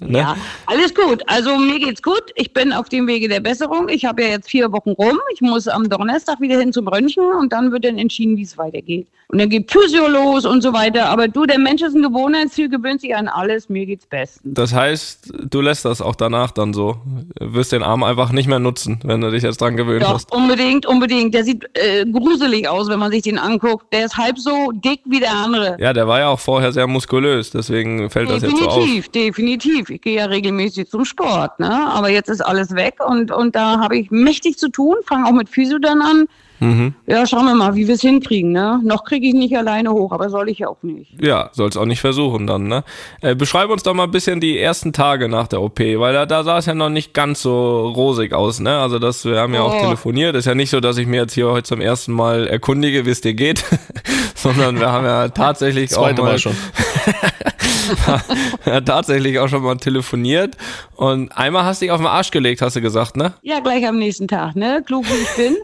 Ne? 0.00 0.18
Ja, 0.18 0.36
alles 0.66 0.94
gut. 0.94 1.22
Also 1.26 1.56
mir 1.56 1.78
geht's 1.78 2.02
gut. 2.02 2.24
Ich 2.34 2.52
bin 2.52 2.72
auf 2.72 2.88
dem 2.88 3.06
Wege 3.06 3.28
der 3.28 3.40
Besserung. 3.40 3.88
Ich 3.88 4.04
habe 4.04 4.22
ja 4.22 4.28
jetzt 4.28 4.50
vier 4.50 4.72
Wochen 4.72 4.90
rum. 4.90 5.18
Ich 5.32 5.40
muss 5.40 5.68
am 5.68 5.88
Donnerstag 5.88 6.40
wieder 6.40 6.58
hin 6.58 6.72
zum 6.72 6.88
Röntgen 6.88 7.24
und 7.38 7.52
dann 7.52 7.72
wird 7.72 7.84
dann 7.84 7.98
entschieden, 7.98 8.36
wie 8.36 8.42
es 8.42 8.58
weitergeht. 8.58 9.06
Und 9.28 9.40
dann 9.40 9.50
geht 9.50 9.72
Physio 9.72 10.06
los 10.06 10.44
und 10.44 10.62
so 10.62 10.72
weiter. 10.72 11.08
Aber 11.08 11.26
du, 11.26 11.46
der 11.46 11.58
Mensch 11.58 11.82
ist 11.82 11.96
ein 11.96 12.02
Gewohnheitstier, 12.02 12.68
gewöhnt 12.68 13.00
sich 13.00 13.16
an 13.16 13.26
alles. 13.26 13.68
Mir 13.68 13.84
geht's 13.84 14.06
bestens. 14.06 14.40
Das 14.44 14.72
heißt, 14.72 15.32
du 15.50 15.60
lässt 15.60 15.84
das 15.84 16.00
auch 16.00 16.14
danach 16.14 16.52
dann 16.52 16.72
so. 16.72 16.98
Wirst 17.40 17.72
den 17.72 17.82
Arm 17.82 18.04
einfach 18.04 18.30
nicht 18.30 18.46
mehr 18.46 18.60
nutzen, 18.60 19.00
wenn 19.02 19.20
du 19.20 19.30
dich 19.32 19.42
jetzt 19.42 19.60
dran 19.60 19.76
gewöhnt 19.76 20.04
Doch, 20.04 20.14
hast. 20.14 20.32
unbedingt, 20.32 20.86
unbedingt. 20.86 21.34
Der 21.34 21.42
sieht 21.42 21.64
äh, 21.74 22.04
gruselig 22.04 22.68
aus, 22.68 22.88
wenn 22.88 23.00
man 23.00 23.10
sich 23.10 23.22
den 23.22 23.38
anguckt. 23.38 23.92
Der 23.92 24.04
ist 24.04 24.16
halb 24.16 24.38
so 24.38 24.70
dick 24.72 25.00
wie 25.06 25.18
der 25.18 25.32
andere. 25.32 25.76
Ja, 25.80 25.92
der 25.92 26.06
war 26.06 26.20
ja 26.20 26.28
auch 26.28 26.40
vorher 26.40 26.70
sehr 26.70 26.86
muskulös, 26.86 27.50
deswegen 27.50 28.08
fällt 28.10 28.30
das 28.30 28.42
jetzt 28.42 28.56
so 28.56 28.66
auf. 28.66 28.74
Definitiv, 28.76 29.08
definitiv. 29.08 29.85
Ich 29.90 30.00
gehe 30.02 30.16
ja 30.16 30.26
regelmäßig 30.26 30.88
zum 30.88 31.04
Sport, 31.04 31.58
ne? 31.60 31.88
Aber 31.88 32.08
jetzt 32.10 32.28
ist 32.28 32.40
alles 32.40 32.74
weg 32.74 32.94
und, 33.06 33.30
und 33.30 33.54
da 33.56 33.78
habe 33.80 33.96
ich 33.96 34.10
mächtig 34.10 34.58
zu 34.58 34.68
tun, 34.68 34.96
fange 35.06 35.26
auch 35.26 35.32
mit 35.32 35.48
Physio 35.48 35.78
dann 35.78 36.00
an. 36.02 36.26
Mhm. 36.58 36.94
Ja, 37.06 37.26
schauen 37.26 37.44
wir 37.44 37.54
mal, 37.54 37.74
wie 37.74 37.86
wir 37.86 37.96
es 37.96 38.00
hinkriegen, 38.00 38.50
ne? 38.50 38.80
Noch 38.82 39.04
kriege 39.04 39.26
ich 39.28 39.34
nicht 39.34 39.54
alleine 39.58 39.90
hoch, 39.92 40.10
aber 40.12 40.30
soll 40.30 40.48
ich 40.48 40.60
ja 40.60 40.68
auch 40.68 40.82
nicht. 40.82 41.12
Ja, 41.22 41.50
soll's 41.52 41.76
auch 41.76 41.84
nicht 41.84 42.00
versuchen 42.00 42.46
dann, 42.46 42.66
ne? 42.66 42.82
Äh, 43.20 43.34
beschreib 43.34 43.68
uns 43.68 43.82
doch 43.82 43.92
mal 43.92 44.04
ein 44.04 44.10
bisschen 44.10 44.40
die 44.40 44.58
ersten 44.58 44.94
Tage 44.94 45.28
nach 45.28 45.48
der 45.48 45.60
OP, 45.60 45.78
weil 45.80 46.14
da, 46.14 46.24
da 46.24 46.44
sah 46.44 46.56
es 46.56 46.64
ja 46.64 46.72
noch 46.72 46.88
nicht 46.88 47.12
ganz 47.12 47.42
so 47.42 47.88
rosig 47.88 48.32
aus, 48.32 48.60
ne? 48.60 48.78
Also 48.78 48.98
das, 48.98 49.26
wir 49.26 49.38
haben 49.38 49.52
ja 49.52 49.60
auch 49.60 49.74
Oh. 49.76 49.80
telefoniert. 49.80 50.34
Ist 50.34 50.46
ja 50.46 50.54
nicht 50.54 50.70
so, 50.70 50.80
dass 50.80 50.96
ich 50.96 51.06
mir 51.06 51.20
jetzt 51.20 51.34
hier 51.34 51.48
heute 51.50 51.64
zum 51.68 51.82
ersten 51.82 52.12
Mal 52.12 52.46
erkundige, 52.46 53.04
wie 53.04 53.10
es 53.10 53.20
dir 53.20 53.34
geht, 53.34 53.62
sondern 54.34 54.80
wir 54.80 54.90
haben 54.90 55.04
ja 55.04 55.28
tatsächlich 55.34 55.94
auch 55.94 56.10
mal, 56.10 56.14
Mal 56.14 56.38
schon. 56.38 56.56
ja, 58.66 58.80
tatsächlich 58.80 59.38
auch 59.38 59.48
schon 59.48 59.62
mal 59.62 59.76
telefoniert. 59.76 60.56
Und 60.96 61.36
einmal 61.36 61.64
hast 61.64 61.80
du 61.80 61.86
dich 61.86 61.92
auf 61.92 62.00
den 62.00 62.06
Arsch 62.06 62.30
gelegt, 62.30 62.62
hast 62.62 62.76
du 62.76 62.80
gesagt, 62.80 63.16
ne? 63.16 63.34
Ja, 63.42 63.60
gleich 63.60 63.86
am 63.86 63.98
nächsten 63.98 64.28
Tag, 64.28 64.56
ne? 64.56 64.82
Klug 64.84 65.04
wie 65.06 65.22
ich 65.22 65.36
bin. 65.36 65.56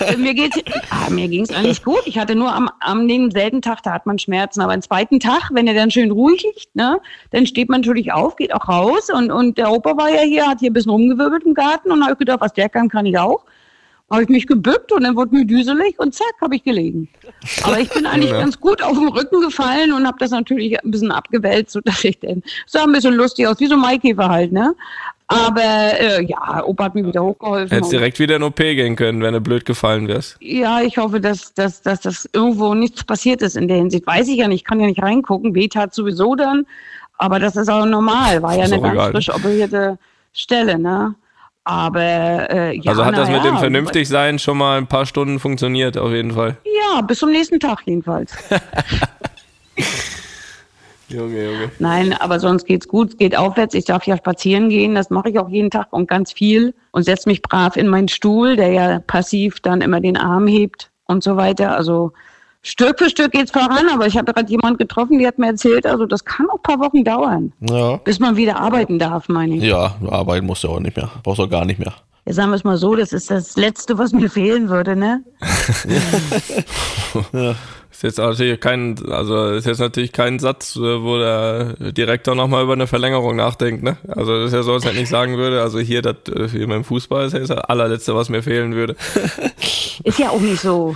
Äh, 0.00 0.16
mir 0.16 0.34
geht's, 0.34 0.58
ah, 0.90 1.10
mir 1.10 1.28
ging's 1.28 1.50
eigentlich 1.50 1.82
gut. 1.84 2.00
Ich 2.06 2.18
hatte 2.18 2.34
nur 2.34 2.52
am, 2.52 2.70
am 2.80 3.06
demselben 3.06 3.62
Tag, 3.62 3.82
da 3.82 3.92
hat 3.92 4.06
man 4.06 4.18
Schmerzen. 4.18 4.60
Aber 4.60 4.72
am 4.72 4.82
zweiten 4.82 5.20
Tag, 5.20 5.50
wenn 5.52 5.66
er 5.66 5.74
dann 5.74 5.90
schön 5.90 6.10
ruhig 6.10 6.42
liegt, 6.42 6.74
ne? 6.74 7.00
Dann 7.30 7.46
steht 7.46 7.68
man 7.68 7.80
natürlich 7.80 8.12
auf, 8.12 8.36
geht 8.36 8.54
auch 8.54 8.68
raus. 8.68 9.08
Und, 9.10 9.30
und 9.30 9.58
der 9.58 9.70
Opa 9.70 9.96
war 9.96 10.10
ja 10.10 10.22
hier, 10.22 10.46
hat 10.46 10.60
hier 10.60 10.70
ein 10.70 10.74
bisschen 10.74 10.90
rumgewirbelt 10.90 11.44
im 11.44 11.54
Garten 11.54 11.92
und 11.92 12.04
habe 12.04 12.16
gedacht, 12.16 12.40
was 12.40 12.52
der 12.52 12.68
kann, 12.68 12.88
kann 12.88 13.06
ich 13.06 13.18
auch 13.18 13.44
habe 14.10 14.24
ich 14.24 14.28
mich 14.28 14.46
gebückt 14.46 14.92
und 14.92 15.04
dann 15.04 15.14
wurde 15.14 15.34
mir 15.34 15.44
düselig 15.44 15.98
und 15.98 16.14
zack, 16.14 16.34
habe 16.40 16.56
ich 16.56 16.64
gelegen. 16.64 17.08
Aber 17.62 17.78
ich 17.78 17.88
bin 17.90 18.06
eigentlich 18.06 18.32
ja. 18.32 18.40
ganz 18.40 18.58
gut 18.58 18.82
auf 18.82 18.98
den 18.98 19.08
Rücken 19.08 19.40
gefallen 19.40 19.92
und 19.92 20.06
habe 20.06 20.18
das 20.18 20.30
natürlich 20.30 20.82
ein 20.82 20.90
bisschen 20.90 21.12
abgewälzt, 21.12 21.72
sodass 21.72 22.02
ich 22.04 22.18
dann 22.18 22.42
sah 22.66 22.82
ein 22.82 22.92
bisschen 22.92 23.14
lustig 23.14 23.46
aus, 23.46 23.60
wie 23.60 23.66
so 23.66 23.76
Maikäfer 23.76 24.28
halt, 24.28 24.52
ne? 24.52 24.74
Aber 25.32 25.62
äh, 25.62 26.24
ja, 26.24 26.64
Opa 26.64 26.86
hat 26.86 26.96
mir 26.96 27.06
wieder 27.06 27.22
hochgeholfen. 27.22 27.68
Hättest 27.68 27.92
direkt 27.92 28.18
wieder 28.18 28.34
in 28.34 28.42
OP 28.42 28.56
gehen 28.56 28.96
können, 28.96 29.22
wenn 29.22 29.32
du 29.32 29.40
blöd 29.40 29.64
gefallen 29.64 30.08
wärst. 30.08 30.36
Ja, 30.40 30.80
ich 30.80 30.98
hoffe, 30.98 31.20
dass, 31.20 31.54
dass, 31.54 31.82
dass 31.82 32.00
das 32.00 32.28
irgendwo 32.32 32.74
nichts 32.74 33.04
passiert 33.04 33.40
ist 33.40 33.56
in 33.56 33.68
der 33.68 33.76
Hinsicht. 33.76 34.04
Weiß 34.08 34.26
ich 34.26 34.38
ja 34.38 34.48
nicht, 34.48 34.62
ich 34.62 34.64
kann 34.64 34.80
ja 34.80 34.86
nicht 34.86 35.00
reingucken. 35.00 35.54
Weh 35.54 35.68
tat 35.68 35.94
sowieso 35.94 36.34
dann. 36.34 36.66
Aber 37.16 37.38
das 37.38 37.54
ist 37.54 37.68
auch 37.68 37.86
normal, 37.86 38.42
war 38.42 38.56
ja 38.56 38.64
eine 38.64 38.80
ganz 38.80 38.92
egal. 38.92 39.10
frisch 39.12 39.28
operierte 39.28 39.98
Stelle, 40.32 40.80
ne? 40.80 41.14
Aber 41.70 42.00
äh, 42.50 42.76
ja, 42.78 42.90
Also 42.90 43.04
hat 43.04 43.16
das 43.16 43.28
ja, 43.28 43.36
mit 43.36 43.44
dem 43.44 43.56
Vernünftigsein 43.58 44.40
schon 44.40 44.58
mal 44.58 44.76
ein 44.76 44.88
paar 44.88 45.06
Stunden 45.06 45.38
funktioniert, 45.38 45.96
auf 45.96 46.10
jeden 46.10 46.32
Fall. 46.32 46.56
Ja, 46.64 47.00
bis 47.00 47.20
zum 47.20 47.30
nächsten 47.30 47.60
Tag 47.60 47.82
jedenfalls. 47.84 48.36
Junge, 51.08 51.44
Junge. 51.44 51.70
Nein, 51.78 52.12
aber 52.18 52.40
sonst 52.40 52.64
geht's 52.66 52.88
gut, 52.88 53.10
es 53.10 53.16
geht 53.18 53.38
aufwärts. 53.38 53.74
Ich 53.74 53.84
darf 53.84 54.04
ja 54.04 54.16
spazieren 54.16 54.68
gehen, 54.68 54.96
das 54.96 55.10
mache 55.10 55.30
ich 55.30 55.38
auch 55.38 55.48
jeden 55.48 55.70
Tag 55.70 55.92
und 55.92 56.08
ganz 56.08 56.32
viel 56.32 56.74
und 56.90 57.04
setze 57.04 57.28
mich 57.28 57.40
brav 57.40 57.76
in 57.76 57.86
meinen 57.86 58.08
Stuhl, 58.08 58.56
der 58.56 58.72
ja 58.72 58.98
passiv 58.98 59.60
dann 59.60 59.80
immer 59.80 60.00
den 60.00 60.16
Arm 60.16 60.48
hebt 60.48 60.90
und 61.06 61.22
so 61.22 61.36
weiter. 61.36 61.76
Also 61.76 62.12
Stück 62.62 62.98
für 62.98 63.08
Stück 63.08 63.32
geht's 63.32 63.50
voran, 63.50 63.88
aber 63.92 64.06
ich 64.06 64.16
habe 64.18 64.32
gerade 64.32 64.50
jemand 64.50 64.78
getroffen, 64.78 65.18
die 65.18 65.26
hat 65.26 65.38
mir 65.38 65.46
erzählt, 65.48 65.86
also 65.86 66.04
das 66.04 66.24
kann 66.24 66.46
auch 66.50 66.56
ein 66.56 66.62
paar 66.62 66.78
Wochen 66.80 67.04
dauern, 67.04 67.52
Ja. 67.60 67.96
bis 67.96 68.18
man 68.18 68.36
wieder 68.36 68.60
arbeiten 68.60 68.98
darf, 68.98 69.28
meine 69.28 69.56
ich. 69.56 69.62
Ja, 69.62 69.94
arbeiten 70.10 70.46
musst 70.46 70.64
du 70.64 70.68
auch 70.68 70.80
nicht 70.80 70.96
mehr. 70.96 71.10
Brauchst 71.22 71.38
du 71.38 71.44
auch 71.44 71.50
gar 71.50 71.64
nicht 71.64 71.78
mehr. 71.78 71.94
Ja, 72.26 72.34
sagen 72.34 72.50
wir 72.50 72.56
es 72.56 72.64
mal 72.64 72.76
so, 72.76 72.94
das 72.96 73.14
ist 73.14 73.30
das 73.30 73.56
Letzte, 73.56 73.96
was 73.96 74.12
mir 74.12 74.28
fehlen 74.28 74.68
würde, 74.68 74.94
ne? 74.94 75.24
Ist 77.90 78.02
jetzt 78.04 78.18
natürlich 78.18 78.60
kein, 78.60 78.96
also 79.10 79.48
ist 79.48 79.66
jetzt 79.66 79.80
natürlich 79.80 80.12
kein 80.12 80.38
Satz, 80.38 80.76
äh, 80.76 81.02
wo 81.02 81.18
der 81.18 81.74
Direktor 81.92 82.34
nochmal 82.34 82.62
über 82.62 82.72
eine 82.74 82.86
Verlängerung 82.86 83.36
nachdenkt, 83.36 83.82
ne? 83.82 83.96
Also 84.08 84.36
das 84.38 84.48
ist 84.48 84.52
ja 84.54 84.62
so, 84.62 84.72
als 84.74 84.84
er 84.86 84.92
nicht 84.92 85.08
sagen 85.08 85.36
würde, 85.36 85.60
also 85.60 85.80
hier, 85.80 86.00
das 86.00 86.16
äh, 86.34 86.48
hier 86.48 86.68
beim 86.68 86.84
Fußball 86.84 87.26
ist 87.26 87.32
ja 87.32 87.40
das 87.40 87.50
allerletzte, 87.50 88.14
was 88.14 88.28
mir 88.28 88.42
fehlen 88.42 88.74
würde. 88.74 88.96
Ist 90.04 90.18
ja 90.18 90.30
auch 90.30 90.40
nicht 90.40 90.60
so. 90.62 90.94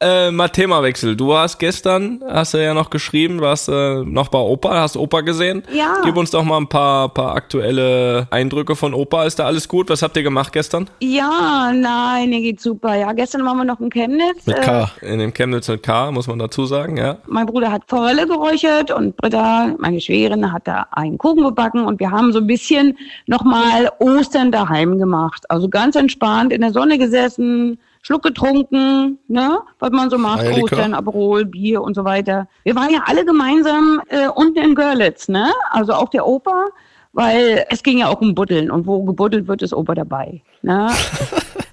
Äh, 0.00 0.30
mal 0.30 0.48
Themawechsel. 0.48 1.16
Du 1.16 1.34
hast 1.34 1.58
gestern, 1.58 2.22
hast 2.24 2.54
du 2.54 2.62
ja 2.62 2.72
noch 2.72 2.88
geschrieben, 2.88 3.40
warst 3.40 3.68
äh, 3.68 4.04
noch 4.04 4.28
bei 4.28 4.38
Opa, 4.38 4.80
hast 4.80 4.96
Opa 4.96 5.22
gesehen. 5.22 5.64
Ja. 5.72 5.96
Gib 6.04 6.16
uns 6.16 6.30
doch 6.30 6.44
mal 6.44 6.56
ein 6.58 6.68
paar, 6.68 7.08
paar 7.08 7.34
aktuelle 7.34 8.28
Eindrücke 8.30 8.76
von 8.76 8.94
Opa. 8.94 9.24
Ist 9.24 9.40
da 9.40 9.46
alles 9.46 9.66
gut? 9.66 9.90
Was 9.90 10.02
habt 10.02 10.16
ihr 10.16 10.22
gemacht 10.22 10.52
gestern? 10.52 10.88
Ja, 11.00 11.72
nein, 11.74 12.30
mir 12.30 12.40
geht's 12.42 12.62
super. 12.62 12.94
Ja, 12.94 13.12
gestern 13.12 13.44
waren 13.44 13.56
wir 13.56 13.64
noch 13.64 13.80
in 13.80 13.90
Chemnitz. 13.90 14.46
Mit 14.46 14.58
Äh, 14.58 14.62
K. 14.62 14.90
In 15.02 15.18
dem 15.18 15.34
Chemnitz 15.34 15.66
mit 15.66 15.82
K, 15.82 16.12
muss 16.12 16.28
man 16.28 16.38
dazu 16.38 16.64
sagen, 16.64 16.96
ja. 16.96 17.16
mein 17.26 17.46
Bruder 17.46 17.72
hat 17.72 17.82
Forelle 17.88 18.28
geräuchert 18.28 18.92
und 18.92 19.16
Britta, 19.16 19.74
meine 19.78 20.00
Schwägerin, 20.00 20.52
hat 20.52 20.68
da 20.68 20.86
einen 20.92 21.18
Kuchen 21.18 21.42
gebacken 21.42 21.84
und 21.84 21.98
wir 21.98 22.12
haben 22.12 22.32
so 22.32 22.38
ein 22.38 22.46
bisschen 22.46 22.96
nochmal 23.26 23.90
Ostern 23.98 24.52
daheim 24.52 24.96
gemacht. 24.96 25.44
Also 25.50 25.68
ganz 25.68 25.96
entspannt 25.96 26.52
in 26.52 26.60
der 26.60 26.72
Sonne 26.72 26.98
gesessen, 26.98 27.80
Schluck 28.02 28.22
getrunken, 28.22 29.18
ne, 29.28 29.58
was 29.78 29.90
man 29.90 30.10
so 30.10 30.18
macht. 30.18 30.46
Ostern, 30.62 30.94
Aperol, 30.94 31.44
Bier 31.44 31.82
und 31.82 31.94
so 31.94 32.04
weiter. 32.04 32.48
Wir 32.64 32.74
waren 32.74 32.90
ja 32.90 33.02
alle 33.06 33.24
gemeinsam 33.24 34.00
äh, 34.08 34.28
unten 34.28 34.58
in 34.58 34.74
Görlitz, 34.74 35.28
ne, 35.28 35.52
also 35.70 35.92
auch 35.92 36.08
der 36.08 36.26
Opa, 36.26 36.66
weil 37.12 37.64
es 37.70 37.82
ging 37.82 37.98
ja 37.98 38.08
auch 38.08 38.20
um 38.20 38.34
Buddeln 38.34 38.70
und 38.70 38.86
wo 38.86 39.02
gebuddelt 39.04 39.48
wird, 39.48 39.62
ist 39.62 39.74
Opa 39.74 39.94
dabei, 39.94 40.42
ne. 40.62 40.90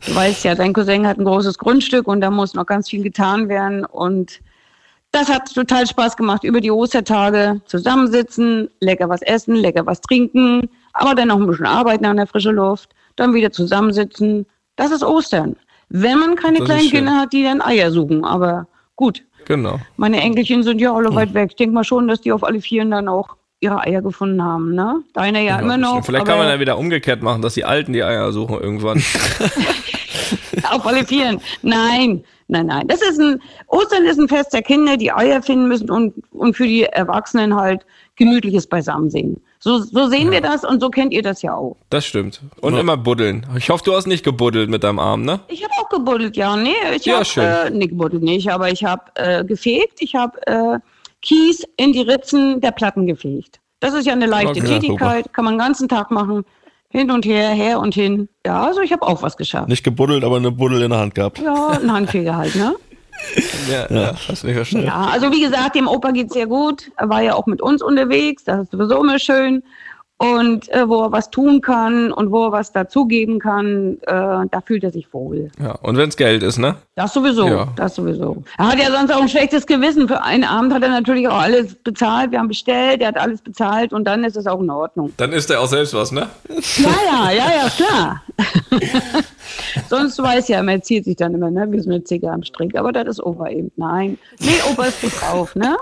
Du 0.07 0.13
weißt 0.13 0.43
ja, 0.43 0.53
dein 0.53 0.71
Cousin 0.71 1.07
hat 1.07 1.17
ein 1.17 1.25
großes 1.25 1.57
Grundstück 1.57 2.07
und 2.07 2.21
da 2.21 2.29
muss 2.29 2.53
noch 2.53 2.67
ganz 2.67 2.91
viel 2.91 3.01
getan 3.01 3.49
werden 3.49 3.85
und 3.85 4.39
das 5.15 5.29
hat 5.29 5.53
total 5.53 5.87
Spaß 5.87 6.17
gemacht, 6.17 6.43
über 6.43 6.59
die 6.59 6.71
Ostertage 6.71 7.61
zusammensitzen, 7.65 8.69
lecker 8.81 9.07
was 9.07 9.21
essen, 9.21 9.55
lecker 9.55 9.85
was 9.85 10.01
trinken, 10.01 10.69
aber 10.93 11.15
dann 11.15 11.29
noch 11.29 11.37
ein 11.39 11.47
bisschen 11.47 11.65
arbeiten 11.65 12.05
an 12.05 12.17
der 12.17 12.27
frischen 12.27 12.55
Luft, 12.55 12.89
dann 13.15 13.33
wieder 13.33 13.51
zusammensitzen. 13.51 14.45
Das 14.75 14.91
ist 14.91 15.03
Ostern. 15.03 15.55
Wenn 15.89 16.19
man 16.19 16.35
keine 16.35 16.59
Das 16.59 16.67
kleinen. 16.67 16.89
Kinder 16.89 17.19
hat, 17.19 17.33
die 17.33 17.43
dann 17.43 17.61
Eier 17.61 17.91
suchen, 17.91 18.25
aber 18.25 18.67
gut. 18.95 19.23
Genau. 19.45 19.79
Meine 19.97 20.21
Enkelchen 20.21 20.63
sind 20.63 20.79
ja 20.79 20.93
alle 20.93 21.09
Hm. 21.09 21.15
weit 21.15 21.33
weg. 21.33 21.49
Ich 21.51 21.55
denke 21.55 21.73
mal 21.75 21.83
schon, 21.83 22.07
dass 22.07 22.21
die 22.21 22.31
auf 22.31 22.43
alle 22.43 22.61
Vieren 22.61 22.91
dann 22.91 23.07
auch 23.07 23.35
ihre 23.59 23.79
Eier 23.81 24.01
gefunden 24.01 24.43
haben, 24.43 24.73
ne? 24.75 25.01
Deine 25.13 25.43
ja, 25.43 25.59
immer 25.59 25.77
noch. 25.77 26.03
Vielleicht 26.05 26.25
kann 26.25 26.37
man 26.37 26.47
ja 26.47 26.59
wieder 26.59 26.77
umgekehrt 26.77 27.21
machen, 27.21 27.41
dass 27.41 27.53
die 27.53 27.65
Alten 27.65 27.93
die 27.93 28.03
Eier 28.03 28.31
suchen 28.31 28.59
irgendwann. 28.59 29.01
auf 30.71 30.85
alle 30.85 31.05
Vieren. 31.05 31.39
Nein, 31.61 32.23
nein, 32.47 32.65
nein. 32.65 32.87
Das 32.87 33.01
ist 33.01 33.19
ein, 33.19 33.41
Ostern 33.67 34.05
ist 34.05 34.19
ein 34.19 34.27
Fest 34.27 34.53
der 34.53 34.61
Kinder, 34.61 34.97
die 34.97 35.11
Eier 35.11 35.41
finden 35.41 35.67
müssen 35.67 35.89
und, 35.89 36.13
und 36.31 36.55
für 36.55 36.65
die 36.67 36.83
Erwachsenen 36.83 37.55
halt 37.55 37.85
gemütliches 38.15 38.67
Beisammensehen. 38.67 39.41
So, 39.65 39.79
so 39.79 40.07
sehen 40.09 40.29
wir 40.29 40.41
das 40.41 40.63
und 40.63 40.79
so 40.79 40.89
kennt 40.91 41.11
ihr 41.11 41.23
das 41.23 41.41
ja 41.41 41.55
auch. 41.55 41.75
Das 41.89 42.05
stimmt. 42.05 42.39
Und 42.61 42.77
immer 42.77 42.97
buddeln. 42.97 43.47
Ich 43.57 43.71
hoffe, 43.71 43.83
du 43.83 43.95
hast 43.95 44.05
nicht 44.05 44.23
gebuddelt 44.23 44.69
mit 44.69 44.83
deinem 44.83 44.99
Arm, 44.99 45.23
ne? 45.23 45.39
Ich 45.47 45.63
habe 45.63 45.73
auch 45.81 45.89
gebuddelt, 45.89 46.37
ja. 46.37 46.55
Nee, 46.55 46.69
ich 46.95 47.05
Ja, 47.05 47.15
habe 47.15 47.25
schön. 47.25 47.43
äh, 47.43 47.69
nee, 47.71 47.87
gebuddelt 47.87 48.21
nicht, 48.21 48.47
aber 48.51 48.71
ich 48.71 48.83
habe 48.83 49.01
äh, 49.15 49.43
gefegt. 49.43 50.01
Ich 50.03 50.13
habe 50.13 50.37
äh, 50.45 50.77
Kies 51.23 51.63
in 51.77 51.93
die 51.93 52.01
Ritzen 52.01 52.61
der 52.61 52.73
Platten 52.73 53.07
gefegt. 53.07 53.59
Das 53.79 53.95
ist 53.95 54.05
ja 54.05 54.13
eine 54.13 54.27
leichte 54.27 54.59
Okay, 54.59 54.67
Tätigkeit, 54.79 55.33
kann 55.33 55.45
man 55.45 55.55
den 55.55 55.59
ganzen 55.59 55.89
Tag 55.89 56.11
machen. 56.11 56.45
Hin 56.89 57.09
und 57.09 57.25
her, 57.25 57.49
her 57.49 57.79
und 57.79 57.95
hin. 57.95 58.29
Ja, 58.45 58.63
also 58.67 58.81
ich 58.81 58.93
habe 58.93 59.01
auch 59.01 59.23
was 59.23 59.35
geschafft. 59.35 59.67
Nicht 59.67 59.83
gebuddelt, 59.83 60.23
aber 60.23 60.37
eine 60.37 60.51
Buddel 60.51 60.83
in 60.83 60.91
der 60.91 60.99
Hand 60.99 61.15
gehabt. 61.15 61.39
Ja, 61.39 61.69
ein 61.71 61.91
Handfeger 61.91 62.37
halt, 62.37 62.55
ne? 62.55 62.75
Ja, 63.69 63.87
ja. 63.89 64.13
hast 64.27 64.43
du 64.43 64.47
nicht 64.47 64.55
verstanden. 64.55 64.87
Ja, 64.87 65.05
also 65.05 65.31
wie 65.31 65.41
gesagt, 65.41 65.75
dem 65.75 65.87
Opa 65.87 66.11
geht's 66.11 66.33
sehr 66.33 66.45
gut. 66.45 66.91
Er 66.97 67.09
war 67.09 67.21
ja 67.21 67.33
auch 67.33 67.47
mit 67.47 67.61
uns 67.61 67.81
unterwegs, 67.81 68.43
das 68.43 68.63
ist 68.63 68.71
sowieso 68.71 69.01
immer 69.01 69.17
schön. 69.17 69.63
Und 70.33 70.69
äh, 70.71 70.87
wo 70.87 71.03
er 71.03 71.11
was 71.11 71.29
tun 71.29 71.61
kann 71.61 72.11
und 72.11 72.31
wo 72.31 72.45
er 72.45 72.51
was 72.51 72.71
dazugeben 72.71 73.39
kann, 73.39 73.97
äh, 74.01 74.07
da 74.07 74.61
fühlt 74.65 74.83
er 74.83 74.91
sich 74.91 75.13
wohl. 75.13 75.49
Ja. 75.61 75.71
Und 75.81 75.97
wenn's 75.97 76.15
Geld 76.17 76.41
ist, 76.43 76.57
ne? 76.57 76.75
Das 76.95 77.13
sowieso, 77.13 77.47
Ja. 77.47 77.67
das 77.75 77.95
sowieso. 77.95 78.43
Er 78.57 78.67
hat 78.69 78.79
ja 78.79 78.91
sonst 78.91 79.11
auch 79.13 79.21
ein 79.21 79.29
schlechtes 79.29 79.65
Gewissen. 79.65 80.07
Für 80.07 80.23
einen 80.23 80.43
Abend 80.43 80.73
hat 80.73 80.83
er 80.83 80.89
natürlich 80.89 81.27
auch 81.27 81.39
alles 81.39 81.75
bezahlt. 81.75 82.31
Wir 82.31 82.39
haben 82.39 82.47
bestellt, 82.47 83.01
er 83.01 83.09
hat 83.09 83.17
alles 83.17 83.41
bezahlt 83.41 83.93
und 83.93 84.05
dann 84.05 84.23
ist 84.23 84.37
es 84.37 84.47
auch 84.47 84.59
in 84.61 84.69
Ordnung. 84.69 85.13
Dann 85.17 85.31
isst 85.33 85.49
er 85.51 85.61
auch 85.61 85.67
selbst 85.67 85.93
was, 85.93 86.11
ne? 86.11 86.27
Ja, 86.77 86.89
ja, 87.11 87.31
ja, 87.31 87.45
ja, 87.63 87.69
klar. 87.69 88.21
sonst 89.89 90.21
weiß 90.21 90.47
ja, 90.49 90.61
man 90.63 90.81
zieht 90.81 91.05
sich 91.05 91.15
dann 91.15 91.33
immer, 91.33 91.49
ne, 91.51 91.67
wie 91.71 91.79
so 91.79 91.89
eine 91.89 92.03
Zicke 92.03 92.29
am 92.31 92.43
Strick. 92.43 92.77
Aber 92.77 92.91
das 92.91 93.07
ist 93.07 93.19
Opa 93.23 93.49
eben. 93.49 93.71
Nein. 93.75 94.17
Nee, 94.39 94.55
Opa 94.71 94.85
ist 94.85 95.01
gut 95.01 95.11
drauf, 95.21 95.55
ne? 95.55 95.77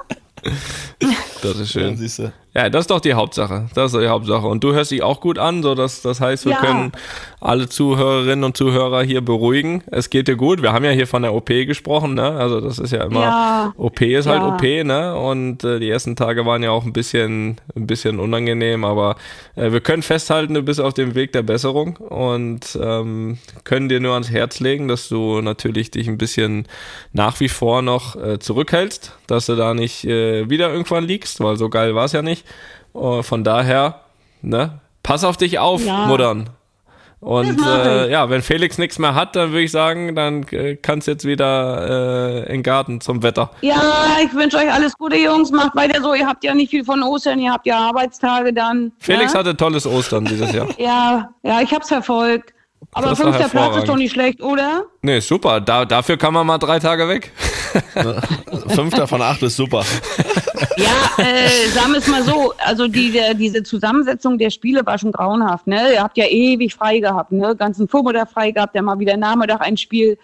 Das 1.41 1.59
ist 1.59 1.71
schön. 1.71 1.95
siehst 1.97 2.19
du. 2.19 2.31
Ja, 2.55 2.69
das 2.69 2.81
ist 2.81 2.91
doch 2.91 2.99
die 2.99 3.15
Hauptsache. 3.15 3.65
Das 3.73 3.87
ist 3.87 3.95
doch 3.95 4.01
die 4.01 4.07
Hauptsache. 4.09 4.45
Und 4.45 4.63
du 4.63 4.73
hörst 4.73 4.91
dich 4.91 5.01
auch 5.01 5.21
gut 5.21 5.39
an, 5.39 5.63
so 5.63 5.73
dass 5.73 6.03
das 6.03 6.21
heißt, 6.21 6.45
wir 6.45 6.51
Ja. 6.51 6.59
können 6.59 6.91
alle 7.41 7.67
Zuhörerinnen 7.67 8.43
und 8.43 8.55
Zuhörer 8.55 9.01
hier 9.01 9.21
beruhigen. 9.21 9.83
Es 9.89 10.11
geht 10.11 10.27
dir 10.27 10.35
gut. 10.35 10.61
Wir 10.61 10.71
haben 10.71 10.85
ja 10.85 10.91
hier 10.91 11.07
von 11.07 11.23
der 11.23 11.33
OP 11.33 11.65
gesprochen, 11.65 12.13
ne? 12.13 12.29
Also 12.31 12.61
das 12.61 12.77
ist 12.77 12.91
ja 12.93 13.03
immer 13.05 13.21
Ja. 13.21 13.73
OP 13.77 14.01
ist 14.01 14.27
halt 14.27 14.41
Ja. 14.43 14.49
OP, 14.53 14.61
ne? 14.83 15.15
Und 15.15 15.63
äh, 15.63 15.79
die 15.79 15.89
ersten 15.89 16.15
Tage 16.15 16.45
waren 16.45 16.61
ja 16.61 16.69
auch 16.69 16.85
ein 16.85 16.93
bisschen 16.93 17.55
ein 17.75 17.87
bisschen 17.87 18.19
unangenehm, 18.19 18.85
aber 18.85 19.15
äh, 19.55 19.71
wir 19.71 19.81
können 19.81 20.03
festhalten, 20.03 20.53
du 20.53 20.61
bist 20.61 20.79
auf 20.79 20.93
dem 20.93 21.15
Weg 21.15 21.31
der 21.33 21.41
Besserung 21.41 21.97
und 21.97 22.77
ähm, 22.79 23.39
können 23.63 23.89
dir 23.89 23.99
nur 23.99 24.13
ans 24.13 24.29
Herz 24.29 24.59
legen, 24.59 24.87
dass 24.87 25.09
du 25.09 25.41
natürlich 25.41 25.89
dich 25.89 26.07
ein 26.07 26.19
bisschen 26.19 26.67
nach 27.13 27.39
wie 27.39 27.49
vor 27.49 27.81
noch 27.81 28.15
äh, 28.15 28.37
zurückhältst, 28.37 29.17
dass 29.25 29.47
du 29.47 29.55
da 29.55 29.73
nicht 29.73 30.05
äh, 30.05 30.47
wieder 30.51 30.71
irgendwann 30.71 31.03
liegst, 31.05 31.39
weil 31.39 31.57
so 31.57 31.69
geil 31.69 31.95
war 31.95 32.05
es 32.05 32.11
ja 32.11 32.21
nicht. 32.21 32.42
Äh, 32.95 33.23
von 33.23 33.43
daher, 33.43 34.01
ne, 34.41 34.79
pass 35.01 35.23
auf 35.23 35.37
dich 35.37 35.59
auf, 35.59 35.83
Ja. 35.83 36.05
Muttern. 36.05 36.49
Und 37.23 37.65
äh, 37.65 38.11
ja, 38.11 38.29
wenn 38.29 38.41
Felix 38.41 38.77
nichts 38.77 38.99
mehr 38.99 39.15
hat, 39.15 39.37
dann 39.37 39.51
würde 39.51 39.61
ich 39.61 39.71
sagen, 39.71 40.13
dann 40.13 40.43
äh, 40.51 40.75
kannst 40.75 41.07
jetzt 41.07 41.23
wieder 41.23 41.87
äh, 41.87 42.45
in 42.47 42.55
den 42.55 42.63
Garten 42.63 42.99
zum 42.99 43.23
Wetter. 43.23 43.49
Ja, 43.61 44.17
ich 44.21 44.33
wünsche 44.33 44.57
euch 44.57 44.69
alles 44.69 44.97
Gute, 44.97 45.15
Jungs. 45.15 45.49
Macht 45.49 45.73
weiter 45.73 46.01
so. 46.01 46.13
Ihr 46.13 46.27
habt 46.27 46.43
ja 46.43 46.53
nicht 46.53 46.71
viel 46.71 46.83
von 46.83 47.01
Ostern. 47.01 47.39
Ihr 47.39 47.53
habt 47.53 47.65
ja 47.65 47.77
Arbeitstage 47.77 48.51
dann. 48.51 48.91
Felix 48.99 49.33
ne? 49.33 49.39
hatte 49.39 49.55
tolles 49.55 49.87
Ostern 49.87 50.25
dieses 50.25 50.51
Jahr. 50.51 50.67
Ja, 50.77 51.29
ja, 51.43 51.61
ich 51.61 51.73
hab's 51.73 51.87
verfolgt. 51.87 52.53
Aber 52.91 53.09
Das 53.09 53.19
war 53.19 53.33
fünfter 53.33 53.49
Platz 53.49 53.77
ist 53.77 53.87
doch 53.87 53.95
nicht 53.95 54.11
schlecht, 54.11 54.41
oder? 54.41 54.83
Nee, 55.01 55.19
super. 55.19 55.61
Da, 55.61 55.85
dafür 55.85 56.17
kann 56.17 56.33
man 56.33 56.45
mal 56.45 56.57
drei 56.57 56.79
Tage 56.79 57.07
weg. 57.07 57.31
Fünfter 58.67 59.07
von 59.07 59.21
acht 59.21 59.41
ist 59.41 59.55
super. 59.55 59.83
Ja, 60.77 61.23
äh, 61.23 61.67
sagen 61.69 61.91
wir 61.91 61.99
es 61.99 62.07
mal 62.07 62.23
so, 62.23 62.53
also 62.63 62.87
diese, 62.87 63.35
diese 63.35 63.63
Zusammensetzung 63.63 64.37
der 64.37 64.49
Spiele 64.49 64.85
war 64.85 64.97
schon 64.97 65.11
grauenhaft, 65.11 65.67
ne? 65.67 65.93
Ihr 65.93 66.03
habt 66.03 66.17
ja 66.17 66.25
ewig 66.25 66.73
frei 66.73 66.99
gehabt, 66.99 67.31
ne? 67.31 67.55
Ganzen 67.55 67.87
Vormittag 67.87 68.29
frei 68.29 68.51
gehabt, 68.51 68.75
dann 68.75 68.85
mal 68.85 68.99
wieder 68.99 69.17
Nachmittag 69.17 69.61
ein 69.61 69.77
Spiel. 69.77 70.17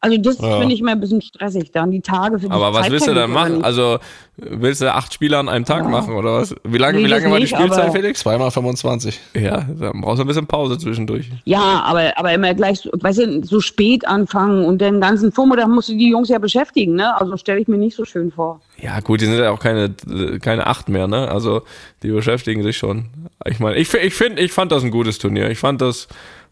Also 0.00 0.18
das 0.18 0.38
Ja. 0.38 0.58
finde 0.60 0.74
ich 0.74 0.80
immer 0.80 0.92
ein 0.92 1.00
bisschen 1.00 1.22
stressig, 1.22 1.72
dann 1.72 1.90
die 1.90 2.02
Tage 2.02 2.38
für 2.38 2.46
die 2.46 2.52
Aber 2.52 2.72
was 2.74 2.90
willst 2.90 3.08
du 3.08 3.14
dann 3.14 3.30
machen? 3.30 3.64
Also 3.64 3.98
willst 4.36 4.82
du 4.82 4.92
acht 4.92 5.12
Spiele 5.14 5.38
an 5.38 5.48
einem 5.48 5.64
Tag 5.64 5.88
machen 5.88 6.14
oder 6.14 6.34
was? 6.34 6.54
Wie 6.64 6.76
lange, 6.76 6.98
Nee, 6.98 7.04
wie 7.06 7.08
lange 7.08 7.24
war 7.30 7.38
die 7.38 7.44
nicht, 7.44 7.56
Spielzeit, 7.56 7.84
aber- 7.84 7.92
Felix? 7.92 8.20
Zweimal 8.20 8.50
25. 8.50 9.18
Ja, 9.34 9.62
dann 9.62 10.02
brauchst 10.02 10.18
du 10.18 10.24
ein 10.24 10.26
bisschen 10.28 10.46
Pause 10.46 10.76
zwischendurch. 10.78 11.30
Ja, 11.44 11.82
aber, 11.86 12.16
aber 12.18 12.32
immer 12.34 12.52
gleich, 12.54 12.80
so, 12.80 12.90
weißt 12.92 13.18
du, 13.20 13.42
so 13.44 13.60
spät 13.60 14.06
anfangen 14.06 14.64
und 14.66 14.80
den 14.82 15.00
ganzen 15.00 15.32
Vormittag 15.32 15.68
musst 15.68 15.88
du 15.88 15.94
die 15.96 16.10
Jungs 16.10 16.28
ja 16.28 16.38
beschäftigen, 16.38 16.94
ne? 16.94 17.18
Also 17.18 17.36
stelle 17.38 17.60
ich 17.60 17.66
mir 17.66 17.78
nicht 17.78 17.96
so 17.96 18.04
schön 18.04 18.30
vor. 18.30 18.60
Ja, 18.78 19.00
gut, 19.00 19.22
die 19.22 19.24
sind 19.24 19.38
ja 19.38 19.50
auch 19.50 19.60
keine, 19.60 19.94
keine 20.42 20.66
acht 20.66 20.88
mehr, 20.90 21.08
ne? 21.08 21.28
Also 21.30 21.62
die 22.02 22.10
beschäftigen 22.10 22.62
sich 22.62 22.76
schon. 22.76 23.06
Ich 23.46 23.58
meine, 23.60 23.76
ich, 23.76 23.92
ich 23.94 24.14
finde, 24.14 24.42
ich 24.42 24.52
fand 24.52 24.70
das 24.72 24.84
ein 24.84 24.90
gutes 24.90 25.18
Turnier. 25.18 25.50
Ich 25.50 25.58
fand 25.58 25.80
das, 25.80 26.06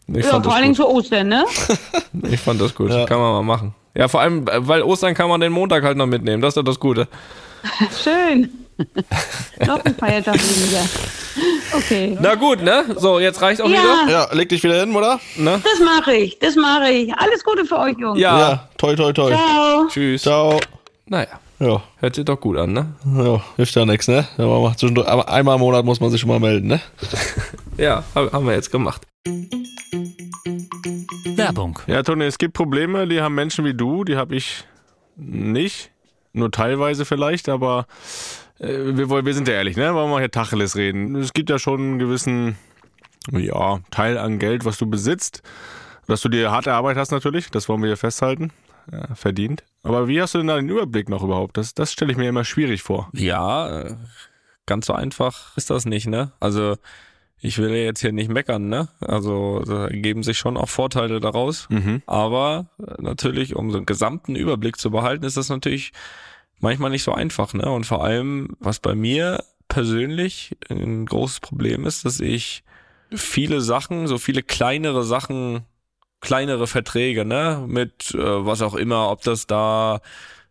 ich 0.07 0.25
Ja, 0.25 0.41
vor 0.41 0.53
allen 0.53 0.63
Dingen 0.63 0.75
zu 0.75 0.87
Ostern, 0.87 1.27
ne? 1.27 1.45
Ich 2.29 2.39
fand 2.39 2.61
das 2.61 2.73
gut. 2.75 2.91
Ja. 2.91 3.05
Kann 3.05 3.19
man 3.19 3.31
mal 3.33 3.43
machen. 3.43 3.73
Ja, 3.95 4.07
vor 4.07 4.21
allem, 4.21 4.45
weil 4.45 4.81
Ostern 4.83 5.13
kann 5.13 5.29
man 5.29 5.39
den 5.41 5.51
Montag 5.51 5.83
halt 5.83 5.97
noch 5.97 6.05
mitnehmen. 6.05 6.41
Das 6.41 6.49
ist 6.49 6.57
doch 6.57 6.63
das 6.63 6.79
Gute. 6.79 7.07
Schön. 8.03 8.49
Noch 9.65 9.83
ein 9.85 9.95
Feiertag 9.95 10.35
weniger. 10.35 10.85
Okay. 11.71 12.17
Na 12.19 12.35
gut, 12.35 12.61
ne? 12.61 12.83
So, 12.97 13.19
jetzt 13.19 13.41
reicht 13.41 13.61
auch 13.61 13.69
Ja, 13.69 13.79
wieder. 14.05 14.11
Ja, 14.11 14.33
leg 14.33 14.49
dich 14.49 14.61
wieder 14.63 14.81
hin, 14.81 14.93
oder? 14.93 15.17
Ne? 15.37 15.61
das 15.63 15.79
mache 15.79 16.13
ich, 16.13 16.37
das 16.39 16.57
mache 16.57 16.89
ich. 16.91 17.13
Alles 17.17 17.41
Gute 17.45 17.63
für 17.63 17.79
euch, 17.79 17.95
Jungs. 17.97 18.19
Ja. 18.19 18.37
Ja, 18.37 18.69
toi, 18.77 18.93
toi, 18.97 19.13
toi. 19.13 19.31
Ciao. 19.31 19.87
Tschüss. 19.87 20.23
Ciao. 20.23 20.59
Naja, 21.05 21.27
Ja, 21.59 21.81
hört 21.99 22.15
sich 22.15 22.25
doch 22.25 22.37
gut 22.39 22.57
an, 22.57 22.73
ne? 22.73 22.95
ja 23.17 23.41
hilft 23.55 23.73
ja 23.75 23.85
nichts, 23.85 24.09
ne? 24.09 24.27
Aber 24.37 25.29
einmal 25.29 25.55
im 25.55 25.61
Monat 25.61 25.85
muss 25.85 26.01
man 26.01 26.09
sich 26.11 26.19
schon 26.19 26.29
mal 26.29 26.41
melden, 26.41 26.67
ne? 26.67 26.81
Ja, 27.77 28.03
hab- 28.13 28.33
haben 28.33 28.45
wir 28.45 28.55
jetzt 28.55 28.71
gemacht. 28.73 29.03
Werbung. 31.45 31.79
Ja, 31.87 32.03
Toni, 32.03 32.25
es 32.25 32.37
gibt 32.37 32.53
Probleme, 32.53 33.07
die 33.07 33.21
haben 33.21 33.35
Menschen 33.35 33.65
wie 33.65 33.73
du, 33.73 34.03
die 34.03 34.17
habe 34.17 34.35
ich 34.35 34.65
nicht. 35.15 35.91
Nur 36.33 36.51
teilweise 36.51 37.05
vielleicht, 37.05 37.47
aber 37.47 37.85
äh, 38.59 38.67
wir, 38.97 39.09
wollen- 39.09 39.25
wir 39.25 39.33
sind 39.33 39.47
ja 39.47 39.53
ehrlich, 39.53 39.77
ne? 39.77 39.93
Wollen 39.93 40.11
wir 40.11 40.19
hier 40.19 40.31
Tacheles 40.31 40.75
reden. 40.75 41.15
Es 41.15 41.31
gibt 41.33 41.49
ja 41.49 41.57
schon 41.59 41.79
einen 41.79 41.99
gewissen, 41.99 42.57
ja, 43.31 43.79
Teil 43.91 44.17
an 44.17 44.37
Geld, 44.39 44.65
was 44.65 44.77
du 44.77 44.85
besitzt. 44.85 45.41
Dass 46.07 46.21
du 46.21 46.29
dir 46.29 46.51
harte 46.51 46.73
Arbeit 46.73 46.97
hast 46.97 47.11
natürlich, 47.11 47.49
das 47.49 47.67
wollen 47.69 47.81
wir 47.81 47.87
hier 47.87 47.97
festhalten. 47.97 48.51
Ja, 48.91 49.15
verdient. 49.15 49.63
Aber 49.81 50.07
wie 50.07 50.21
hast 50.21 50.35
du 50.35 50.39
denn 50.39 50.47
da 50.47 50.57
den 50.57 50.69
Überblick 50.69 51.09
noch 51.09 51.23
überhaupt? 51.23 51.57
Das, 51.57 51.73
das 51.73 51.91
stelle 51.91 52.11
ich 52.11 52.17
mir 52.17 52.29
immer 52.29 52.43
schwierig 52.43 52.83
vor. 52.83 53.09
Ja, 53.13 53.81
äh, 53.81 53.95
ganz 54.67 54.85
so 54.85 54.93
einfach 54.93 55.55
ist 55.57 55.69
das 55.71 55.85
nicht, 55.85 56.05
ne? 56.07 56.33
Also, 56.39 56.75
ich 57.41 57.57
will 57.57 57.71
jetzt 57.71 58.01
hier 58.01 58.11
nicht 58.11 58.29
meckern, 58.29 58.69
ne? 58.69 58.87
Also, 59.01 59.61
da 59.65 59.87
ergeben 59.87 60.23
sich 60.23 60.37
schon 60.37 60.57
auch 60.57 60.69
Vorteile 60.69 61.19
daraus. 61.19 61.67
Mhm. 61.69 62.01
Aber 62.05 62.67
äh, 62.79 63.01
natürlich, 63.01 63.55
um 63.55 63.71
so 63.71 63.77
einen 63.77 63.85
gesamten 63.85 64.35
Überblick 64.35 64.77
zu 64.77 64.91
behalten, 64.91 65.25
ist 65.25 65.37
das 65.37 65.49
natürlich 65.49 65.91
manchmal 66.59 66.89
nicht 66.89 67.03
so 67.03 67.13
einfach, 67.13 67.53
ne? 67.53 67.69
Und 67.69 67.85
vor 67.85 68.03
allem, 68.03 68.55
was 68.59 68.79
bei 68.79 68.95
mir 68.95 69.43
persönlich 69.67 70.57
ein 70.69 71.05
großes 71.05 71.39
Problem 71.39 71.85
ist, 71.85 72.05
dass 72.05 72.19
ich 72.19 72.63
viele 73.13 73.61
Sachen, 73.61 74.07
so 74.07 74.17
viele 74.17 74.43
kleinere 74.43 75.03
Sachen, 75.03 75.65
kleinere 76.21 76.67
Verträge, 76.67 77.25
ne, 77.25 77.63
mit 77.67 78.13
äh, 78.15 78.45
was 78.45 78.61
auch 78.61 78.73
immer, 78.73 79.11
ob 79.11 79.21
das 79.21 79.47
da 79.47 80.01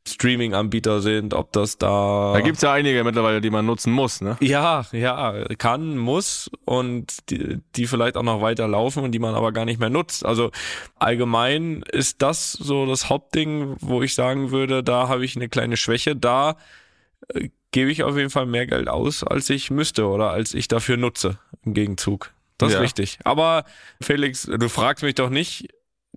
Streaming-Anbieter 0.07 1.01
sind, 1.01 1.33
ob 1.35 1.53
das 1.53 1.79
da 1.79 2.33
Da 2.35 2.41
gibt's 2.41 2.63
ja 2.63 2.73
einige 2.73 3.03
mittlerweile, 3.05 3.41
die 3.41 3.51
man 3.51 3.65
nutzen 3.65 3.93
muss, 3.93 4.21
ne? 4.21 4.37
ja, 4.41 4.85
ja, 4.93 5.45
kann, 5.57 5.97
muss 5.97 6.51
und 6.65 7.31
die, 7.31 7.61
die 7.77 7.87
vielleicht 7.87 8.17
auch 8.17 8.23
noch 8.23 8.43
weiter 8.43 8.69
laufen 8.69 9.03
und 9.03 9.13
die 9.13 9.19
man 9.19 9.35
aber 9.35 9.53
gar 9.53 9.65
nicht 9.65 9.81
mehr 9.81 9.91
nutzt. 9.91 10.25
Also 10.27 10.51
allgemein 10.97 11.83
ist 11.91 12.23
das 12.23 12.53
so 12.53 12.87
das 12.87 13.09
Hauptding, 13.09 13.77
wo 13.81 14.03
ich 14.03 14.15
sagen 14.15 14.51
würde, 14.51 14.83
da 14.83 15.09
habe 15.09 15.25
ich 15.25 15.37
eine 15.37 15.49
kleine 15.49 15.77
Schwäche. 15.77 16.15
Da 16.17 16.57
äh, 17.29 17.49
gebe 17.73 17.91
ich 17.91 18.03
auf 18.05 18.17
jeden 18.17 18.31
Fall 18.31 18.47
mehr 18.47 18.67
Geld 18.67 18.89
aus, 18.89 19.25
als 19.25 19.51
ich 19.51 19.71
müsste 19.71 20.07
oder 20.09 20.31
als 20.31 20.55
ich 20.55 20.69
dafür 20.69 20.97
nutze 20.97 21.39
im 21.65 21.75
Gegenzug. 21.75 22.33
Das 22.59 22.73
Ja. 22.73 22.79
ist 22.79 22.85
richtig. 22.85 23.19
Aber 23.25 23.65
Felix, 24.01 24.43
du 24.45 24.69
fragst 24.69 25.03
mich 25.03 25.17
doch 25.17 25.29
nicht 25.31 25.69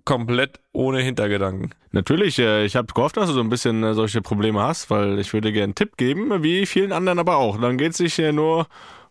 komplett 0.08 0.60
ohne 0.72 1.02
Hintergedanken. 1.02 1.74
Natürlich, 1.92 2.38
äh, 2.38 2.64
ich 2.64 2.76
habe 2.76 2.94
gehofft, 2.94 3.18
dass 3.18 3.26
du 3.26 3.34
so 3.34 3.40
ein 3.40 3.50
bisschen 3.50 3.84
äh, 3.84 3.92
solche 3.92 4.22
Probleme 4.22 4.62
hast, 4.62 4.88
weil 4.88 5.18
ich 5.18 5.34
würde 5.34 5.52
gerne 5.52 5.64
einen 5.64 5.74
Tipp 5.74 5.98
geben, 5.98 6.42
wie 6.42 6.64
vielen 6.64 6.92
anderen 6.92 7.18
aber 7.18 7.36
auch. 7.36 7.60
Dann 7.60 7.76
geht 7.76 7.90
es 7.90 7.98
sich 7.98 8.18
äh, 8.18 8.32
nur 8.32 8.68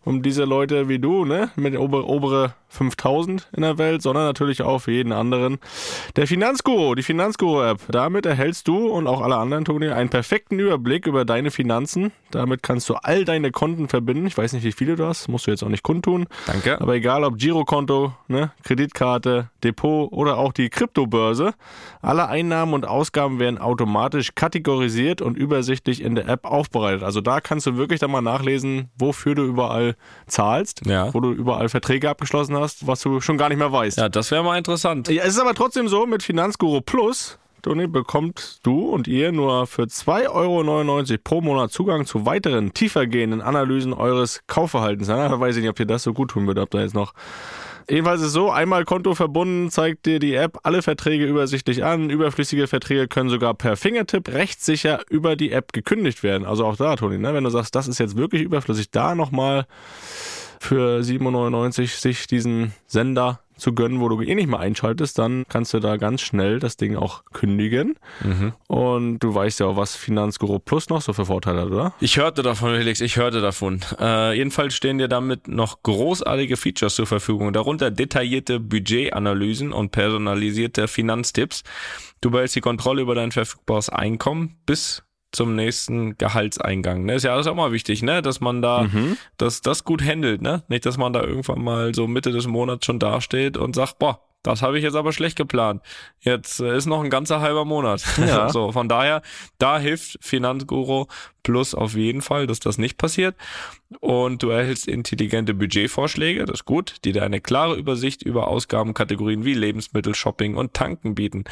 um 0.08 0.22
diese 0.22 0.46
Leute 0.46 0.88
wie 0.88 1.00
du, 1.00 1.26
ne, 1.26 1.52
mit 1.58 1.78
ober, 1.78 2.08
obere 2.08 2.54
5000 2.70 3.50
in 3.56 3.62
der 3.62 3.78
Welt, 3.78 4.02
sondern 4.02 4.26
natürlich 4.26 4.62
auch 4.62 4.80
für 4.80 4.92
jeden 4.92 5.12
anderen. 5.12 5.58
Der 6.16 6.28
Finanzguru, 6.28 6.96
die 6.96 7.04
Finanzguru-App. 7.04 7.80
Damit 7.90 8.26
erhältst 8.26 8.68
du 8.68 8.88
und 8.88 9.08
auch 9.08 9.22
alle 9.22 9.36
anderen, 9.36 9.66
Toni, 9.66 9.90
einen 9.90 10.10
perfekten 10.10 10.60
Überblick 10.60 11.08
über 11.08 11.26
deine 11.26 11.52
Finanzen. 11.52 12.12
Damit 12.32 12.64
kannst 12.64 12.90
du 12.90 12.96
all 12.96 13.26
deine 13.26 13.52
Konten 13.52 13.90
verbinden. 13.90 14.28
Ich 14.28 14.38
weiß 14.38 14.54
nicht, 14.54 14.64
wie 14.64 14.72
viele 14.72 14.96
du 14.96 15.06
hast, 15.06 15.28
musst 15.28 15.48
du 15.48 15.52
jetzt 15.52 15.64
auch 15.64 15.70
nicht 15.70 15.84
kundtun. 15.84 16.28
Danke. 16.46 16.80
Aber 16.80 16.96
egal 16.96 17.24
ob 17.24 17.38
Girokonto, 17.38 18.14
ne, 18.28 18.52
Kreditkarte, 18.64 19.50
Depot 19.64 20.12
oder 20.12 20.38
auch 20.38 20.54
die 20.54 20.70
Kryptobörse, 20.70 21.54
alle 22.02 22.28
Einnahmen 22.28 22.74
und 22.74 22.88
Ausgaben 22.88 23.40
werden 23.40 23.58
automatisch 23.58 24.36
kategorisiert 24.36 25.22
und 25.22 25.38
übersichtlich 25.38 26.02
in 26.02 26.16
der 26.16 26.28
App 26.30 26.46
aufbereitet. 26.46 27.04
Also 27.04 27.20
da 27.22 27.42
kannst 27.42 27.66
du 27.66 27.76
wirklich 27.76 28.00
dann 28.00 28.12
mal 28.12 28.22
nachlesen, 28.22 28.90
wofür 28.98 29.36
du 29.36 29.44
überall 29.44 29.97
zahlst, 30.28 30.82
Ja. 30.86 31.14
wo 31.14 31.20
du 31.20 31.32
überall 31.32 31.70
Verträge 31.70 32.10
abgeschlossen 32.10 32.56
hast, 32.58 32.86
was 32.88 33.02
du 33.02 33.22
schon 33.22 33.38
gar 33.38 33.50
nicht 33.50 33.58
mehr 33.58 33.72
weißt. 33.72 33.98
Ja, 33.98 34.10
das 34.10 34.32
wäre 34.32 34.44
mal 34.44 34.58
interessant. 34.58 35.08
Ja, 35.10 35.24
es 35.24 35.30
ist 35.36 35.40
aber 35.40 35.54
trotzdem 35.54 35.88
so, 35.88 36.06
mit 36.06 36.24
Finanzguru 36.24 36.82
Plus, 36.82 37.38
Toni, 37.64 37.88
bekommt 37.88 38.60
du 38.64 38.88
und 38.90 39.08
ihr 39.08 39.32
nur 39.32 39.68
für 39.68 39.84
2,99 39.84 40.30
Euro 41.12 41.18
pro 41.24 41.42
Monat 41.42 41.72
Zugang 41.72 42.06
zu 42.06 42.26
weiteren 42.26 42.74
tiefergehenden 42.74 43.42
Analysen 43.42 43.94
eures 43.94 44.42
Kaufverhaltens. 44.48 45.08
Ja, 45.08 45.28
da 45.28 45.40
weiß 45.40 45.56
ich 45.56 45.62
nicht, 45.62 45.70
ob 45.70 45.76
dir 45.76 45.86
das 45.88 46.04
so 46.04 46.14
gut 46.14 46.32
tun 46.32 46.48
würde, 46.48 46.62
ob 46.62 46.70
da 46.70 46.80
jetzt 46.80 46.94
noch. 46.94 47.14
Jedenfalls 47.90 48.22
ist 48.22 48.34
so, 48.34 48.52
einmal 48.52 48.84
Konto 48.84 49.16
verbunden, 49.16 49.72
zeigt 49.72 50.06
dir 50.06 50.20
die 50.20 50.34
App 50.34 50.60
alle 50.64 50.82
Verträge 50.82 51.26
übersichtlich 51.26 51.86
an. 51.86 52.10
Überflüssige 52.10 52.68
Verträge 52.68 53.08
können 53.08 53.30
sogar 53.30 53.54
per 53.54 53.78
Fingertipp 53.78 54.28
rechtssicher 54.28 55.00
über 55.10 55.38
die 55.38 55.54
App 55.54 55.72
gekündigt 55.72 56.22
werden. 56.22 56.46
Also 56.46 56.66
auch 56.66 56.76
da, 56.76 56.98
Toni, 56.98 57.18
ne, 57.18 57.34
wenn 57.34 57.46
du 57.46 57.50
sagst, 57.50 57.76
das 57.76 57.88
ist 57.88 58.00
jetzt 58.00 58.18
wirklich 58.18 58.42
überflüssig, 58.42 58.92
da 58.92 59.16
nochmal 59.16 59.68
für 60.60 61.00
7,99 61.00 62.02
sich 62.02 62.28
diesen 62.28 62.74
Sender 62.88 63.40
zu 63.58 63.74
gönnen, 63.74 64.00
wo 64.00 64.10
du 64.10 64.22
eh 64.22 64.36
nicht 64.36 64.48
mehr 64.48 64.60
einschaltest, 64.60 65.18
dann 65.20 65.46
kannst 65.50 65.74
du 65.74 65.80
da 65.80 65.98
ganz 65.98 66.22
schnell 66.22 66.60
das 66.60 66.78
Ding 66.78 66.96
auch 66.96 67.24
kündigen. 67.34 67.96
Und 68.68 69.20
du 69.20 69.34
weißt 69.34 69.60
ja 69.60 69.68
auch, 69.68 69.78
was 69.78 69.96
Finanzguru 69.96 70.60
Plus 70.60 70.90
noch 70.90 71.02
so 71.02 71.14
für 71.14 71.26
Vorteile 71.26 71.62
hat, 71.62 71.68
oder? 71.68 71.94
Ich 72.00 72.18
hörte 72.18 72.44
davon, 72.44 72.76
Felix, 72.76 73.02
ich 73.02 73.18
hörte 73.18 73.42
davon. 73.42 73.82
Äh, 74.00 74.38
jedenfalls 74.38 74.76
stehen 74.76 74.98
dir 74.98 75.08
damit 75.08 75.48
noch 75.48 75.84
großartige 75.84 76.58
Features 76.58 76.96
zur 76.96 77.08
Verfügung, 77.08 77.54
darunter 77.54 77.92
detaillierte 77.92 78.60
Budgetanalysen 78.60 79.72
und 79.74 79.92
personalisierte 79.92 80.88
Finanztipps. 80.88 81.64
Du 82.22 82.32
behältst 82.32 82.56
die 82.56 82.62
Kontrolle 82.62 83.02
über 83.02 83.16
dein 83.16 83.32
verfügbares 83.32 83.90
Einkommen 83.90 84.58
bis 84.66 85.04
zum 85.38 85.56
nächsten 85.56 86.18
Gehaltseingang. 86.18 87.06
Ne? 87.06 87.16
Ist 87.16 87.24
ja 87.24 87.34
alles 87.34 87.48
auch 87.48 87.56
mal 87.56 87.72
wichtig, 87.72 88.04
ne? 88.04 88.22
dass 88.22 88.42
man 88.42 88.62
da 88.62 88.88
dass 89.38 89.62
das 89.62 89.84
gut 89.84 90.04
handelt. 90.04 90.42
Ne? 90.42 90.64
Nicht, 90.68 90.86
dass 90.86 90.98
man 90.98 91.14
da 91.14 91.22
irgendwann 91.22 91.64
mal 91.64 91.94
so 91.94 92.08
Mitte 92.08 92.32
des 92.32 92.48
Monats 92.48 92.86
schon 92.86 93.00
dasteht 93.00 93.56
und 93.56 93.76
sagt, 93.76 94.00
boah, 94.00 94.20
das 94.44 94.62
habe 94.62 94.78
ich 94.78 94.84
jetzt 94.84 94.96
aber 94.96 95.12
schlecht 95.12 95.36
geplant. 95.36 95.82
Jetzt 96.22 96.62
äh, 96.62 96.78
ist 96.78 96.86
noch 96.86 97.04
ein 97.04 97.10
ganzer 97.10 97.42
halber 97.42 97.66
Monat. 97.66 98.04
Ja. 98.18 98.50
so, 98.50 98.72
von 98.72 98.90
daher, 98.90 99.22
da 99.58 99.80
hilft 99.80 100.18
Finanzguru 100.22 101.06
Plus 101.44 101.74
auf 101.74 101.96
jeden 101.96 102.22
Fall, 102.22 102.46
dass 102.46 102.60
das 102.60 102.78
nicht 102.78 102.98
passiert. 102.98 103.36
Und 104.00 104.44
du 104.44 104.50
erhältst 104.50 104.88
intelligente 104.88 105.54
Budgetvorschläge, 105.54 106.44
das 106.46 106.62
ist 106.62 106.66
gut, 106.66 106.96
die 107.06 107.14
dir 107.14 107.24
eine 107.24 107.40
klare 107.40 107.76
Übersicht 107.76 108.22
über 108.24 108.48
Ausgabenkategorien 108.48 109.46
wie 109.46 109.54
Lebensmittel, 109.54 110.14
Shopping 110.14 110.56
und 110.56 110.74
Tanken 110.74 111.16
bieten. 111.16 111.46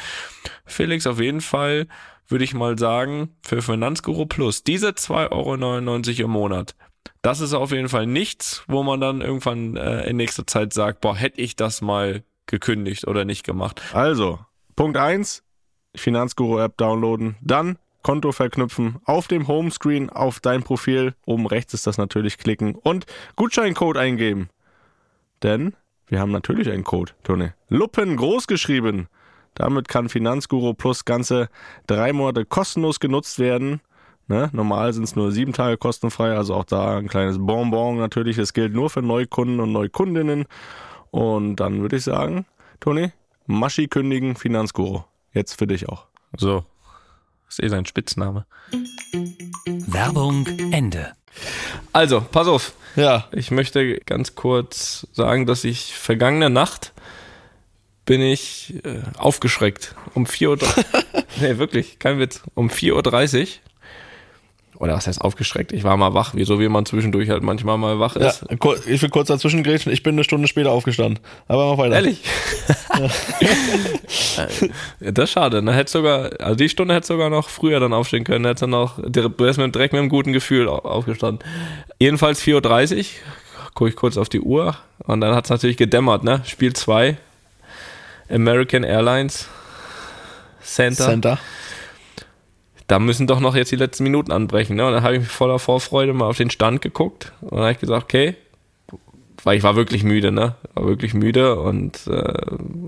Felix, 0.66 1.06
auf 1.06 1.20
jeden 1.20 1.40
Fall 1.40 1.86
würde 2.28 2.44
ich 2.44 2.54
mal 2.54 2.78
sagen, 2.78 3.36
für 3.42 3.62
Finanzguru 3.62 4.26
Plus, 4.26 4.64
diese 4.64 4.90
2,99 4.90 5.30
Euro 5.30 6.24
im 6.24 6.30
Monat, 6.30 6.74
das 7.22 7.40
ist 7.40 7.54
auf 7.54 7.72
jeden 7.72 7.88
Fall 7.88 8.06
nichts, 8.06 8.64
wo 8.68 8.82
man 8.82 9.00
dann 9.00 9.20
irgendwann 9.20 9.76
äh, 9.76 10.08
in 10.08 10.16
nächster 10.16 10.46
Zeit 10.46 10.72
sagt, 10.72 11.00
boah, 11.00 11.16
hätte 11.16 11.40
ich 11.40 11.56
das 11.56 11.80
mal 11.80 12.22
gekündigt 12.46 13.06
oder 13.06 13.24
nicht 13.24 13.44
gemacht. 13.44 13.82
Also, 13.92 14.38
Punkt 14.76 14.96
1, 14.96 15.42
Finanzguru-App 15.94 16.76
downloaden, 16.76 17.36
dann 17.40 17.78
Konto 18.02 18.30
verknüpfen, 18.30 18.98
auf 19.04 19.26
dem 19.26 19.48
Homescreen 19.48 20.10
auf 20.10 20.38
dein 20.38 20.62
Profil, 20.62 21.14
oben 21.26 21.46
rechts 21.46 21.74
ist 21.74 21.88
das 21.88 21.98
natürlich 21.98 22.38
klicken 22.38 22.76
und 22.76 23.06
Gutscheincode 23.34 23.96
eingeben. 23.96 24.48
Denn 25.42 25.74
Wir 26.08 26.20
haben 26.20 26.30
natürlich 26.30 26.70
einen 26.70 26.84
Code, 26.84 27.12
Toni. 27.24 27.48
Luppen 27.68 28.16
groß 28.16 28.46
geschrieben. 28.46 29.08
Damit 29.56 29.88
kann 29.88 30.08
Finanzguru 30.08 30.74
Plus 30.74 31.04
ganze 31.04 31.48
drei 31.86 32.12
Monate 32.12 32.44
kostenlos 32.44 33.00
genutzt 33.00 33.38
werden. 33.38 33.80
Ne? 34.28 34.50
Normal 34.52 34.92
sind 34.92 35.04
es 35.04 35.16
nur 35.16 35.32
sieben 35.32 35.52
Tage 35.52 35.76
kostenfrei, 35.76 36.36
also 36.36 36.54
auch 36.54 36.64
da 36.64 36.98
ein 36.98 37.08
kleines 37.08 37.38
Bonbon 37.38 37.98
natürlich. 37.98 38.38
Es 38.38 38.52
gilt 38.52 38.74
nur 38.74 38.90
für 38.90 39.02
Neukunden 39.02 39.60
und 39.60 39.72
Neukundinnen. 39.72 40.44
Und 41.10 41.56
dann 41.56 41.80
würde 41.80 41.96
ich 41.96 42.04
sagen, 42.04 42.44
Toni, 42.80 43.12
Maschi 43.46 43.88
kündigen, 43.88 44.36
Finanzguru. 44.36 45.02
Jetzt 45.32 45.58
für 45.58 45.66
dich 45.66 45.88
auch. 45.88 46.06
So. 46.36 46.64
Das 47.46 47.58
ist 47.58 47.64
eh 47.64 47.68
sein 47.68 47.86
Spitzname. 47.86 48.44
Werbung 49.86 50.46
Ende. 50.72 51.12
Also, 51.92 52.20
pass 52.20 52.48
auf. 52.48 52.72
Ja, 52.96 53.28
Ich 53.32 53.50
möchte 53.50 54.00
ganz 54.00 54.34
kurz 54.34 55.06
sagen, 55.12 55.46
dass 55.46 55.64
ich 55.64 55.94
vergangene 55.94 56.50
Nacht 56.50 56.92
bin 58.06 58.22
ich 58.22 58.74
äh, 58.84 59.00
aufgeschreckt. 59.18 59.94
Um 60.14 60.24
4 60.26 60.50
Uhr. 60.50 60.58
nee, 61.40 61.58
wirklich, 61.58 61.98
kein 61.98 62.18
Witz. 62.18 62.42
Um 62.54 62.68
4.30 62.70 63.40
Uhr. 63.42 63.46
Oder 64.78 64.92
was 64.94 65.06
heißt 65.06 65.22
aufgeschreckt? 65.22 65.72
Ich 65.72 65.84
war 65.84 65.96
mal 65.96 66.12
wach, 66.12 66.34
wie 66.34 66.44
so 66.44 66.60
wie 66.60 66.68
man 66.68 66.84
zwischendurch 66.84 67.30
halt 67.30 67.42
manchmal 67.42 67.78
mal 67.78 67.98
wach 67.98 68.14
ja 68.16 68.28
ist. 68.28 68.44
kur- 68.58 68.76
ich 68.86 69.00
will 69.00 69.08
kurz 69.08 69.28
dazwischen 69.28 69.62
grätschen. 69.62 69.90
Ich 69.90 70.02
bin 70.02 70.14
eine 70.16 70.22
Stunde 70.24 70.48
später 70.48 70.70
aufgestanden. 70.70 71.18
Aber 71.48 71.70
mach 71.70 71.78
weiter. 71.78 71.94
Ehrlich? 71.94 72.20
ja, 75.00 75.10
das 75.12 75.24
ist 75.24 75.32
schade. 75.32 75.62
Ne? 75.62 75.72
Hätte 75.72 75.90
sogar, 75.90 76.30
also 76.40 76.54
die 76.56 76.68
Stunde 76.68 76.94
hätte 76.94 77.06
sogar 77.06 77.30
noch 77.30 77.48
früher 77.48 77.80
dann 77.80 77.92
aufstehen 77.92 78.24
können. 78.24 78.44
Hätte 78.44 78.60
dann 78.62 78.70
noch, 78.70 78.98
du 79.02 79.30
wärst 79.38 79.58
mit, 79.58 79.74
direkt 79.74 79.92
mit 79.94 80.00
einem 80.00 80.08
guten 80.10 80.32
Gefühl 80.32 80.68
au- 80.68 80.78
aufgestanden. 80.78 81.46
Jedenfalls 81.98 82.42
4.30 82.42 82.96
Uhr, 82.98 83.04
gucke 83.74 83.90
ich 83.90 83.96
kurz 83.96 84.16
auf 84.16 84.28
die 84.28 84.40
Uhr 84.40 84.76
und 84.98 85.20
dann 85.20 85.34
hat 85.34 85.44
es 85.44 85.50
natürlich 85.50 85.76
gedämmert, 85.76 86.24
ne? 86.24 86.42
Spiel 86.46 86.72
2, 86.72 87.16
American 88.30 88.84
Airlines 88.84 89.48
Center. 90.62 91.04
Center. 91.04 91.38
Da 92.86 92.98
müssen 92.98 93.26
doch 93.26 93.40
noch 93.40 93.56
jetzt 93.56 93.72
die 93.72 93.76
letzten 93.76 94.04
Minuten 94.04 94.30
anbrechen. 94.30 94.76
Ne? 94.76 94.86
Und 94.86 94.92
dann 94.92 95.02
habe 95.02 95.14
ich 95.14 95.20
mich 95.20 95.28
voller 95.28 95.58
Vorfreude 95.58 96.12
mal 96.12 96.26
auf 96.26 96.36
den 96.36 96.50
Stand 96.50 96.82
geguckt 96.82 97.32
und 97.40 97.52
dann 97.52 97.60
habe 97.60 97.72
ich 97.72 97.78
gesagt, 97.78 98.04
okay, 98.04 98.36
weil 99.42 99.56
ich 99.56 99.62
war 99.62 99.76
wirklich 99.76 100.02
müde, 100.02 100.32
ne? 100.32 100.56
War 100.74 100.86
wirklich 100.86 101.14
müde 101.14 101.60
und 101.60 102.06
äh, 102.08 102.34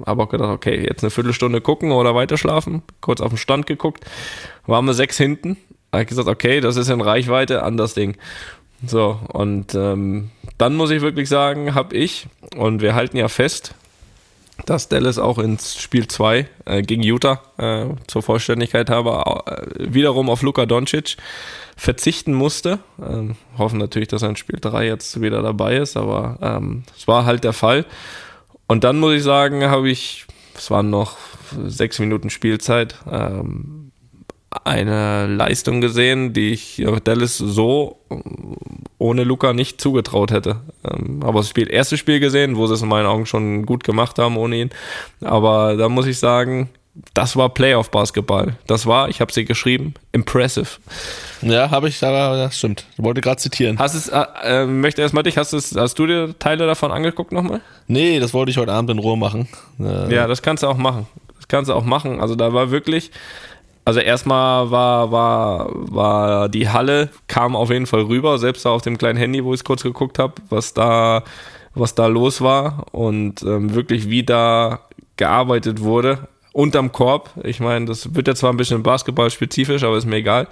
habe 0.07 0.23
auch 0.23 0.29
gedacht, 0.29 0.51
okay, 0.51 0.85
jetzt 0.85 1.05
eine 1.05 1.11
Viertelstunde 1.11 1.61
gucken 1.61 1.93
oder 1.93 2.17
weiter 2.17 2.37
schlafen. 2.37 2.83
Kurz 3.01 3.21
auf 3.21 3.29
den 3.29 3.39
Stand 3.39 3.67
geguckt, 3.67 4.05
waren 4.67 4.85
wir 4.85 4.95
sechs 4.95 5.17
hinten. 5.17 5.57
Habe 5.93 6.03
ich 6.03 6.09
gesagt, 6.09 6.29
okay, 6.29 6.61
das 6.61 6.77
ist 6.77 6.89
in 6.89 7.01
Reichweite 7.01 7.63
an 7.63 7.77
das 7.77 7.95
Ding. 7.95 8.17
So, 8.85 9.21
und 9.33 9.75
ähm, 9.75 10.31
dann 10.57 10.75
muss 10.77 10.91
ich 10.91 11.01
wirklich 11.01 11.29
sagen, 11.29 11.75
habe 11.75 11.97
ich, 11.97 12.27
und 12.57 12.81
wir 12.83 12.95
halten 12.95 13.17
ja 13.17 13.29
fest, 13.29 13.75
dass 14.67 14.89
Dallas 14.89 15.19
auch 15.19 15.39
ins 15.39 15.81
Spiel 15.81 16.09
2 16.09 16.49
äh, 16.65 16.83
gegen 16.83 17.03
Utah 17.03 17.43
äh, 17.59 17.87
zur 18.07 18.23
Vollständigkeit 18.23 18.91
habe, 18.91 19.43
äh, 19.47 19.93
wiederum 19.93 20.31
auf 20.31 20.43
Luka 20.43 20.67
Doncic 20.67 21.17
verzichten 21.77 22.35
musste. 22.35 22.81
Ähm, 23.01 23.37
hoffen 23.57 23.79
natürlich, 23.79 24.09
dass 24.09 24.23
er 24.23 24.31
in 24.31 24.37
Spiel 24.37 24.59
3 24.61 24.87
jetzt 24.87 25.21
wieder 25.21 25.43
dabei 25.43 25.77
ist, 25.77 25.97
aber 25.97 26.39
ähm, 26.43 26.83
es 26.97 27.07
war 27.07 27.25
halt 27.25 27.45
der 27.45 27.53
Fall. 27.53 27.85
Und 28.67 28.85
dann 28.85 28.99
muss 28.99 29.15
ich 29.15 29.23
sagen, 29.23 29.65
habe 29.65 29.89
ich, 29.89 30.27
es 30.55 30.71
waren 30.71 30.91
noch 30.91 31.17
sechs 31.67 31.99
Minuten 31.99 32.29
Spielzeit, 32.29 32.97
ähm, 33.11 33.78
eine 34.65 35.27
Leistung 35.27 35.81
gesehen, 35.81 36.33
die 36.33 36.51
ich 36.53 36.83
Dallas 37.05 37.37
so 37.37 37.99
äh, 38.11 38.15
ohne 38.99 39.25
Luca 39.25 39.53
nicht 39.53 39.81
zugetraut 39.81 40.31
hätte. 40.31 40.57
Ähm, 40.91 41.21
aber 41.23 41.41
das 41.41 41.49
Spiel, 41.51 41.71
erste 41.71 41.97
Spiel 41.97 42.19
gesehen, 42.21 42.57
wo 42.57 42.67
sie 42.67 42.75
es 42.75 42.83
in 42.83 42.89
meinen 42.89 43.07
Augen 43.07 43.27
schon 43.27 43.67
gut 43.67 43.85
gemacht 43.85 44.19
haben 44.19 44.37
ohne 44.37 44.57
ihn. 44.57 44.71
Aber 45.21 45.77
da 45.77 45.89
muss 45.89 46.07
ich 46.07 46.19
sagen, 46.19 46.71
das 47.15 47.37
war 47.37 47.51
Playoff-Basketball. 47.51 48.57
Das 48.67 48.87
war, 48.87 49.09
ich 49.09 49.21
habe 49.21 49.33
sie 49.33 49.45
geschrieben, 49.45 49.95
impressive. 50.13 50.67
Ja, 51.43 51.71
habe 51.71 51.89
ich, 51.89 52.03
aber 52.03 52.37
das 52.37 52.59
stimmt. 52.59 52.87
Ich 52.97 53.05
wollte 53.05 53.21
gerade 53.21 53.37
zitieren. 53.37 53.79
Hast 53.79 53.95
es, 53.95 54.09
äh, 54.09 54.25
äh, 54.43 54.67
möchte 54.67 55.03
erstmal 55.03 55.23
dich, 55.23 55.37
hast, 55.39 55.53
es, 55.53 55.77
hast 55.77 55.99
du 55.99 56.07
dir 56.07 56.37
Teile 56.39 56.67
davon 56.67 56.91
angeguckt 56.91 57.31
nochmal? 57.33 57.61
Nee, 57.87 58.19
das 58.19 58.35
wollte 58.35 58.51
ich 58.51 58.57
heute 58.57 58.73
Abend 58.73 58.91
in 58.91 58.99
Ruhe 58.99 59.17
machen. 59.17 59.49
Äh, 59.79 60.13
Ja, 60.13 60.27
das 60.27 60.43
kannst 60.43 60.63
du 60.63 60.67
auch 60.67 60.77
machen. 60.77 61.07
Das 61.37 61.47
kannst 61.47 61.71
du 61.71 61.75
auch 61.75 61.85
machen. 61.85 62.21
Also 62.21 62.35
da 62.35 62.53
war 62.53 62.71
wirklich, 62.73 63.13
also 63.89 64.01
erstmal 64.01 64.71
war, 64.71 65.11
war, 65.11 65.71
war 65.73 66.49
die 66.51 66.69
Halle, 66.69 67.09
kam 67.27 67.57
auf 67.57 67.71
jeden 67.71 67.87
Fall 67.87 68.03
rüber, 68.03 68.37
selbst 68.37 68.67
da 68.67 68.71
auf 68.71 68.83
dem 68.83 68.99
kleinen 68.99 69.19
Handy, 69.19 69.43
wo 69.43 69.55
ich 69.55 69.65
kurz 69.65 69.83
geguckt 69.83 70.19
habe, 70.19 70.35
was 70.51 70.75
da, 70.75 71.25
was 71.75 71.95
da 71.95 72.07
los 72.07 72.43
war 72.43 72.85
und 72.93 73.43
ähm, 73.45 73.75
wirklich 73.75 74.11
wie 74.11 74.25
da 74.25 74.81
gearbeitet 75.17 75.81
wurde. 75.81 76.29
Unterm 76.59 76.91
Korb. 76.91 77.31
Ich 77.45 77.61
meine, 77.61 77.85
das 77.87 78.17
wird 78.17 78.27
ja 78.27 78.35
zwar 78.35 78.51
ein 78.53 78.57
bisschen 78.57 78.83
basketball-spezifisch, 78.83 79.85
aber 79.85 79.97
ist 79.97 80.07
mir 80.07 80.17
egal. 80.17 80.49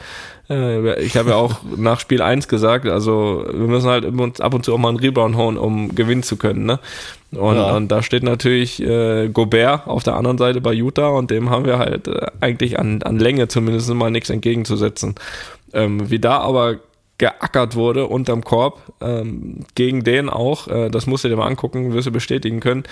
Äh, 0.48 1.02
ich 1.02 1.16
habe 1.16 1.30
ja 1.30 1.36
auch 1.36 1.56
nach 1.76 1.98
Spiel 1.98 2.22
1 2.22 2.46
gesagt, 2.46 2.86
also 2.86 3.44
wir 3.50 3.66
müssen 3.66 3.88
halt 3.90 4.06
ab 4.40 4.54
und 4.54 4.64
zu 4.64 4.72
auch 4.72 4.78
mal 4.78 4.90
einen 4.90 5.00
Rebound 5.00 5.36
hauen, 5.36 5.58
um 5.58 5.96
gewinnen 5.96 6.22
zu 6.22 6.36
können. 6.36 6.64
Ne? 6.64 6.78
Und, 7.32 7.56
Ja. 7.56 7.74
und 7.74 7.88
da 7.88 8.04
steht 8.04 8.22
natürlich 8.22 8.80
äh, 8.80 9.28
Gobert 9.30 9.88
auf 9.88 10.04
der 10.04 10.14
anderen 10.14 10.38
Seite 10.38 10.60
bei 10.60 10.72
Utah 10.72 11.08
und 11.08 11.32
dem 11.32 11.50
haben 11.50 11.64
wir 11.64 11.78
halt 11.78 12.06
äh, 12.06 12.28
eigentlich 12.40 12.78
an, 12.78 13.02
an 13.02 13.18
Länge 13.18 13.48
zumindest 13.48 13.92
mal 13.92 14.12
nichts 14.12 14.30
entgegenzusetzen. 14.30 15.16
Ähm, 15.72 16.08
wie 16.08 16.20
da 16.20 16.38
aber 16.38 16.76
geackert 17.18 17.74
wurde 17.74 18.06
unterm 18.06 18.44
Korb, 18.44 18.80
ähm, 19.00 19.60
gegen 19.74 20.04
den 20.04 20.28
auch, 20.28 20.68
äh, 20.68 20.90
das 20.90 21.06
musst 21.06 21.24
du 21.24 21.28
dir 21.28 21.36
mal 21.36 21.46
angucken, 21.46 21.94
wirst 21.94 22.06
du 22.06 22.12
bestätigen 22.12 22.60
können, 22.60 22.84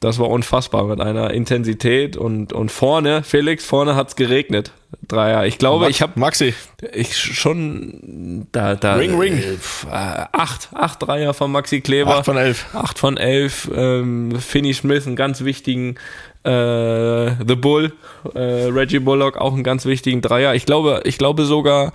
das 0.00 0.18
war 0.18 0.28
unfassbar 0.28 0.84
mit 0.84 1.00
einer 1.00 1.32
Intensität 1.32 2.16
und, 2.16 2.52
und 2.52 2.70
vorne, 2.70 3.22
Felix, 3.22 3.64
vorne 3.64 3.96
hat's 3.96 4.16
geregnet. 4.16 4.72
Dreier. 5.08 5.46
Ich 5.46 5.58
glaube, 5.58 5.88
ich 5.88 6.02
habe 6.02 6.20
Maxi. 6.20 6.54
ich 6.92 7.16
schon 7.16 8.46
da, 8.52 8.74
da 8.74 8.94
Ring, 8.94 9.18
ring. 9.18 9.38
Äh, 9.38 9.54
äh, 9.54 9.56
acht, 9.88 10.68
acht 10.74 11.02
Dreier 11.02 11.34
von 11.34 11.50
Maxi 11.50 11.80
Kleber. 11.80 12.18
8 12.18 12.24
von 12.26 12.36
11. 12.36 12.66
8 12.74 12.98
von 12.98 13.16
11. 13.16 13.70
Ähm, 13.74 14.38
Finney 14.38 14.74
Smith, 14.74 15.06
einen 15.06 15.16
ganz 15.16 15.44
wichtigen. 15.44 15.96
Äh, 16.44 17.30
The 17.46 17.54
Bull, 17.56 17.92
äh, 18.34 18.38
Reggie 18.38 18.98
Bullock, 18.98 19.36
auch 19.36 19.54
einen 19.54 19.64
ganz 19.64 19.86
wichtigen 19.86 20.20
Dreier. 20.20 20.54
Ich 20.54 20.66
glaube, 20.66 21.02
ich 21.04 21.16
glaube 21.16 21.44
sogar, 21.44 21.92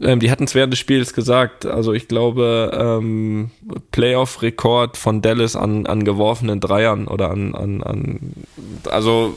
ähm, 0.00 0.20
die 0.20 0.30
hatten 0.30 0.44
es 0.44 0.54
während 0.54 0.72
des 0.72 0.80
Spiels 0.80 1.12
gesagt. 1.12 1.66
Also 1.66 1.92
ich 1.92 2.08
glaube, 2.08 2.70
ähm, 2.78 3.50
Playoff-Rekord 3.90 4.96
von 4.96 5.22
Dallas 5.22 5.56
an, 5.56 5.86
an 5.86 6.04
geworfenen 6.04 6.60
Dreiern 6.60 7.08
oder 7.08 7.30
an, 7.30 7.54
an, 7.54 7.82
an 7.82 8.32
also 8.88 9.34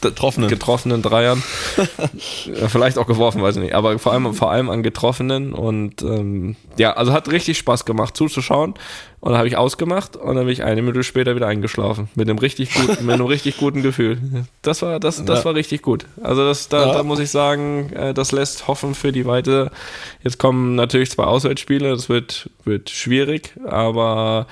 Getroffenen. 0.00 0.50
getroffenen 0.50 1.02
Dreiern. 1.02 1.42
Vielleicht 2.68 2.98
auch 2.98 3.06
geworfen, 3.06 3.42
weiß 3.42 3.56
ich 3.56 3.62
nicht. 3.62 3.74
Aber 3.74 3.98
vor 3.98 4.12
allem, 4.12 4.34
vor 4.34 4.50
allem 4.50 4.68
an 4.68 4.82
getroffenen. 4.82 5.54
Und 5.54 6.02
ähm, 6.02 6.56
ja, 6.76 6.92
also 6.92 7.12
hat 7.12 7.30
richtig 7.30 7.56
Spaß 7.58 7.84
gemacht 7.84 8.16
zuzuschauen. 8.16 8.74
Und 9.24 9.30
dann 9.30 9.38
habe 9.38 9.48
ich 9.48 9.56
ausgemacht 9.56 10.16
und 10.16 10.34
dann 10.36 10.44
bin 10.44 10.52
ich 10.52 10.64
eine 10.64 10.82
Minute 10.82 11.02
später 11.02 11.34
wieder 11.34 11.46
eingeschlafen. 11.46 12.10
Mit 12.14 12.28
einem 12.28 12.36
richtig 12.36 12.74
guten, 12.74 13.06
mit 13.06 13.14
einem 13.14 13.24
richtig 13.24 13.56
guten 13.56 13.80
Gefühl. 13.82 14.18
Das 14.60 14.82
war, 14.82 15.00
das, 15.00 15.24
das 15.24 15.38
Ja. 15.38 15.44
war 15.46 15.54
richtig 15.54 15.80
gut. 15.80 16.04
Also 16.22 16.44
das, 16.44 16.68
da, 16.68 16.88
Ja. 16.88 16.92
da 16.92 17.02
muss 17.04 17.20
ich 17.20 17.30
sagen, 17.30 17.90
äh, 17.94 18.12
das 18.12 18.32
lässt 18.32 18.68
hoffen 18.68 18.94
für 18.94 19.12
die 19.12 19.24
weite. 19.24 19.70
Jetzt 20.22 20.38
kommen 20.38 20.74
natürlich 20.74 21.10
zwei 21.10 21.24
Auswärtsspiele, 21.24 21.88
das 21.88 22.10
wird, 22.10 22.50
wird 22.64 22.90
schwierig, 22.90 23.54
aber 23.66 24.46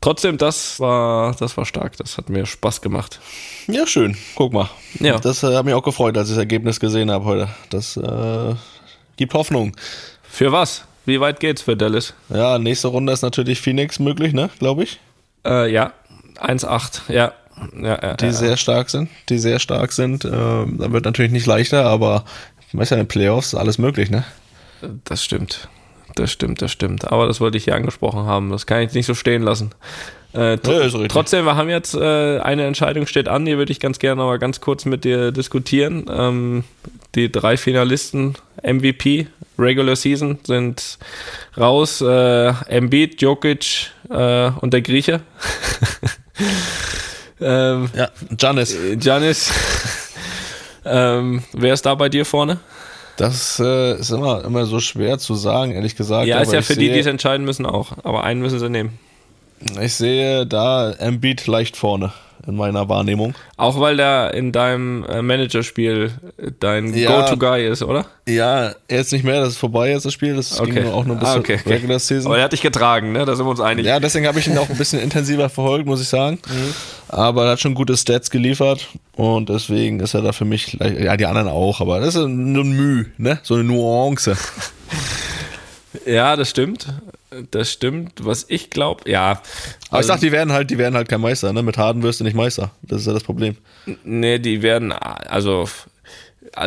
trotzdem, 0.00 0.36
das 0.36 0.80
war, 0.80 1.36
das 1.38 1.56
war 1.56 1.64
stark. 1.64 1.96
Das 1.98 2.18
hat 2.18 2.28
mir 2.28 2.44
Spaß 2.44 2.80
gemacht. 2.82 3.20
Ja, 3.68 3.86
schön. 3.86 4.16
Guck 4.34 4.52
mal. 4.52 4.68
Ja. 4.98 5.20
Das 5.20 5.44
äh, 5.44 5.54
hat 5.54 5.64
mich 5.64 5.74
auch 5.74 5.84
gefreut, 5.84 6.18
als 6.18 6.26
ich 6.28 6.34
das 6.34 6.40
Ergebnis 6.40 6.80
gesehen 6.80 7.12
habe 7.12 7.24
heute. 7.24 7.48
Das 7.70 7.96
äh, 7.96 8.54
gibt 9.16 9.32
Hoffnung. 9.34 9.76
Für 10.28 10.50
was? 10.50 10.87
Wie 11.08 11.20
weit 11.20 11.40
geht's 11.40 11.62
für 11.62 11.74
Dallas? 11.74 12.12
Ja, 12.28 12.58
nächste 12.58 12.88
Runde 12.88 13.14
ist 13.14 13.22
natürlich 13.22 13.62
Phoenix 13.62 13.98
möglich, 13.98 14.34
ne? 14.34 14.50
Glaube 14.58 14.82
ich. 14.82 15.00
Äh, 15.42 15.72
ja, 15.72 15.94
1,8, 16.36 17.10
ja. 17.10 17.32
ja, 17.80 17.98
ja 18.02 18.14
Die 18.14 18.26
ja. 18.26 18.32
sehr 18.32 18.58
stark 18.58 18.90
sind. 18.90 19.08
Die 19.30 19.38
sehr 19.38 19.58
stark 19.58 19.92
sind. 19.92 20.26
Äh, 20.26 20.28
da 20.28 20.92
wird 20.92 21.06
natürlich 21.06 21.32
nicht 21.32 21.46
leichter, 21.46 21.86
aber 21.86 22.26
weißt 22.74 22.90
ja, 22.90 22.98
in 22.98 23.04
den 23.04 23.08
Playoffs 23.08 23.54
ist 23.54 23.58
alles 23.58 23.78
möglich, 23.78 24.10
ne? 24.10 24.22
Das 25.04 25.24
stimmt. 25.24 25.70
Das 26.18 26.32
stimmt, 26.32 26.60
das 26.62 26.72
stimmt. 26.72 27.12
Aber 27.12 27.28
das 27.28 27.40
wollte 27.40 27.56
ich 27.56 27.64
hier 27.64 27.76
angesprochen 27.76 28.26
haben. 28.26 28.50
Das 28.50 28.66
kann 28.66 28.82
ich 28.82 28.92
nicht 28.92 29.06
so 29.06 29.14
stehen 29.14 29.42
lassen. 29.42 29.70
Äh, 30.32 30.58
tr 30.58 30.84
Ja, 30.84 31.08
trotzdem, 31.08 31.44
wir 31.44 31.54
haben 31.54 31.70
jetzt 31.70 31.94
äh, 31.94 32.40
eine 32.40 32.64
Entscheidung 32.64 33.06
steht 33.06 33.28
an, 33.28 33.44
die 33.44 33.56
würde 33.56 33.70
ich 33.70 33.78
ganz 33.78 34.00
gerne 34.00 34.22
aber 34.22 34.38
ganz 34.38 34.60
kurz 34.60 34.84
mit 34.84 35.04
dir 35.04 35.30
diskutieren. 35.30 36.06
Ähm, 36.10 36.64
die 37.14 37.30
drei 37.30 37.56
Finalisten 37.56 38.34
MVP 38.62 39.28
Regular 39.58 39.94
Season 39.94 40.38
sind 40.44 40.98
raus. 41.56 42.00
Äh, 42.00 42.52
Embiid, 42.66 43.22
Jokic 43.22 43.92
äh, 44.10 44.50
und 44.60 44.72
der 44.72 44.82
Grieche. 44.82 45.20
ähm, 47.40 47.90
Ja, 47.94 48.10
Janis. 48.36 48.76
Janis. 49.00 49.52
ähm, 50.84 51.44
wer 51.52 51.74
ist 51.74 51.86
da 51.86 51.94
bei 51.94 52.08
dir 52.08 52.24
vorne? 52.24 52.58
Das 53.18 53.60
äh, 53.60 53.96
ist 53.98 54.10
immer, 54.10 54.44
immer 54.44 54.64
so 54.64 54.78
schwer 54.80 55.18
zu 55.18 55.34
sagen, 55.34 55.72
ehrlich 55.72 55.96
gesagt. 55.96 56.26
Ja, 56.28 56.40
ist 56.40 56.52
ja 56.52 56.62
für 56.62 56.74
die, 56.74 56.86
sehe- 56.86 56.94
die 56.94 57.00
es 57.00 57.06
entscheiden 57.06 57.44
müssen 57.44 57.66
auch. 57.66 57.92
Aber 58.04 58.22
einen 58.24 58.40
müssen 58.40 58.58
sie 58.58 58.70
nehmen. 58.70 58.98
Ich 59.82 59.94
sehe 59.94 60.46
da 60.46 60.92
Embiid 60.92 61.46
leicht 61.48 61.76
vorne 61.76 62.12
in 62.48 62.56
meiner 62.56 62.88
Wahrnehmung. 62.88 63.34
Auch 63.58 63.78
weil 63.78 63.98
der 63.98 64.32
in 64.32 64.52
deinem 64.52 65.04
äh, 65.04 65.20
Managerspiel 65.20 66.10
dein 66.60 66.94
Ja. 66.94 67.20
Go-To-Guy 67.20 67.68
ist, 67.68 67.82
oder? 67.82 68.06
Ja, 68.26 68.72
jetzt 68.90 69.12
nicht 69.12 69.22
mehr, 69.22 69.40
das 69.40 69.50
ist 69.50 69.58
vorbei 69.58 69.90
jetzt 69.90 70.06
das 70.06 70.14
Spiel, 70.14 70.34
das 70.34 70.58
ging 70.62 70.82
nur 70.82 70.94
auch 70.94 71.04
nur 71.04 71.16
bis 71.16 71.28
Ah, 71.28 71.36
okay, 71.36 71.58
okay. 71.60 71.74
Regular 71.74 71.98
Season. 71.98 72.26
Aber 72.32 72.38
er 72.38 72.44
hat 72.44 72.52
dich 72.52 72.62
getragen, 72.62 73.12
ne? 73.12 73.26
Da 73.26 73.36
sind 73.36 73.44
wir 73.44 73.50
uns 73.50 73.60
einig. 73.60 73.84
Ja, 73.84 74.00
deswegen 74.00 74.26
habe 74.26 74.38
ich 74.38 74.46
ihn 74.48 74.56
auch 74.56 74.68
ein 74.68 74.76
bisschen 74.78 74.98
intensiver 75.00 75.50
verfolgt, 75.50 75.86
muss 75.86 76.00
ich 76.00 76.08
sagen. 76.08 76.38
Mhm. 76.48 76.74
Aber 77.08 77.44
er 77.44 77.50
hat 77.52 77.60
schon 77.60 77.74
gute 77.74 77.96
Stats 77.96 78.30
geliefert 78.30 78.88
und 79.14 79.50
deswegen 79.50 80.00
ist 80.00 80.14
er 80.14 80.22
da 80.22 80.32
für 80.32 80.44
mich, 80.46 80.78
ja, 80.80 81.16
die 81.18 81.26
anderen 81.26 81.48
auch, 81.48 81.80
aber 81.82 82.00
das 82.00 82.14
ist 82.14 82.26
nur 82.26 82.64
ein 82.64 82.72
Mühe, 82.72 83.06
ne? 83.18 83.38
So 83.42 83.54
eine 83.54 83.64
Nuance. 83.64 84.36
Ja, 86.06 86.36
das 86.36 86.50
stimmt. 86.50 86.86
Das 87.50 87.70
stimmt. 87.72 88.24
Was 88.24 88.46
ich 88.48 88.70
glaube, 88.70 89.10
ja. 89.10 89.30
Aber 89.32 89.40
ich 89.42 89.92
Also- 89.92 90.08
sag, 90.08 90.20
die 90.20 90.32
werden 90.32 90.52
halt, 90.52 90.70
die 90.70 90.78
werden 90.78 90.94
halt 90.94 91.08
kein 91.08 91.20
Meister, 91.20 91.52
ne? 91.52 91.62
Mit 91.62 91.76
Harden 91.76 92.02
wirst 92.02 92.20
du 92.20 92.24
nicht 92.24 92.34
Meister. 92.36 92.70
Das 92.82 93.00
ist 93.02 93.06
ja 93.06 93.12
das 93.12 93.22
Problem. 93.24 93.56
Nee, 94.04 94.38
die 94.38 94.62
werden, 94.62 94.92
also 94.92 95.68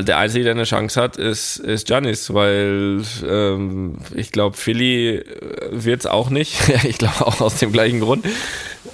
der 0.01 0.17
Einzige, 0.17 0.43
der 0.43 0.53
eine 0.53 0.63
Chance 0.63 1.01
hat, 1.01 1.17
ist, 1.17 1.57
ist 1.57 1.87
Giannis, 1.87 2.33
weil 2.33 3.01
ähm, 3.27 3.97
ich 4.15 4.31
glaube, 4.31 4.57
Philly 4.57 5.23
wird 5.71 6.01
es 6.01 6.05
auch 6.05 6.29
nicht. 6.29 6.57
ich 6.83 6.97
glaube 6.97 7.25
auch 7.25 7.41
aus 7.41 7.57
dem 7.57 7.71
gleichen 7.71 7.99
Grund. 7.99 8.25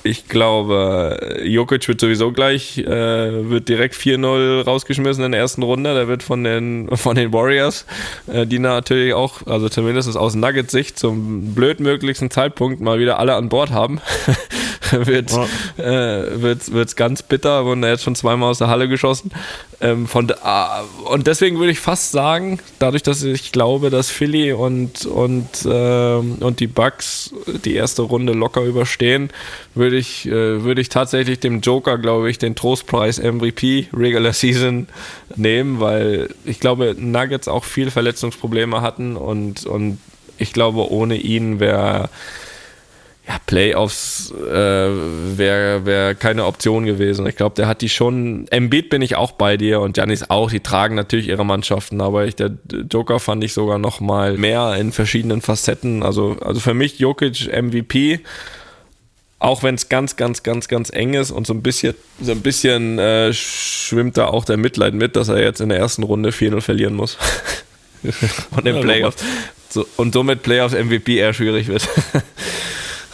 Ich 0.04 0.28
glaube, 0.28 1.40
Jokic 1.44 1.88
wird 1.88 2.02
sowieso 2.02 2.32
gleich, 2.32 2.78
äh, 2.78 3.50
wird 3.50 3.70
direkt 3.70 3.96
4-0 3.96 4.64
rausgeschmissen 4.64 5.24
in 5.24 5.32
der 5.32 5.42
ersten 5.42 5.64
Runde. 5.64 5.94
Der 5.94 6.08
wird 6.08 6.24
von 6.24 6.44
den, 6.44 6.90
von 6.96 7.16
den 7.16 7.34
Warriors, 7.34 7.86
äh, 8.28 8.46
die 8.46 8.60
natürlich 8.60 9.14
auch, 9.14 9.46
also 9.48 9.70
zumindest 9.70 10.16
aus 10.16 10.36
Nuggets-Sicht, 10.36 10.98
zum 10.98 11.54
blödmöglichsten 11.54 12.32
Zeitpunkt 12.32 12.82
mal 12.82 13.00
wieder 13.00 13.20
alle 13.20 13.36
an 13.36 13.50
Bord 13.50 13.72
haben. 13.72 14.02
wird 15.06 15.32
äh, 15.78 16.42
wird's, 16.42 16.72
wird's 16.72 16.96
ganz 16.96 17.22
bitter, 17.22 17.66
wurden 17.66 17.82
da 17.82 17.90
jetzt 17.90 18.04
schon 18.04 18.16
zweimal 18.16 18.50
aus 18.50 18.58
der 18.58 18.68
Halle 18.68 18.88
geschossen. 18.88 19.32
Ähm, 19.80 20.08
von, 20.08 20.28
da- 20.28 20.84
und 21.06 21.28
deswegen 21.28 21.60
würde 21.60 21.72
ich 21.72 21.80
fast 21.80 22.12
sagen, 22.12 22.60
dadurch, 22.80 23.04
dass 23.04 23.22
ich 23.22 23.52
glaube, 23.52 23.90
dass 23.90 24.10
Philly 24.10 24.54
und, 24.54 25.06
und, 25.06 25.48
ähm, 25.70 26.38
und 26.40 26.60
die 26.60 26.68
Bucks 26.68 27.32
die 27.64 27.76
erste 27.76 28.02
Runde 28.02 28.34
locker 28.34 28.64
überstehen, 28.64 29.30
würde 29.76 29.98
ich, 29.98 30.26
äh, 30.26 30.64
würde 30.64 30.82
ich 30.82 30.90
tatsächlich 30.90 31.40
dem 31.40 31.62
Joker, 31.62 31.98
glaube 32.00 32.30
ich, 32.30 32.40
den 32.40 32.56
Trostpreis 32.56 33.20
MVP 33.20 33.90
Regular 33.94 34.34
Season 34.34 34.88
nehmen, 35.36 35.80
weil 35.80 36.30
ich 36.46 36.60
glaube, 36.60 36.96
Nuggets 36.98 37.48
auch 37.48 37.64
viel 37.64 37.92
Verletzungsprobleme 37.92 38.82
hatten 38.82 39.16
und, 39.16 39.66
und 39.66 40.00
ich 40.40 40.54
glaube, 40.54 40.92
ohne 40.92 41.18
ihn 41.18 41.60
wäre 41.60 42.10
ja, 43.28 43.40
Playoffs 43.46 44.32
äh, 44.32 44.54
wäre 44.54 45.86
wär 45.86 46.16
keine 46.16 46.46
Option 46.46 46.86
gewesen. 46.86 47.28
Ich 47.28 47.36
glaube, 47.36 47.56
der 47.56 47.68
hat 47.68 47.82
die 47.82 47.90
schon. 47.90 48.48
Embiid 48.52 48.90
bin 48.90 49.02
ich 49.02 49.18
auch 49.18 49.34
bei 49.34 49.58
dir 49.58 49.82
und 49.82 49.98
Janis 49.98 50.30
auch. 50.30 50.50
Die 50.50 50.62
tragen 50.62 50.96
natürlich 50.96 51.28
ihre 51.28 51.46
Mannschaften, 51.46 52.00
aber 52.00 52.26
ich, 52.26 52.36
der 52.36 52.52
Joker 52.90 53.20
fand 53.20 53.44
ich 53.44 53.52
sogar 53.52 53.80
noch 53.80 54.00
mal 54.00 54.38
mehr 54.38 54.76
in 54.80 54.94
verschiedenen 54.94 55.42
Facetten. 55.42 56.04
Also, 56.04 56.38
also 56.40 56.62
für 56.62 56.74
mich 56.74 57.00
Jokic 57.00 57.52
MVP. 57.52 58.22
Auch 59.40 59.62
wenn 59.62 59.76
es 59.76 59.88
ganz, 59.90 60.16
ganz, 60.16 60.42
ganz, 60.42 60.68
ganz 60.68 60.90
eng 60.90 61.14
ist 61.14 61.30
und 61.30 61.46
so 61.46 61.54
ein 61.54 61.62
bisschen, 61.62 61.94
so 62.20 62.32
ein 62.32 62.42
bisschen 62.42 62.98
äh, 62.98 63.34
schwimmt 63.34 64.18
da 64.18 64.28
auch 64.28 64.46
der 64.46 64.58
Mitleid 64.58 64.96
mit, 64.96 65.16
dass 65.16 65.28
er 65.28 65.40
jetzt 65.40 65.62
in 65.62 65.70
der 65.70 65.78
ersten 65.78 66.02
Runde 66.02 66.30
4-0 66.30 66.62
verlieren 66.62 66.96
muss. 66.96 67.18
Von 68.52 68.64
den 68.64 68.82
Playoffs. 68.82 69.24
So, 69.70 69.86
und 69.98 70.14
somit 70.14 70.42
Playoffs 70.42 70.74
MVP 70.74 71.18
eher 71.18 71.34
schwierig 71.34 71.68
wird. 71.68 71.88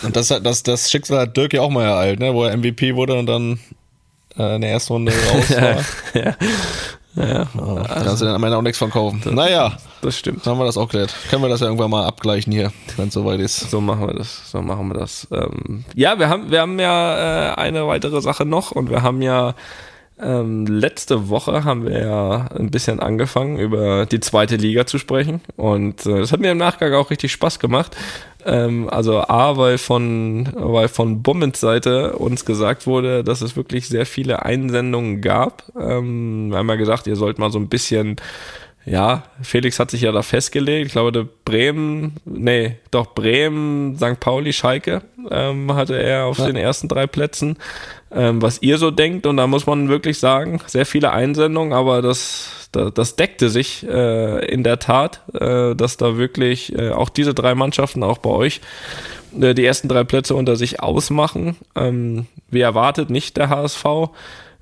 Und 0.03 0.15
das, 0.15 0.27
das, 0.27 0.63
das 0.63 0.91
Schicksal 0.91 1.19
hat 1.19 1.37
Dirk 1.37 1.53
ja 1.53 1.61
auch 1.61 1.69
mal 1.69 1.85
ereilt, 1.85 2.19
ne? 2.19 2.33
Wo 2.33 2.43
er 2.43 2.55
MVP 2.55 2.95
wurde 2.95 3.15
und 3.15 3.25
dann 3.25 3.59
äh, 4.37 4.55
in 4.55 4.61
der 4.61 4.71
ersten 4.71 4.93
Runde 4.93 5.11
raus 5.33 5.51
war. 5.51 6.21
ja. 6.21 6.35
Ja, 7.15 7.47
Da 7.53 8.01
kannst 8.03 8.23
du 8.23 8.25
dann 8.25 8.33
am 8.33 8.43
Ende 8.43 8.57
auch 8.57 8.63
nichts 8.63 8.79
von 8.79 8.89
kaufen. 8.89 9.21
Naja, 9.35 9.77
das 10.01 10.17
stimmt. 10.17 10.43
dann 10.45 10.53
haben 10.53 10.59
wir 10.59 10.65
das 10.65 10.77
auch 10.77 10.87
geklärt. 10.87 11.13
Können 11.29 11.43
wir 11.43 11.49
das 11.49 11.59
ja 11.59 11.67
irgendwann 11.67 11.91
mal 11.91 12.05
abgleichen 12.05 12.51
hier, 12.51 12.71
wenn 12.97 13.09
es 13.09 13.13
soweit 13.13 13.39
ist. 13.39 13.69
So 13.69 13.81
machen 13.81 14.07
wir 14.07 14.15
das. 14.15 14.49
So 14.49 14.63
machen 14.63 14.87
wir 14.87 14.95
das. 14.95 15.27
Ähm, 15.31 15.85
ja, 15.93 16.17
wir 16.17 16.29
haben, 16.29 16.49
wir 16.49 16.61
haben 16.61 16.79
ja 16.79 17.51
äh, 17.51 17.53
eine 17.53 17.85
weitere 17.87 18.19
Sache 18.19 18.45
noch 18.45 18.71
und 18.71 18.89
wir 18.89 19.03
haben 19.03 19.21
ja 19.21 19.53
ähm, 20.19 20.65
letzte 20.67 21.29
Woche 21.29 21.63
haben 21.63 21.85
wir 21.85 22.05
ja 22.05 22.47
ein 22.55 22.69
bisschen 22.69 22.99
angefangen, 22.99 23.57
über 23.57 24.05
die 24.05 24.19
zweite 24.19 24.55
Liga 24.55 24.85
zu 24.85 24.97
sprechen. 24.97 25.41
Und 25.55 26.05
äh, 26.05 26.19
das 26.19 26.31
hat 26.31 26.39
mir 26.39 26.51
im 26.51 26.57
Nachgang 26.57 26.93
auch 26.93 27.09
richtig 27.09 27.31
Spaß 27.31 27.59
gemacht. 27.59 27.97
Ähm, 28.45 28.89
also 28.89 29.21
A, 29.21 29.57
weil 29.57 29.77
von, 29.77 30.49
weil 30.55 30.87
von 30.87 31.23
Bummens 31.23 31.59
Seite 31.59 32.17
uns 32.17 32.45
gesagt 32.45 32.85
wurde, 32.85 33.23
dass 33.23 33.41
es 33.41 33.55
wirklich 33.55 33.87
sehr 33.87 34.05
viele 34.05 34.43
Einsendungen 34.43 35.21
gab. 35.21 35.63
Ähm, 35.79 36.49
wir 36.49 36.57
haben 36.57 36.69
ja 36.69 36.75
gesagt, 36.75 37.07
ihr 37.07 37.15
sollt 37.15 37.39
mal 37.39 37.51
so 37.51 37.59
ein 37.59 37.69
bisschen 37.69 38.17
ja, 38.85 39.23
Felix 39.41 39.79
hat 39.79 39.91
sich 39.91 40.01
ja 40.01 40.11
da 40.11 40.23
festgelegt. 40.23 40.87
Ich 40.87 40.91
glaube, 40.91 41.27
Bremen, 41.45 42.17
nee, 42.25 42.77
doch 42.91 43.13
Bremen, 43.13 43.95
St. 43.95 44.19
Pauli, 44.19 44.51
Schalke 44.51 45.03
ähm, 45.31 45.73
hatte 45.73 45.95
er 46.01 46.25
auf 46.25 46.37
den 46.37 46.57
ersten 46.57 46.89
drei 46.89 47.07
Plätzen. 47.07 47.57
Ähm, 48.15 48.41
was 48.41 48.61
ihr 48.61 48.77
so 48.77 48.91
denkt, 48.91 49.25
und 49.25 49.37
da 49.37 49.47
muss 49.47 49.65
man 49.65 49.89
wirklich 49.89 50.19
sagen, 50.19 50.61
sehr 50.67 50.85
viele 50.85 51.11
Einsendungen, 51.11 51.73
aber 51.73 52.01
das, 52.01 52.69
das, 52.71 52.93
das 52.93 53.15
deckte 53.15 53.49
sich 53.49 53.87
äh, 53.87 54.45
in 54.45 54.63
der 54.63 54.79
Tat, 54.79 55.21
äh, 55.33 55.75
dass 55.75 55.97
da 55.97 56.17
wirklich 56.17 56.77
äh, 56.77 56.91
auch 56.91 57.09
diese 57.09 57.33
drei 57.33 57.55
Mannschaften, 57.55 58.03
auch 58.03 58.19
bei 58.19 58.29
euch, 58.29 58.61
äh, 59.39 59.53
die 59.53 59.65
ersten 59.65 59.87
drei 59.87 60.03
Plätze 60.03 60.35
unter 60.35 60.55
sich 60.55 60.81
ausmachen. 60.81 61.57
Ähm, 61.75 62.27
wie 62.49 62.61
erwartet 62.61 63.09
nicht 63.09 63.37
der 63.37 63.49
HSV. 63.49 63.85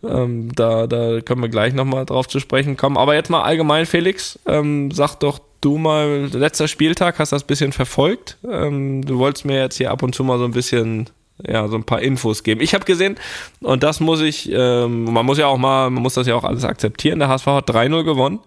Ähm, 0.03 0.53
da, 0.55 0.87
da 0.87 1.21
können 1.21 1.41
wir 1.41 1.49
gleich 1.49 1.73
nochmal 1.73 2.05
drauf 2.05 2.27
zu 2.27 2.39
sprechen 2.39 2.77
kommen. 2.77 2.97
Aber 2.97 3.15
jetzt 3.15 3.29
mal 3.29 3.43
allgemein, 3.43 3.85
Felix, 3.85 4.39
ähm, 4.47 4.91
sag 4.91 5.15
doch 5.15 5.39
du 5.61 5.77
mal, 5.77 6.29
letzter 6.33 6.67
Spieltag, 6.67 7.19
hast 7.19 7.31
das 7.31 7.43
bisschen 7.43 7.71
verfolgt. 7.71 8.37
Ähm, 8.49 9.05
du 9.05 9.19
wolltest 9.19 9.45
mir 9.45 9.59
jetzt 9.59 9.77
hier 9.77 9.91
ab 9.91 10.01
und 10.03 10.15
zu 10.15 10.23
mal 10.23 10.39
so 10.39 10.45
ein 10.45 10.51
bisschen, 10.51 11.09
ja, 11.47 11.67
so 11.67 11.75
ein 11.75 11.83
paar 11.83 12.01
Infos 12.01 12.43
geben. 12.43 12.61
Ich 12.61 12.73
habe 12.73 12.85
gesehen, 12.85 13.17
und 13.61 13.83
das 13.83 13.99
muss 13.99 14.21
ich, 14.21 14.49
ähm, 14.51 15.05
man 15.05 15.25
muss 15.25 15.37
ja 15.37 15.47
auch 15.47 15.57
mal, 15.57 15.89
man 15.89 16.03
muss 16.03 16.13
das 16.15 16.27
ja 16.27 16.35
auch 16.35 16.43
alles 16.43 16.63
akzeptieren, 16.63 17.19
der 17.19 17.27
HSV 17.29 17.47
hat 17.47 17.69
3-0 17.69 18.03
gewonnen. 18.03 18.39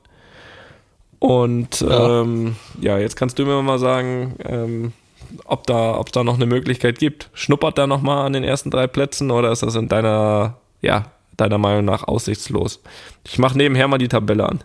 Und 1.19 1.81
Ja. 1.81 2.21
ähm, 2.21 2.57
ja, 2.81 2.99
jetzt 2.99 3.17
kannst 3.17 3.39
du 3.39 3.45
mir 3.47 3.63
mal 3.63 3.79
sagen, 3.79 4.35
ähm, 4.45 4.93
ob 5.47 5.67
da, 5.67 5.97
ob 5.99 6.13
da 6.13 6.23
noch 6.23 6.35
eine 6.35 6.47
Möglichkeit 6.47 6.99
gibt. 6.99 7.31
Schnuppert 7.33 7.79
da 7.79 7.87
noch 7.87 8.03
mal 8.03 8.25
an 8.27 8.35
den 8.35 8.45
ersten 8.45 8.71
drei 8.71 8.87
Plätzen 8.87 9.31
oder 9.31 9.51
ist 9.51 9.63
das 9.63 9.75
in 9.75 9.89
deiner, 9.89 10.57
ja, 10.83 11.07
deiner 11.37 11.59
Meinung 11.59 11.85
nach 11.87 12.07
aussichtslos? 12.07 12.81
Ich 13.27 13.39
mache 13.39 13.57
nebenher 13.57 13.89
mal 13.89 13.99
die 13.99 14.09
Tabelle 14.09 14.49
an. 14.49 14.63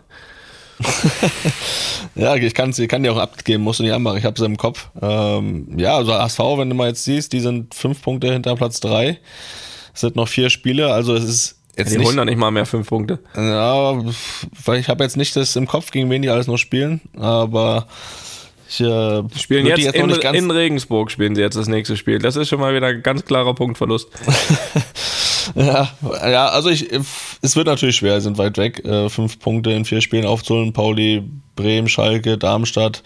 Ja, 2.16 2.34
ich 2.34 2.54
kann 2.54 2.74
ich 2.76 2.88
kann 2.88 3.02
dir 3.02 3.12
auch 3.12 3.18
abgeben, 3.18 3.62
musst 3.62 3.78
du 3.78 3.84
nicht 3.84 3.92
anmachen. 3.92 4.18
Ich 4.18 4.24
habe 4.24 4.38
sie 4.38 4.44
im 4.44 4.56
Kopf. 4.56 4.88
Ähm, 5.00 5.68
ja, 5.78 5.96
also 5.96 6.12
HSV, 6.12 6.38
wenn 6.56 6.68
du 6.68 6.74
mal 6.74 6.88
jetzt 6.88 7.04
siehst, 7.04 7.32
die 7.32 7.40
sind 7.40 7.74
fünf 7.74 8.02
Punkte 8.02 8.32
hinter 8.32 8.56
Platz 8.56 8.80
drei. 8.80 9.18
Es 9.94 10.00
sind 10.00 10.16
noch 10.16 10.28
vier 10.28 10.50
Spiele, 10.50 10.92
also 10.92 11.14
es 11.14 11.24
ist 11.24 11.56
jetzt 11.76 11.92
Die 11.92 11.98
nicht. 11.98 12.06
holen 12.06 12.16
da 12.16 12.24
nicht 12.24 12.36
mal 12.38 12.50
mehr 12.50 12.66
fünf 12.66 12.88
Punkte. 12.88 13.20
Ja, 13.36 14.02
weil 14.64 14.80
ich 14.80 14.88
habe 14.88 15.04
jetzt 15.04 15.16
nicht 15.16 15.36
das 15.36 15.54
im 15.56 15.66
Kopf, 15.66 15.92
gegen 15.92 16.10
wen 16.10 16.22
die 16.22 16.28
alles 16.28 16.46
noch 16.46 16.58
spielen, 16.58 17.00
aber 17.16 17.86
ich 18.68 18.80
äh, 18.80 19.22
Spielen 19.36 19.64
die 19.64 19.70
jetzt, 19.70 19.86
noch 19.86 19.94
in, 19.94 20.06
nicht 20.06 20.20
ganz 20.20 20.38
in 20.38 20.50
Regensburg 20.50 21.10
spielen 21.10 21.34
sie 21.34 21.40
jetzt 21.40 21.56
das 21.56 21.66
nächste 21.68 21.96
Spiel. 21.96 22.18
Das 22.18 22.36
ist 22.36 22.48
schon 22.48 22.60
mal 22.60 22.74
wieder 22.74 22.88
ein 22.88 23.02
ganz 23.02 23.24
klarer 23.24 23.54
Punktverlust. 23.54 24.08
Ja, 25.54 25.88
ja, 26.02 26.48
also 26.48 26.70
ich, 26.70 26.88
es 27.42 27.56
wird 27.56 27.66
natürlich 27.66 27.96
schwer, 27.96 28.20
sind 28.20 28.38
weit 28.38 28.58
weg, 28.58 28.84
äh, 28.84 29.08
fünf 29.08 29.38
Punkte 29.38 29.70
in 29.70 29.84
vier 29.84 30.00
Spielen 30.00 30.26
aufzuholen. 30.26 30.72
Pauli, 30.72 31.22
Bremen, 31.56 31.88
Schalke, 31.88 32.38
Darmstadt 32.38 33.02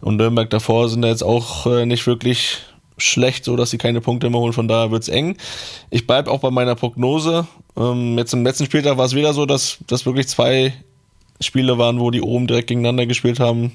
und 0.00 0.16
Nürnberg 0.16 0.50
davor 0.50 0.88
sind 0.88 1.04
jetzt 1.04 1.22
auch 1.22 1.66
äh, 1.66 1.86
nicht 1.86 2.06
wirklich 2.06 2.58
schlecht, 2.98 3.44
so 3.44 3.56
dass 3.56 3.70
sie 3.70 3.78
keine 3.78 4.00
Punkte 4.00 4.30
mehr 4.30 4.40
holen. 4.40 4.52
Von 4.52 4.68
daher 4.68 4.90
wird's 4.90 5.08
eng. 5.08 5.36
Ich 5.90 6.06
bleib 6.06 6.28
auch 6.28 6.40
bei 6.40 6.50
meiner 6.50 6.74
Prognose. 6.74 7.46
Ähm, 7.76 8.18
jetzt 8.18 8.32
im 8.32 8.44
letzten 8.44 8.66
Spieltag 8.66 8.98
war 8.98 9.06
es 9.06 9.14
wieder 9.14 9.32
so, 9.32 9.46
dass 9.46 9.78
das 9.86 10.04
wirklich 10.04 10.28
zwei 10.28 10.74
Spiele 11.40 11.78
waren, 11.78 12.00
wo 12.00 12.10
die 12.10 12.22
oben 12.22 12.46
direkt 12.46 12.68
gegeneinander 12.68 13.06
gespielt 13.06 13.40
haben. 13.40 13.72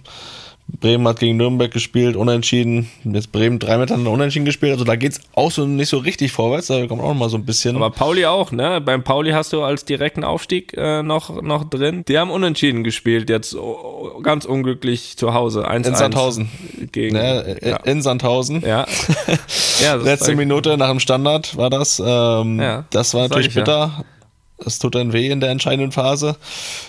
Bremen 0.67 1.07
hat 1.07 1.19
gegen 1.19 1.37
Nürnberg 1.37 1.71
gespielt, 1.71 2.15
unentschieden. 2.15 2.89
Jetzt 3.03 3.31
Bremen 3.31 3.59
drei 3.59 3.77
miteinander 3.77 4.11
unentschieden 4.11 4.45
gespielt. 4.45 4.71
Also 4.73 4.85
da 4.85 4.95
geht's 4.95 5.19
auch 5.33 5.51
so 5.51 5.65
nicht 5.65 5.89
so 5.89 5.97
richtig 5.97 6.31
vorwärts. 6.31 6.67
Da 6.67 6.87
kommt 6.87 7.01
auch 7.01 7.09
noch 7.09 7.13
mal 7.15 7.29
so 7.29 7.37
ein 7.37 7.45
bisschen. 7.45 7.75
Aber 7.75 7.89
Pauli 7.89 8.25
auch, 8.25 8.51
ne? 8.51 8.81
Beim 8.81 9.03
Pauli 9.03 9.31
hast 9.31 9.53
du 9.53 9.61
als 9.61 9.85
direkten 9.85 10.23
Aufstieg 10.23 10.73
äh, 10.75 11.03
noch, 11.03 11.41
noch 11.41 11.65
drin. 11.65 12.03
Die 12.07 12.17
haben 12.17 12.31
unentschieden 12.31 12.83
gespielt, 12.83 13.29
jetzt 13.29 13.55
oh, 13.55 14.19
ganz 14.23 14.45
unglücklich 14.45 15.17
zu 15.17 15.33
Hause. 15.33 15.67
1 15.67 15.87
in 15.87 15.95
Sandhausen. 15.95 16.49
Gegen, 16.91 17.15
Ne, 17.15 17.57
ja. 17.61 17.77
In 17.77 18.01
Sandhausen. 18.01 18.61
ja. 18.61 18.85
ja 19.81 19.95
Letzte. 19.95 20.35
Minute 20.35 20.77
nach 20.77 20.89
dem 20.89 20.99
Standard 20.99 21.55
war 21.57 21.69
das. 21.69 22.01
Ähm, 22.03 22.59
Ja, 22.59 22.85
das 22.89 23.13
war 23.13 23.27
natürlich 23.27 23.47
ich 23.47 23.55
ja. 23.55 23.61
bitter. 23.61 24.05
Es 24.65 24.79
tut 24.79 24.95
dann 24.95 25.13
weh 25.13 25.29
in 25.29 25.39
der 25.39 25.49
entscheidenden 25.49 25.91
Phase. 25.91 26.37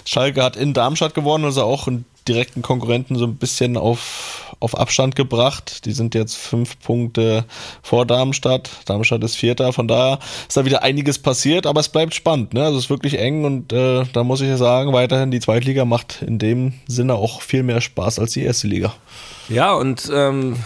Schalke 0.05 0.43
hat 0.43 0.57
in 0.57 0.75
Darmstadt 0.75 1.15
gewonnen, 1.15 1.45
also 1.45 1.63
auch 1.63 1.89
ein 1.89 2.05
direkten 2.29 2.63
Konkurrenten 2.63 3.17
so 3.17 3.27
ein 3.27 3.37
bisschen 3.37 3.77
auf, 3.77 4.55
auf 4.61 4.79
Abstand 4.79 5.17
gebracht. 5.17 5.85
Die 5.85 5.93
sind 5.93 6.15
jetzt 6.15 6.37
fünf 6.37 6.79
Punkte 6.81 7.45
vor 7.83 8.07
Darmstadt. 8.07 8.71
Darmstadt 8.87 9.23
ist 9.25 9.37
Vierter, 9.37 9.73
von 9.73 9.89
daher 9.89 10.19
ist 10.49 10.57
da 10.57 10.65
wieder 10.65 10.83
einiges 10.83 11.19
passiert, 11.19 11.67
aber 11.67 11.81
es 11.81 11.89
bleibt 11.89 12.15
spannend. 12.15 12.55
Ne? 12.55 12.65
Also 12.65 12.79
es 12.79 12.85
ist 12.85 12.91
wirklich 12.91 13.19
eng 13.19 13.45
und 13.45 13.73
äh, 13.73 14.05
da 14.13 14.25
muss 14.25 14.41
ich 14.41 14.49
ja 14.49 14.57
sagen, 14.57 14.93
weiterhin 14.93 15.31
die 15.31 15.41
Zweitliga 15.41 15.85
macht 15.85 16.23
in 16.23 16.39
dem 16.39 16.75
Sinne 16.87 17.15
auch 17.15 17.43
viel 17.43 17.63
mehr 17.63 17.81
Spaß 17.81 18.19
als 18.19 18.33
die 18.33 18.43
erste 18.43 18.67
Liga. 18.67 18.95
Ja, 19.49 19.75
und 19.75 20.11
ähm, 20.13 20.57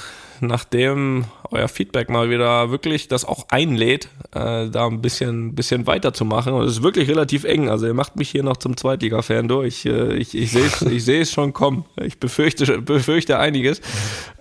nachdem 0.41 1.25
euer 1.51 1.69
Feedback 1.69 2.11
mal 2.11 2.31
wieder 2.31 2.71
wirklich 2.71 3.09
das 3.09 3.25
auch 3.25 3.47
einlädt, 3.51 4.09
äh, 4.35 4.69
da 4.69 4.87
ein 4.87 5.01
bisschen, 5.01 5.55
bisschen 5.55 5.87
weiterzumachen. 5.87 6.53
Und 6.53 6.65
es 6.65 6.73
ist 6.73 6.83
wirklich 6.83 7.09
relativ 7.09 7.45
eng. 7.45 7.69
Also 7.69 7.87
ihr 7.87 7.95
macht 7.95 8.17
mich 8.17 8.31
hier 8.31 8.43
noch 8.43 8.57
zum 8.57 8.77
Zweitliga-Fan 8.77 9.49
durch. 9.49 9.87
Äh, 9.87 10.15
ich 10.17 10.37
ich 10.37 10.53
sehe 10.53 10.67
es 10.67 10.83
ich 10.99 11.05
seh 11.05 11.21
es 11.21 11.33
schon 11.33 11.53
kommen. 11.53 11.85
Ich 12.03 12.21
befürchte, 12.21 12.83
befürchte 12.83 13.39
einiges. 13.39 13.81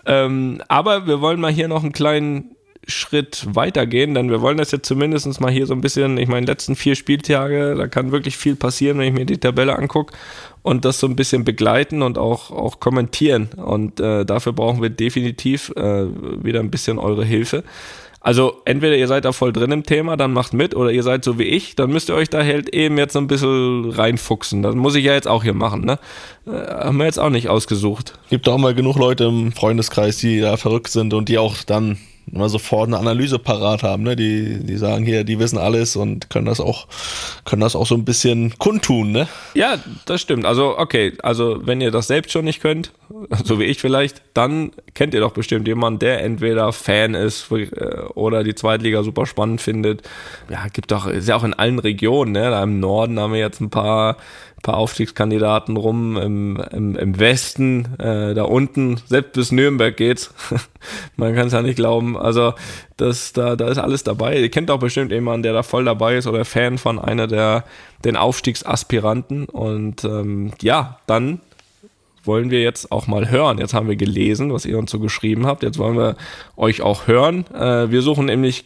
Ähm, 0.05 0.61
aber 0.67 1.07
wir 1.07 1.21
wollen 1.21 1.39
mal 1.39 1.51
hier 1.51 1.67
noch 1.67 1.83
einen 1.83 1.93
kleinen 1.93 2.56
Schritt 2.87 3.45
weitergehen, 3.51 4.13
denn 4.13 4.29
wir 4.29 4.41
wollen 4.41 4.57
das 4.57 4.71
jetzt 4.71 4.87
zumindest 4.87 5.39
mal 5.41 5.51
hier 5.51 5.65
so 5.65 5.73
ein 5.73 5.81
bisschen, 5.81 6.17
ich 6.17 6.27
meine, 6.27 6.45
letzten 6.45 6.75
vier 6.75 6.95
Spieltage, 6.95 7.75
da 7.75 7.87
kann 7.87 8.11
wirklich 8.11 8.37
viel 8.37 8.55
passieren, 8.55 8.97
wenn 8.97 9.07
ich 9.07 9.13
mir 9.13 9.25
die 9.25 9.37
Tabelle 9.37 9.77
angucke 9.77 10.13
und 10.61 10.85
das 10.85 10.99
so 10.99 11.07
ein 11.07 11.15
bisschen 11.15 11.43
begleiten 11.43 12.01
und 12.01 12.17
auch, 12.17 12.51
auch 12.51 12.79
kommentieren. 12.79 13.49
Und 13.55 13.99
äh, 13.99 14.25
dafür 14.25 14.53
brauchen 14.53 14.81
wir 14.81 14.89
definitiv 14.89 15.71
äh, 15.75 16.05
wieder 16.43 16.61
ein 16.61 16.71
bisschen 16.71 16.97
eure 16.97 17.25
Hilfe. 17.25 17.63
Also 18.19 18.61
entweder 18.65 18.97
ihr 18.97 19.07
seid 19.07 19.25
da 19.25 19.31
voll 19.31 19.53
drin 19.53 19.71
im 19.71 19.83
Thema, 19.83 20.17
dann 20.17 20.33
macht 20.33 20.53
mit, 20.53 20.75
oder 20.75 20.91
ihr 20.91 21.03
seid 21.03 21.23
so 21.23 21.39
wie 21.39 21.43
ich, 21.43 21.75
dann 21.75 21.91
müsst 21.91 22.09
ihr 22.09 22.15
euch 22.15 22.29
da 22.29 22.43
halt 22.43 22.69
eben 22.73 22.97
jetzt 22.97 23.13
so 23.13 23.19
ein 23.19 23.27
bisschen 23.27 23.89
reinfuchsen. 23.89 24.63
Das 24.63 24.75
muss 24.75 24.95
ich 24.95 25.05
ja 25.05 25.13
jetzt 25.13 25.27
auch 25.27 25.43
hier 25.43 25.53
machen, 25.53 25.85
ne? 25.85 25.99
Äh, 26.45 26.51
haben 26.51 26.97
wir 26.97 27.05
jetzt 27.05 27.19
auch 27.19 27.29
nicht 27.29 27.47
ausgesucht. 27.47 28.19
Gibt 28.29 28.49
auch 28.49 28.57
mal 28.57 28.73
genug 28.73 28.97
Leute 28.97 29.25
im 29.25 29.51
Freundeskreis, 29.53 30.17
die 30.17 30.41
da 30.41 30.57
verrückt 30.57 30.89
sind 30.89 31.13
und 31.13 31.29
die 31.29 31.37
auch 31.37 31.63
dann 31.63 31.97
immer 32.31 32.49
sofort 32.49 32.87
eine 32.87 32.97
Analyse 32.97 33.39
parat 33.39 33.83
haben, 33.83 34.03
ne? 34.03 34.15
Die, 34.15 34.59
die 34.63 34.77
sagen 34.77 35.05
hier, 35.05 35.23
die 35.23 35.39
wissen 35.39 35.57
alles 35.57 35.95
und 35.95 36.29
können 36.29 36.45
das 36.45 36.59
auch, 36.59 36.87
können 37.45 37.61
das 37.61 37.75
auch 37.75 37.87
so 37.87 37.95
ein 37.95 38.05
bisschen 38.05 38.57
kundtun, 38.57 39.11
ne? 39.11 39.27
Ja, 39.53 39.77
das 40.05 40.21
stimmt. 40.21 40.45
Also, 40.45 40.77
okay, 40.77 41.13
also 41.23 41.65
wenn 41.65 41.81
ihr 41.81 41.91
das 41.91 42.07
selbst 42.07 42.31
schon 42.31 42.45
nicht 42.45 42.61
könnt, 42.61 42.91
so 43.43 43.59
wie 43.59 43.65
ich 43.65 43.79
vielleicht, 43.79 44.21
dann 44.33 44.71
kennt 44.93 45.13
ihr 45.13 45.21
doch 45.21 45.31
bestimmt 45.31 45.67
jemanden, 45.67 45.99
der 45.99 46.23
entweder 46.23 46.73
Fan 46.73 47.13
ist 47.13 47.51
äh, 47.51 47.67
oder 48.13 48.43
die 48.43 48.55
Zweitliga 48.55 49.03
super 49.03 49.25
spannend 49.25 49.61
findet. 49.61 50.01
Ja, 50.49 50.67
gibt 50.71 50.91
doch, 50.91 51.07
ist 51.07 51.29
ja 51.29 51.35
auch 51.35 51.43
in 51.43 51.53
allen 51.53 51.79
Regionen, 51.79 52.33
ne? 52.33 52.49
Da 52.49 52.63
im 52.63 52.79
Norden 52.79 53.19
haben 53.19 53.33
wir 53.33 53.39
jetzt 53.39 53.61
ein 53.61 53.69
paar 53.69 54.17
paar 54.63 54.77
Aufstiegskandidaten 54.77 55.77
rum 55.77 56.17
im, 56.17 56.57
im, 56.71 56.95
im 56.95 57.19
Westen, 57.19 57.99
äh, 57.99 58.33
da 58.33 58.43
unten, 58.43 58.99
selbst 59.05 59.33
bis 59.33 59.51
Nürnberg 59.51 59.95
geht's. 59.95 60.33
Man 61.15 61.35
kann 61.35 61.47
es 61.47 61.53
ja 61.53 61.61
nicht 61.61 61.75
glauben. 61.75 62.17
Also 62.17 62.53
das, 62.97 63.33
da, 63.33 63.55
da 63.55 63.67
ist 63.67 63.77
alles 63.77 64.03
dabei. 64.03 64.39
Ihr 64.39 64.49
kennt 64.49 64.71
auch 64.71 64.79
bestimmt 64.79 65.11
jemanden, 65.11 65.43
der 65.43 65.53
da 65.53 65.63
voll 65.63 65.85
dabei 65.85 66.17
ist 66.17 66.27
oder 66.27 66.45
Fan 66.45 66.77
von 66.77 66.99
einer 66.99 67.27
der 67.27 67.63
den 68.03 68.15
Aufstiegsaspiranten. 68.15 69.45
Und 69.45 70.03
ähm, 70.03 70.51
ja, 70.61 70.99
dann 71.07 71.39
wollen 72.23 72.51
wir 72.51 72.61
jetzt 72.61 72.91
auch 72.91 73.07
mal 73.07 73.29
hören. 73.29 73.57
Jetzt 73.57 73.73
haben 73.73 73.87
wir 73.87 73.95
gelesen, 73.95 74.53
was 74.53 74.65
ihr 74.65 74.77
uns 74.77 74.91
so 74.91 74.99
geschrieben 74.99 75.47
habt. 75.47 75.63
Jetzt 75.63 75.77
wollen 75.77 75.97
wir 75.97 76.15
euch 76.55 76.81
auch 76.81 77.07
hören. 77.07 77.45
Äh, 77.53 77.89
wir 77.89 78.01
suchen 78.01 78.25
nämlich 78.25 78.65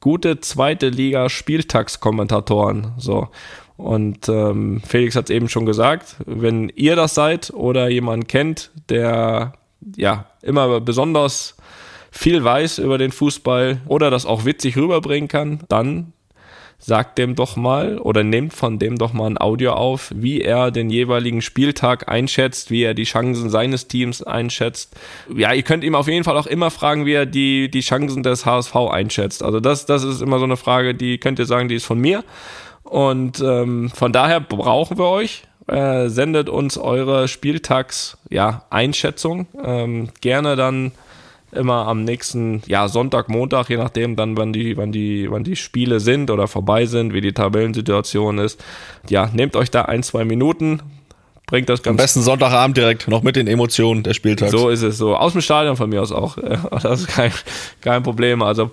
gute 0.00 0.40
zweite 0.40 0.88
Liga 0.88 1.28
Spieltagskommentatoren. 1.28 2.92
So. 2.98 3.28
Und 3.76 4.28
ähm, 4.28 4.82
Felix 4.86 5.16
hat 5.16 5.24
es 5.24 5.34
eben 5.34 5.48
schon 5.48 5.66
gesagt, 5.66 6.16
wenn 6.26 6.68
ihr 6.76 6.96
das 6.96 7.14
seid 7.14 7.52
oder 7.52 7.88
jemand 7.88 8.28
kennt, 8.28 8.70
der 8.88 9.54
ja 9.96 10.26
immer 10.42 10.80
besonders 10.80 11.56
viel 12.10 12.44
weiß 12.44 12.78
über 12.78 12.98
den 12.98 13.10
Fußball 13.10 13.80
oder 13.86 14.10
das 14.10 14.26
auch 14.26 14.44
witzig 14.44 14.76
rüberbringen 14.76 15.28
kann, 15.28 15.60
dann 15.68 16.12
sagt 16.78 17.18
dem 17.18 17.34
doch 17.34 17.56
mal 17.56 17.98
oder 17.98 18.22
nehmt 18.22 18.52
von 18.52 18.78
dem 18.78 18.98
doch 18.98 19.12
mal 19.12 19.26
ein 19.26 19.40
Audio 19.40 19.72
auf, 19.72 20.12
wie 20.14 20.42
er 20.42 20.70
den 20.70 20.90
jeweiligen 20.90 21.40
Spieltag 21.40 22.08
einschätzt, 22.08 22.70
wie 22.70 22.82
er 22.82 22.94
die 22.94 23.04
Chancen 23.04 23.48
seines 23.48 23.88
Teams 23.88 24.22
einschätzt. 24.22 24.94
Ja, 25.34 25.52
ihr 25.52 25.62
könnt 25.62 25.82
ihm 25.82 25.94
auf 25.94 26.08
jeden 26.08 26.24
Fall 26.24 26.36
auch 26.36 26.46
immer 26.46 26.70
fragen, 26.70 27.06
wie 27.06 27.14
er 27.14 27.26
die, 27.26 27.70
die 27.70 27.80
Chancen 27.80 28.22
des 28.22 28.44
HSV 28.44 28.76
einschätzt. 28.76 29.42
Also 29.42 29.60
das, 29.60 29.86
das 29.86 30.04
ist 30.04 30.20
immer 30.20 30.38
so 30.38 30.44
eine 30.44 30.58
Frage, 30.58 30.94
die 30.94 31.18
könnt 31.18 31.38
ihr 31.38 31.46
sagen, 31.46 31.68
die 31.68 31.76
ist 31.76 31.86
von 31.86 31.98
mir. 31.98 32.22
Und 32.84 33.40
ähm, 33.40 33.90
von 33.90 34.12
daher 34.12 34.38
brauchen 34.40 34.98
wir 34.98 35.08
euch. 35.08 35.42
Äh, 35.66 36.10
sendet 36.10 36.50
uns 36.50 36.76
eure 36.76 37.26
Spieltags-Einschätzung. 37.26 39.46
Ja, 39.54 39.80
ähm, 39.80 40.10
gerne 40.20 40.56
dann 40.56 40.92
immer 41.52 41.86
am 41.86 42.04
nächsten 42.04 42.62
ja, 42.66 42.88
Sonntag, 42.88 43.28
Montag, 43.28 43.70
je 43.70 43.78
nachdem 43.78 44.16
dann, 44.16 44.36
wann 44.36 44.52
die, 44.52 44.76
wann 44.76 44.92
die, 44.92 45.30
wann 45.30 45.44
die 45.44 45.56
Spiele 45.56 46.00
sind 46.00 46.30
oder 46.30 46.48
vorbei 46.48 46.84
sind, 46.86 47.14
wie 47.14 47.20
die 47.20 47.32
Tabellensituation 47.32 48.38
ist. 48.38 48.62
Ja, 49.08 49.30
nehmt 49.32 49.54
euch 49.56 49.70
da 49.70 49.82
ein, 49.82 50.02
zwei 50.02 50.24
Minuten, 50.24 50.82
bringt 51.46 51.68
das 51.68 51.82
ganz. 51.82 51.92
Am 51.92 51.96
besten 51.96 52.22
Sonntagabend 52.22 52.76
direkt, 52.76 53.08
noch 53.08 53.22
mit 53.22 53.36
den 53.36 53.46
Emotionen 53.46 54.02
des 54.02 54.16
Spieltags. 54.16 54.50
So 54.50 54.70
ist 54.70 54.82
es 54.82 54.96
so. 54.96 55.16
Aus 55.16 55.32
dem 55.32 55.40
Stadion 55.40 55.76
von 55.76 55.90
mir 55.90 56.02
aus 56.02 56.12
auch. 56.12 56.38
Das 56.84 57.00
ist 57.00 57.08
kein, 57.08 57.32
kein 57.80 58.02
Problem. 58.02 58.42
Also 58.42 58.70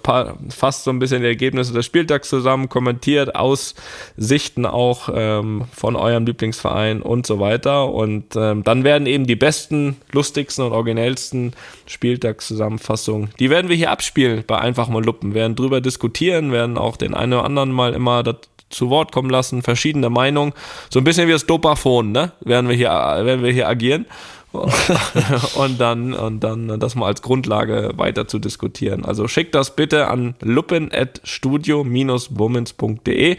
fasst 0.50 0.84
so 0.84 0.92
ein 0.92 1.00
bisschen 1.00 1.22
die 1.22 1.28
Ergebnisse 1.28 1.74
des 1.74 1.86
Spieltags 1.86 2.30
zusammen, 2.30 2.68
kommentiert 2.68 3.36
aus 3.36 3.76
Sichten 4.18 4.66
auch 4.66 5.10
ähm, 5.14 5.66
von 5.72 5.96
eurem 5.96 6.26
Lieblingsverein 6.26 7.02
und 7.02 7.26
so 7.26 7.40
weiter. 7.40 7.90
Und 7.90 8.36
ähm, 8.36 8.64
dann 8.64 8.84
werden 8.84 9.08
eben 9.08 9.26
die 9.26 9.36
besten, 9.36 9.98
lustigsten 10.12 10.66
und 10.66 10.74
originellsten 10.74 11.54
Spieltagszusammenfassungen, 11.86 13.30
die 13.40 13.50
werden 13.50 13.70
wir 13.70 13.76
hier 13.76 13.92
abspielen 13.92 14.44
bei 14.46 14.58
Einfach 14.58 14.88
mal 14.88 15.04
Luppen, 15.04 15.34
werden 15.34 15.56
drüber 15.56 15.82
diskutieren, 15.82 16.52
werden 16.52 16.78
auch 16.78 16.98
den 16.98 17.14
einen 17.14 17.34
oder 17.34 17.46
anderen 17.46 17.72
mal 17.72 17.94
immer 17.94 18.24
zu 18.72 18.90
Wort 18.90 19.12
kommen 19.12 19.30
lassen, 19.30 19.62
verschiedene 19.62 20.10
Meinungen. 20.10 20.54
So 20.90 21.00
ein 21.00 21.04
bisschen 21.04 21.28
wie 21.28 21.34
das 21.34 21.46
Dopaphon, 21.46 22.12
ne? 22.12 22.32
Werden 22.42 22.68
wir 22.70 22.76
hier, 22.76 22.90
werden 22.90 23.44
wir 23.44 23.52
hier 23.52 23.68
agieren. 23.68 24.08
und 25.56 25.80
dann 25.80 26.14
und 26.14 26.42
dann 26.42 26.78
das 26.80 26.96
mal 26.96 27.06
als 27.06 27.22
Grundlage 27.22 27.92
weiter 27.96 28.28
zu 28.28 28.38
diskutieren. 28.38 29.06
Also 29.06 29.30
schickt 29.30 29.56
das 29.56 29.78
bitte 29.78 30.08
an 30.08 30.36
luppen@studio-bummens.de 30.42 33.38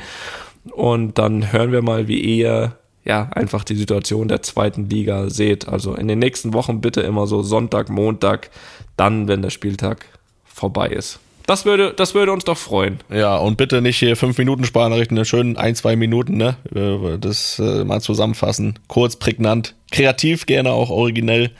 und 0.70 1.18
dann 1.18 1.52
hören 1.52 1.72
wir 1.72 1.82
mal, 1.82 2.08
wie 2.08 2.18
ihr 2.18 2.78
ja 3.04 3.28
einfach 3.32 3.64
die 3.64 3.74
Situation 3.74 4.28
der 4.28 4.40
zweiten 4.42 4.88
Liga 4.88 5.28
seht. 5.28 5.68
Also 5.68 5.94
in 5.94 6.08
den 6.08 6.18
nächsten 6.18 6.54
Wochen 6.54 6.80
bitte 6.80 7.02
immer 7.02 7.26
so 7.26 7.42
Sonntag, 7.42 7.90
Montag, 7.90 8.48
dann 8.96 9.28
wenn 9.28 9.42
der 9.42 9.50
Spieltag 9.50 10.06
vorbei 10.44 10.88
ist. 10.88 11.20
Das 11.46 11.64
würde, 11.64 11.92
das 11.94 12.14
würde 12.14 12.32
uns 12.32 12.44
doch 12.44 12.58
freuen. 12.58 13.00
Ja, 13.10 13.36
und 13.36 13.56
bitte 13.56 13.82
nicht 13.82 13.98
hier 13.98 14.16
fünf 14.16 14.38
Minuten 14.38 14.64
Sprachnachrichten, 14.64 15.16
eine 15.16 15.24
schönen 15.24 15.56
ein, 15.56 15.74
zwei 15.74 15.96
Minuten, 15.96 16.36
ne? 16.36 16.56
Äh, 16.74 17.18
das 17.18 17.58
äh, 17.58 17.84
mal 17.84 18.00
zusammenfassen. 18.00 18.78
Kurz, 18.88 19.16
prägnant, 19.16 19.74
kreativ, 19.90 20.46
gerne 20.46 20.72
auch 20.72 20.90
originell. 20.90 21.50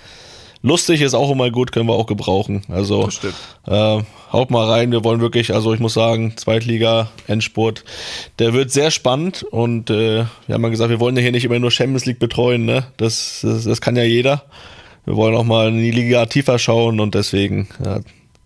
Lustig 0.65 1.01
ist 1.03 1.15
auch 1.15 1.31
immer 1.33 1.51
gut, 1.51 1.73
können 1.73 1.89
wir 1.89 1.95
auch 1.95 2.07
gebrauchen. 2.07 2.63
Also 2.69 3.09
äh, 3.67 4.03
haut 4.33 4.51
mal 4.53 4.71
rein, 4.71 4.93
wir 4.93 5.03
wollen 5.03 5.21
wirklich, 5.21 5.53
also 5.53 5.75
ich 5.75 5.81
muss 5.81 5.95
sagen, 5.95 6.35
Zweitliga, 6.37 7.11
Endspurt, 7.27 7.85
der 8.39 8.53
wird 8.53 8.71
sehr 8.71 8.93
spannend 8.93 9.43
und 9.43 9.91
äh, 9.91 10.25
wir 10.47 10.55
haben 10.55 10.63
ja 10.63 10.69
gesagt, 10.69 10.91
wir 10.91 11.01
wollen 11.01 11.17
ja 11.17 11.23
hier 11.23 11.33
nicht 11.33 11.45
immer 11.45 11.59
nur 11.59 11.73
Champions 11.73 12.07
League 12.07 12.21
betreuen, 12.21 12.65
ne? 12.65 12.87
Das, 12.97 13.41
das, 13.43 13.65
das 13.65 13.81
kann 13.81 13.97
ja 13.97 14.05
jeder. 14.05 14.45
Wir 15.05 15.17
wollen 15.17 15.35
auch 15.35 15.45
mal 15.45 15.69
in 15.69 15.79
die 15.79 15.91
Liga 15.91 16.27
tiefer 16.27 16.61
schauen 16.61 17.01
und 17.01 17.17
deswegen 17.17 17.67
ja, 17.85 17.99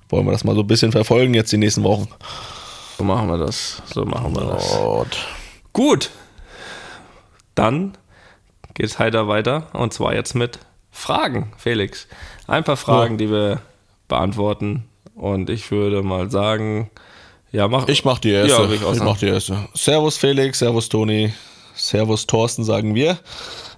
wollen 0.09 0.27
wir 0.27 0.33
das 0.33 0.45
mal 0.45 0.55
so 0.55 0.63
ein 0.63 0.67
bisschen 0.67 0.93
verfolgen 0.93 1.35
jetzt 1.35 1.53
die 1.53 1.57
nächsten 1.57 1.83
Wochen. 1.85 2.09
So 2.99 3.05
machen 3.05 3.29
wir 3.29 3.39
das. 3.39 3.83
So 3.93 4.05
machen 4.05 4.35
wir 4.35 4.45
das. 4.45 4.79
Gut. 5.73 6.11
Dann 7.55 7.97
geht 8.75 8.87
es 8.87 8.99
heiter 8.99 9.29
weiter 9.29 9.69
und 9.73 9.93
zwar 9.93 10.15
jetzt 10.15 10.35
mit 10.35 10.59
Fragen, 10.91 11.53
Felix. 11.57 12.07
Ein 12.47 12.65
paar 12.65 12.77
Fragen, 12.77 13.15
ja. 13.15 13.19
die 13.19 13.31
wir 13.31 13.61
beantworten 14.09 14.85
und 15.15 15.51
ich 15.51 15.71
würde 15.71 16.03
mal 16.03 16.31
sagen, 16.31 16.91
ja, 17.53 17.69
mach 17.69 17.89
ich 17.89 18.05
mach 18.05 18.19
die 18.19 18.33
erste. 18.33 18.63
Ja, 18.63 18.71
ich, 18.71 18.83
ich 18.83 19.03
mach 19.03 19.19
die 19.19 19.29
erste. 19.29 19.69
Servus 19.75 20.17
Felix, 20.17 20.59
Servus 20.59 20.89
Toni, 20.89 21.33
Servus 21.75 22.27
Thorsten 22.27 22.65
sagen 22.65 22.95
wir. 22.95 23.19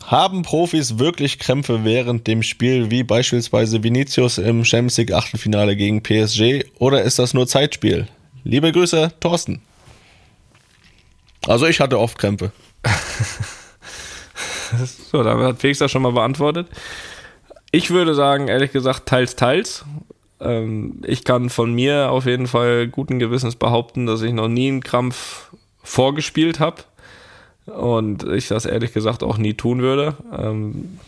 Haben 0.08 0.40
Profis 0.40 0.98
wirklich 0.98 1.38
Krämpfe 1.38 1.84
während 1.84 2.26
dem 2.26 2.42
Spiel, 2.42 2.90
wie 2.90 3.02
beispielsweise 3.02 3.82
Vinicius 3.82 4.38
im 4.38 4.64
Champions 4.64 4.96
League 4.96 5.12
Achtelfinale 5.12 5.76
gegen 5.76 6.02
PSG, 6.02 6.64
oder 6.78 7.02
ist 7.02 7.18
das 7.18 7.34
nur 7.34 7.46
Zeitspiel? 7.46 8.08
Liebe 8.42 8.72
Grüße, 8.72 9.12
Thorsten. 9.20 9.60
Also 11.46 11.66
ich 11.66 11.80
hatte 11.80 11.98
oft 11.98 12.16
Krämpfe. 12.16 12.52
so, 15.12 15.22
damit 15.22 15.44
hat 15.44 15.60
Felix 15.60 15.78
das 15.78 15.90
schon 15.90 16.00
mal 16.00 16.12
beantwortet. 16.12 16.68
Ich 17.70 17.90
würde 17.90 18.14
sagen, 18.14 18.48
ehrlich 18.48 18.72
gesagt, 18.72 19.04
teils, 19.04 19.36
teils. 19.36 19.84
Ähm, 20.40 21.02
ich 21.06 21.24
kann 21.24 21.50
von 21.50 21.74
mir 21.74 22.10
auf 22.10 22.24
jeden 22.24 22.46
Fall 22.46 22.88
guten 22.88 23.18
Gewissens 23.18 23.56
behaupten, 23.56 24.06
dass 24.06 24.22
ich 24.22 24.32
noch 24.32 24.48
nie 24.48 24.68
einen 24.68 24.82
Krampf 24.82 25.50
vorgespielt 25.82 26.60
habe 26.60 26.84
und 27.70 28.24
ich 28.24 28.48
das 28.48 28.66
ehrlich 28.66 28.92
gesagt 28.92 29.22
auch 29.22 29.38
nie 29.38 29.54
tun 29.54 29.80
würde. 29.80 30.16
Ähm, 30.36 30.98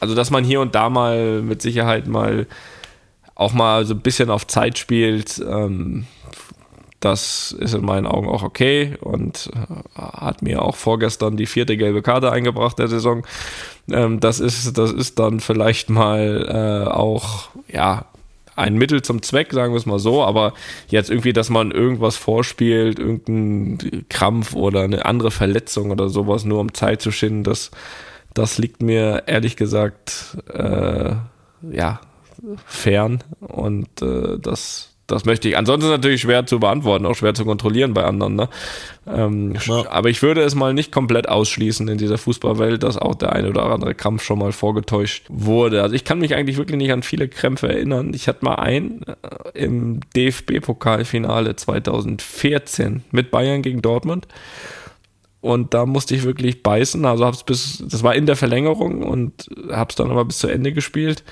also 0.00 0.14
dass 0.14 0.30
man 0.30 0.44
hier 0.44 0.60
und 0.60 0.74
da 0.74 0.90
mal 0.90 1.42
mit 1.42 1.62
Sicherheit 1.62 2.06
mal 2.06 2.46
auch 3.34 3.52
mal 3.52 3.84
so 3.84 3.94
ein 3.94 4.00
bisschen 4.00 4.30
auf 4.30 4.46
Zeit 4.46 4.78
spielt, 4.78 5.38
ähm, 5.46 6.06
das 7.00 7.52
ist 7.52 7.74
in 7.74 7.84
meinen 7.84 8.06
Augen 8.06 8.28
auch 8.28 8.42
okay 8.42 8.96
und 9.00 9.50
äh, 9.54 10.00
hat 10.00 10.42
mir 10.42 10.62
auch 10.62 10.76
vorgestern 10.76 11.36
die 11.36 11.46
vierte 11.46 11.76
gelbe 11.76 12.02
Karte 12.02 12.32
eingebracht 12.32 12.78
der 12.78 12.88
Saison. 12.88 13.26
Ähm, 13.90 14.20
das 14.20 14.40
ist, 14.40 14.76
das 14.78 14.92
ist 14.92 15.18
dann 15.18 15.40
vielleicht 15.40 15.90
mal 15.90 16.86
äh, 16.88 16.90
auch, 16.90 17.50
ja, 17.68 18.06
ein 18.56 18.76
Mittel 18.76 19.02
zum 19.02 19.22
Zweck, 19.22 19.52
sagen 19.52 19.72
wir 19.72 19.78
es 19.78 19.86
mal 19.86 19.98
so, 19.98 20.24
aber 20.24 20.54
jetzt 20.88 21.10
irgendwie, 21.10 21.32
dass 21.32 21.50
man 21.50 21.70
irgendwas 21.70 22.16
vorspielt, 22.16 22.98
irgendein 22.98 24.06
Krampf 24.08 24.54
oder 24.54 24.82
eine 24.82 25.04
andere 25.04 25.30
Verletzung 25.30 25.90
oder 25.90 26.08
sowas, 26.08 26.44
nur 26.44 26.60
um 26.60 26.74
Zeit 26.74 27.02
zu 27.02 27.12
schinden, 27.12 27.44
das, 27.44 27.70
das 28.34 28.58
liegt 28.58 28.82
mir 28.82 29.24
ehrlich 29.26 29.56
gesagt, 29.56 30.38
äh, 30.52 31.14
ja, 31.70 32.00
fern 32.64 33.22
und 33.40 34.02
äh, 34.02 34.38
das, 34.38 34.95
das 35.06 35.24
möchte 35.24 35.48
ich. 35.48 35.56
Ansonsten 35.56 35.88
natürlich 35.88 36.20
schwer 36.20 36.46
zu 36.46 36.58
beantworten, 36.58 37.06
auch 37.06 37.14
schwer 37.14 37.34
zu 37.34 37.44
kontrollieren 37.44 37.94
bei 37.94 38.04
anderen. 38.04 38.34
Ne? 38.34 38.48
Ähm, 39.06 39.54
ja. 39.66 39.88
Aber 39.90 40.08
ich 40.08 40.22
würde 40.22 40.42
es 40.42 40.54
mal 40.54 40.74
nicht 40.74 40.90
komplett 40.90 41.28
ausschließen 41.28 41.86
in 41.88 41.98
dieser 41.98 42.18
Fußballwelt, 42.18 42.82
dass 42.82 42.98
auch 42.98 43.14
der 43.14 43.32
eine 43.32 43.48
oder 43.48 43.64
andere 43.66 43.94
Krampf 43.94 44.22
schon 44.24 44.38
mal 44.38 44.52
vorgetäuscht 44.52 45.26
wurde. 45.28 45.82
Also 45.82 45.94
ich 45.94 46.04
kann 46.04 46.18
mich 46.18 46.34
eigentlich 46.34 46.56
wirklich 46.56 46.78
nicht 46.78 46.92
an 46.92 47.02
viele 47.02 47.28
Krämpfe 47.28 47.68
erinnern. 47.68 48.12
Ich 48.14 48.26
hatte 48.26 48.44
mal 48.44 48.56
einen 48.56 49.02
äh, 49.02 49.14
im 49.54 50.00
DFB-Pokalfinale 50.16 51.54
2014 51.54 53.04
mit 53.12 53.30
Bayern 53.30 53.62
gegen 53.62 53.82
Dortmund. 53.82 54.26
Und 55.40 55.74
da 55.74 55.86
musste 55.86 56.16
ich 56.16 56.24
wirklich 56.24 56.64
beißen. 56.64 57.04
Also 57.04 57.24
hab's 57.24 57.44
bis, 57.44 57.84
das 57.86 58.02
war 58.02 58.16
in 58.16 58.26
der 58.26 58.34
Verlängerung 58.34 59.04
und 59.04 59.48
hab's 59.70 59.94
dann 59.94 60.10
aber 60.10 60.24
bis 60.24 60.38
zu 60.38 60.48
Ende 60.48 60.72
gespielt. 60.72 61.22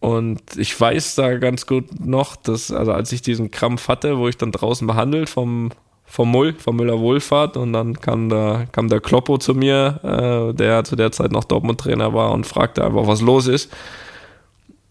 Und 0.00 0.40
ich 0.56 0.78
weiß 0.80 1.14
da 1.14 1.36
ganz 1.36 1.66
gut 1.66 2.04
noch, 2.04 2.34
dass, 2.34 2.72
also 2.72 2.92
als 2.92 3.12
ich 3.12 3.20
diesen 3.20 3.50
Krampf 3.50 3.88
hatte, 3.88 4.16
wo 4.18 4.28
ich 4.28 4.38
dann 4.38 4.50
draußen 4.50 4.86
behandelt 4.86 5.28
vom, 5.28 5.70
vom 6.06 6.30
Mull, 6.30 6.54
vom 6.54 6.76
Müller 6.76 6.98
Wohlfahrt, 7.00 7.58
und 7.58 7.74
dann 7.74 8.00
kam 8.00 8.30
der, 8.30 8.66
kam 8.72 8.88
der 8.88 9.00
Kloppo 9.00 9.36
zu 9.36 9.54
mir, 9.54 10.00
äh, 10.02 10.54
der 10.54 10.84
zu 10.84 10.96
der 10.96 11.12
Zeit 11.12 11.32
noch 11.32 11.44
Dortmund-Trainer 11.44 12.14
war 12.14 12.32
und 12.32 12.46
fragte 12.46 12.82
einfach, 12.82 13.06
was 13.06 13.20
los 13.20 13.46
ist. 13.46 13.70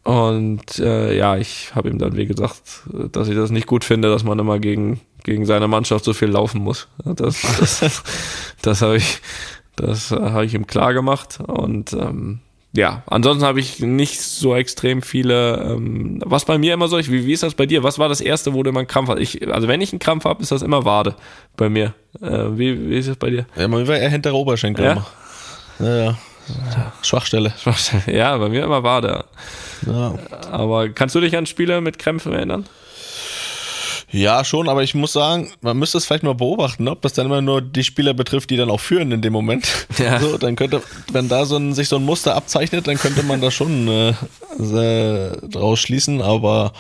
Und 0.04 0.80
äh, 0.80 1.18
ja, 1.18 1.38
ich 1.38 1.74
habe 1.76 1.90
ihm 1.90 1.98
dann, 1.98 2.16
wie 2.16 2.26
gesagt, 2.26 2.84
dass 3.12 3.28
ich 3.28 3.36
das 3.36 3.50
nicht 3.50 3.68
gut 3.68 3.84
finde, 3.84 4.10
dass 4.10 4.24
man 4.24 4.40
immer 4.40 4.60
gegen, 4.60 5.02
gegen 5.24 5.46
seine 5.46 5.68
Mannschaft 5.68 6.06
so 6.06 6.14
viel 6.14 6.30
laufen 6.30 6.62
muss. 6.62 6.88
Das, 7.04 7.42
das, 7.60 8.04
das 8.62 8.82
habe 8.82 8.98
ich, 8.98 9.22
das 9.76 10.12
habe 10.12 10.46
ich 10.46 10.54
ihm 10.54 10.68
klar 10.68 10.94
gemacht. 10.94 11.40
Und 11.46 11.94
ähm, 11.94 12.40
ja, 12.72 13.04
ansonsten 13.08 13.44
habe 13.46 13.60
ich 13.60 13.80
nicht 13.80 14.22
so 14.22 14.56
extrem 14.56 15.02
viele. 15.02 15.58
Ähm, 15.58 16.22
was 16.26 16.46
bei 16.46 16.58
mir 16.58 16.74
immer 16.74 16.88
so, 16.88 16.98
ich, 16.98 17.12
wie, 17.12 17.26
wie 17.26 17.34
ist 17.34 17.44
das 17.44 17.56
bei 17.56 17.66
dir? 17.66 17.84
Was 17.84 17.98
war 17.98 18.10
das 18.10 18.22
erste, 18.22 18.54
wo 18.54 18.62
du 18.64 18.70
immer 18.70 18.80
einen 18.80 18.88
Krampf 18.88 19.10
hast? 19.10 19.20
Ich, 19.20 19.52
also 19.52 19.68
wenn 19.68 19.82
ich 19.82 19.92
einen 19.92 20.00
Krampf 20.00 20.26
habe, 20.26 20.42
ist 20.42 20.52
das 20.52 20.62
immer 20.62 20.86
Wade 20.86 21.16
bei 21.58 21.70
mir. 21.70 21.94
Äh, 22.22 22.28
wie, 22.58 22.90
wie 22.90 22.98
ist 22.98 23.10
das 23.10 23.18
bei 23.18 23.30
dir? 23.32 23.46
Ja, 23.56 23.68
bei 23.68 23.78
mir 23.78 23.88
war 23.88 23.98
eher 23.98 24.10
hintere 24.10 24.36
Oberschenkel 24.36 24.86
Ja? 24.86 24.92
immer. 24.92 25.08
Ja, 25.80 26.06
ja. 26.06 26.18
Schwachstelle. 27.02 27.54
Ja, 28.08 28.38
bei 28.38 28.50
mir 28.50 28.64
immer 28.64 28.84
Wade. 28.84 29.26
Ja. 29.86 30.16
Aber 30.52 30.90
kannst 30.90 31.16
du 31.16 31.20
dich 31.20 31.38
an 31.38 31.46
Spiele 31.46 31.82
mit 31.82 32.00
Krämpfen 32.00 32.34
erinnern? 32.34 32.66
Ja, 34.12 34.44
schon, 34.44 34.70
aber 34.70 34.82
ich 34.84 34.96
muss 34.96 35.14
sagen, 35.14 35.52
man 35.62 35.78
müsste 35.78 35.98
es 36.00 36.06
vielleicht 36.06 36.24
mal 36.24 36.34
beobachten, 36.34 36.88
ob 36.88 37.02
das 37.02 37.14
dann 37.14 37.28
immer 37.28 37.42
nur 37.42 37.62
die 37.62 37.84
Spieler 37.84 38.14
betrifft, 38.14 38.50
die 38.50 38.58
dann 38.58 38.72
auch 38.72 38.80
führen 38.80 39.12
in 39.12 39.22
dem 39.22 39.34
Moment. 39.34 39.88
Ja. 39.98 40.20
So, 40.30 40.38
dann 40.38 40.56
könnte, 40.56 40.82
wenn 41.14 41.30
da 41.30 41.46
so 41.46 41.56
ein, 41.56 41.74
sich 41.74 41.88
so 41.88 41.96
ein 41.96 42.04
Muster 42.04 42.36
abzeichnet, 42.36 42.88
dann 42.88 42.98
könnte 42.98 43.24
man 43.24 43.40
da 43.40 43.52
schon 43.52 43.88
äh, 43.88 44.14
draus 45.48 45.80
schließen, 45.80 46.22
aber 46.22 46.74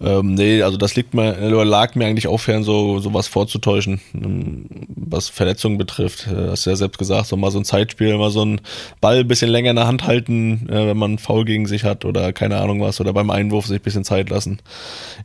ähm, 0.00 0.34
nee, 0.34 0.62
also 0.62 0.76
das 0.78 0.94
liegt 0.96 1.12
mir, 1.12 1.36
oder 1.38 1.64
lag 1.64 1.94
mir 1.94 2.06
eigentlich 2.06 2.26
auch 2.26 2.38
fern, 2.38 2.62
so 2.62 2.98
sowas 2.98 3.28
vorzutäuschen, 3.28 4.00
ähm, 4.14 4.66
was 4.88 5.28
Verletzungen 5.28 5.78
betrifft. 5.78 6.26
Äh, 6.26 6.50
Hast 6.50 6.64
du 6.66 6.70
ja 6.70 6.76
selbst 6.76 6.98
gesagt, 6.98 7.26
so 7.26 7.36
mal 7.36 7.50
so 7.50 7.58
ein 7.58 7.64
Zeitspiel, 7.64 8.16
mal 8.16 8.30
so 8.30 8.44
ein 8.44 8.60
Ball 9.00 9.20
ein 9.20 9.28
bisschen 9.28 9.50
länger 9.50 9.70
in 9.70 9.76
der 9.76 9.86
Hand 9.86 10.06
halten, 10.06 10.68
äh, 10.70 10.86
wenn 10.86 10.96
man 10.96 11.18
Foul 11.18 11.44
gegen 11.44 11.66
sich 11.66 11.84
hat 11.84 12.04
oder 12.04 12.32
keine 12.32 12.58
Ahnung 12.58 12.80
was, 12.80 13.00
oder 13.00 13.12
beim 13.12 13.30
Einwurf 13.30 13.66
sich 13.66 13.80
ein 13.80 13.82
bisschen 13.82 14.04
Zeit 14.04 14.30
lassen. 14.30 14.60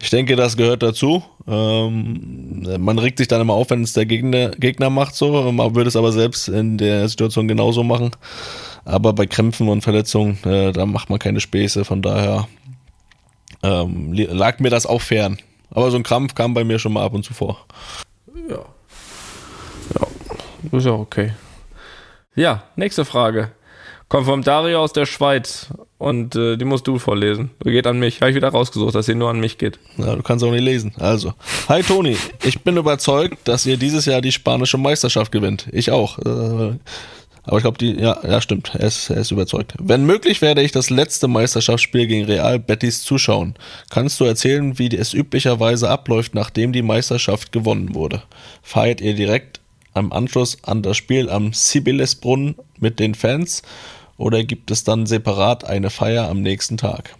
Ich 0.02 0.10
denke, 0.10 0.36
das 0.36 0.58
gehört 0.58 0.84
dazu. 0.84 1.24
Ähm, 1.48 2.64
man 2.80 3.00
regt 3.00 3.18
sich 3.18 3.28
dann 3.28 3.42
immer 3.42 3.54
auf, 3.54 3.70
wenn 3.70 3.84
es 3.84 3.94
der 3.94 4.06
Gegner, 4.06 4.50
Gegner 4.52 4.90
macht, 4.90 5.16
so. 5.16 5.52
Man 5.52 5.76
würde 5.76 5.88
es 5.88 5.96
aber 5.96 6.12
selbst 6.12 6.48
in 6.48 6.78
der 6.78 7.08
Situation 7.08 7.48
genauso 7.48 7.84
machen. 7.84 8.12
Aber 8.86 9.14
bei 9.14 9.26
Krämpfen 9.26 9.68
und 9.68 9.82
Verletzungen, 9.82 10.38
äh, 10.44 10.72
da 10.72 10.86
macht 10.86 11.10
man 11.10 11.20
keine 11.20 11.40
Späße. 11.40 11.86
Von 11.86 12.02
daher 12.02 12.48
ähm, 13.64 14.14
lag 14.14 14.60
mir 14.60 14.70
das 14.70 14.86
auch 14.86 15.02
fern. 15.02 15.38
Aber 15.70 15.92
so 15.92 15.98
ein 15.98 16.04
Krampf 16.04 16.36
kam 16.36 16.54
bei 16.54 16.64
mir 16.64 16.80
schon 16.80 16.94
mal 16.94 17.04
ab 17.04 17.14
und 17.14 17.24
zu 17.24 17.34
vor. 17.34 17.66
Ist 20.72 20.86
ja 20.86 20.92
okay. 20.94 21.34
Ja, 22.36 22.64
nächste 22.76 23.04
Frage. 23.06 23.52
Kommt 24.12 24.26
vom 24.26 24.44
Dario 24.44 24.82
aus 24.82 24.92
der 24.92 25.06
Schweiz 25.06 25.70
und 25.98 26.36
äh, 26.36 26.58
die 26.58 26.66
musst 26.66 26.86
du 26.86 27.00
vorlesen. 27.00 27.50
Geht 27.64 27.88
an 27.88 27.98
mich. 27.98 28.20
Habe 28.20 28.32
ich 28.32 28.36
wieder 28.36 28.50
rausgesucht, 28.50 28.94
dass 28.94 29.06
sie 29.06 29.16
nur 29.16 29.30
an 29.30 29.40
mich 29.40 29.58
geht. 29.58 29.80
Ja, 29.96 30.18
du 30.18 30.22
kannst 30.22 30.44
auch 30.44 30.52
nicht 30.52 30.66
lesen. 30.66 30.92
Also, 31.00 31.34
hi 31.70 31.82
Toni, 31.82 32.18
ich 32.44 32.60
bin 32.60 32.76
überzeugt, 32.76 33.38
dass 33.46 33.66
ihr 33.66 33.78
dieses 33.78 34.06
Jahr 34.06 34.20
die 34.20 34.34
spanische 34.34 34.78
Meisterschaft 34.78 35.32
gewinnt. 35.32 35.70
Ich 35.72 35.92
auch. 35.92 36.20
Äh, 36.20 36.74
aber 37.46 37.58
ich 37.58 37.62
glaube, 37.62 37.78
die, 37.78 38.02
ja, 38.02 38.20
ja, 38.28 38.42
stimmt. 38.42 38.72
Er 38.74 38.88
ist, 38.88 39.10
er 39.10 39.22
ist 39.22 39.32
überzeugt. 39.32 39.76
Wenn 39.80 40.06
möglich, 40.06 40.42
werde 40.42 40.62
ich 40.62 40.74
das 40.74 40.90
letzte 40.90 41.30
Meisterschaftsspiel 41.30 42.06
gegen 42.06 42.26
Real 42.26 42.60
Betis 42.60 43.04
zuschauen. 43.04 43.56
Kannst 43.92 44.20
du 44.20 44.26
erzählen, 44.26 44.78
wie 44.78 44.94
es 44.94 45.14
üblicherweise 45.14 45.90
abläuft, 45.90 46.36
nachdem 46.36 46.74
die 46.74 46.82
Meisterschaft 46.82 47.54
gewonnen 47.54 47.96
wurde? 47.96 48.24
Feiert 48.62 49.00
ihr 49.00 49.16
direkt 49.16 49.62
am 49.94 50.12
Anschluss 50.12 50.58
an 50.64 50.82
das 50.82 50.98
Spiel 50.98 51.30
am 51.30 51.54
Sibillesbrunnen 51.54 52.56
mit 52.78 53.00
den 53.00 53.16
Fans 53.16 53.62
oder 54.22 54.44
gibt 54.44 54.72
es 54.72 54.84
dann 54.84 55.06
separat 55.06 55.64
eine 55.64 55.90
Feier 55.90 56.30
am 56.30 56.42
nächsten 56.42 56.78
Tag? 56.78 57.16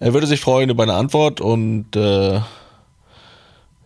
Er 0.00 0.14
würde 0.14 0.26
sich 0.26 0.40
freuen 0.40 0.70
über 0.70 0.84
eine 0.84 0.94
Antwort 0.94 1.40
und 1.40 1.94
äh, 1.96 2.40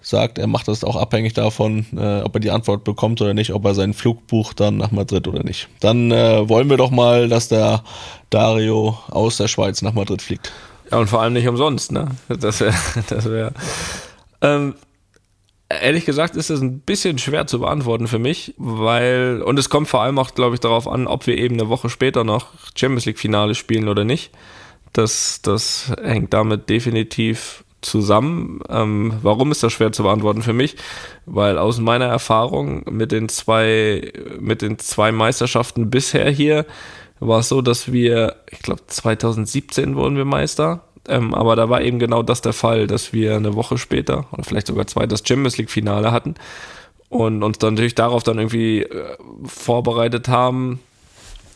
sagt, 0.00 0.38
er 0.38 0.46
macht 0.46 0.68
das 0.68 0.84
auch 0.84 0.96
abhängig 0.96 1.32
davon, 1.32 1.86
äh, 1.96 2.20
ob 2.20 2.34
er 2.34 2.40
die 2.40 2.50
Antwort 2.50 2.84
bekommt 2.84 3.20
oder 3.20 3.34
nicht, 3.34 3.52
ob 3.52 3.64
er 3.64 3.74
seinen 3.74 3.94
Flug 3.94 4.26
bucht 4.26 4.60
dann 4.60 4.76
nach 4.76 4.90
Madrid 4.90 5.26
oder 5.26 5.42
nicht. 5.42 5.68
Dann 5.80 6.10
äh, 6.10 6.48
wollen 6.48 6.68
wir 6.68 6.76
doch 6.76 6.90
mal, 6.90 7.28
dass 7.28 7.48
der 7.48 7.82
Dario 8.30 8.98
aus 9.10 9.38
der 9.38 9.48
Schweiz 9.48 9.82
nach 9.82 9.94
Madrid 9.94 10.20
fliegt. 10.20 10.52
Ja, 10.90 10.98
und 10.98 11.08
vor 11.08 11.22
allem 11.22 11.32
nicht 11.32 11.48
umsonst, 11.48 11.92
ne? 11.92 12.08
Das 12.28 12.60
wäre, 12.60 12.74
das 13.08 13.24
wäre. 13.24 13.52
Ähm, 14.42 14.74
ehrlich 15.80 16.04
gesagt 16.04 16.36
ist 16.36 16.50
es 16.50 16.60
ein 16.60 16.80
bisschen 16.80 17.18
schwer 17.18 17.46
zu 17.46 17.60
beantworten 17.60 18.08
für 18.08 18.18
mich, 18.18 18.54
weil, 18.58 19.42
und 19.42 19.58
es 19.58 19.68
kommt 19.68 19.88
vor 19.88 20.02
allem 20.02 20.18
auch, 20.18 20.34
glaube 20.34 20.54
ich, 20.54 20.60
darauf 20.60 20.88
an, 20.88 21.06
ob 21.06 21.26
wir 21.26 21.36
eben 21.38 21.58
eine 21.58 21.68
Woche 21.68 21.88
später 21.88 22.24
noch 22.24 22.48
Champions 22.74 23.06
League-Finale 23.06 23.54
spielen 23.54 23.88
oder 23.88 24.04
nicht. 24.04 24.32
Das, 24.92 25.40
das 25.42 25.92
hängt 26.02 26.34
damit 26.34 26.68
definitiv 26.68 27.64
zusammen. 27.80 28.60
Ähm, 28.68 29.14
warum 29.22 29.50
ist 29.50 29.62
das 29.62 29.72
schwer 29.72 29.92
zu 29.92 30.04
beantworten 30.04 30.42
für 30.42 30.52
mich? 30.52 30.76
Weil 31.26 31.58
aus 31.58 31.80
meiner 31.80 32.06
Erfahrung 32.06 32.84
mit 32.90 33.12
den 33.12 33.28
zwei, 33.28 34.12
mit 34.38 34.62
den 34.62 34.78
zwei 34.78 35.12
Meisterschaften 35.12 35.90
bisher 35.90 36.30
hier 36.30 36.66
war 37.20 37.40
es 37.40 37.48
so, 37.48 37.62
dass 37.62 37.92
wir, 37.92 38.36
ich 38.50 38.60
glaube 38.60 38.82
2017 38.86 39.94
wurden 39.96 40.16
wir 40.16 40.24
Meister, 40.24 40.84
ähm, 41.08 41.34
aber 41.34 41.56
da 41.56 41.68
war 41.68 41.82
eben 41.82 41.98
genau 41.98 42.22
das 42.22 42.42
der 42.42 42.52
Fall, 42.52 42.86
dass 42.86 43.12
wir 43.12 43.36
eine 43.36 43.54
Woche 43.54 43.78
später 43.78 44.26
oder 44.32 44.44
vielleicht 44.44 44.68
sogar 44.68 44.86
zwei 44.86 45.06
das 45.06 45.22
Champions 45.26 45.58
League 45.58 45.70
Finale 45.70 46.12
hatten 46.12 46.34
und 47.08 47.42
uns 47.42 47.58
dann 47.58 47.74
natürlich 47.74 47.94
darauf 47.94 48.22
dann 48.22 48.38
irgendwie 48.38 48.82
äh, 48.82 49.16
vorbereitet 49.44 50.28
haben. 50.28 50.80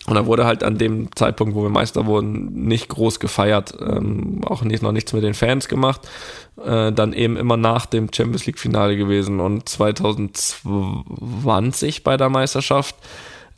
Und 0.07 0.15
da 0.15 0.27
wurde 0.27 0.45
halt 0.45 0.63
an 0.63 0.79
dem 0.79 1.09
Zeitpunkt, 1.17 1.57
wo 1.57 1.63
wir 1.63 1.69
Meister 1.69 2.07
wurden, 2.07 2.67
nicht 2.67 2.89
groß 2.89 3.19
gefeiert, 3.19 3.75
ähm, 3.81 4.43
auch 4.45 4.63
nicht, 4.63 4.81
noch 4.83 4.93
nichts 4.93 5.13
mit 5.13 5.25
den 5.25 5.35
Fans 5.35 5.67
gemacht. 5.67 6.03
Äh, 6.65 6.93
dann 6.93 7.13
eben 7.13 7.37
immer 7.37 7.57
nach 7.57 7.87
dem 7.87 8.09
Champions 8.15 8.47
League 8.47 8.61
Finale 8.61 8.97
gewesen 8.97 9.41
und 9.41 9.69
2020 9.69 12.05
bei 12.05 12.17
der 12.17 12.29
Meisterschaft 12.29 12.95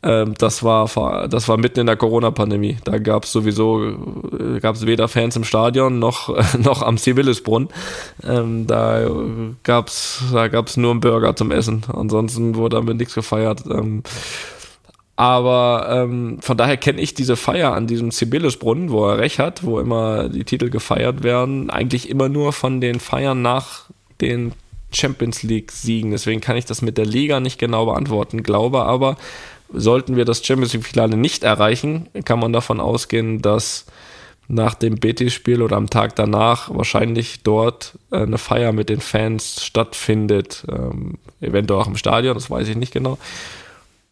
ähm, 0.01 0.33
das 0.37 0.63
war 0.63 0.87
das 1.27 1.47
war 1.47 1.57
mitten 1.57 1.81
in 1.81 1.85
der 1.85 1.97
Corona-Pandemie. 1.97 2.77
Da 2.85 2.99
gab 2.99 3.25
es 3.25 3.31
sowieso 3.31 3.83
äh, 3.83 4.59
gab 4.61 4.75
es 4.75 4.85
weder 4.85 5.07
Fans 5.07 5.35
im 5.35 5.43
Stadion 5.43 5.99
noch 5.99 6.29
noch 6.57 6.81
am 6.81 6.97
Sibyllesbrunn. 6.97 7.69
Ähm, 8.25 8.65
da 8.65 9.09
gab's 9.63 10.23
da 10.31 10.47
gab's 10.47 10.77
nur 10.77 10.91
einen 10.91 11.01
Burger 11.01 11.35
zum 11.35 11.51
Essen. 11.51 11.83
Ansonsten 11.91 12.55
wurde 12.55 12.77
damit 12.77 12.97
nichts 12.97 13.15
gefeiert. 13.15 13.63
Ähm, 13.69 14.03
aber 15.17 15.87
ähm, 15.89 16.37
von 16.39 16.55
daher 16.55 16.77
kenne 16.77 17.01
ich 17.01 17.13
diese 17.13 17.35
Feier 17.35 17.73
an 17.73 17.87
diesem 17.87 18.09
Sibyllesbrunnen, 18.09 18.89
wo 18.89 19.05
er 19.05 19.17
recht 19.17 19.37
hat, 19.37 19.65
wo 19.65 19.81
immer 19.81 20.29
die 20.29 20.45
Titel 20.45 20.69
gefeiert 20.69 21.23
werden, 21.23 21.69
eigentlich 21.69 22.09
immer 22.09 22.29
nur 22.29 22.53
von 22.53 22.79
den 22.79 23.01
Feiern 23.01 23.41
nach 23.41 23.89
den 24.21 24.53
Champions 24.93 25.43
League 25.43 25.73
Siegen. 25.73 26.11
Deswegen 26.11 26.39
kann 26.39 26.55
ich 26.55 26.63
das 26.63 26.81
mit 26.81 26.97
der 26.97 27.05
Liga 27.05 27.41
nicht 27.41 27.59
genau 27.59 27.85
beantworten, 27.85 28.43
glaube 28.43 28.83
aber, 28.83 29.17
sollten 29.71 30.15
wir 30.15 30.25
das 30.25 30.45
Champions 30.45 30.73
League-Finale 30.73 31.17
nicht 31.17 31.43
erreichen, 31.43 32.07
kann 32.25 32.39
man 32.39 32.53
davon 32.53 32.79
ausgehen, 32.79 33.41
dass 33.41 33.85
nach 34.49 34.73
dem 34.73 34.95
Betis-Spiel 34.95 35.61
oder 35.61 35.77
am 35.77 35.91
Tag 35.91 36.15
danach 36.15 36.73
wahrscheinlich 36.73 37.43
dort 37.43 37.93
äh, 38.11 38.17
eine 38.17 38.39
Feier 38.39 38.73
mit 38.73 38.89
den 38.89 38.99
Fans 38.99 39.63
stattfindet. 39.63 40.65
Ähm, 40.67 41.19
eventuell 41.39 41.79
auch 41.79 41.87
im 41.87 41.95
Stadion, 41.95 42.33
das 42.33 42.49
weiß 42.49 42.67
ich 42.67 42.75
nicht 42.75 42.91
genau. 42.91 43.19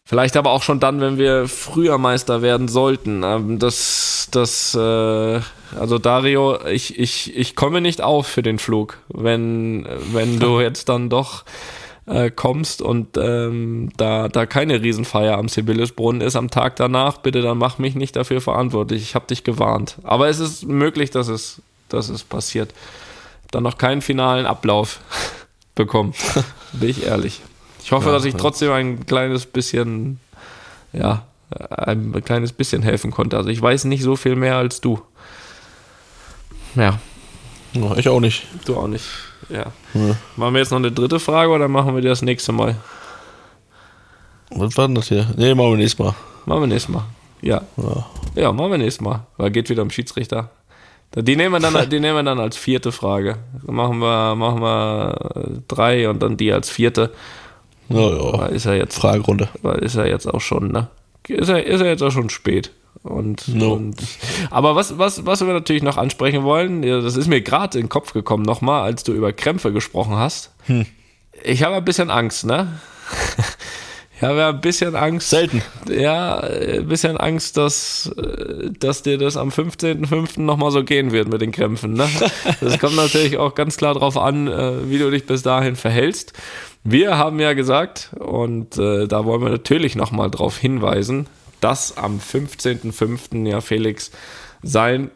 Vielleicht 0.06 0.38
aber 0.38 0.52
auch 0.52 0.62
schon 0.62 0.80
dann, 0.80 1.02
wenn 1.02 1.18
wir 1.18 1.48
früher 1.48 1.98
Meister 1.98 2.44
werden 2.44 2.68
sollten. 2.68 3.24
Ähm, 3.24 3.58
das, 3.58 4.30
das, 4.32 4.76
äh, 4.76 5.42
also 5.78 5.98
Dario, 5.98 6.66
ich, 6.68 7.00
ich, 7.00 7.36
ich 7.36 7.56
komme 7.56 7.82
nicht 7.82 8.02
auf 8.02 8.28
für 8.28 8.44
den 8.44 8.60
Flug, 8.60 9.00
wenn, 9.10 9.88
wenn 10.14 10.40
du 10.40 10.62
jetzt 10.62 10.88
dann 10.88 11.10
doch 11.10 11.46
äh, 12.08 12.32
kommst 12.32 12.82
und 12.82 13.18
ähm, 13.18 13.90
da, 13.98 14.30
da 14.30 14.46
keine 14.46 14.82
Riesenfeier 14.82 15.38
am 15.38 15.50
Sibyllisbrunnen 15.50 16.22
ist 16.22 16.36
am 16.36 16.50
Tag 16.50 16.78
danach, 16.78 17.18
bitte 17.18 17.42
dann 17.42 17.58
mach 17.58 17.78
mich 17.78 17.96
nicht 17.96 18.16
dafür 18.16 18.42
verantwortlich. 18.42 19.02
Ich 19.04 19.16
habe 19.16 19.28
dich 19.28 19.44
gewarnt. 19.44 19.98
Aber 20.04 20.30
es 20.30 20.40
ist 20.40 20.66
möglich, 20.66 21.12
dass 21.12 21.28
es, 21.28 21.62
dass 21.90 22.10
es 22.10 22.24
passiert. 22.24 22.74
Dann 23.52 23.64
noch 23.64 23.78
keinen 23.78 24.02
finalen 24.02 24.46
Ablauf 24.46 25.02
bekommen. 25.76 26.14
Bin 26.74 26.90
ich 26.90 27.06
ehrlich. 27.06 27.42
Ich 27.84 27.92
hoffe, 27.92 28.08
ja, 28.08 28.14
dass 28.14 28.26
ich 28.26 28.36
trotzdem 28.36 28.72
ein 28.72 29.06
kleines 29.06 29.46
bisschen, 29.46 30.20
ja, 30.92 31.26
ein 31.70 32.22
kleines 32.26 32.52
bisschen 32.52 32.84
helfen 32.84 33.12
konnte. 33.12 33.38
Also 33.38 33.50
ich 33.50 33.62
weiß 33.62 33.86
nicht 33.86 34.04
so 34.04 34.16
viel 34.16 34.36
mehr 34.36 34.58
als 34.58 34.82
du. 34.82 35.02
Ja. 36.76 37.00
Ich 37.96 38.10
auch 38.10 38.20
nicht. 38.20 38.48
Du 38.66 38.76
auch 38.76 38.88
nicht. 38.88 39.06
Ja. 39.50 39.72
ja. 39.94 40.16
Machen 40.36 40.54
wir 40.54 40.60
jetzt 40.60 40.72
noch 40.72 40.78
eine 40.78 40.92
dritte 40.92 41.20
Frage 41.20 41.52
oder 41.52 41.68
machen 41.68 41.96
wir 41.96 42.02
das 42.02 42.22
nächste 42.22 42.52
Mal? 42.52 42.76
Was 44.50 44.78
war 44.78 44.88
denn 44.88 44.96
das 44.96 45.08
hier? 45.08 45.28
Nee, 45.36 45.54
machen 45.54 45.72
wir 45.72 45.78
nächstes 45.78 46.00
Mal. 46.00 46.16
Machen 46.46 46.62
wir 46.62 46.68
nächstes 46.68 46.94
Mal. 46.94 47.04
Ja. 47.42 47.62
Ja, 47.78 48.06
ja 48.36 48.52
machen 48.52 48.72
wir 48.72 48.78
nächstes 48.78 49.02
Mal. 49.02 49.26
Weil 49.38 49.52
geht 49.52 49.70
wieder 49.70 49.82
um 49.82 49.90
Schiedsrichter. 49.90 50.50
Die 51.16 51.36
nehmen 51.36 51.54
wir 51.54 51.60
dann, 51.60 51.90
die 51.90 52.00
nehmen 52.00 52.18
wir 52.18 52.24
dann 52.24 52.40
als 52.40 52.58
vierte 52.58 52.92
Frage. 52.92 53.38
Dann 53.66 53.76
machen 53.76 54.00
wir, 54.00 54.36
machen 54.36 54.62
wir 54.62 55.62
drei 55.68 56.10
und 56.10 56.22
dann 56.22 56.38
die 56.38 56.52
als 56.52 56.70
vierte. 56.70 57.12
Ja, 57.90 58.10
ja. 58.10 58.46
Ist 58.48 58.66
er 58.66 58.76
jetzt, 58.76 58.98
Fragerunde. 58.98 59.50
Ist 59.82 59.96
er 59.96 60.08
jetzt 60.08 60.28
auch 60.28 60.42
schon, 60.42 60.72
ne? 60.72 60.88
Ist 61.28 61.50
er, 61.50 61.66
ist 61.66 61.82
er 61.82 61.88
jetzt 61.88 62.04
auch 62.04 62.12
schon 62.12 62.30
spät. 62.30 62.72
Und, 63.04 63.48
no. 63.48 63.74
und, 63.74 63.96
aber 64.50 64.76
was, 64.76 64.98
was, 64.98 65.26
was 65.26 65.46
wir 65.46 65.54
natürlich 65.54 65.84
noch 65.84 65.98
ansprechen 65.98 66.44
wollen, 66.44 66.82
das 66.82 67.16
ist 67.16 67.28
mir 67.28 67.42
gerade 67.42 67.78
in 67.78 67.86
den 67.86 67.90
Kopf 67.90 68.14
gekommen 68.14 68.44
nochmal, 68.44 68.84
als 68.84 69.04
du 69.04 69.14
über 69.14 69.34
Krämpfe 69.34 69.72
gesprochen 69.72 70.16
hast. 70.16 70.52
Hm. 70.66 70.86
Ich 71.44 71.64
habe 71.64 71.76
ein 71.76 71.86
bisschen 71.86 72.10
Angst, 72.10 72.46
ne? 72.46 72.80
Ich 74.18 74.24
habe 74.24 74.46
ein 74.46 74.62
bisschen 74.62 74.96
Angst. 74.96 75.30
Selten. 75.30 75.62
Ja, 75.88 76.40
ein 76.40 76.88
bisschen 76.88 77.18
Angst, 77.18 77.56
dass, 77.56 78.12
dass 78.80 79.04
dir 79.04 79.20
das 79.20 79.38
am 79.38 79.50
15.05. 79.50 80.42
nochmal 80.42 80.72
so 80.72 80.84
gehen 80.84 81.12
wird 81.12 81.28
mit 81.28 81.40
den 81.42 81.52
Krämpfen. 81.52 81.94
Ne? 81.94 82.10
Das 82.60 82.80
kommt 82.80 82.96
natürlich 82.96 83.38
auch 83.38 83.54
ganz 83.54 83.78
klar 83.78 83.94
darauf 83.94 84.18
an, 84.18 84.48
äh, 84.48 84.90
wie 84.90 84.98
du 84.98 85.12
dich 85.12 85.28
bis 85.28 85.44
dahin 85.44 85.76
verhältst. 85.76 86.34
Wir 86.84 87.20
haben 87.20 87.40
ja 87.40 87.54
gesagt, 87.54 88.10
und 88.18 88.78
äh, 88.80 89.08
da 89.08 89.26
wollen 89.26 89.42
wir 89.44 89.50
natürlich 89.50 89.96
nochmal 89.96 90.32
darauf 90.32 90.58
hinweisen, 90.58 91.28
dass 91.62 91.98
am 91.98 92.20
15.05. 92.20 93.48
ja 93.48 93.62
Felix 93.62 94.12
sein 94.64 95.12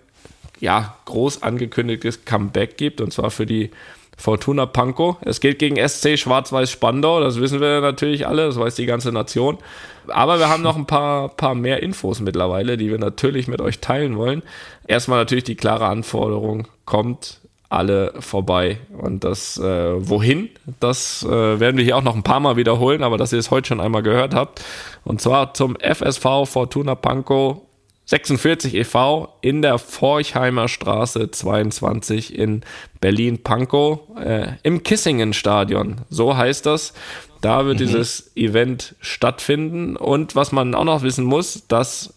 ja, 0.59 0.95
groß 1.05 1.43
angekündigtes 1.43 2.23
Comeback 2.23 2.77
gibt, 2.77 3.01
und 3.01 3.11
zwar 3.11 3.31
für 3.31 3.45
die 3.45 3.71
Fortuna 4.17 4.67
Pankow. 4.67 5.17
Es 5.21 5.39
geht 5.39 5.57
gegen 5.57 5.75
SC 5.75 6.17
Schwarz-Weiß 6.17 6.69
Spandau, 6.69 7.19
das 7.19 7.41
wissen 7.41 7.59
wir 7.59 7.81
natürlich 7.81 8.27
alle, 8.27 8.45
das 8.45 8.59
weiß 8.59 8.75
die 8.75 8.85
ganze 8.85 9.11
Nation. 9.11 9.57
Aber 10.07 10.37
wir 10.37 10.47
haben 10.47 10.61
noch 10.61 10.77
ein 10.77 10.85
paar, 10.85 11.29
paar 11.29 11.55
mehr 11.55 11.81
Infos 11.81 12.19
mittlerweile, 12.19 12.77
die 12.77 12.91
wir 12.91 12.99
natürlich 12.99 13.47
mit 13.47 13.61
euch 13.61 13.79
teilen 13.79 14.17
wollen. 14.17 14.43
Erstmal 14.87 15.19
natürlich 15.19 15.43
die 15.43 15.55
klare 15.55 15.87
Anforderung, 15.87 16.67
kommt 16.85 17.40
alle 17.71 18.13
vorbei. 18.19 18.79
Und 18.97 19.23
das 19.23 19.57
äh, 19.57 20.09
wohin, 20.09 20.49
das 20.79 21.23
äh, 21.23 21.59
werden 21.59 21.77
wir 21.77 21.83
hier 21.83 21.97
auch 21.97 22.03
noch 22.03 22.15
ein 22.15 22.23
paar 22.23 22.39
Mal 22.39 22.57
wiederholen, 22.57 23.03
aber 23.03 23.17
dass 23.17 23.33
ihr 23.33 23.39
es 23.39 23.51
heute 23.51 23.69
schon 23.69 23.79
einmal 23.79 24.03
gehört 24.03 24.33
habt. 24.33 24.63
Und 25.03 25.21
zwar 25.21 25.53
zum 25.53 25.77
FSV 25.79 26.45
Fortuna 26.45 26.95
Pankow 26.95 27.61
46 28.05 28.75
e.V. 28.75 29.37
in 29.39 29.61
der 29.61 29.77
Forchheimer 29.77 30.67
Straße 30.67 31.31
22 31.31 32.37
in 32.37 32.61
Berlin-Pankow 32.99 33.99
äh, 34.19 34.47
im 34.63 34.83
Kissingen-Stadion. 34.83 36.01
So 36.09 36.35
heißt 36.35 36.65
das. 36.65 36.93
Da 37.39 37.65
wird 37.65 37.79
mhm. 37.79 37.85
dieses 37.85 38.35
Event 38.35 38.95
stattfinden. 38.99 39.95
Und 39.95 40.35
was 40.35 40.51
man 40.51 40.75
auch 40.75 40.83
noch 40.83 41.03
wissen 41.03 41.23
muss, 41.23 41.67
dass 41.67 42.13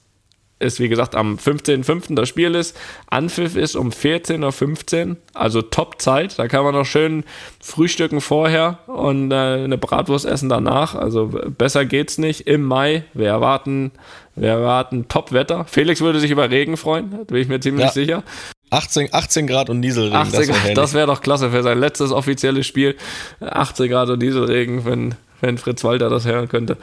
es, 0.65 0.81
wie 0.81 0.89
gesagt, 0.89 1.15
am 1.15 1.37
15.05. 1.37 2.15
das 2.15 2.29
Spiel 2.29 2.55
ist. 2.55 2.77
Anpfiff 3.09 3.57
ist 3.57 3.77
um 3.77 3.91
14.15 3.91 5.09
Uhr, 5.11 5.17
also 5.35 5.63
Top-Zeit. 5.63 6.39
Da 6.39 6.49
kann 6.49 6.65
man 6.65 6.75
noch 6.75 6.87
schön 6.87 7.25
frühstücken 7.61 8.21
vorher 8.21 8.79
und 8.87 9.31
äh, 9.31 9.35
eine 9.35 9.79
Bratwurst 9.79 10.27
essen 10.27 10.49
danach. 10.49 10.95
Also 10.95 11.31
besser 11.57 11.85
geht's 11.85 12.19
nicht. 12.19 12.47
Im 12.47 12.63
Mai, 12.63 13.05
wir 13.15 13.29
erwarten, 13.29 13.93
wir 14.35 14.49
erwarten 14.49 15.09
Top-Wetter. 15.09 15.65
Felix 15.67 16.01
würde 16.01 16.21
sich 16.21 16.31
über 16.31 16.51
Regen 16.51 16.77
freuen, 16.77 17.11
da 17.11 17.25
bin 17.25 17.37
ich 17.37 17.49
mir 17.49 17.61
ziemlich 17.61 17.87
ja. 17.87 17.93
sicher. 17.93 18.23
18, 18.71 19.11
18 19.13 19.47
Grad 19.47 19.71
und 19.71 19.81
Nieselregen. 19.81 20.17
18, 20.17 20.75
das 20.75 20.95
wäre 20.95 21.07
wär 21.07 21.15
doch 21.15 21.21
klasse 21.21 21.51
für 21.51 21.63
sein 21.63 21.79
letztes 21.79 22.11
offizielles 22.11 22.67
Spiel. 22.67 22.97
18 23.41 23.89
Grad 23.89 24.09
und 24.09 24.21
Nieselregen, 24.21 24.85
wenn, 24.85 25.15
wenn 25.41 25.59
Fritz 25.59 25.85
Walter 25.85 26.11
das 26.11 26.27
hören 26.27 26.49
könnte. 26.49 26.77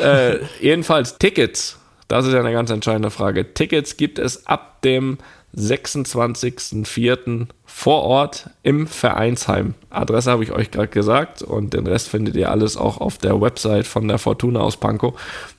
Äh, 0.00 0.38
jedenfalls 0.60 1.18
Tickets 1.18 1.78
das 2.08 2.26
ist 2.26 2.32
ja 2.32 2.40
eine 2.40 2.52
ganz 2.52 2.70
entscheidende 2.70 3.10
Frage. 3.10 3.54
Tickets 3.54 3.96
gibt 3.96 4.18
es 4.18 4.46
ab 4.46 4.82
dem 4.82 5.18
26.04. 5.56 7.46
vor 7.64 8.02
Ort 8.02 8.50
im 8.62 8.86
Vereinsheim. 8.86 9.74
Adresse 9.90 10.30
habe 10.30 10.44
ich 10.44 10.52
euch 10.52 10.70
gerade 10.70 10.88
gesagt 10.88 11.42
und 11.42 11.74
den 11.74 11.86
Rest 11.86 12.08
findet 12.08 12.36
ihr 12.36 12.50
alles 12.50 12.76
auch 12.76 12.98
auf 12.98 13.18
der 13.18 13.40
Website 13.40 13.86
von 13.86 14.08
der 14.08 14.18
Fortuna 14.18 14.60
aus 14.60 14.76
Pankow. 14.76 15.14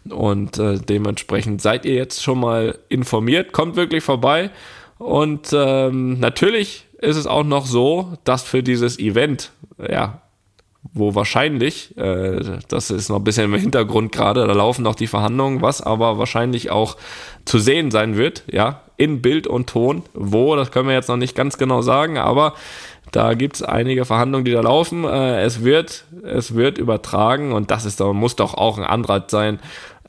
Und 0.10 0.60
äh, 0.60 0.78
dementsprechend 0.80 1.62
seid 1.62 1.86
ihr 1.86 1.96
jetzt 1.96 2.22
schon 2.22 2.40
mal 2.40 2.78
informiert. 2.90 3.54
Kommt 3.54 3.76
wirklich 3.78 4.04
vorbei. 4.04 4.52
Und 4.98 5.50
ähm, 5.54 6.20
natürlich 6.20 6.86
ist 7.00 7.18
es 7.18 7.28
auch 7.28 7.44
noch 7.44 7.66
so, 7.66 8.18
dass 8.24 8.44
für 8.44 8.64
dieses 8.64 9.00
Event, 9.00 9.52
ja, 9.78 10.22
wo 10.94 11.16
wahrscheinlich, 11.16 11.98
äh, 11.98 12.60
das 12.68 12.90
ist 12.90 13.10
noch 13.10 13.18
ein 13.18 13.24
bisschen 13.24 13.46
im 13.54 13.60
Hintergrund 13.60 14.12
gerade, 14.12 14.46
da 14.46 14.54
laufen 14.54 14.84
noch 14.84 14.96
die 14.96 15.08
Verhandlungen, 15.08 15.62
was 15.62 15.82
aber 15.82 16.18
wahrscheinlich 16.18 16.72
auch 16.72 16.98
zu 17.46 17.60
sehen 17.60 17.92
sein 17.92 18.18
wird, 18.18 18.44
ja, 18.52 18.82
in 18.98 19.22
Bild 19.22 19.48
und 19.48 19.68
Ton. 19.68 20.04
Wo, 20.14 20.56
das 20.56 20.72
können 20.72 20.88
wir 20.88 20.96
jetzt 20.96 21.10
noch 21.10 21.18
nicht 21.18 21.36
ganz 21.36 21.58
genau 21.58 21.82
sagen, 21.82 22.18
aber 22.18 22.54
da 23.12 23.34
gibt 23.34 23.58
es 23.58 23.64
einige 23.64 24.06
Verhandlungen, 24.06 24.46
die 24.46 24.52
da 24.52 24.62
laufen. 24.62 25.04
Äh, 25.04 25.42
es, 25.42 25.64
wird, 25.64 26.06
es 26.24 26.56
wird 26.56 26.78
übertragen 26.78 27.52
und 27.52 27.72
das 27.72 27.86
ist, 27.86 28.00
muss 28.00 28.36
doch 28.36 28.54
auch 28.54 28.78
ein 28.78 28.84
Anreiz 28.84 29.32
sein, 29.32 29.60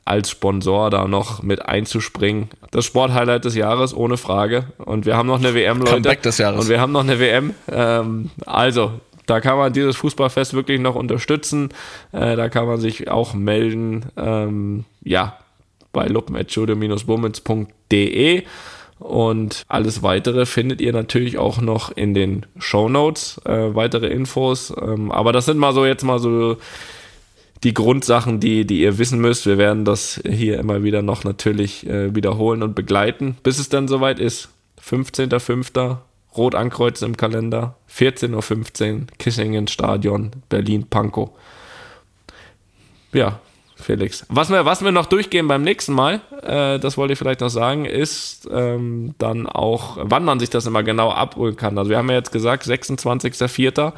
als 0.07 0.31
Sponsor 0.31 0.89
da 0.89 1.05
noch 1.05 1.43
mit 1.43 1.67
einzuspringen. 1.67 2.49
Das 2.71 2.85
Sporthighlight 2.85 3.43
des 3.43 3.55
Jahres, 3.55 3.93
ohne 3.93 4.15
Frage. 4.17 4.67
Und 4.77 5.05
wir 5.05 5.17
haben 5.17 5.27
noch 5.27 5.39
eine 5.39 5.53
WM, 5.53 5.79
Leute. 5.79 5.91
Comeback 5.91 6.21
des 6.21 6.37
Jahres. 6.37 6.61
Und 6.61 6.69
wir 6.69 6.79
haben 6.79 6.93
noch 6.93 7.03
eine 7.03 7.19
WM. 7.19 7.53
Ähm, 7.69 8.29
also, 8.45 8.93
da 9.27 9.41
kann 9.41 9.57
man 9.57 9.73
dieses 9.73 9.97
Fußballfest 9.97 10.53
wirklich 10.53 10.79
noch 10.79 10.95
unterstützen. 10.95 11.69
Äh, 12.11 12.35
da 12.35 12.49
kann 12.49 12.65
man 12.65 12.79
sich 12.79 13.11
auch 13.11 13.35
melden. 13.35 14.07
Ähm, 14.17 14.85
ja, 15.03 15.37
bei 15.93 16.07
luppen.jude-bummens.de. 16.07 18.43
Und 18.99 19.63
alles 19.67 20.01
weitere 20.01 20.47
findet 20.47 20.81
ihr 20.81 20.91
natürlich 20.91 21.37
auch 21.37 21.61
noch 21.61 21.95
in 21.95 22.15
den 22.15 22.47
Show 22.57 22.89
Notes, 22.89 23.39
äh, 23.45 23.75
weitere 23.75 24.07
Infos. 24.07 24.73
Ähm, 24.81 25.11
aber 25.11 25.33
das 25.33 25.45
sind 25.45 25.59
mal 25.59 25.73
so 25.73 25.85
jetzt 25.85 26.03
mal 26.03 26.17
so 26.17 26.57
die 27.63 27.73
Grundsachen, 27.73 28.39
die, 28.39 28.65
die 28.65 28.81
ihr 28.81 28.97
wissen 28.97 29.19
müsst. 29.19 29.45
Wir 29.45 29.57
werden 29.57 29.85
das 29.85 30.21
hier 30.27 30.59
immer 30.59 30.83
wieder 30.83 31.01
noch 31.01 31.23
natürlich 31.23 31.87
äh, 31.87 32.13
wiederholen 32.15 32.63
und 32.63 32.75
begleiten, 32.75 33.37
bis 33.43 33.59
es 33.59 33.69
dann 33.69 33.87
soweit 33.87 34.19
ist. 34.19 34.49
15.05. 34.83 35.97
Rot 36.37 36.55
ankreuzen 36.55 37.09
im 37.09 37.17
Kalender. 37.17 37.75
14.15 37.93 38.93
Uhr, 38.93 39.07
Kissingen 39.17 39.67
Stadion, 39.67 40.31
Berlin-Pankow. 40.49 41.29
Ja, 43.13 43.39
Felix. 43.75 44.25
Was 44.29 44.49
wir, 44.49 44.65
was 44.65 44.83
wir 44.83 44.91
noch 44.91 45.05
durchgehen 45.05 45.47
beim 45.47 45.61
nächsten 45.61 45.93
Mal, 45.93 46.21
äh, 46.43 46.79
das 46.79 46.97
wollte 46.97 47.13
ich 47.13 47.19
vielleicht 47.19 47.41
noch 47.41 47.49
sagen, 47.49 47.85
ist 47.85 48.47
ähm, 48.51 49.13
dann 49.17 49.47
auch, 49.47 49.97
wann 50.01 50.25
man 50.25 50.39
sich 50.39 50.49
das 50.49 50.65
immer 50.65 50.83
genau 50.83 51.11
abholen 51.11 51.55
kann. 51.55 51.77
Also 51.77 51.89
wir 51.89 51.97
haben 51.97 52.09
ja 52.09 52.15
jetzt 52.15 52.31
gesagt, 52.31 52.65
26.04 52.65 53.93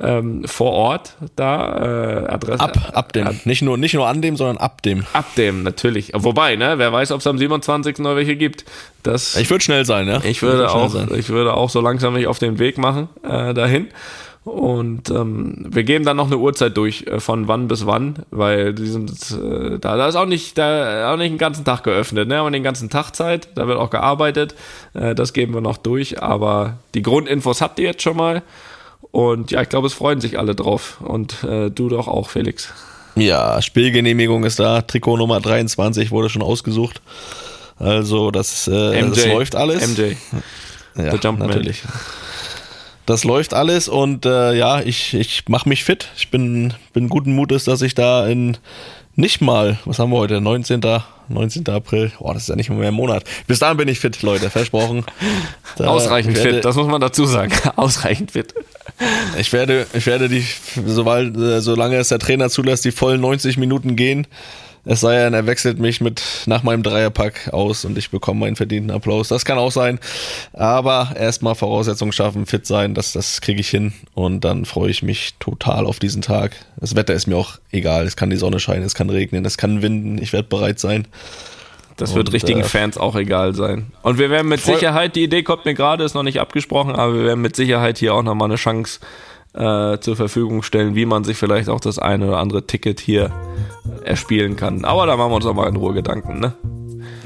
ähm, 0.00 0.44
vor 0.44 0.72
Ort 0.72 1.16
da 1.36 2.24
äh, 2.24 2.28
Adresse. 2.28 2.60
Ab, 2.60 2.90
ab 2.92 3.12
dem. 3.12 3.26
Ab, 3.28 3.34
nicht, 3.44 3.62
nur, 3.62 3.76
nicht 3.76 3.94
nur 3.94 4.08
an 4.08 4.22
dem, 4.22 4.36
sondern 4.36 4.56
ab 4.56 4.82
dem. 4.82 5.04
Ab 5.12 5.26
dem, 5.36 5.62
natürlich. 5.62 6.12
Wobei, 6.14 6.56
ne, 6.56 6.78
wer 6.78 6.92
weiß, 6.92 7.12
ob 7.12 7.20
es 7.20 7.26
am 7.26 7.38
27. 7.38 7.98
noch 7.98 8.16
welche 8.16 8.36
gibt. 8.36 8.64
Das, 9.02 9.36
ich 9.36 9.50
würde 9.50 9.62
schnell 9.62 9.84
sein, 9.84 10.08
ja. 10.08 10.22
Ich 10.24 10.42
würde, 10.42 10.70
auch, 10.70 10.94
ich 11.10 11.28
würde 11.28 11.54
auch 11.54 11.70
so 11.70 11.80
langsam 11.80 12.14
mich 12.14 12.26
auf 12.26 12.38
den 12.38 12.58
Weg 12.58 12.78
machen 12.78 13.08
äh, 13.22 13.54
dahin. 13.54 13.88
Und 14.44 15.08
ähm, 15.08 15.64
wir 15.70 15.84
geben 15.84 16.04
dann 16.04 16.18
noch 16.18 16.26
eine 16.26 16.36
Uhrzeit 16.36 16.76
durch, 16.76 17.06
äh, 17.06 17.18
von 17.18 17.48
wann 17.48 17.66
bis 17.66 17.86
wann, 17.86 18.16
weil 18.30 18.74
die 18.74 18.86
sind 18.86 19.10
äh, 19.10 19.78
da, 19.78 19.96
da 19.96 20.06
ist 20.06 20.16
auch 20.16 20.26
nicht, 20.26 20.58
da 20.58 21.10
auch 21.10 21.16
nicht 21.16 21.30
den 21.30 21.38
ganzen 21.38 21.64
Tag 21.64 21.82
geöffnet, 21.82 22.28
ne? 22.28 22.40
Aber 22.40 22.50
den 22.50 22.62
ganzen 22.62 22.90
Tag 22.90 23.12
Zeit, 23.12 23.48
da 23.54 23.66
wird 23.66 23.78
auch 23.78 23.88
gearbeitet. 23.88 24.54
Äh, 24.92 25.14
das 25.14 25.32
geben 25.32 25.54
wir 25.54 25.62
noch 25.62 25.78
durch, 25.78 26.22
aber 26.22 26.78
die 26.94 27.00
Grundinfos 27.00 27.62
habt 27.62 27.78
ihr 27.78 27.86
jetzt 27.86 28.02
schon 28.02 28.18
mal. 28.18 28.42
Und 29.14 29.52
ja, 29.52 29.62
ich 29.62 29.68
glaube, 29.68 29.86
es 29.86 29.92
freuen 29.92 30.20
sich 30.20 30.40
alle 30.40 30.56
drauf. 30.56 30.96
Und 31.00 31.44
äh, 31.44 31.70
du 31.70 31.88
doch 31.88 32.08
auch, 32.08 32.30
Felix. 32.30 32.72
Ja, 33.14 33.62
Spielgenehmigung 33.62 34.42
ist 34.42 34.58
da. 34.58 34.82
Trikot 34.82 35.18
Nummer 35.18 35.40
23 35.40 36.10
wurde 36.10 36.28
schon 36.28 36.42
ausgesucht. 36.42 37.00
Also 37.78 38.32
das, 38.32 38.66
äh, 38.66 39.00
MJ, 39.00 39.14
das 39.14 39.26
läuft 39.26 39.54
alles. 39.54 39.86
MJ. 39.86 40.14
Ja, 40.96 41.10
der 41.10 41.20
Jumpman. 41.20 41.46
natürlich. 41.46 41.82
Das 43.06 43.22
läuft 43.22 43.54
alles 43.54 43.88
und 43.88 44.26
äh, 44.26 44.54
ja, 44.54 44.80
ich, 44.80 45.14
ich 45.14 45.44
mache 45.48 45.68
mich 45.68 45.84
fit. 45.84 46.08
Ich 46.16 46.32
bin, 46.32 46.74
bin 46.92 47.08
guten 47.08 47.36
Mutes, 47.36 47.62
dass 47.62 47.82
ich 47.82 47.94
da 47.94 48.26
in 48.26 48.56
nicht 49.14 49.40
mal, 49.40 49.78
was 49.84 50.00
haben 50.00 50.10
wir 50.10 50.18
heute, 50.18 50.40
19. 50.40 50.80
19. 51.28 51.68
April, 51.68 52.10
boah, 52.18 52.34
das 52.34 52.42
ist 52.42 52.48
ja 52.48 52.56
nicht 52.56 52.68
mehr 52.68 52.88
ein 52.88 52.94
Monat. 52.94 53.22
Bis 53.46 53.60
dahin 53.60 53.76
bin 53.76 53.86
ich 53.86 54.00
fit, 54.00 54.20
Leute, 54.22 54.50
versprochen. 54.50 55.04
Da 55.76 55.86
Ausreichend 55.86 56.36
fit, 56.36 56.64
das 56.64 56.76
muss 56.76 56.86
man 56.86 57.00
dazu 57.00 57.26
sagen. 57.26 57.52
Ausreichend 57.76 58.32
fit. 58.32 58.54
Ich 59.38 59.52
werde, 59.52 59.86
ich 59.92 60.06
werde 60.06 60.28
die, 60.28 60.46
sobald, 60.86 61.36
äh, 61.36 61.60
solange 61.60 61.96
es 61.96 62.08
der 62.08 62.18
Trainer 62.18 62.48
zulässt, 62.48 62.84
die 62.84 62.92
vollen 62.92 63.20
90 63.20 63.56
Minuten 63.56 63.96
gehen. 63.96 64.26
Es 64.86 65.00
sei 65.00 65.16
denn, 65.16 65.32
er 65.32 65.46
wechselt 65.46 65.78
mich 65.78 66.02
mit 66.02 66.22
nach 66.44 66.62
meinem 66.62 66.82
Dreierpack 66.82 67.48
aus 67.52 67.86
und 67.86 67.96
ich 67.96 68.10
bekomme 68.10 68.40
meinen 68.40 68.56
verdienten 68.56 68.90
Applaus. 68.90 69.28
Das 69.28 69.46
kann 69.46 69.56
auch 69.56 69.72
sein. 69.72 69.98
Aber 70.52 71.14
erstmal 71.18 71.54
Voraussetzungen 71.54 72.12
schaffen, 72.12 72.44
fit 72.44 72.66
sein, 72.66 72.92
das, 72.92 73.12
das 73.12 73.40
kriege 73.40 73.60
ich 73.60 73.70
hin. 73.70 73.94
Und 74.12 74.44
dann 74.44 74.66
freue 74.66 74.90
ich 74.90 75.02
mich 75.02 75.34
total 75.38 75.86
auf 75.86 76.00
diesen 76.00 76.20
Tag. 76.20 76.54
Das 76.76 76.94
Wetter 76.94 77.14
ist 77.14 77.26
mir 77.26 77.36
auch 77.36 77.58
egal. 77.72 78.06
Es 78.06 78.16
kann 78.16 78.28
die 78.28 78.36
Sonne 78.36 78.60
scheinen, 78.60 78.84
es 78.84 78.94
kann 78.94 79.08
regnen, 79.08 79.46
es 79.46 79.56
kann 79.56 79.80
winden. 79.80 80.18
Ich 80.18 80.34
werde 80.34 80.48
bereit 80.48 80.78
sein. 80.78 81.06
Das 81.96 82.14
wird 82.14 82.28
Und, 82.28 82.34
richtigen 82.34 82.60
äh, 82.60 82.64
Fans 82.64 82.98
auch 82.98 83.14
egal 83.14 83.54
sein. 83.54 83.92
Und 84.02 84.18
wir 84.18 84.30
werden 84.30 84.48
mit 84.48 84.60
Sicherheit, 84.60 85.14
die 85.16 85.24
Idee 85.24 85.42
kommt 85.42 85.64
mir 85.64 85.74
gerade, 85.74 86.04
ist 86.04 86.14
noch 86.14 86.22
nicht 86.22 86.40
abgesprochen, 86.40 86.94
aber 86.96 87.14
wir 87.14 87.24
werden 87.24 87.40
mit 87.40 87.54
Sicherheit 87.54 87.98
hier 87.98 88.14
auch 88.14 88.22
nochmal 88.22 88.48
eine 88.48 88.56
Chance 88.56 89.00
äh, 89.54 89.98
zur 90.00 90.16
Verfügung 90.16 90.62
stellen, 90.62 90.94
wie 90.96 91.06
man 91.06 91.24
sich 91.24 91.36
vielleicht 91.36 91.68
auch 91.68 91.80
das 91.80 91.98
eine 91.98 92.26
oder 92.28 92.38
andere 92.38 92.66
Ticket 92.66 93.00
hier 93.00 93.30
erspielen 94.04 94.56
kann. 94.56 94.84
Aber 94.84 95.06
da 95.06 95.16
machen 95.16 95.30
wir 95.30 95.36
uns 95.36 95.46
auch 95.46 95.54
mal 95.54 95.68
in 95.68 95.76
Ruhe 95.76 95.94
Gedanken, 95.94 96.40
ne? 96.40 96.54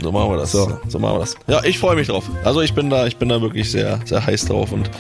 So 0.00 0.12
machen 0.12 0.30
wir 0.30 0.36
das. 0.36 0.52
So. 0.52 0.78
So, 0.86 0.98
machen 0.98 1.16
wir 1.16 1.20
das. 1.20 1.36
Ja, 1.46 1.64
ich 1.64 1.78
freue 1.78 1.96
mich 1.96 2.08
drauf. 2.08 2.24
Also 2.44 2.60
ich 2.60 2.74
bin 2.74 2.90
da, 2.90 3.06
ich 3.06 3.16
bin 3.16 3.28
da 3.28 3.40
wirklich 3.40 3.70
sehr, 3.70 4.00
sehr 4.04 4.24
heiß 4.24 4.46
drauf 4.46 4.72
und 4.72 4.90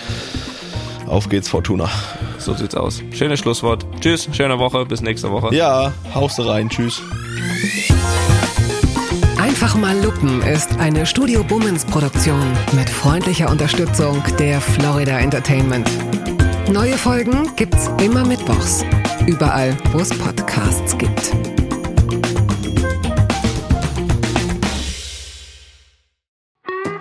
auf 1.06 1.28
geht's, 1.28 1.48
Fortuna. 1.48 1.88
So 2.38 2.54
sieht's 2.54 2.74
aus. 2.74 3.02
Schönes 3.12 3.40
Schlusswort. 3.40 3.86
Tschüss, 4.00 4.28
schöne 4.32 4.58
Woche, 4.58 4.84
bis 4.86 5.00
nächste 5.00 5.30
Woche. 5.30 5.54
Ja, 5.54 5.92
haust 6.14 6.40
rein, 6.40 6.68
tschüss. 6.68 7.02
Einfach 9.38 9.76
mal 9.76 9.96
lupen 10.02 10.42
ist 10.42 10.78
eine 10.80 11.06
Studio 11.06 11.44
Bummens 11.44 11.84
Produktion 11.84 12.42
mit 12.72 12.90
freundlicher 12.90 13.48
Unterstützung 13.48 14.20
der 14.38 14.60
Florida 14.60 15.18
Entertainment. 15.20 15.88
Neue 16.72 16.98
Folgen 16.98 17.54
gibt's 17.54 17.88
immer 18.02 18.26
mittwochs. 18.26 18.84
Überall, 19.26 19.76
wo 19.92 20.00
es 20.00 20.10
Podcasts 20.10 20.98
gibt. 20.98 21.32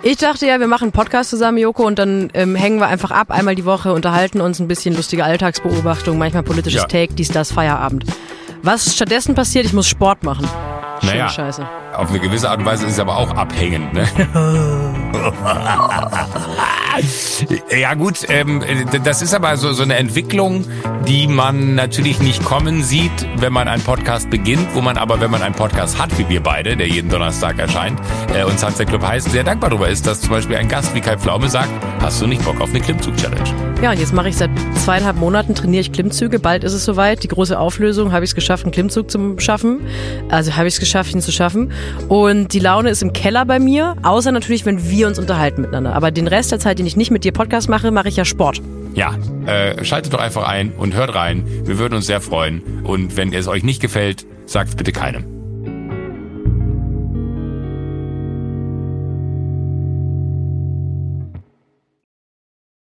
Ich 0.04 0.16
dachte 0.16 0.46
ja, 0.46 0.60
wir 0.60 0.68
machen 0.68 0.84
einen 0.84 0.92
Podcast 0.92 1.30
zusammen, 1.30 1.58
Joko, 1.58 1.84
und 1.84 1.98
dann 1.98 2.30
ähm, 2.34 2.54
hängen 2.54 2.78
wir 2.78 2.86
einfach 2.86 3.10
ab, 3.10 3.32
einmal 3.32 3.56
die 3.56 3.64
Woche, 3.64 3.92
unterhalten 3.92 4.40
uns 4.40 4.60
ein 4.60 4.68
bisschen 4.68 4.94
lustige 4.94 5.24
Alltagsbeobachtung, 5.24 6.16
manchmal 6.16 6.44
politisches 6.44 6.82
Ja. 6.82 6.86
Take, 6.86 7.14
dies, 7.14 7.28
das, 7.28 7.50
Feierabend. 7.50 8.04
Was 8.62 8.94
stattdessen 8.94 9.34
passiert, 9.34 9.66
ich 9.66 9.72
muss 9.72 9.88
Sport 9.88 10.22
machen. 10.22 10.48
Schöne 11.00 11.12
Naja. 11.12 11.28
Scheiße. 11.28 11.66
Auf 11.94 12.10
eine 12.10 12.20
gewisse 12.20 12.50
Art 12.50 12.60
und 12.60 12.66
Weise 12.66 12.86
ist 12.86 12.92
es 12.92 12.98
aber 13.00 13.16
auch 13.16 13.34
abhängend. 13.34 13.92
Ne? 13.94 14.06
ja 17.80 17.94
gut, 17.94 18.26
ähm, 18.28 18.62
das 19.04 19.22
ist 19.22 19.34
aber 19.34 19.56
so, 19.56 19.72
so 19.72 19.82
eine 19.82 19.96
Entwicklung, 19.96 20.64
die 21.06 21.26
man 21.26 21.74
natürlich 21.74 22.20
nicht 22.20 22.44
kommen 22.44 22.82
sieht, 22.82 23.12
wenn 23.36 23.52
man 23.52 23.68
einen 23.68 23.82
Podcast 23.82 24.30
beginnt, 24.30 24.74
wo 24.74 24.80
man 24.80 24.98
aber, 24.98 25.20
wenn 25.20 25.30
man 25.30 25.42
einen 25.42 25.54
Podcast 25.54 25.98
hat, 25.98 26.16
wie 26.18 26.28
wir 26.28 26.42
beide, 26.42 26.76
der 26.76 26.88
jeden 26.88 27.10
Donnerstag 27.10 27.58
erscheint, 27.58 28.00
äh, 28.34 28.44
und 28.44 28.58
Sunset 28.58 28.88
Club 28.88 29.02
heißt, 29.02 29.30
sehr 29.30 29.44
dankbar 29.44 29.70
darüber 29.70 29.88
ist, 29.88 30.06
dass 30.06 30.20
zum 30.20 30.30
Beispiel 30.30 30.56
ein 30.56 30.68
Gast 30.68 30.94
wie 30.94 31.00
Kai 31.00 31.16
Pflaume 31.16 31.48
sagt, 31.48 31.70
hast 32.00 32.20
du 32.20 32.26
nicht 32.26 32.44
Bock 32.44 32.60
auf 32.60 32.70
eine 32.70 32.80
Klimmzug-Challenge? 32.80 33.68
Ja, 33.80 33.92
und 33.92 34.00
jetzt 34.00 34.12
mache 34.12 34.28
ich 34.28 34.36
seit 34.36 34.50
zweieinhalb 34.84 35.18
Monaten, 35.18 35.54
trainiere 35.54 35.82
ich 35.82 35.92
Klimmzüge. 35.92 36.40
Bald 36.40 36.64
ist 36.64 36.72
es 36.72 36.84
soweit. 36.84 37.22
Die 37.22 37.28
große 37.28 37.56
Auflösung, 37.56 38.10
habe 38.10 38.24
ich 38.24 38.32
es 38.32 38.34
geschafft, 38.34 38.64
einen 38.64 38.72
Klimmzug 38.72 39.08
zu 39.08 39.36
schaffen. 39.38 39.82
Also 40.28 40.56
habe 40.56 40.66
ich 40.66 40.74
es 40.74 40.80
geschafft, 40.80 41.14
ihn 41.14 41.20
zu 41.20 41.30
schaffen. 41.30 41.70
Und 42.08 42.52
die 42.54 42.58
Laune 42.58 42.90
ist 42.90 43.02
im 43.02 43.12
Keller 43.12 43.44
bei 43.44 43.60
mir, 43.60 43.94
außer 44.02 44.32
natürlich, 44.32 44.66
wenn 44.66 44.90
wir 44.98 45.06
uns 45.06 45.18
unterhalten 45.18 45.62
miteinander. 45.62 45.94
Aber 45.94 46.10
den 46.10 46.26
Rest 46.26 46.52
der 46.52 46.58
Zeit, 46.58 46.78
den 46.78 46.86
ich 46.86 46.96
nicht 46.96 47.10
mit 47.10 47.24
dir 47.24 47.32
Podcast 47.32 47.68
mache, 47.68 47.90
mache 47.90 48.08
ich 48.08 48.16
ja 48.16 48.24
Sport. 48.24 48.60
Ja, 48.94 49.16
äh, 49.46 49.84
schaltet 49.84 50.12
doch 50.12 50.18
einfach 50.18 50.46
ein 50.46 50.72
und 50.72 50.94
hört 50.94 51.14
rein. 51.14 51.44
Wir 51.64 51.78
würden 51.78 51.94
uns 51.94 52.06
sehr 52.06 52.20
freuen. 52.20 52.82
Und 52.84 53.16
wenn 53.16 53.32
es 53.32 53.46
euch 53.46 53.62
nicht 53.62 53.80
gefällt, 53.80 54.26
sagt 54.44 54.76
bitte 54.76 54.92
keinem. 54.92 55.37